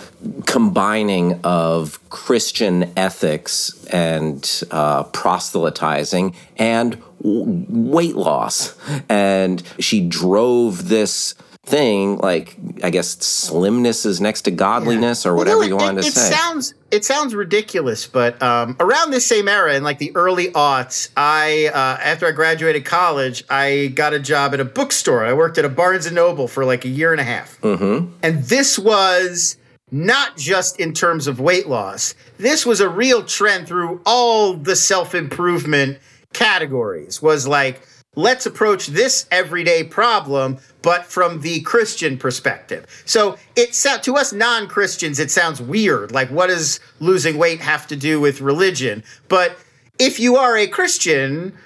combining 0.46 1.40
of 1.44 1.98
Christian 2.10 2.92
ethics 2.96 3.84
and 3.86 4.62
uh, 4.70 5.04
proselytizing 5.04 6.34
and 6.56 7.00
w- 7.22 7.66
weight 7.68 8.16
loss. 8.16 8.74
And 9.08 9.62
she 9.78 10.06
drove 10.06 10.88
this 10.88 11.34
thing 11.64 12.18
like 12.18 12.56
i 12.82 12.90
guess 12.90 13.16
slimness 13.24 14.04
is 14.04 14.20
next 14.20 14.42
to 14.42 14.50
godliness 14.50 15.24
or 15.24 15.32
whatever 15.32 15.58
Well, 15.60 15.68
you 15.68 15.76
it- 15.76 15.80
wanted 15.80 15.98
it, 16.00 16.02
to 16.02 16.08
it 16.08 16.14
say 16.14 16.34
sounds 16.34 16.74
it 16.90 17.06
sounds 17.06 17.34
ridiculous, 17.34 18.06
but 18.06 18.42
um, 18.42 18.76
around 18.78 19.12
this 19.12 19.26
same 19.26 19.48
era, 19.48 19.74
in 19.74 19.82
like 19.82 19.96
the 19.96 20.14
early 20.14 20.48
aughts, 20.48 21.08
I 21.16 21.70
uh, 21.72 21.96
after 22.02 22.26
I 22.26 22.32
graduated 22.32 22.84
college, 22.84 23.44
I 23.48 23.86
got 23.94 24.12
a 24.12 24.18
job 24.18 24.52
at 24.52 24.60
a 24.60 24.64
bookstore. 24.66 25.24
I 25.24 25.32
worked 25.32 25.56
at 25.56 25.64
a 25.64 25.70
Barnes 25.70 26.04
and 26.04 26.14
Noble 26.14 26.48
for 26.48 26.66
like 26.66 26.84
a 26.84 26.88
year 26.90 27.10
and 27.12 27.18
a 27.18 27.24
half, 27.24 27.58
mm-hmm. 27.62 28.12
and 28.22 28.44
this 28.44 28.78
was 28.78 29.56
not 29.90 30.36
just 30.36 30.78
in 30.78 30.92
terms 30.92 31.26
of 31.26 31.40
weight 31.40 31.66
loss. 31.66 32.14
This 32.36 32.66
was 32.66 32.82
a 32.82 32.90
real 32.90 33.24
trend 33.24 33.66
through 33.66 34.02
all 34.04 34.52
the 34.52 34.76
self 34.76 35.14
improvement 35.14 35.98
categories. 36.34 37.22
Was 37.22 37.46
like 37.48 37.80
let's 38.14 38.44
approach 38.44 38.88
this 38.88 39.26
everyday 39.30 39.82
problem 39.82 40.58
but 40.82 41.06
from 41.06 41.40
the 41.40 41.60
christian 41.62 42.18
perspective. 42.18 42.86
So 43.06 43.38
it 43.56 43.74
to 44.04 44.16
us 44.16 44.32
non-christians 44.34 45.18
it 45.18 45.30
sounds 45.30 45.62
weird 45.62 46.12
like 46.12 46.28
what 46.28 46.48
does 46.48 46.78
losing 47.00 47.38
weight 47.38 47.60
have 47.60 47.86
to 47.86 47.96
do 47.96 48.20
with 48.20 48.42
religion? 48.42 49.02
But 49.28 49.56
if 49.98 50.20
you 50.20 50.36
are 50.36 50.58
a 50.58 50.66
christian 50.66 51.56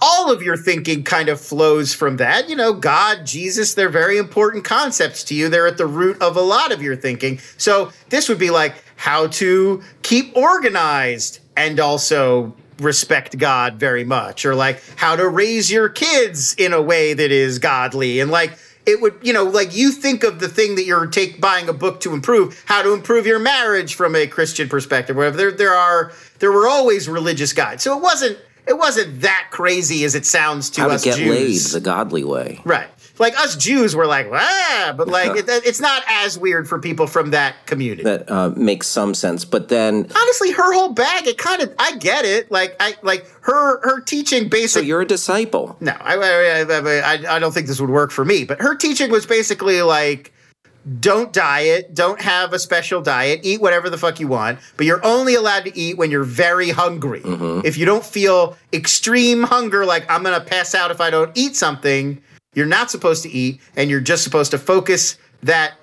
all 0.00 0.32
of 0.32 0.42
your 0.42 0.56
thinking 0.56 1.04
kind 1.04 1.28
of 1.28 1.40
flows 1.40 1.94
from 1.94 2.16
that. 2.16 2.48
You 2.48 2.56
know 2.56 2.72
god 2.72 3.24
jesus 3.24 3.74
they're 3.74 3.88
very 3.88 4.18
important 4.18 4.64
concepts 4.64 5.22
to 5.24 5.36
you. 5.36 5.48
They're 5.48 5.68
at 5.68 5.78
the 5.78 5.86
root 5.86 6.20
of 6.20 6.36
a 6.36 6.40
lot 6.40 6.72
of 6.72 6.82
your 6.82 6.96
thinking. 6.96 7.38
So 7.58 7.92
this 8.08 8.28
would 8.28 8.40
be 8.40 8.50
like 8.50 8.74
how 8.96 9.28
to 9.28 9.84
keep 10.02 10.36
organized 10.36 11.38
and 11.56 11.78
also 11.78 12.56
respect 12.78 13.38
God 13.38 13.74
very 13.74 14.04
much, 14.04 14.44
or 14.44 14.54
like 14.54 14.82
how 14.96 15.16
to 15.16 15.28
raise 15.28 15.70
your 15.70 15.88
kids 15.88 16.54
in 16.54 16.72
a 16.72 16.82
way 16.82 17.14
that 17.14 17.30
is 17.30 17.58
godly. 17.58 18.20
And 18.20 18.30
like 18.30 18.58
it 18.86 19.00
would, 19.00 19.18
you 19.22 19.32
know, 19.32 19.44
like 19.44 19.74
you 19.76 19.90
think 19.90 20.22
of 20.22 20.38
the 20.38 20.48
thing 20.48 20.76
that 20.76 20.84
you're 20.84 21.06
take 21.06 21.40
buying 21.40 21.68
a 21.68 21.72
book 21.72 22.00
to 22.00 22.14
improve, 22.14 22.62
how 22.66 22.82
to 22.82 22.92
improve 22.92 23.26
your 23.26 23.40
marriage 23.40 23.94
from 23.94 24.14
a 24.14 24.26
Christian 24.26 24.68
perspective, 24.68 25.16
whatever. 25.16 25.36
There 25.36 25.52
there 25.52 25.74
are 25.74 26.12
there 26.38 26.52
were 26.52 26.68
always 26.68 27.08
religious 27.08 27.52
guides. 27.52 27.82
So 27.82 27.96
it 27.96 28.02
wasn't 28.02 28.38
it 28.66 28.78
wasn't 28.78 29.20
that 29.22 29.48
crazy 29.50 30.04
as 30.04 30.14
it 30.14 30.26
sounds 30.26 30.70
to 30.70 30.82
how 30.82 30.88
to 30.88 30.94
us 30.94 31.04
get 31.04 31.18
laid 31.18 31.60
the 31.60 31.80
godly 31.80 32.24
way 32.24 32.60
Right. 32.64 32.88
Like 33.18 33.38
us 33.38 33.56
Jews 33.56 33.96
were 33.96 34.06
like, 34.06 34.28
ah, 34.32 34.94
but 34.96 35.08
like 35.08 35.36
it, 35.36 35.44
it's 35.48 35.80
not 35.80 36.02
as 36.08 36.38
weird 36.38 36.68
for 36.68 36.78
people 36.78 37.06
from 37.06 37.30
that 37.30 37.66
community. 37.66 38.02
that 38.02 38.30
uh, 38.30 38.50
makes 38.50 38.86
some 38.86 39.14
sense 39.14 39.44
but 39.44 39.68
then 39.68 40.06
Honestly, 40.16 40.50
her 40.52 40.72
whole 40.74 40.92
bag, 40.92 41.26
it 41.26 41.38
kind 41.38 41.62
of, 41.62 41.74
I 41.78 41.96
get 41.96 42.24
it. 42.24 42.50
Like, 42.50 42.76
I 42.80 42.94
like 43.02 43.26
her 43.42 43.80
her 43.82 44.00
teaching 44.00 44.48
basically. 44.48 44.82
so 44.82 44.86
you're 44.86 45.00
a 45.02 45.06
disciple 45.06 45.76
no, 45.80 45.92
I, 46.00 46.14
I, 46.16 46.62
I, 46.62 46.98
I, 47.00 47.36
I 47.36 47.38
don't 47.38 47.52
think 47.52 47.66
this 47.66 47.80
would 47.80 47.90
work 47.90 48.10
for 48.10 48.24
me. 48.24 48.44
But 48.44 48.60
her 48.60 48.74
teaching 48.74 49.10
was 49.10 49.26
basically 49.26 49.82
like, 49.82 50.32
don't 51.00 51.32
diet, 51.32 51.94
don't 51.94 52.20
have 52.20 52.52
a 52.52 52.58
special 52.60 53.02
diet, 53.02 53.40
eat 53.42 53.60
whatever 53.60 53.90
the 53.90 53.98
fuck 53.98 54.20
you 54.20 54.28
want, 54.28 54.60
but 54.76 54.86
you're 54.86 55.04
only 55.04 55.34
allowed 55.34 55.64
to 55.64 55.76
eat 55.76 55.96
when 55.98 56.10
you're 56.12 56.22
very 56.22 56.70
hungry. 56.70 57.22
If 57.64 57.76
you 57.76 57.84
don't 57.86 58.04
feel 58.04 58.56
extreme 58.72 59.42
hunger, 59.42 59.84
like 59.84 60.08
I'm 60.10 60.22
gonna 60.22 60.40
pass 60.40 60.74
out 60.76 60.90
if 60.92 61.00
I 61.00 61.10
don't 61.10 61.36
eat 61.36 61.56
something, 61.56 62.22
you're 62.56 62.66
not 62.66 62.90
supposed 62.90 63.22
to 63.22 63.30
eat, 63.30 63.60
and 63.76 63.88
you're 63.90 64.00
just 64.00 64.24
supposed 64.24 64.50
to 64.50 64.58
focus 64.58 65.18
that 65.42 65.74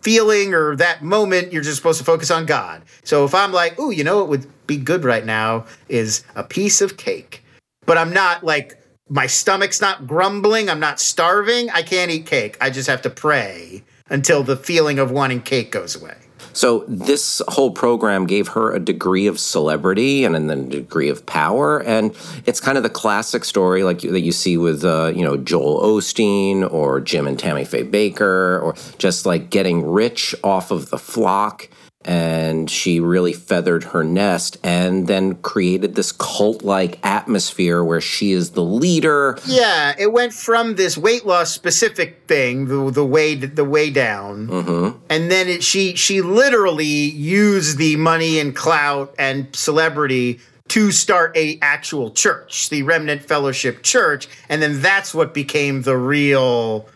feeling 0.00 0.54
or 0.54 0.76
that 0.76 1.02
moment, 1.02 1.52
you're 1.52 1.62
just 1.62 1.76
supposed 1.76 1.98
to 1.98 2.04
focus 2.04 2.30
on 2.30 2.46
God. 2.46 2.82
So 3.04 3.24
if 3.24 3.34
I'm 3.34 3.52
like, 3.52 3.78
ooh, 3.78 3.90
you 3.90 4.04
know 4.04 4.18
what 4.18 4.28
would 4.28 4.66
be 4.66 4.78
good 4.78 5.04
right 5.04 5.26
now 5.26 5.66
is 5.88 6.24
a 6.34 6.42
piece 6.42 6.80
of 6.80 6.96
cake, 6.96 7.44
but 7.84 7.98
I'm 7.98 8.12
not 8.12 8.42
like, 8.42 8.78
my 9.08 9.26
stomach's 9.26 9.80
not 9.80 10.06
grumbling, 10.06 10.70
I'm 10.70 10.80
not 10.80 11.00
starving, 11.00 11.68
I 11.70 11.82
can't 11.82 12.12
eat 12.12 12.26
cake. 12.26 12.56
I 12.60 12.70
just 12.70 12.88
have 12.88 13.02
to 13.02 13.10
pray 13.10 13.82
until 14.08 14.44
the 14.44 14.56
feeling 14.56 15.00
of 15.00 15.10
wanting 15.10 15.42
cake 15.42 15.72
goes 15.72 15.96
away. 15.96 16.16
So 16.52 16.84
this 16.88 17.40
whole 17.48 17.70
program 17.70 18.26
gave 18.26 18.48
her 18.48 18.72
a 18.72 18.80
degree 18.80 19.26
of 19.26 19.38
celebrity 19.38 20.24
and 20.24 20.34
then 20.34 20.50
a 20.50 20.62
degree 20.62 21.08
of 21.08 21.24
power, 21.26 21.82
and 21.82 22.14
it's 22.46 22.60
kind 22.60 22.76
of 22.76 22.82
the 22.82 22.90
classic 22.90 23.44
story 23.44 23.84
like 23.84 24.00
that 24.00 24.20
you 24.20 24.32
see 24.32 24.56
with 24.56 24.84
uh, 24.84 25.12
you 25.14 25.24
know 25.24 25.36
Joel 25.36 25.80
Osteen 25.80 26.70
or 26.70 27.00
Jim 27.00 27.26
and 27.26 27.38
Tammy 27.38 27.64
Faye 27.64 27.84
Bakker, 27.84 28.62
or 28.62 28.74
just 28.98 29.26
like 29.26 29.50
getting 29.50 29.86
rich 29.86 30.34
off 30.42 30.70
of 30.70 30.90
the 30.90 30.98
flock. 30.98 31.68
And 32.02 32.70
she 32.70 32.98
really 32.98 33.34
feathered 33.34 33.84
her 33.84 34.02
nest, 34.02 34.56
and 34.64 35.06
then 35.06 35.34
created 35.36 35.96
this 35.96 36.12
cult-like 36.12 36.98
atmosphere 37.04 37.84
where 37.84 38.00
she 38.00 38.32
is 38.32 38.52
the 38.52 38.64
leader. 38.64 39.38
Yeah, 39.44 39.94
it 39.98 40.10
went 40.10 40.32
from 40.32 40.76
this 40.76 40.96
weight 40.96 41.26
loss 41.26 41.50
specific 41.50 42.22
thing, 42.26 42.68
the, 42.68 42.90
the 42.90 43.04
way 43.04 43.34
the 43.34 43.66
way 43.66 43.90
down, 43.90 44.48
mm-hmm. 44.48 44.98
and 45.10 45.30
then 45.30 45.48
it, 45.48 45.62
she 45.62 45.94
she 45.94 46.22
literally 46.22 46.86
used 46.86 47.76
the 47.76 47.96
money 47.96 48.40
and 48.40 48.56
clout 48.56 49.14
and 49.18 49.54
celebrity 49.54 50.40
to 50.68 50.92
start 50.92 51.36
a 51.36 51.58
actual 51.60 52.12
church, 52.12 52.70
the 52.70 52.82
Remnant 52.82 53.22
Fellowship 53.22 53.82
Church, 53.82 54.26
and 54.48 54.62
then 54.62 54.80
that's 54.80 55.12
what 55.12 55.34
became 55.34 55.82
the 55.82 55.98
real. 55.98 56.88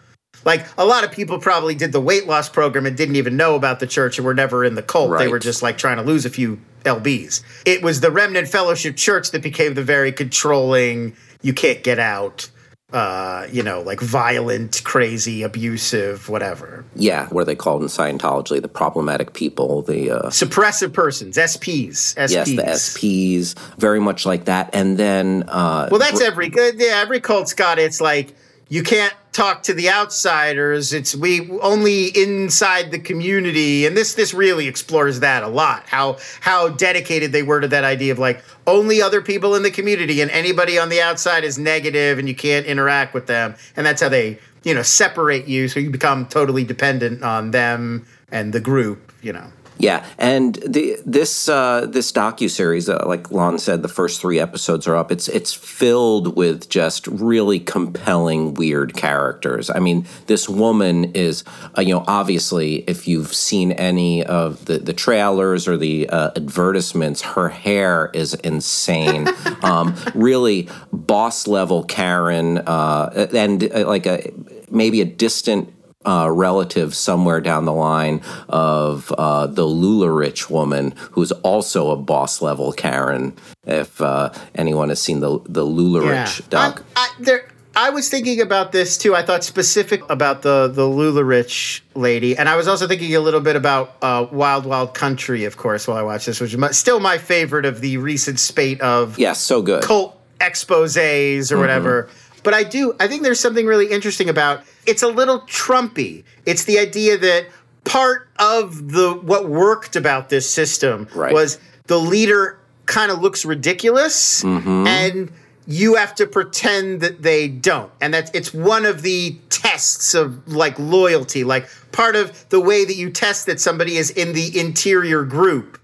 Like 0.45 0.67
a 0.77 0.85
lot 0.85 1.05
of 1.05 1.13
people 1.13 1.39
probably 1.39 1.75
did 1.75 1.93
the 1.93 2.01
weight 2.01 2.27
loss 2.27 2.49
program 2.49 2.87
and 2.87 2.97
didn't 2.97 3.17
even 3.17 3.37
know 3.37 3.55
about 3.55 3.81
the 3.81 3.87
church 3.87 4.19
and 4.19 4.25
were 4.27 4.35
never 4.35 4.65
in 4.65 4.75
the 4.75 4.83
cult. 4.83 5.19
They 5.19 5.29
were 5.29 5.39
just 5.39 5.63
like 5.63 5.79
trying 5.79 5.97
to 5.97 6.03
lose 6.03 6.25
a 6.25 6.31
few 6.31 6.61
lbs. 6.85 7.43
It 7.65 7.83
was 7.83 8.01
the 8.01 8.11
Remnant 8.11 8.49
Fellowship 8.49 8.97
Church 8.97 9.31
that 9.31 9.43
became 9.43 9.75
the 9.75 9.83
very 9.83 10.13
controlling. 10.13 11.17
You 11.43 11.55
can't 11.55 11.83
get 11.83 11.99
out. 11.99 12.51
Uh, 12.93 13.49
you 13.51 13.61
know, 13.61 13.81
like 13.81 13.99
violent, 13.99 14.81
crazy, 14.85 15.43
abusive, 15.43 16.29
whatever. 16.29 16.85
Yeah, 16.95 17.27
what 17.31 17.41
are 17.41 17.45
they 17.45 17.57
called 17.57 17.83
in 17.83 17.89
Scientology? 17.89 18.63
The 18.63 18.69
problematic 18.69 19.33
people, 19.33 19.83
the 19.83 20.13
uh, 20.13 20.23
Suppressive 20.29 20.93
persons, 20.93 21.37
SPs. 21.37 22.15
SPs. 22.15 22.31
yes, 22.31 22.47
the 22.47 22.63
SPs, 22.63 23.59
very 23.79 23.99
much 23.99 24.25
like 24.25 24.45
that. 24.45 24.71
And 24.73 24.97
then 24.97 25.43
uh, 25.49 25.89
Well, 25.91 25.99
that's 25.99 26.21
every 26.21 26.49
good. 26.49 26.79
Yeah, 26.79 27.01
every 27.03 27.19
cult's 27.19 27.53
got 27.53 27.81
it. 27.81 27.83
It's 27.83 28.01
like 28.01 28.33
you 28.69 28.85
can't 28.85 29.15
talk 29.35 29.65
to 29.65 29.75
the 29.75 29.91
outsiders. 29.91 30.93
It's 30.95 31.15
we 31.15 31.51
only 31.61 32.07
inside 32.07 32.91
the 32.91 32.99
community, 32.99 33.85
and 33.85 33.97
this 33.97 34.15
this 34.15 34.33
really 34.33 34.67
explores 34.67 35.21
that 35.21 35.43
a 35.43 35.49
lot. 35.49 35.83
How 35.87 36.19
how 36.41 36.69
dedicated 36.71 37.33
they 37.33 37.43
were 37.43 37.61
to 37.61 37.69
that 37.69 37.85
idea 37.85 38.13
of 38.13 38.19
like 38.19 38.43
only 38.67 39.03
other 39.03 39.21
people 39.21 39.55
in 39.55 39.63
the 39.63 39.71
community, 39.71 40.23
and 40.23 40.31
anybody 40.31 40.79
on 40.79 40.89
the 40.89 41.03
outside 41.03 41.45
is 41.45 41.59
negative, 41.59 42.19
and 42.19 42.29
you 42.29 42.35
can't 42.35 42.65
interact 42.65 43.13
with 43.13 43.27
them. 43.27 43.55
And 43.77 43.85
that's 43.85 44.01
how 44.01 44.09
they 44.09 44.39
you 44.63 44.73
know 44.73 44.83
separate 44.83 45.47
you, 45.47 45.69
so 45.69 45.81
you 45.81 45.91
become 45.91 46.27
totally 46.27 46.65
dependent 46.65 47.23
on 47.23 47.51
them 47.51 48.07
and 48.31 48.53
the 48.53 48.61
group. 48.61 49.13
You 49.21 49.35
know. 49.35 49.53
Yeah, 49.79 50.07
and 50.19 50.55
the 50.55 50.99
this 51.05 51.49
uh, 51.49 51.87
this 51.87 52.13
docu 52.13 52.49
series, 52.49 52.89
uh, 52.89 53.03
like 53.07 53.33
Lon 53.33 53.59
said, 53.59 53.83
the 53.83 53.89
first 53.89 54.21
three 54.21 54.39
episodes 54.39 54.87
are 54.87 54.95
up. 54.95 55.11
It's 55.11 55.27
it's 55.27 55.53
filled 55.53 56.37
with 56.37 56.69
just 56.69 57.09
really 57.09 57.59
compelling, 57.59 58.55
weird 58.55 58.95
characters. 58.95 59.71
I 59.71 59.81
mean, 59.81 60.07
this 60.27 60.49
woman 60.49 61.13
is, 61.15 61.43
uh, 61.77 61.81
you 61.81 61.93
know, 61.93 62.05
obviously, 62.07 62.85
if 62.87 63.09
you've 63.09 63.35
seen 63.35 63.73
any 63.73 64.25
of 64.25 64.65
the 64.67 64.79
the 64.79 64.93
trailers 64.93 65.67
or 65.67 65.77
the 65.77 66.09
uh, 66.09 66.31
advertisements, 66.37 67.23
her 67.23 67.49
hair 67.49 68.11
is 68.15 68.35
insane. 68.35 69.29
um, 69.63 69.97
really, 70.15 70.69
boss 70.93 71.49
level 71.49 71.83
Karen, 71.83 72.59
uh, 72.59 73.29
and 73.35 73.65
uh, 73.75 73.89
like 73.89 74.07
a 74.07 74.33
maybe 74.71 75.01
a 75.01 75.05
distant 75.05 75.75
uh, 76.07 76.31
relative 76.31 76.95
somewhere 76.95 77.41
down 77.41 77.65
the 77.65 77.73
line 77.73 78.21
of 78.49 79.13
uh, 79.13 79.47
the 79.47 79.65
LuLaRich 79.65 80.51
woman, 80.51 80.95
who's 81.13 81.33
also 81.33 81.91
a 81.91 81.97
boss 81.97 82.43
level 82.43 82.73
Karen. 82.73 83.35
If 83.67 84.01
uh, 84.01 84.33
anyone 84.55 84.89
has 84.91 85.01
seen 85.01 85.21
the 85.21 85.41
the 85.47 85.65
LuLaRich 85.65 86.49
doc, 86.51 86.79
I'm- 86.79 86.85
I, 86.97 87.09
there, 87.19 87.49
I 87.77 87.91
was 87.91 88.09
thinking 88.09 88.41
about 88.41 88.71
this 88.73 88.97
too. 88.97 89.15
I 89.17 89.23
thought 89.23 89.43
specific 89.43 90.09
about 90.09 90.43
the 90.43 90.69
the 90.69 90.83
LuLaRich 90.83 91.81
lady, 91.95 92.37
and 92.37 92.49
I 92.49 92.57
was 92.57 92.69
also 92.69 92.87
thinking 92.87 93.15
a 93.17 93.21
little 93.21 93.41
bit 93.41 93.57
about 93.57 93.97
uh, 94.03 94.27
Wild 94.31 94.65
Wild 94.67 94.95
Country, 94.95 95.45
of 95.45 95.57
course, 95.57 95.89
while 95.89 95.97
I 95.97 96.03
watched 96.03 96.27
this, 96.27 96.41
which 96.41 96.53
is 96.53 96.59
my, 96.59 96.71
still 96.71 97.01
my 97.01 97.19
favorite 97.19 97.65
of 97.65 97.81
the 97.81 97.97
recent 97.97 98.39
spate 98.39 98.81
of 98.81 99.19
yeah, 99.19 99.33
so 99.33 99.63
good. 99.63 99.83
cult 99.83 100.21
exposes 100.41 101.51
or 101.51 101.59
whatever. 101.59 102.09
But 102.45 102.55
I 102.55 102.63
do, 102.63 102.95
I 103.01 103.09
think 103.09 103.23
there's 103.23 103.41
something 103.41 103.67
really 103.67 103.91
interesting 103.91 104.29
about 104.29 104.63
it's 104.87 105.03
a 105.03 105.09
little 105.09 105.41
Trumpy. 105.41 106.23
It's 106.47 106.65
the 106.65 106.79
idea 106.79 107.19
that 107.19 107.47
part 107.85 108.29
of 108.39 108.93
the 108.93 109.15
what 109.15 109.49
worked 109.49 109.97
about 109.97 110.29
this 110.29 110.49
system 110.49 111.09
Right. 111.15 111.33
was 111.33 111.59
the 111.87 111.99
leader 111.99 112.59
kind 112.87 113.11
of 113.11 113.21
looks 113.21 113.45
ridiculous 113.45 114.43
mm-hmm. 114.43 114.87
and 114.87 115.33
you 115.67 115.95
have 115.95 116.15
to 116.17 116.27
pretend 116.27 117.01
that 117.01 117.23
they 117.23 117.49
don't. 117.49 117.91
And 118.01 118.13
that's 118.13 118.31
it's 118.35 118.53
one 118.53 118.85
of 118.85 119.03
the 119.03 119.39
tests 119.49 120.15
of 120.15 120.47
like 120.47 120.79
loyalty. 120.79 121.45
Like 121.45 121.69
part 121.93 122.17
of 122.17 122.49
the 122.51 122.61
way 122.61 122.85
that 122.85 122.97
you 122.97 123.11
test 123.11 123.47
that 123.47 123.61
somebody 123.61 123.97
is 123.97 124.11
in 124.11 124.35
the 124.35 124.59
interior 124.59 125.25
group 125.25 125.81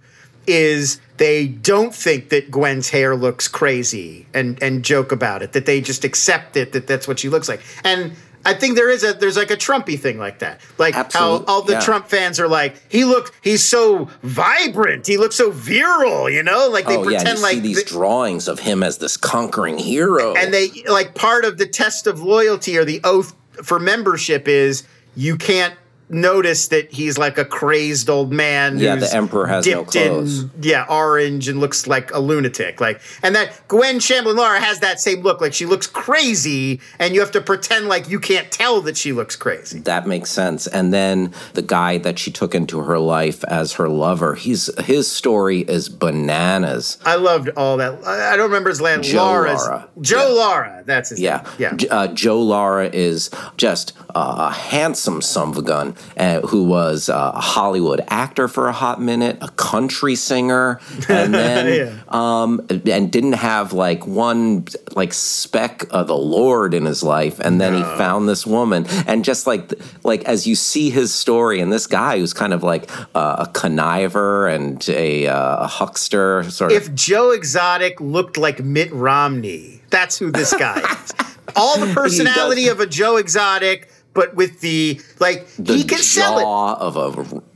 is 0.47 1.01
they 1.21 1.47
don't 1.47 1.95
think 1.95 2.31
that 2.31 2.51
Gwen's 2.51 2.89
hair 2.89 3.15
looks 3.15 3.47
crazy 3.47 4.27
and 4.33 4.61
and 4.63 4.83
joke 4.83 5.13
about 5.13 5.43
it 5.43 5.53
that 5.53 5.67
they 5.67 5.83
just 5.83 6.03
accept 6.03 6.57
it 6.57 6.73
that 6.73 6.87
that's 6.87 7.07
what 7.07 7.19
she 7.19 7.29
looks 7.29 7.47
like. 7.47 7.61
And 7.85 8.13
I 8.47 8.55
think 8.55 8.75
there 8.75 8.89
is 8.89 9.05
a 9.05 9.13
there's 9.13 9.37
like 9.37 9.51
a 9.51 9.57
Trumpy 9.57 10.01
thing 10.01 10.19
like 10.19 10.39
that. 10.39 10.63
Like 10.79 10.97
Absolute- 10.97 11.41
how 11.41 11.45
all 11.45 11.61
the 11.61 11.75
yeah. 11.75 11.81
Trump 11.81 12.09
fans 12.09 12.41
are 12.41 12.49
like 12.49 12.75
he 12.89 13.05
look 13.05 13.35
he's 13.43 13.63
so 13.63 14.09
vibrant 14.23 15.07
he 15.07 15.19
looks 15.19 15.37
so 15.37 15.51
virile 15.51 16.31
you 16.31 16.43
know? 16.43 16.71
Like 16.71 16.87
they 16.87 16.97
oh 16.97 17.07
yeah, 17.07 17.19
pretend 17.19 17.37
you 17.37 17.43
like 17.45 17.55
see 17.57 17.61
these 17.61 17.77
th- 17.77 17.89
drawings 17.89 18.49
of 18.49 18.61
him 18.61 18.83
as 18.83 18.97
this 18.97 19.19
conquering 19.19 19.77
hero, 19.77 20.35
and 20.35 20.55
they 20.55 20.71
like 20.89 21.15
part 21.15 21.45
of 21.45 21.59
the 21.59 21.67
test 21.67 22.07
of 22.07 22.23
loyalty 22.23 22.79
or 22.79 22.87
the 22.87 23.03
oath 23.05 23.35
for 23.63 23.79
membership 23.79 24.49
is 24.49 24.85
you 25.15 25.37
can't 25.37 25.75
notice 26.11 26.69
that 26.69 26.91
he's 26.93 27.17
like 27.19 27.39
a 27.39 27.45
crazed 27.45 28.11
old 28.11 28.33
man 28.33 28.79
Yeah, 28.79 28.97
the 28.97 29.13
emperor 29.15 29.47
has 29.47 29.67
no 29.67 29.85
dipped 29.85 29.95
in, 29.97 30.09
clothes. 30.09 30.45
yeah 30.61 30.85
orange 30.89 31.49
and 31.49 31.61
looks 31.61 31.87
like 31.87 32.13
a 32.13 32.19
lunatic 32.19 32.81
like 32.81 33.01
and 33.23 33.35
that 33.37 33.53
gwen 33.69 33.97
shamblin 34.01 34.37
lara 34.37 34.61
has 34.61 34.81
that 34.81 34.99
same 35.01 35.21
look 35.23 35.41
like 35.41 35.55
she 35.55 35.67
looks 35.67 35.87
crazy 35.87 36.81
and 36.99 37.15
you 37.15 37.21
have 37.21 37.31
to 37.31 37.41
pretend 37.41 37.87
like 37.89 38.09
you 38.09 38.19
can't 38.19 38.51
tell 38.51 38.81
that 38.81 38.97
she 38.97 39.13
looks 39.13 39.37
crazy 39.37 39.79
That 39.81 40.07
makes 40.07 40.31
sense. 40.31 40.67
And 40.67 40.93
then 40.93 41.33
the 41.55 41.63
guy 41.63 41.99
that 41.99 42.19
she 42.19 42.31
took 42.33 42.55
into 42.55 42.81
her 42.81 42.99
life 42.99 43.45
as 43.45 43.75
her 43.75 43.89
lover, 43.89 44.35
he's 44.35 44.69
his 44.85 45.11
story 45.11 45.61
is 45.61 45.89
bananas. 45.89 46.99
i 47.05 47.15
loved 47.17 47.49
all 47.57 47.77
that 47.77 48.05
i 48.07 48.33
I 48.33 48.37
don't 48.37 48.47
remember 48.49 48.69
his 48.71 48.81
last 48.81 49.05
Joe 49.05 49.25
Lara's, 49.25 49.61
Lara. 49.67 49.89
joe 50.01 50.29
Yeah. 50.29 50.35
lara 50.35 50.83
that's 50.87 51.11
his 51.11 51.21
Yeah, 51.21 51.43
name 51.59 51.77
yeah 51.81 51.87
Uh, 51.91 52.07
Joe 52.09 52.41
Lara 52.43 52.89
is 52.93 53.31
just 53.57 53.93
a 54.15 54.51
handsome 54.53 55.21
son 55.23 55.51
of 55.51 55.59
a 55.59 55.63
gun, 55.63 55.95
uh, 56.17 56.41
who 56.43 56.65
was 56.65 57.09
uh, 57.09 57.33
a 57.35 57.41
Hollywood 57.41 58.03
actor 58.09 58.49
for 58.49 58.69
a 58.69 58.73
hot 58.73 59.01
minute, 59.01 59.39
a 59.41 59.49
country 59.49 60.15
singer, 60.15 60.81
and 61.09 61.35
then 61.41 62.01
um, 62.09 62.67
and 62.69 63.11
didn't 63.11 63.35
have 63.35 63.73
like 63.73 64.07
one 64.07 64.67
like 64.93 65.13
speck 65.13 65.85
of 65.91 66.07
the 66.07 66.17
Lord 66.17 66.75
in 66.75 66.85
his 66.85 67.03
life, 67.03 67.39
and 67.41 67.61
then 67.61 67.75
he 67.75 67.83
found 67.83 68.29
this 68.29 68.47
woman, 68.47 68.87
and 69.07 69.25
just 69.25 69.47
like 69.47 69.73
like 70.05 70.25
as 70.25 70.47
you 70.47 70.55
see 70.55 70.91
his 70.91 71.13
story, 71.13 71.61
and 71.61 71.73
this 71.73 71.87
guy 71.87 72.19
who's 72.19 72.33
kind 72.33 72.53
of 72.53 72.63
like 72.63 72.91
uh, 73.15 73.47
a 73.47 73.47
conniver 73.47 74.53
and 74.55 74.89
a, 74.89 75.27
uh, 75.27 75.65
a 75.65 75.67
huckster, 75.67 76.49
sort 76.51 76.73
of. 76.73 76.77
if 76.77 76.95
Joe 76.95 77.31
Exotic 77.31 78.01
looked 78.01 78.37
like 78.37 78.63
Mitt 78.63 78.93
Romney, 78.93 79.83
that's 79.91 80.19
who 80.19 80.31
this 80.31 80.53
guy 80.55 80.79
is. 80.79 81.13
All 81.57 81.79
the 81.79 81.93
personality 81.93 82.69
of 82.69 82.81
a 82.81 82.87
Joe 82.87 83.17
Exotic, 83.17 83.91
but 84.15 84.35
with 84.35 84.61
the 84.61 85.01
like 85.19 85.47
the 85.59 85.75
he 85.75 85.85
can 85.85 85.99
sell 85.99 86.39
it. 86.39 86.43
jaw 86.43 86.75
of 86.75 86.97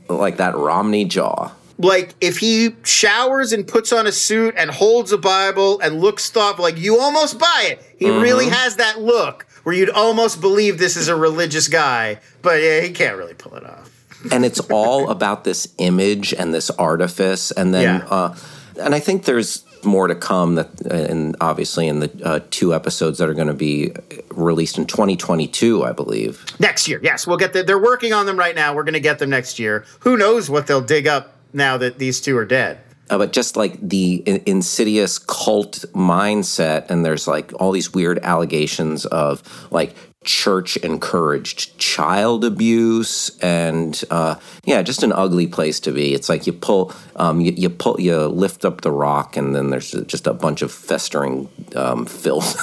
a 0.09 0.13
like 0.13 0.37
that 0.37 0.55
Romney 0.55 1.05
jaw. 1.05 1.51
Like 1.77 2.15
if 2.21 2.37
he 2.37 2.73
showers 2.83 3.51
and 3.51 3.67
puts 3.67 3.91
on 3.91 4.07
a 4.07 4.11
suit 4.13 4.53
and 4.57 4.71
holds 4.71 5.11
a 5.11 5.17
Bible 5.17 5.79
and 5.81 5.99
looks 5.99 6.29
thoughtful, 6.29 6.63
like 6.63 6.77
you 6.79 6.97
almost 6.99 7.37
buy 7.37 7.65
it. 7.71 7.83
He 7.97 8.05
Mm-hmm. 8.05 8.21
really 8.21 8.47
has 8.49 8.77
that 8.77 9.01
look 9.01 9.45
where 9.63 9.75
you'd 9.75 9.89
almost 9.89 10.39
believe 10.39 10.77
this 10.77 10.95
is 10.95 11.07
a 11.09 11.15
religious 11.15 11.67
guy, 11.67 12.19
but 12.41 12.61
yeah, 12.61 12.79
he 12.81 12.91
can't 12.91 13.17
really 13.17 13.33
pull 13.33 13.55
it 13.55 13.65
off. 13.65 13.91
and 14.31 14.45
it's 14.45 14.59
all 14.71 15.09
about 15.09 15.43
this 15.43 15.67
image 15.79 16.33
and 16.33 16.53
this 16.53 16.69
artifice 16.71 17.51
and 17.51 17.73
then 17.73 17.99
Yeah. 17.99 18.07
uh, 18.09 18.35
and 18.79 18.95
i 18.95 18.99
think 18.99 19.25
there's 19.25 19.64
more 19.85 20.07
to 20.07 20.15
come 20.15 20.55
that 20.55 20.81
and 20.87 21.35
obviously 21.41 21.87
in 21.87 21.99
the 21.99 22.11
uh, 22.23 22.39
two 22.49 22.73
episodes 22.73 23.19
that 23.19 23.29
are 23.29 23.33
going 23.33 23.47
to 23.47 23.53
be 23.53 23.91
released 24.31 24.77
in 24.77 24.85
2022 24.85 25.83
i 25.83 25.91
believe 25.91 26.45
Next 26.59 26.87
year, 26.87 26.99
yes, 27.03 27.27
we'll 27.27 27.37
get 27.37 27.53
the, 27.53 27.63
They're 27.63 27.77
working 27.79 28.13
on 28.13 28.25
them 28.25 28.37
right 28.39 28.55
now. 28.55 28.73
We're 28.73 28.83
going 28.83 28.93
to 28.93 28.99
get 28.99 29.19
them 29.19 29.29
next 29.29 29.59
year. 29.59 29.85
Who 29.99 30.17
knows 30.17 30.49
what 30.49 30.67
they'll 30.67 30.81
dig 30.81 31.05
up 31.07 31.35
now 31.53 31.77
that 31.77 31.99
these 31.99 32.19
two 32.21 32.37
are 32.37 32.45
dead? 32.45 32.79
uh, 33.09 33.17
but 33.17 33.31
just 33.33 33.55
like 33.55 33.77
the 33.81 34.15
in- 34.25 34.41
insidious 34.45 35.19
cult 35.19 35.85
mindset 35.93 36.89
and 36.89 37.05
there's 37.05 37.27
like 37.27 37.51
all 37.59 37.71
these 37.71 37.93
weird 37.93 38.17
allegations 38.19 39.05
of 39.07 39.43
like 39.71 39.95
church 40.25 40.75
encouraged 40.77 41.77
child 41.77 42.43
abuse 42.43 43.37
and 43.41 44.03
uh, 44.11 44.35
yeah 44.65 44.81
just 44.81 45.03
an 45.03 45.11
ugly 45.13 45.47
place 45.47 45.79
to 45.79 45.91
be 45.91 46.13
it's 46.13 46.27
like 46.29 46.47
you 46.47 46.53
pull 46.53 46.91
um, 47.15 47.39
you, 47.41 47.51
you 47.55 47.69
pull 47.69 47.99
you 48.01 48.17
lift 48.27 48.65
up 48.65 48.81
the 48.81 48.91
rock 48.91 49.37
and 49.37 49.55
then 49.55 49.69
there's 49.69 49.91
just 50.07 50.27
a 50.27 50.33
bunch 50.33 50.61
of 50.61 50.71
festering 50.71 51.47
um, 51.75 52.05
filth 52.05 52.57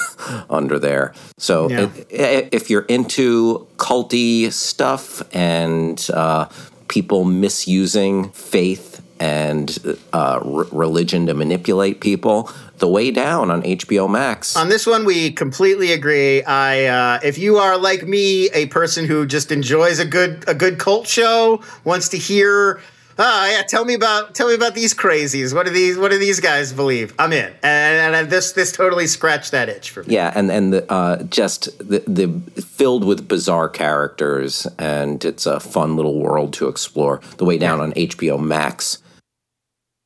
under 0.49 0.77
there 0.77 1.13
so 1.37 1.69
Yeah. 1.69 1.89
it, 2.09 2.21
i- 2.21 2.49
if 2.51 2.69
you're 2.69 2.85
into 2.89 3.65
culty 3.77 4.51
stuff 4.51 5.23
and 5.33 6.05
uh, 6.13 6.47
people 6.89 7.23
misusing 7.23 8.29
faith 8.31 9.01
and 9.19 9.77
uh, 10.11 10.39
r- 10.43 10.67
religion 10.71 11.27
to 11.27 11.33
manipulate 11.33 12.01
people. 12.01 12.49
The 12.83 12.89
Way 12.89 13.11
Down 13.11 13.49
on 13.49 13.63
HBO 13.63 14.09
Max. 14.09 14.57
On 14.57 14.67
this 14.67 14.85
one, 14.85 15.05
we 15.05 15.31
completely 15.31 15.93
agree. 15.93 16.43
I, 16.43 16.83
uh, 16.83 17.19
if 17.23 17.37
you 17.37 17.55
are 17.55 17.77
like 17.77 18.05
me, 18.05 18.49
a 18.49 18.65
person 18.65 19.05
who 19.05 19.25
just 19.25 19.53
enjoys 19.53 19.99
a 19.99 20.05
good 20.05 20.43
a 20.49 20.53
good 20.53 20.79
cult 20.79 21.07
show, 21.07 21.63
wants 21.85 22.09
to 22.09 22.17
hear, 22.17 22.81
ah, 23.17 23.49
yeah, 23.49 23.61
tell 23.61 23.85
me 23.85 23.93
about 23.93 24.35
tell 24.35 24.49
me 24.49 24.53
about 24.53 24.75
these 24.75 24.93
crazies. 24.93 25.55
What 25.55 25.65
do 25.65 25.71
these 25.71 25.97
What 25.97 26.11
do 26.11 26.17
these 26.17 26.41
guys 26.41 26.73
believe? 26.73 27.15
I'm 27.17 27.31
in, 27.31 27.53
and, 27.63 28.15
and 28.15 28.29
this 28.29 28.51
this 28.51 28.73
totally 28.73 29.07
scratched 29.07 29.51
that 29.51 29.69
itch 29.69 29.89
for 29.91 30.03
me. 30.03 30.15
yeah, 30.15 30.33
and 30.35 30.51
and 30.51 30.73
the, 30.73 30.91
uh, 30.91 31.23
just 31.23 31.77
the, 31.77 32.03
the 32.05 32.27
filled 32.61 33.05
with 33.05 33.29
bizarre 33.29 33.69
characters, 33.69 34.67
and 34.77 35.23
it's 35.23 35.45
a 35.45 35.61
fun 35.61 35.95
little 35.95 36.19
world 36.19 36.51
to 36.55 36.67
explore. 36.67 37.21
The 37.37 37.45
Way 37.45 37.59
Down 37.59 37.79
on 37.79 37.93
HBO 37.93 38.37
Max. 38.43 38.97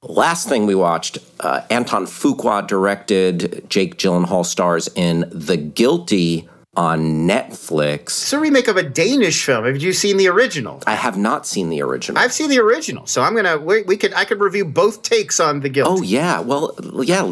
Last 0.04 0.48
thing 0.48 0.68
we 0.68 0.76
watched, 0.76 1.18
uh, 1.39 1.62
Anton 1.72 2.06
Fuqua 2.06 2.68
directed, 2.68 3.66
Jake 3.68 3.98
Gyllenhaal 3.98 4.45
stars 4.45 4.88
in 4.95 5.28
The 5.32 5.58
Guilty 5.58 6.48
on 6.78 7.28
Netflix. 7.28 8.03
It's 8.03 8.34
a 8.34 8.39
remake 8.39 8.67
of 8.67 8.78
a 8.78 8.84
Danish 8.84 9.43
film. 9.43 9.65
Have 9.65 9.78
you 9.78 9.93
seen 9.93 10.17
the 10.17 10.28
original? 10.30 10.82
I 10.86 10.93
have 10.93 11.17
not 11.17 11.47
seen 11.47 11.69
the 11.69 11.82
original. 11.82 12.21
I've 12.21 12.32
seen 12.32 12.49
the 12.51 12.59
original, 12.59 13.07
so 13.07 13.23
I'm 13.23 13.36
gonna 13.36 13.57
we, 13.57 13.82
we 13.82 13.97
could 13.97 14.13
I 14.13 14.25
could 14.25 14.39
review 14.39 14.63
both 14.63 15.01
takes 15.01 15.39
on 15.39 15.61
the 15.61 15.69
guilt. 15.69 15.88
Oh 15.89 16.01
yeah, 16.03 16.39
well 16.39 16.75
yeah. 17.03 17.30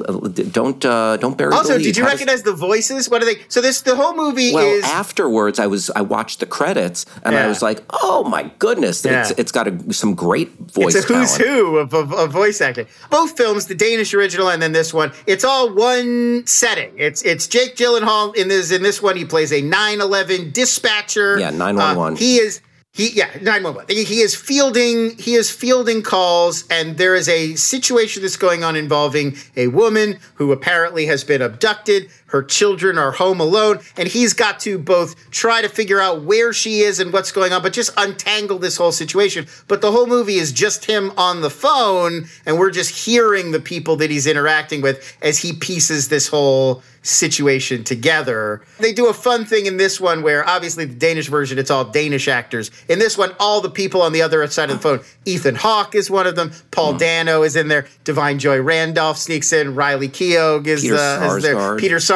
Don't 0.52 0.84
uh, 0.84 1.18
don't 1.18 1.38
bury. 1.38 1.54
Also, 1.54 1.78
did 1.78 1.96
you 1.96 2.04
How 2.04 2.10
does- 2.10 2.20
recognize 2.20 2.42
the 2.44 2.54
voices? 2.54 3.08
What 3.10 3.22
are 3.22 3.26
they? 3.26 3.36
So 3.48 3.62
this 3.62 3.82
the 3.82 3.96
whole 3.96 4.16
movie 4.16 4.52
Well, 4.52 4.66
is 4.66 4.84
afterwards, 4.84 5.60
I 5.60 5.68
was 5.68 5.92
I 5.92 6.02
watched 6.02 6.40
the 6.40 6.48
credits 6.48 7.06
and 7.24 7.36
I 7.36 7.48
was 7.48 7.62
like, 7.62 7.84
oh 7.92 8.24
my 8.24 8.52
goodness, 8.58 9.06
it's 9.06 9.30
it's 9.32 9.52
got 9.52 9.68
a, 9.68 9.94
some 9.94 10.16
great 10.16 10.52
voice. 10.58 10.96
It's 10.96 11.08
a 11.10 11.14
who's 11.14 11.38
talent. 11.38 11.46
who 11.46 11.78
of, 11.78 11.94
of, 11.94 12.14
of 12.14 12.32
voice 12.32 12.62
acting. 12.62 12.88
Both 13.12 13.38
films, 13.38 13.68
the 13.68 13.76
Danish 13.76 14.12
original 14.16 14.50
and 14.50 14.60
then 14.60 14.72
this 14.72 14.92
one, 14.92 15.12
it's 15.28 15.44
all 15.44 15.72
one 15.72 16.48
setting. 16.48 16.94
It's 16.98 17.22
it's 17.22 17.48
Jake 17.48 17.76
Gyllenhaal 17.76 18.36
in 18.36 18.48
this 18.48 18.72
in 18.72 18.82
this 18.82 19.04
one. 19.04 19.16
He 19.16 19.24
plays 19.26 19.35
a 19.52 19.62
9/11 19.62 20.54
dispatcher. 20.54 21.40
Yeah, 21.40 21.50
911. 21.52 22.14
Uh, 22.14 22.18
he 22.18 22.38
is 22.38 22.62
He 22.92 23.12
yeah, 23.12 23.30
911. 23.42 23.96
He, 23.96 24.04
he 24.04 24.20
is 24.22 24.36
fielding 24.36 25.18
he 25.18 25.36
is 25.36 25.52
fielding 25.52 26.02
calls 26.02 26.66
and 26.70 26.98
there 26.98 27.16
is 27.16 27.28
a 27.28 27.56
situation 27.56 28.22
that's 28.22 28.38
going 28.38 28.64
on 28.64 28.76
involving 28.76 29.36
a 29.56 29.68
woman 29.68 30.18
who 30.36 30.52
apparently 30.52 31.06
has 31.08 31.24
been 31.24 31.42
abducted. 31.42 32.10
Her 32.28 32.42
children 32.44 32.98
are 32.98 33.12
home 33.12 33.40
alone 33.40 33.80
and 33.98 34.08
he's 34.08 34.34
got 34.34 34.60
to 34.62 34.78
both 34.78 35.30
try 35.32 35.62
to 35.62 35.70
figure 35.70 36.00
out 36.02 36.24
where 36.24 36.52
she 36.54 36.80
is 36.82 37.00
and 37.00 37.14
what's 37.14 37.32
going 37.32 37.54
on 37.54 37.62
but 37.62 37.72
just 37.74 37.92
untangle 37.98 38.58
this 38.60 38.78
whole 38.78 38.92
situation. 38.92 39.46
But 39.68 39.82
the 39.82 39.92
whole 39.92 40.08
movie 40.08 40.36
is 40.36 40.52
just 40.52 40.86
him 40.86 41.12
on 41.18 41.42
the 41.42 41.50
phone 41.50 42.26
and 42.46 42.58
we're 42.60 42.72
just 42.72 43.06
hearing 43.06 43.52
the 43.52 43.60
people 43.60 43.96
that 43.98 44.10
he's 44.10 44.28
interacting 44.28 44.82
with 44.82 45.18
as 45.22 45.40
he 45.40 45.54
pieces 45.54 46.10
this 46.10 46.28
whole 46.28 46.82
situation 47.04 47.84
together. 47.84 48.64
They 48.80 48.92
do 48.92 49.08
a 49.10 49.14
fun 49.14 49.46
thing 49.46 49.68
in 49.68 49.78
this 49.78 50.02
one 50.02 50.24
where 50.24 50.48
obviously 50.50 50.86
the 50.86 50.96
Danish 50.96 51.28
version, 51.28 51.60
it's 51.60 51.70
all 51.70 51.86
Danish 51.86 52.28
actors. 52.28 52.72
In 52.90 52.98
this 52.98 53.16
one, 53.16 53.32
all 53.40 53.62
the 53.62 53.70
people 53.70 54.02
on 54.02 54.12
the 54.12 54.24
other 54.24 54.46
side 54.48 54.72
of 54.72 54.78
the 54.78 54.82
phone, 54.82 55.02
Ethan 55.24 55.54
Hawke 55.54 55.94
is 55.94 56.10
one 56.10 56.26
of 56.26 56.36
them, 56.36 56.52
Paul 56.72 56.94
Hmm. 56.94 56.98
Dano 56.98 57.44
is 57.44 57.56
in 57.56 57.68
there, 57.68 57.86
Da'Vine 58.06 58.40
Joy 58.40 58.60
Randolph 58.60 59.20
sneaks 59.20 59.54
in, 59.54 59.76
Riley 59.76 60.10
Keough 60.10 60.66
is, 60.66 60.82
Peter 60.82 60.96
uh, 60.96 61.36
is 61.36 61.44
there, 61.44 61.78
Peter 61.78 61.98
Sarsgaard. 61.98 62.15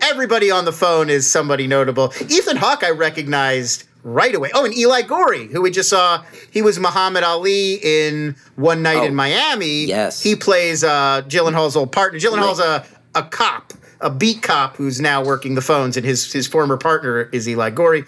Everybody 0.00 0.50
on 0.50 0.64
the 0.64 0.72
phone 0.72 1.10
is 1.10 1.30
somebody 1.30 1.66
notable. 1.66 2.12
Ethan 2.28 2.56
Hawke, 2.56 2.84
I 2.84 2.90
recognized 2.90 3.84
right 4.02 4.34
away. 4.34 4.50
Oh, 4.54 4.64
and 4.64 4.74
Eli 4.76 5.02
Goree, 5.02 5.50
who 5.50 5.62
we 5.62 5.70
just 5.70 5.88
saw, 5.88 6.22
he 6.50 6.60
was 6.62 6.78
Muhammad 6.78 7.24
Ali 7.24 7.74
in 7.82 8.36
One 8.56 8.82
Night 8.82 8.98
Oh, 8.98 9.04
in 9.04 9.14
Miami. 9.14 9.84
yes. 9.86 10.22
He 10.22 10.36
plays 10.36 10.84
uh, 10.84 11.22
Gyllenhaal's 11.26 11.76
old 11.76 11.90
partner. 11.92 12.18
Gyllenhaal's 12.18 12.60
a, 12.60 12.84
a 13.14 13.22
cop, 13.22 13.72
a 14.00 14.10
beat 14.10 14.42
cop 14.42 14.76
who's 14.76 15.00
now 15.00 15.24
working 15.24 15.54
the 15.54 15.62
phones, 15.62 15.96
and 15.96 16.04
his 16.04 16.30
his 16.32 16.46
former 16.46 16.76
partner 16.76 17.22
is 17.32 17.48
Eli 17.48 17.70
Goree. 17.70 18.06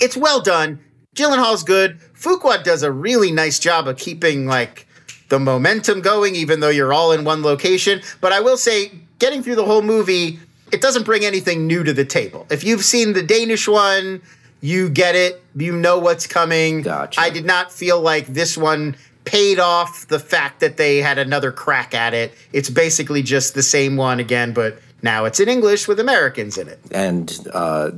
It's 0.00 0.16
well 0.16 0.40
done. 0.40 0.80
Gyllenhaal's 1.14 1.62
good. 1.62 1.98
Fuqua 2.14 2.62
does 2.62 2.82
a 2.82 2.90
really 2.92 3.30
nice 3.32 3.58
job 3.58 3.86
of 3.88 3.96
keeping 3.96 4.46
like 4.46 4.86
the 5.28 5.38
momentum 5.38 6.00
going, 6.02 6.34
even 6.34 6.60
though 6.60 6.68
you're 6.68 6.92
all 6.92 7.12
in 7.12 7.24
one 7.24 7.42
location. 7.42 8.02
But 8.20 8.32
I 8.32 8.40
will 8.40 8.56
say, 8.56 8.90
getting 9.18 9.42
through 9.42 9.54
the 9.56 9.64
whole 9.64 9.82
movie, 9.82 10.38
it 10.76 10.82
doesn't 10.82 11.04
bring 11.04 11.24
anything 11.24 11.66
new 11.66 11.82
to 11.82 11.94
the 11.94 12.04
table. 12.04 12.46
If 12.50 12.62
you've 12.62 12.84
seen 12.84 13.14
the 13.14 13.22
Danish 13.22 13.66
one, 13.66 14.20
you 14.60 14.90
get 14.90 15.14
it. 15.14 15.42
You 15.56 15.72
know 15.72 15.98
what's 15.98 16.26
coming. 16.26 16.82
Gotcha. 16.82 17.18
I 17.18 17.30
did 17.30 17.46
not 17.46 17.72
feel 17.72 17.98
like 17.98 18.26
this 18.26 18.58
one 18.58 18.94
paid 19.24 19.58
off 19.58 20.06
the 20.08 20.18
fact 20.18 20.60
that 20.60 20.76
they 20.76 20.98
had 20.98 21.16
another 21.16 21.50
crack 21.50 21.94
at 21.94 22.12
it. 22.12 22.34
It's 22.52 22.68
basically 22.68 23.22
just 23.22 23.54
the 23.54 23.62
same 23.62 23.96
one 23.96 24.20
again, 24.20 24.52
but 24.52 24.78
now 25.00 25.24
it's 25.24 25.40
in 25.40 25.48
English 25.48 25.88
with 25.88 25.98
Americans 25.98 26.58
in 26.58 26.68
it. 26.68 26.78
and 26.90 27.48
uh, 27.54 27.90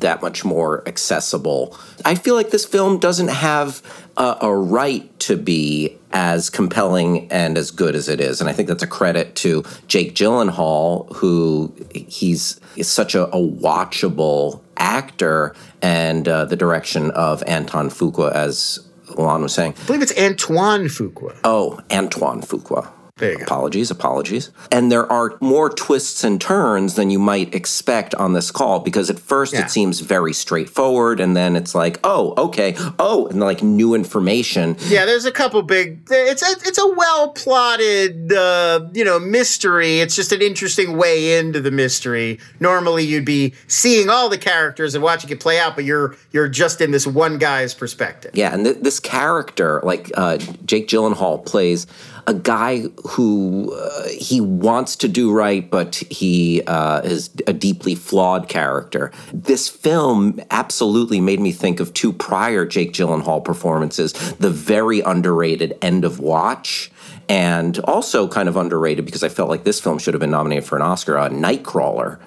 that 0.00 0.22
much 0.22 0.44
more 0.44 0.86
accessible. 0.86 1.76
I 2.04 2.14
feel 2.14 2.34
like 2.34 2.50
this 2.50 2.64
film 2.64 2.98
doesn't 2.98 3.28
have 3.28 3.82
a, 4.16 4.36
a 4.42 4.54
right 4.54 5.18
to 5.20 5.36
be 5.36 5.96
as 6.12 6.50
compelling 6.50 7.30
and 7.30 7.58
as 7.58 7.70
good 7.70 7.94
as 7.94 8.08
it 8.08 8.20
is, 8.20 8.40
and 8.40 8.48
I 8.48 8.52
think 8.52 8.68
that's 8.68 8.82
a 8.82 8.88
credit 8.88 9.34
to 9.36 9.64
Jake 9.88 10.14
Gyllenhaal, 10.14 11.12
who 11.16 11.74
he's 11.94 12.60
is 12.76 12.88
such 12.88 13.14
a, 13.14 13.26
a 13.28 13.38
watchable 13.38 14.60
actor, 14.76 15.54
and 15.82 16.26
uh, 16.28 16.44
the 16.44 16.56
direction 16.56 17.10
of 17.12 17.42
Anton 17.46 17.88
Fuqua, 17.88 18.32
as 18.32 18.80
Lon 19.16 19.42
was 19.42 19.54
saying. 19.54 19.74
I 19.82 19.86
believe 19.86 20.02
it's 20.02 20.18
Antoine 20.18 20.84
Fuqua. 20.84 21.36
Oh, 21.44 21.80
Antoine 21.90 22.42
Fuqua. 22.42 22.90
You 23.20 23.36
go. 23.38 23.44
Apologies, 23.44 23.92
apologies. 23.92 24.50
And 24.72 24.90
there 24.90 25.10
are 25.10 25.36
more 25.40 25.70
twists 25.70 26.24
and 26.24 26.40
turns 26.40 26.94
than 26.94 27.10
you 27.10 27.20
might 27.20 27.54
expect 27.54 28.12
on 28.16 28.32
this 28.32 28.50
call 28.50 28.80
because 28.80 29.08
at 29.08 29.20
first 29.20 29.52
Yeah. 29.52 29.60
it 29.64 29.70
seems 29.70 30.00
very 30.00 30.32
straightforward 30.32 31.20
and 31.20 31.36
then 31.36 31.54
it's 31.54 31.76
like, 31.76 32.00
oh, 32.02 32.34
okay, 32.36 32.74
oh, 32.98 33.28
and 33.28 33.38
like 33.38 33.62
new 33.62 33.94
information. 33.94 34.76
Yeah, 34.88 35.04
there's 35.06 35.26
a 35.26 35.30
couple 35.30 35.62
big. 35.62 36.00
It's 36.10 36.42
a 36.42 36.68
it's 36.68 36.78
a 36.78 36.88
well 36.88 37.28
plotted, 37.28 38.32
uh, 38.32 38.88
you 38.92 39.04
know, 39.04 39.20
mystery. 39.20 40.00
It's 40.00 40.16
just 40.16 40.32
an 40.32 40.42
interesting 40.42 40.96
way 40.96 41.38
into 41.38 41.60
the 41.60 41.70
mystery. 41.70 42.40
Normally, 42.58 43.04
you'd 43.04 43.24
be 43.24 43.54
seeing 43.68 44.10
all 44.10 44.28
the 44.28 44.38
characters 44.38 44.96
and 44.96 45.04
watching 45.04 45.30
it 45.30 45.38
play 45.38 45.60
out, 45.60 45.76
but 45.76 45.84
you're 45.84 46.16
you're 46.32 46.48
just 46.48 46.80
in 46.80 46.90
this 46.90 47.06
one 47.06 47.38
guy's 47.38 47.74
perspective. 47.74 48.32
Yeah, 48.34 48.52
and 48.52 48.64
th- 48.64 48.78
this 48.80 48.98
character, 48.98 49.80
like 49.84 50.10
uh, 50.16 50.38
Jake 50.66 50.88
Gyllenhaal, 50.88 51.46
plays 51.46 51.86
a 52.26 52.34
guy 52.34 52.80
who 53.08 53.72
uh, 53.74 54.08
he 54.08 54.40
wants 54.40 54.96
to 54.96 55.08
do 55.08 55.32
right, 55.32 55.68
but 55.70 55.96
he 56.10 56.62
uh, 56.66 57.00
is 57.02 57.30
a 57.46 57.52
deeply 57.52 57.94
flawed 57.94 58.48
character. 58.48 59.12
This 59.32 59.68
film 59.68 60.40
absolutely 60.50 61.20
made 61.20 61.40
me 61.40 61.52
think 61.52 61.80
of 61.80 61.92
two 61.92 62.12
prior 62.12 62.64
Jake 62.64 62.92
Gyllenhaal 62.92 63.44
performances: 63.44 64.12
the 64.34 64.50
very 64.50 65.00
underrated 65.00 65.76
End 65.82 66.04
of 66.04 66.20
Watch. 66.20 66.90
And 67.28 67.78
also 67.80 68.28
kind 68.28 68.48
of 68.48 68.56
underrated 68.56 69.04
because 69.04 69.22
I 69.22 69.28
felt 69.28 69.48
like 69.48 69.64
this 69.64 69.80
film 69.80 69.98
should 69.98 70.14
have 70.14 70.20
been 70.20 70.30
nominated 70.30 70.64
for 70.64 70.76
an 70.76 70.82
Oscar, 70.82 71.18
uh, 71.18 71.28
Nightcrawler 71.28 72.18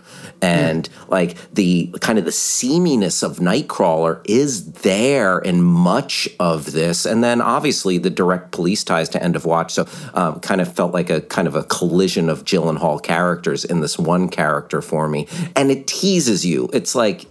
and 0.41 0.87
like 1.07 1.35
the 1.53 1.93
kind 1.99 2.19
of 2.19 2.25
the 2.25 2.31
seaminess 2.31 3.23
of 3.23 3.37
Nightcrawler 3.37 4.21
is 4.25 4.71
there 4.71 5.39
in 5.39 5.63
much 5.63 6.29
of 6.39 6.71
this, 6.71 7.05
and 7.05 7.23
then 7.23 7.41
obviously 7.41 7.97
the 7.97 8.09
direct 8.09 8.51
police 8.51 8.83
ties 8.83 9.09
to 9.09 9.23
End 9.23 9.35
of 9.35 9.45
Watch. 9.45 9.73
So 9.73 9.87
um, 10.13 10.39
kind 10.39 10.61
of 10.61 10.73
felt 10.73 10.93
like 10.93 11.09
a 11.09 11.21
kind 11.21 11.47
of 11.47 11.55
a 11.55 11.63
collision 11.63 12.29
of 12.29 12.43
Gyllenhaal 12.43 13.01
characters 13.01 13.65
in 13.65 13.81
this 13.81 13.97
one 13.97 14.29
character 14.29 14.81
for 14.81 15.07
me, 15.07 15.27
and 15.55 15.71
it 15.71 15.87
teases 15.87 16.45
you. 16.45 16.69
It's 16.73 16.95
like 16.95 17.25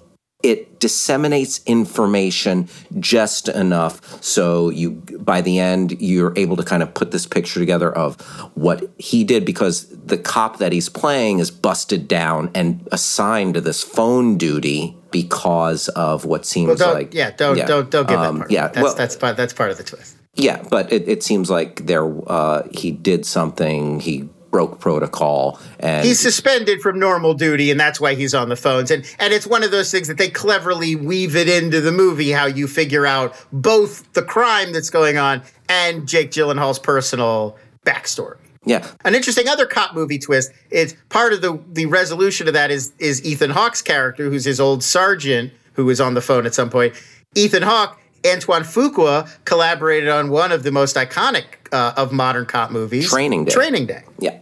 it 0.47 0.79
disseminates 0.79 1.61
information 1.67 2.69
just 3.01 3.49
enough 3.49 4.23
so 4.23 4.71
you 4.71 4.91
by 5.19 5.41
the 5.41 5.59
end 5.59 6.01
you're 6.01 6.33
able 6.37 6.57
to 6.57 6.63
kind 6.63 6.83
of 6.83 6.95
put 6.95 7.11
this 7.11 7.27
picture 7.27 7.59
together 7.59 7.91
of 7.93 8.21
what 8.55 8.89
he 8.99 9.25
did 9.25 9.45
because 9.45 9.87
the 10.07 10.17
cop 10.17 10.59
that 10.59 10.71
he's 10.73 10.89
playing 10.89 11.41
is 11.41 11.51
busted 11.51 12.07
down 12.07 12.51
and 12.55 12.87
assigned 12.93 13.55
to 13.55 13.61
this 13.61 13.83
phone 13.83 14.39
duty 14.39 14.97
because 15.11 15.89
of 15.91 16.25
what 16.25 16.47
seems 16.47 16.79
Well, 16.79 16.95
like 16.95 17.13
yeah, 17.13 17.31
don't 17.33 17.57
don't 17.67 17.91
don't 17.91 18.09
give 18.09 18.19
um, 18.19 18.35
that 18.37 18.41
part. 18.43 18.51
yeah 18.51 18.69
that's 18.69 18.85
well, 18.85 18.95
that's 18.95 19.17
part 19.17 19.37
that's 19.37 19.53
part 19.53 19.71
of 19.73 19.79
the 19.79 19.85
twist. 19.85 20.15
yeah 20.35 20.63
but 20.71 20.93
it, 20.93 21.09
it 21.09 21.23
seems 21.25 21.51
like 21.51 21.87
there 21.87 22.07
uh, 22.31 22.63
he 22.71 22.93
did 22.93 23.27
something 23.27 23.99
he 24.01 24.29
broke 24.57 24.81
protocol 24.81 25.61
and 25.81 26.07
He's 26.07 26.19
suspended 26.19 26.81
from 26.81 26.99
normal 26.99 27.35
duty, 27.35 27.71
and 27.71 27.79
that's 27.79 28.01
why 28.01 28.15
he's 28.15 28.35
on 28.35 28.49
the 28.49 28.57
phones. 28.57 28.91
And 28.91 29.05
and 29.19 29.35
it's 29.35 29.47
one 29.47 29.63
of 29.63 29.71
those 29.71 29.91
things 29.91 30.09
that 30.09 30.17
they 30.17 30.31
cleverly 30.31 30.97
weave 30.97 31.37
it 31.37 31.47
into 31.47 31.83
the 31.83 31.93
movie, 31.93 32.31
how 32.31 32.47
you 32.47 32.67
figure 32.67 33.05
out 33.05 33.35
both 33.53 34.11
the 34.15 34.23
crime 34.23 34.73
that's 34.73 34.89
going 34.89 35.19
on 35.19 35.43
and 35.69 36.09
Jake 36.09 36.31
Gyllenhaal's 36.31 36.79
personal 36.79 37.59
backstory. 37.85 38.39
yeah 38.65 38.87
An 39.05 39.15
interesting 39.15 39.47
other 39.47 39.67
cop 39.67 39.95
movie 39.95 40.19
twist 40.19 40.53
is 40.71 40.97
part 41.11 41.35
of 41.35 41.43
the 41.43 41.61
the 41.71 41.85
resolution 41.85 42.49
of 42.49 42.55
that 42.55 42.71
is 42.71 42.95
is 42.99 43.23
Ethan 43.27 43.51
Hawke's 43.51 43.83
character, 43.83 44.31
who's 44.31 44.47
his 44.47 44.59
old 44.59 44.83
sergeant, 44.83 45.53
who 45.75 45.91
is 45.91 46.01
on 46.01 46.15
the 46.15 46.23
phone 46.23 46.47
at 46.47 46.55
some 46.55 46.71
point. 46.71 46.95
Ethan 47.35 47.63
Hawke, 47.63 48.01
Antoine 48.27 48.63
Fuqua 48.63 49.29
collaborated 49.45 50.09
on 50.09 50.31
one 50.31 50.51
of 50.51 50.63
the 50.63 50.73
most 50.73 50.97
iconic 50.97 51.45
uh, 51.73 51.93
of 51.97 52.13
modern 52.13 52.47
cop 52.47 52.71
movies, 52.71 53.11
Training 53.11 53.45
Day. 53.45 53.53
Training 53.53 53.87
Day. 53.87 54.03
Yeah. 54.19 54.39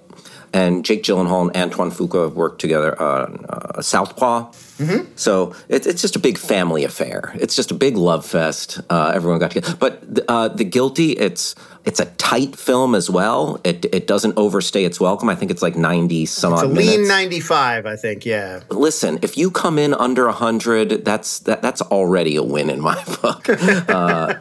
And 0.55 0.85
Jake 0.85 1.03
Gyllenhaal 1.03 1.49
and 1.53 1.57
Antoine 1.57 1.91
Fuqua 1.91 2.23
have 2.23 2.35
worked 2.35 2.61
together 2.61 3.01
on 3.03 3.45
uh, 3.49 3.83
Southpaw. 3.83 4.53
Mm-hmm. 4.79 5.13
So 5.17 5.53
it, 5.69 5.85
it's 5.85 6.01
just 6.01 6.15
a 6.15 6.21
big 6.21 6.39
family 6.39 6.85
affair. 6.85 7.33
It's 7.35 7.57
just 7.57 7.73
a 7.73 7.75
big 7.75 7.97
love 7.97 8.25
fest. 8.25 8.81
Uh, 8.89 9.11
everyone 9.13 9.41
got 9.41 9.51
together. 9.51 9.77
But 9.77 10.15
the, 10.15 10.31
uh, 10.31 10.49
the 10.49 10.65
Guilty, 10.65 11.13
it's 11.13 11.57
it's 11.85 11.99
a 11.99 12.07
tight 12.07 12.57
film 12.57 12.95
as 12.95 13.11
well. 13.11 13.61
It 13.65 13.85
it 13.93 14.07
doesn't 14.07 14.39
overstay 14.39 14.85
its 14.85 15.01
welcome. 15.01 15.29
I 15.29 15.35
think 15.35 15.51
it's 15.51 15.61
like 15.61 15.75
ninety 15.77 16.25
some 16.25 16.53
It's 16.53 16.63
a 16.63 16.67
lean 16.67 17.03
minutes. 17.03 17.09
95, 17.09 17.87
I 17.87 17.97
think, 17.97 18.25
yeah. 18.25 18.61
Listen, 18.71 19.19
if 19.23 19.37
you 19.37 19.51
come 19.51 19.79
in 19.79 19.93
under 19.93 20.29
hundred, 20.31 21.05
that's 21.05 21.41
that, 21.41 21.63
that's 21.63 21.83
already 21.83 22.37
a 22.37 22.45
win 22.45 22.71
in 22.71 22.81
my 22.81 23.03
book. 23.23 23.49
uh, 23.89 24.35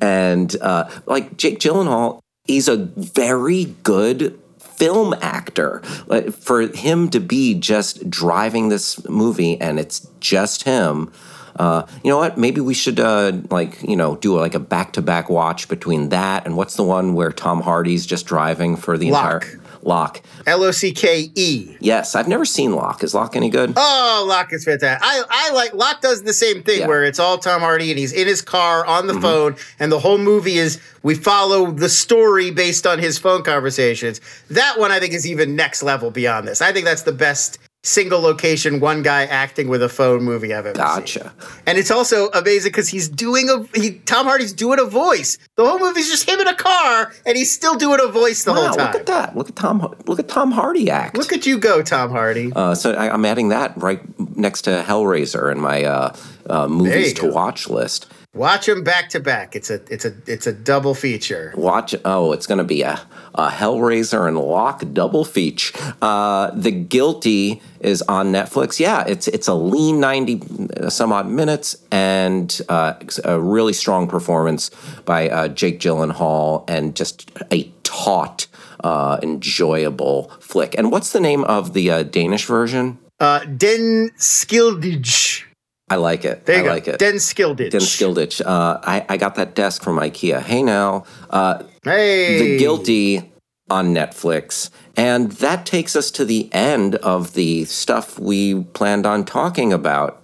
and 0.00 0.56
uh, 0.60 0.88
like 1.04 1.36
Jake 1.36 1.58
Gyllenhaal, 1.58 2.20
he's 2.44 2.66
a 2.66 2.76
very 2.76 3.66
good 3.82 4.40
film 4.80 5.14
actor. 5.20 5.80
For 6.40 6.62
him 6.62 7.10
to 7.10 7.20
be 7.20 7.54
just 7.54 8.08
driving 8.08 8.70
this 8.70 9.06
movie 9.08 9.60
and 9.60 9.78
it's 9.78 10.08
just 10.20 10.64
him. 10.64 11.12
Uh, 11.56 11.86
you 12.02 12.10
know 12.10 12.16
what? 12.16 12.38
Maybe 12.38 12.60
we 12.60 12.72
should 12.72 12.98
uh, 12.98 13.32
like 13.50 13.82
you 13.82 13.96
know 13.96 14.16
do 14.16 14.38
like 14.38 14.54
a 14.54 14.58
back 14.58 14.94
to 14.94 15.02
back 15.02 15.28
watch 15.28 15.68
between 15.68 16.08
that 16.08 16.46
and 16.46 16.56
what's 16.56 16.76
the 16.76 16.84
one 16.84 17.14
where 17.14 17.32
Tom 17.32 17.60
Hardy's 17.60 18.06
just 18.06 18.24
driving 18.24 18.76
for 18.76 18.96
the 18.96 19.10
Locke. 19.10 19.42
entire 19.44 19.59
Locke. 19.82 20.22
L 20.46 20.62
O 20.62 20.70
C 20.70 20.92
K 20.92 21.30
E. 21.34 21.76
Yes, 21.80 22.14
I've 22.14 22.28
never 22.28 22.44
seen 22.44 22.72
Locke. 22.72 23.02
Is 23.02 23.14
Locke 23.14 23.36
any 23.36 23.50
good? 23.50 23.72
Oh, 23.76 24.24
Locke 24.28 24.52
is 24.52 24.64
fantastic. 24.64 25.06
I, 25.06 25.22
I 25.28 25.52
like 25.52 25.74
Locke 25.74 26.00
does 26.00 26.22
the 26.22 26.32
same 26.32 26.62
thing 26.62 26.80
Yeah. 26.80 26.86
where 26.86 27.04
it's 27.04 27.18
all 27.18 27.38
Tom 27.38 27.60
Hardy 27.60 27.90
and 27.90 27.98
he's 27.98 28.12
in 28.12 28.26
his 28.26 28.42
car 28.42 28.84
on 28.86 29.06
the 29.06 29.14
mm-hmm. 29.14 29.22
phone, 29.22 29.56
and 29.78 29.90
the 29.90 29.98
whole 29.98 30.18
movie 30.18 30.58
is 30.58 30.80
we 31.02 31.14
follow 31.14 31.70
the 31.70 31.88
story 31.88 32.50
based 32.50 32.86
on 32.86 32.98
his 32.98 33.18
phone 33.18 33.42
conversations. 33.42 34.20
That 34.50 34.78
one 34.78 34.92
I 34.92 35.00
think 35.00 35.14
is 35.14 35.26
even 35.26 35.56
next 35.56 35.82
level 35.82 36.10
beyond 36.10 36.46
this. 36.46 36.60
I 36.60 36.72
think 36.72 36.84
that's 36.84 37.02
the 37.02 37.12
best 37.12 37.58
single 37.82 38.20
location, 38.20 38.78
one 38.80 39.02
guy 39.02 39.24
acting 39.24 39.68
with 39.68 39.82
a 39.82 39.88
phone 39.88 40.22
movie 40.22 40.52
I've 40.52 40.66
ever 40.66 40.74
seen. 40.76 40.84
Gotcha. 40.84 41.32
And 41.66 41.78
it's 41.78 41.90
also 41.90 42.28
amazing 42.30 42.70
because 42.72 42.88
he's 42.88 43.08
doing 43.08 43.48
a 43.48 43.64
he 43.78 43.92
Tom 44.00 44.26
Hardy's 44.26 44.52
doing 44.52 44.78
a 44.78 44.84
voice. 44.84 45.38
The 45.56 45.64
whole 45.66 45.78
movie's 45.78 46.08
just 46.10 46.28
him 46.28 46.40
in 46.40 46.46
a 46.48 46.54
car, 46.54 47.12
and 47.24 47.36
he's 47.36 47.50
still 47.50 47.76
doing 47.76 47.98
a 48.02 48.08
voice 48.08 48.44
the 48.44 48.52
Wow, 48.52 48.66
whole 48.68 48.76
time. 48.76 48.86
look 48.92 49.00
at 49.00 49.06
that. 49.06 49.36
Look 49.36 49.48
at 49.48 49.56
Tom. 49.56 49.94
Look 50.06 50.18
at 50.18 50.28
Tom 50.28 50.52
Hardy 50.52 50.90
act. 50.90 51.16
Look 51.16 51.32
at 51.32 51.46
you 51.46 51.58
go, 51.58 51.82
Tom 51.82 52.10
Hardy. 52.10 52.52
Uh, 52.54 52.74
so 52.74 52.92
I, 52.92 53.12
I'm 53.12 53.24
adding 53.24 53.48
that 53.48 53.72
right 53.76 54.00
next 54.36 54.62
to 54.62 54.84
Hellraiser 54.86 55.50
in 55.50 55.60
my 55.60 55.84
uh, 55.84 56.16
uh, 56.48 56.68
movies 56.68 57.14
to 57.14 57.22
go. 57.22 57.28
watch 57.32 57.68
list. 57.68 58.06
Watch 58.32 58.66
them 58.66 58.84
back 58.84 59.08
to 59.08 59.18
back. 59.18 59.56
It's 59.56 59.70
a 59.70 59.80
it's 59.92 60.04
a 60.04 60.14
it's 60.24 60.46
a 60.46 60.52
double 60.52 60.94
feature. 60.94 61.52
Watch. 61.56 61.96
Oh, 62.04 62.30
it's 62.30 62.46
going 62.46 62.58
to 62.58 62.64
be 62.64 62.82
a, 62.82 63.00
a 63.34 63.48
Hellraiser 63.48 64.28
and 64.28 64.38
Locke 64.38 64.84
double 64.92 65.24
feature. 65.24 65.76
Uh, 66.00 66.52
the 66.52 66.70
Guilty 66.70 67.60
is 67.80 68.02
on 68.02 68.30
Netflix. 68.30 68.78
Yeah, 68.78 69.04
it's 69.04 69.26
it's 69.26 69.48
a 69.48 69.54
lean 69.54 69.98
ninety 69.98 70.40
uh, 70.76 70.90
some 70.90 71.12
odd 71.12 71.26
minutes 71.26 71.76
and 71.90 72.60
uh, 72.68 72.94
a 73.24 73.40
really 73.40 73.72
strong 73.72 74.06
performance 74.06 74.70
by 75.04 75.28
uh, 75.28 75.48
Jake 75.48 75.80
Gyllenhaal 75.80 76.64
and 76.70 76.94
just 76.94 77.32
a 77.50 77.64
taut, 77.82 78.46
uh, 78.84 79.18
enjoyable 79.24 80.30
flick. 80.38 80.76
And 80.78 80.92
what's 80.92 81.10
the 81.10 81.20
name 81.20 81.42
of 81.44 81.72
the 81.72 81.90
uh, 81.90 82.02
Danish 82.04 82.46
version? 82.46 82.98
Uh, 83.18 83.40
Den 83.44 84.10
skyldige. 84.16 85.49
I 85.90 85.96
like 85.96 86.24
it. 86.24 86.46
There 86.46 86.56
you 86.56 86.62
I 86.62 86.64
go. 86.66 86.70
like 86.74 86.88
it. 86.88 86.98
Den 87.00 87.16
skyldige. 87.16 87.70
Den 87.70 87.80
Skilditch. 87.80 88.40
Uh, 88.40 88.78
I, 88.84 89.04
I 89.08 89.16
got 89.16 89.34
that 89.34 89.54
desk 89.56 89.82
from 89.82 89.96
IKEA. 89.98 90.40
Hey 90.40 90.62
now, 90.62 91.04
uh, 91.30 91.62
Hey. 91.84 92.38
The 92.38 92.58
Guilty 92.58 93.32
on 93.68 93.92
Netflix. 93.94 94.70
And 94.96 95.32
that 95.32 95.66
takes 95.66 95.96
us 95.96 96.10
to 96.12 96.24
the 96.24 96.48
end 96.52 96.94
of 96.96 97.32
the 97.34 97.64
stuff 97.64 98.18
we 98.18 98.62
planned 98.72 99.06
on 99.06 99.24
talking 99.24 99.72
about. 99.72 100.19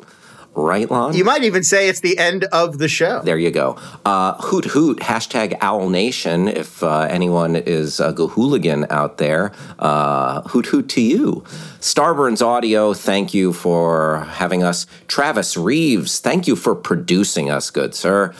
Right, 0.58 0.90
Lon? 0.90 1.14
You 1.14 1.22
might 1.22 1.44
even 1.44 1.62
say 1.62 1.86
it's 1.90 2.00
the 2.00 2.16
end 2.16 2.44
of 2.44 2.78
the 2.78 2.88
show. 2.88 3.20
There 3.20 3.36
you 3.36 3.50
go. 3.50 3.76
Uh, 4.06 4.40
hoot 4.40 4.64
hoot, 4.64 5.00
hashtag 5.00 5.58
Owl 5.60 5.90
Nation. 5.90 6.48
If 6.48 6.82
uh, 6.82 7.00
anyone 7.10 7.56
is 7.56 8.00
a 8.00 8.14
Gahooligan 8.14 8.90
out 8.90 9.18
there, 9.18 9.52
uh, 9.78 10.40
hoot 10.48 10.64
hoot 10.66 10.88
to 10.88 11.02
you. 11.02 11.44
Starburns 11.80 12.40
Audio, 12.40 12.94
thank 12.94 13.34
you 13.34 13.52
for 13.52 14.20
having 14.30 14.62
us. 14.62 14.86
Travis 15.08 15.58
Reeves, 15.58 16.20
thank 16.20 16.46
you 16.46 16.56
for 16.56 16.74
producing 16.74 17.50
us, 17.50 17.68
good 17.68 17.94
sir. 17.94 18.34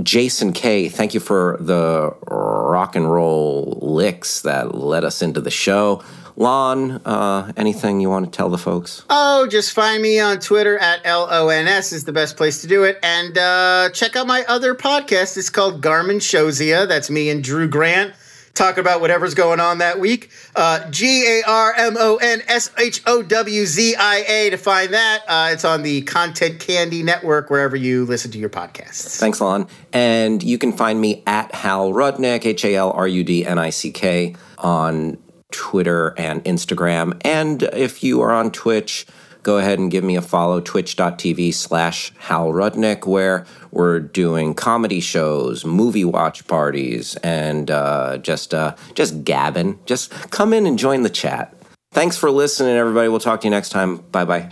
Jason 0.00 0.52
K, 0.52 0.88
thank 0.88 1.12
you 1.12 1.20
for 1.20 1.58
the 1.60 2.14
rock 2.30 2.94
and 2.94 3.12
roll 3.12 3.78
licks 3.82 4.42
that 4.42 4.76
led 4.76 5.04
us 5.04 5.20
into 5.20 5.40
the 5.40 5.50
show. 5.50 6.02
Lon, 6.36 6.92
uh, 7.04 7.52
anything 7.56 8.00
you 8.00 8.08
want 8.08 8.24
to 8.24 8.36
tell 8.36 8.48
the 8.48 8.58
folks? 8.58 9.04
Oh, 9.10 9.46
just 9.46 9.72
find 9.72 10.02
me 10.02 10.18
on 10.20 10.38
Twitter 10.38 10.78
at 10.78 11.04
LONS 11.04 11.92
is 11.92 12.04
the 12.04 12.12
best 12.12 12.36
place 12.36 12.62
to 12.62 12.66
do 12.66 12.84
it. 12.84 12.98
And 13.02 13.36
uh, 13.36 13.90
check 13.92 14.16
out 14.16 14.26
my 14.26 14.44
other 14.48 14.74
podcast. 14.74 15.36
It's 15.36 15.50
called 15.50 15.82
Garmon 15.82 16.16
Showzia. 16.16 16.88
That's 16.88 17.10
me 17.10 17.30
and 17.30 17.44
Drew 17.44 17.68
Grant. 17.68 18.14
Talk 18.54 18.76
about 18.76 19.00
whatever's 19.00 19.32
going 19.34 19.60
on 19.60 19.78
that 19.78 19.98
week. 19.98 20.30
Uh, 20.54 20.90
G 20.90 21.24
A 21.26 21.42
R 21.46 21.72
M 21.74 21.96
O 21.98 22.16
N 22.16 22.42
S 22.46 22.70
H 22.78 23.00
O 23.06 23.22
W 23.22 23.64
Z 23.64 23.94
I 23.96 24.16
A 24.28 24.50
to 24.50 24.58
find 24.58 24.92
that. 24.92 25.22
Uh, 25.26 25.50
it's 25.52 25.64
on 25.64 25.82
the 25.82 26.02
Content 26.02 26.60
Candy 26.60 27.02
Network, 27.02 27.48
wherever 27.48 27.76
you 27.76 28.04
listen 28.04 28.30
to 28.32 28.38
your 28.38 28.50
podcasts. 28.50 29.18
Thanks, 29.18 29.40
Lon. 29.40 29.68
And 29.94 30.42
you 30.42 30.58
can 30.58 30.72
find 30.72 31.00
me 31.00 31.22
at 31.26 31.54
Hal 31.54 31.92
Rudnick, 31.92 32.44
H 32.44 32.66
A 32.66 32.74
L 32.74 32.90
R 32.90 33.08
U 33.08 33.24
D 33.24 33.46
N 33.46 33.58
I 33.58 33.70
C 33.70 33.90
K, 33.90 34.36
on 34.58 35.16
Twitter 35.52 36.14
and 36.18 36.44
Instagram. 36.44 37.20
And 37.24 37.62
if 37.62 38.02
you 38.02 38.20
are 38.22 38.32
on 38.32 38.50
Twitch, 38.50 39.06
go 39.42 39.58
ahead 39.58 39.78
and 39.78 39.90
give 39.90 40.02
me 40.02 40.16
a 40.16 40.22
follow, 40.22 40.60
twitch.tv 40.60 41.54
slash 41.54 42.12
Hal 42.18 42.48
Rudnick, 42.52 43.06
where 43.06 43.46
we're 43.70 44.00
doing 44.00 44.54
comedy 44.54 45.00
shows, 45.00 45.64
movie 45.64 46.04
watch 46.04 46.46
parties, 46.46 47.16
and 47.16 47.70
uh, 47.70 48.18
just, 48.18 48.54
uh, 48.54 48.74
just 48.94 49.24
gabbing. 49.24 49.78
Just 49.86 50.10
come 50.30 50.52
in 50.52 50.66
and 50.66 50.78
join 50.78 51.02
the 51.02 51.10
chat. 51.10 51.54
Thanks 51.92 52.16
for 52.16 52.30
listening, 52.30 52.74
everybody. 52.76 53.08
We'll 53.08 53.20
talk 53.20 53.42
to 53.42 53.46
you 53.46 53.50
next 53.50 53.68
time. 53.68 53.98
Bye 53.98 54.24
bye. 54.24 54.48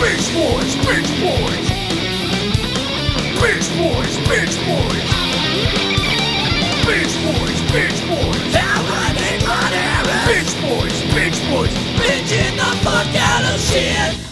Beach 0.00 0.32
Boys, 0.32 0.76
Beach 0.86 1.10
Boys. 1.20 1.68
Beach 3.40 3.68
Boys, 3.76 4.16
Beach 4.28 4.56
Boys. 4.66 4.97
gallows 13.12 13.70
shit. 13.70 14.27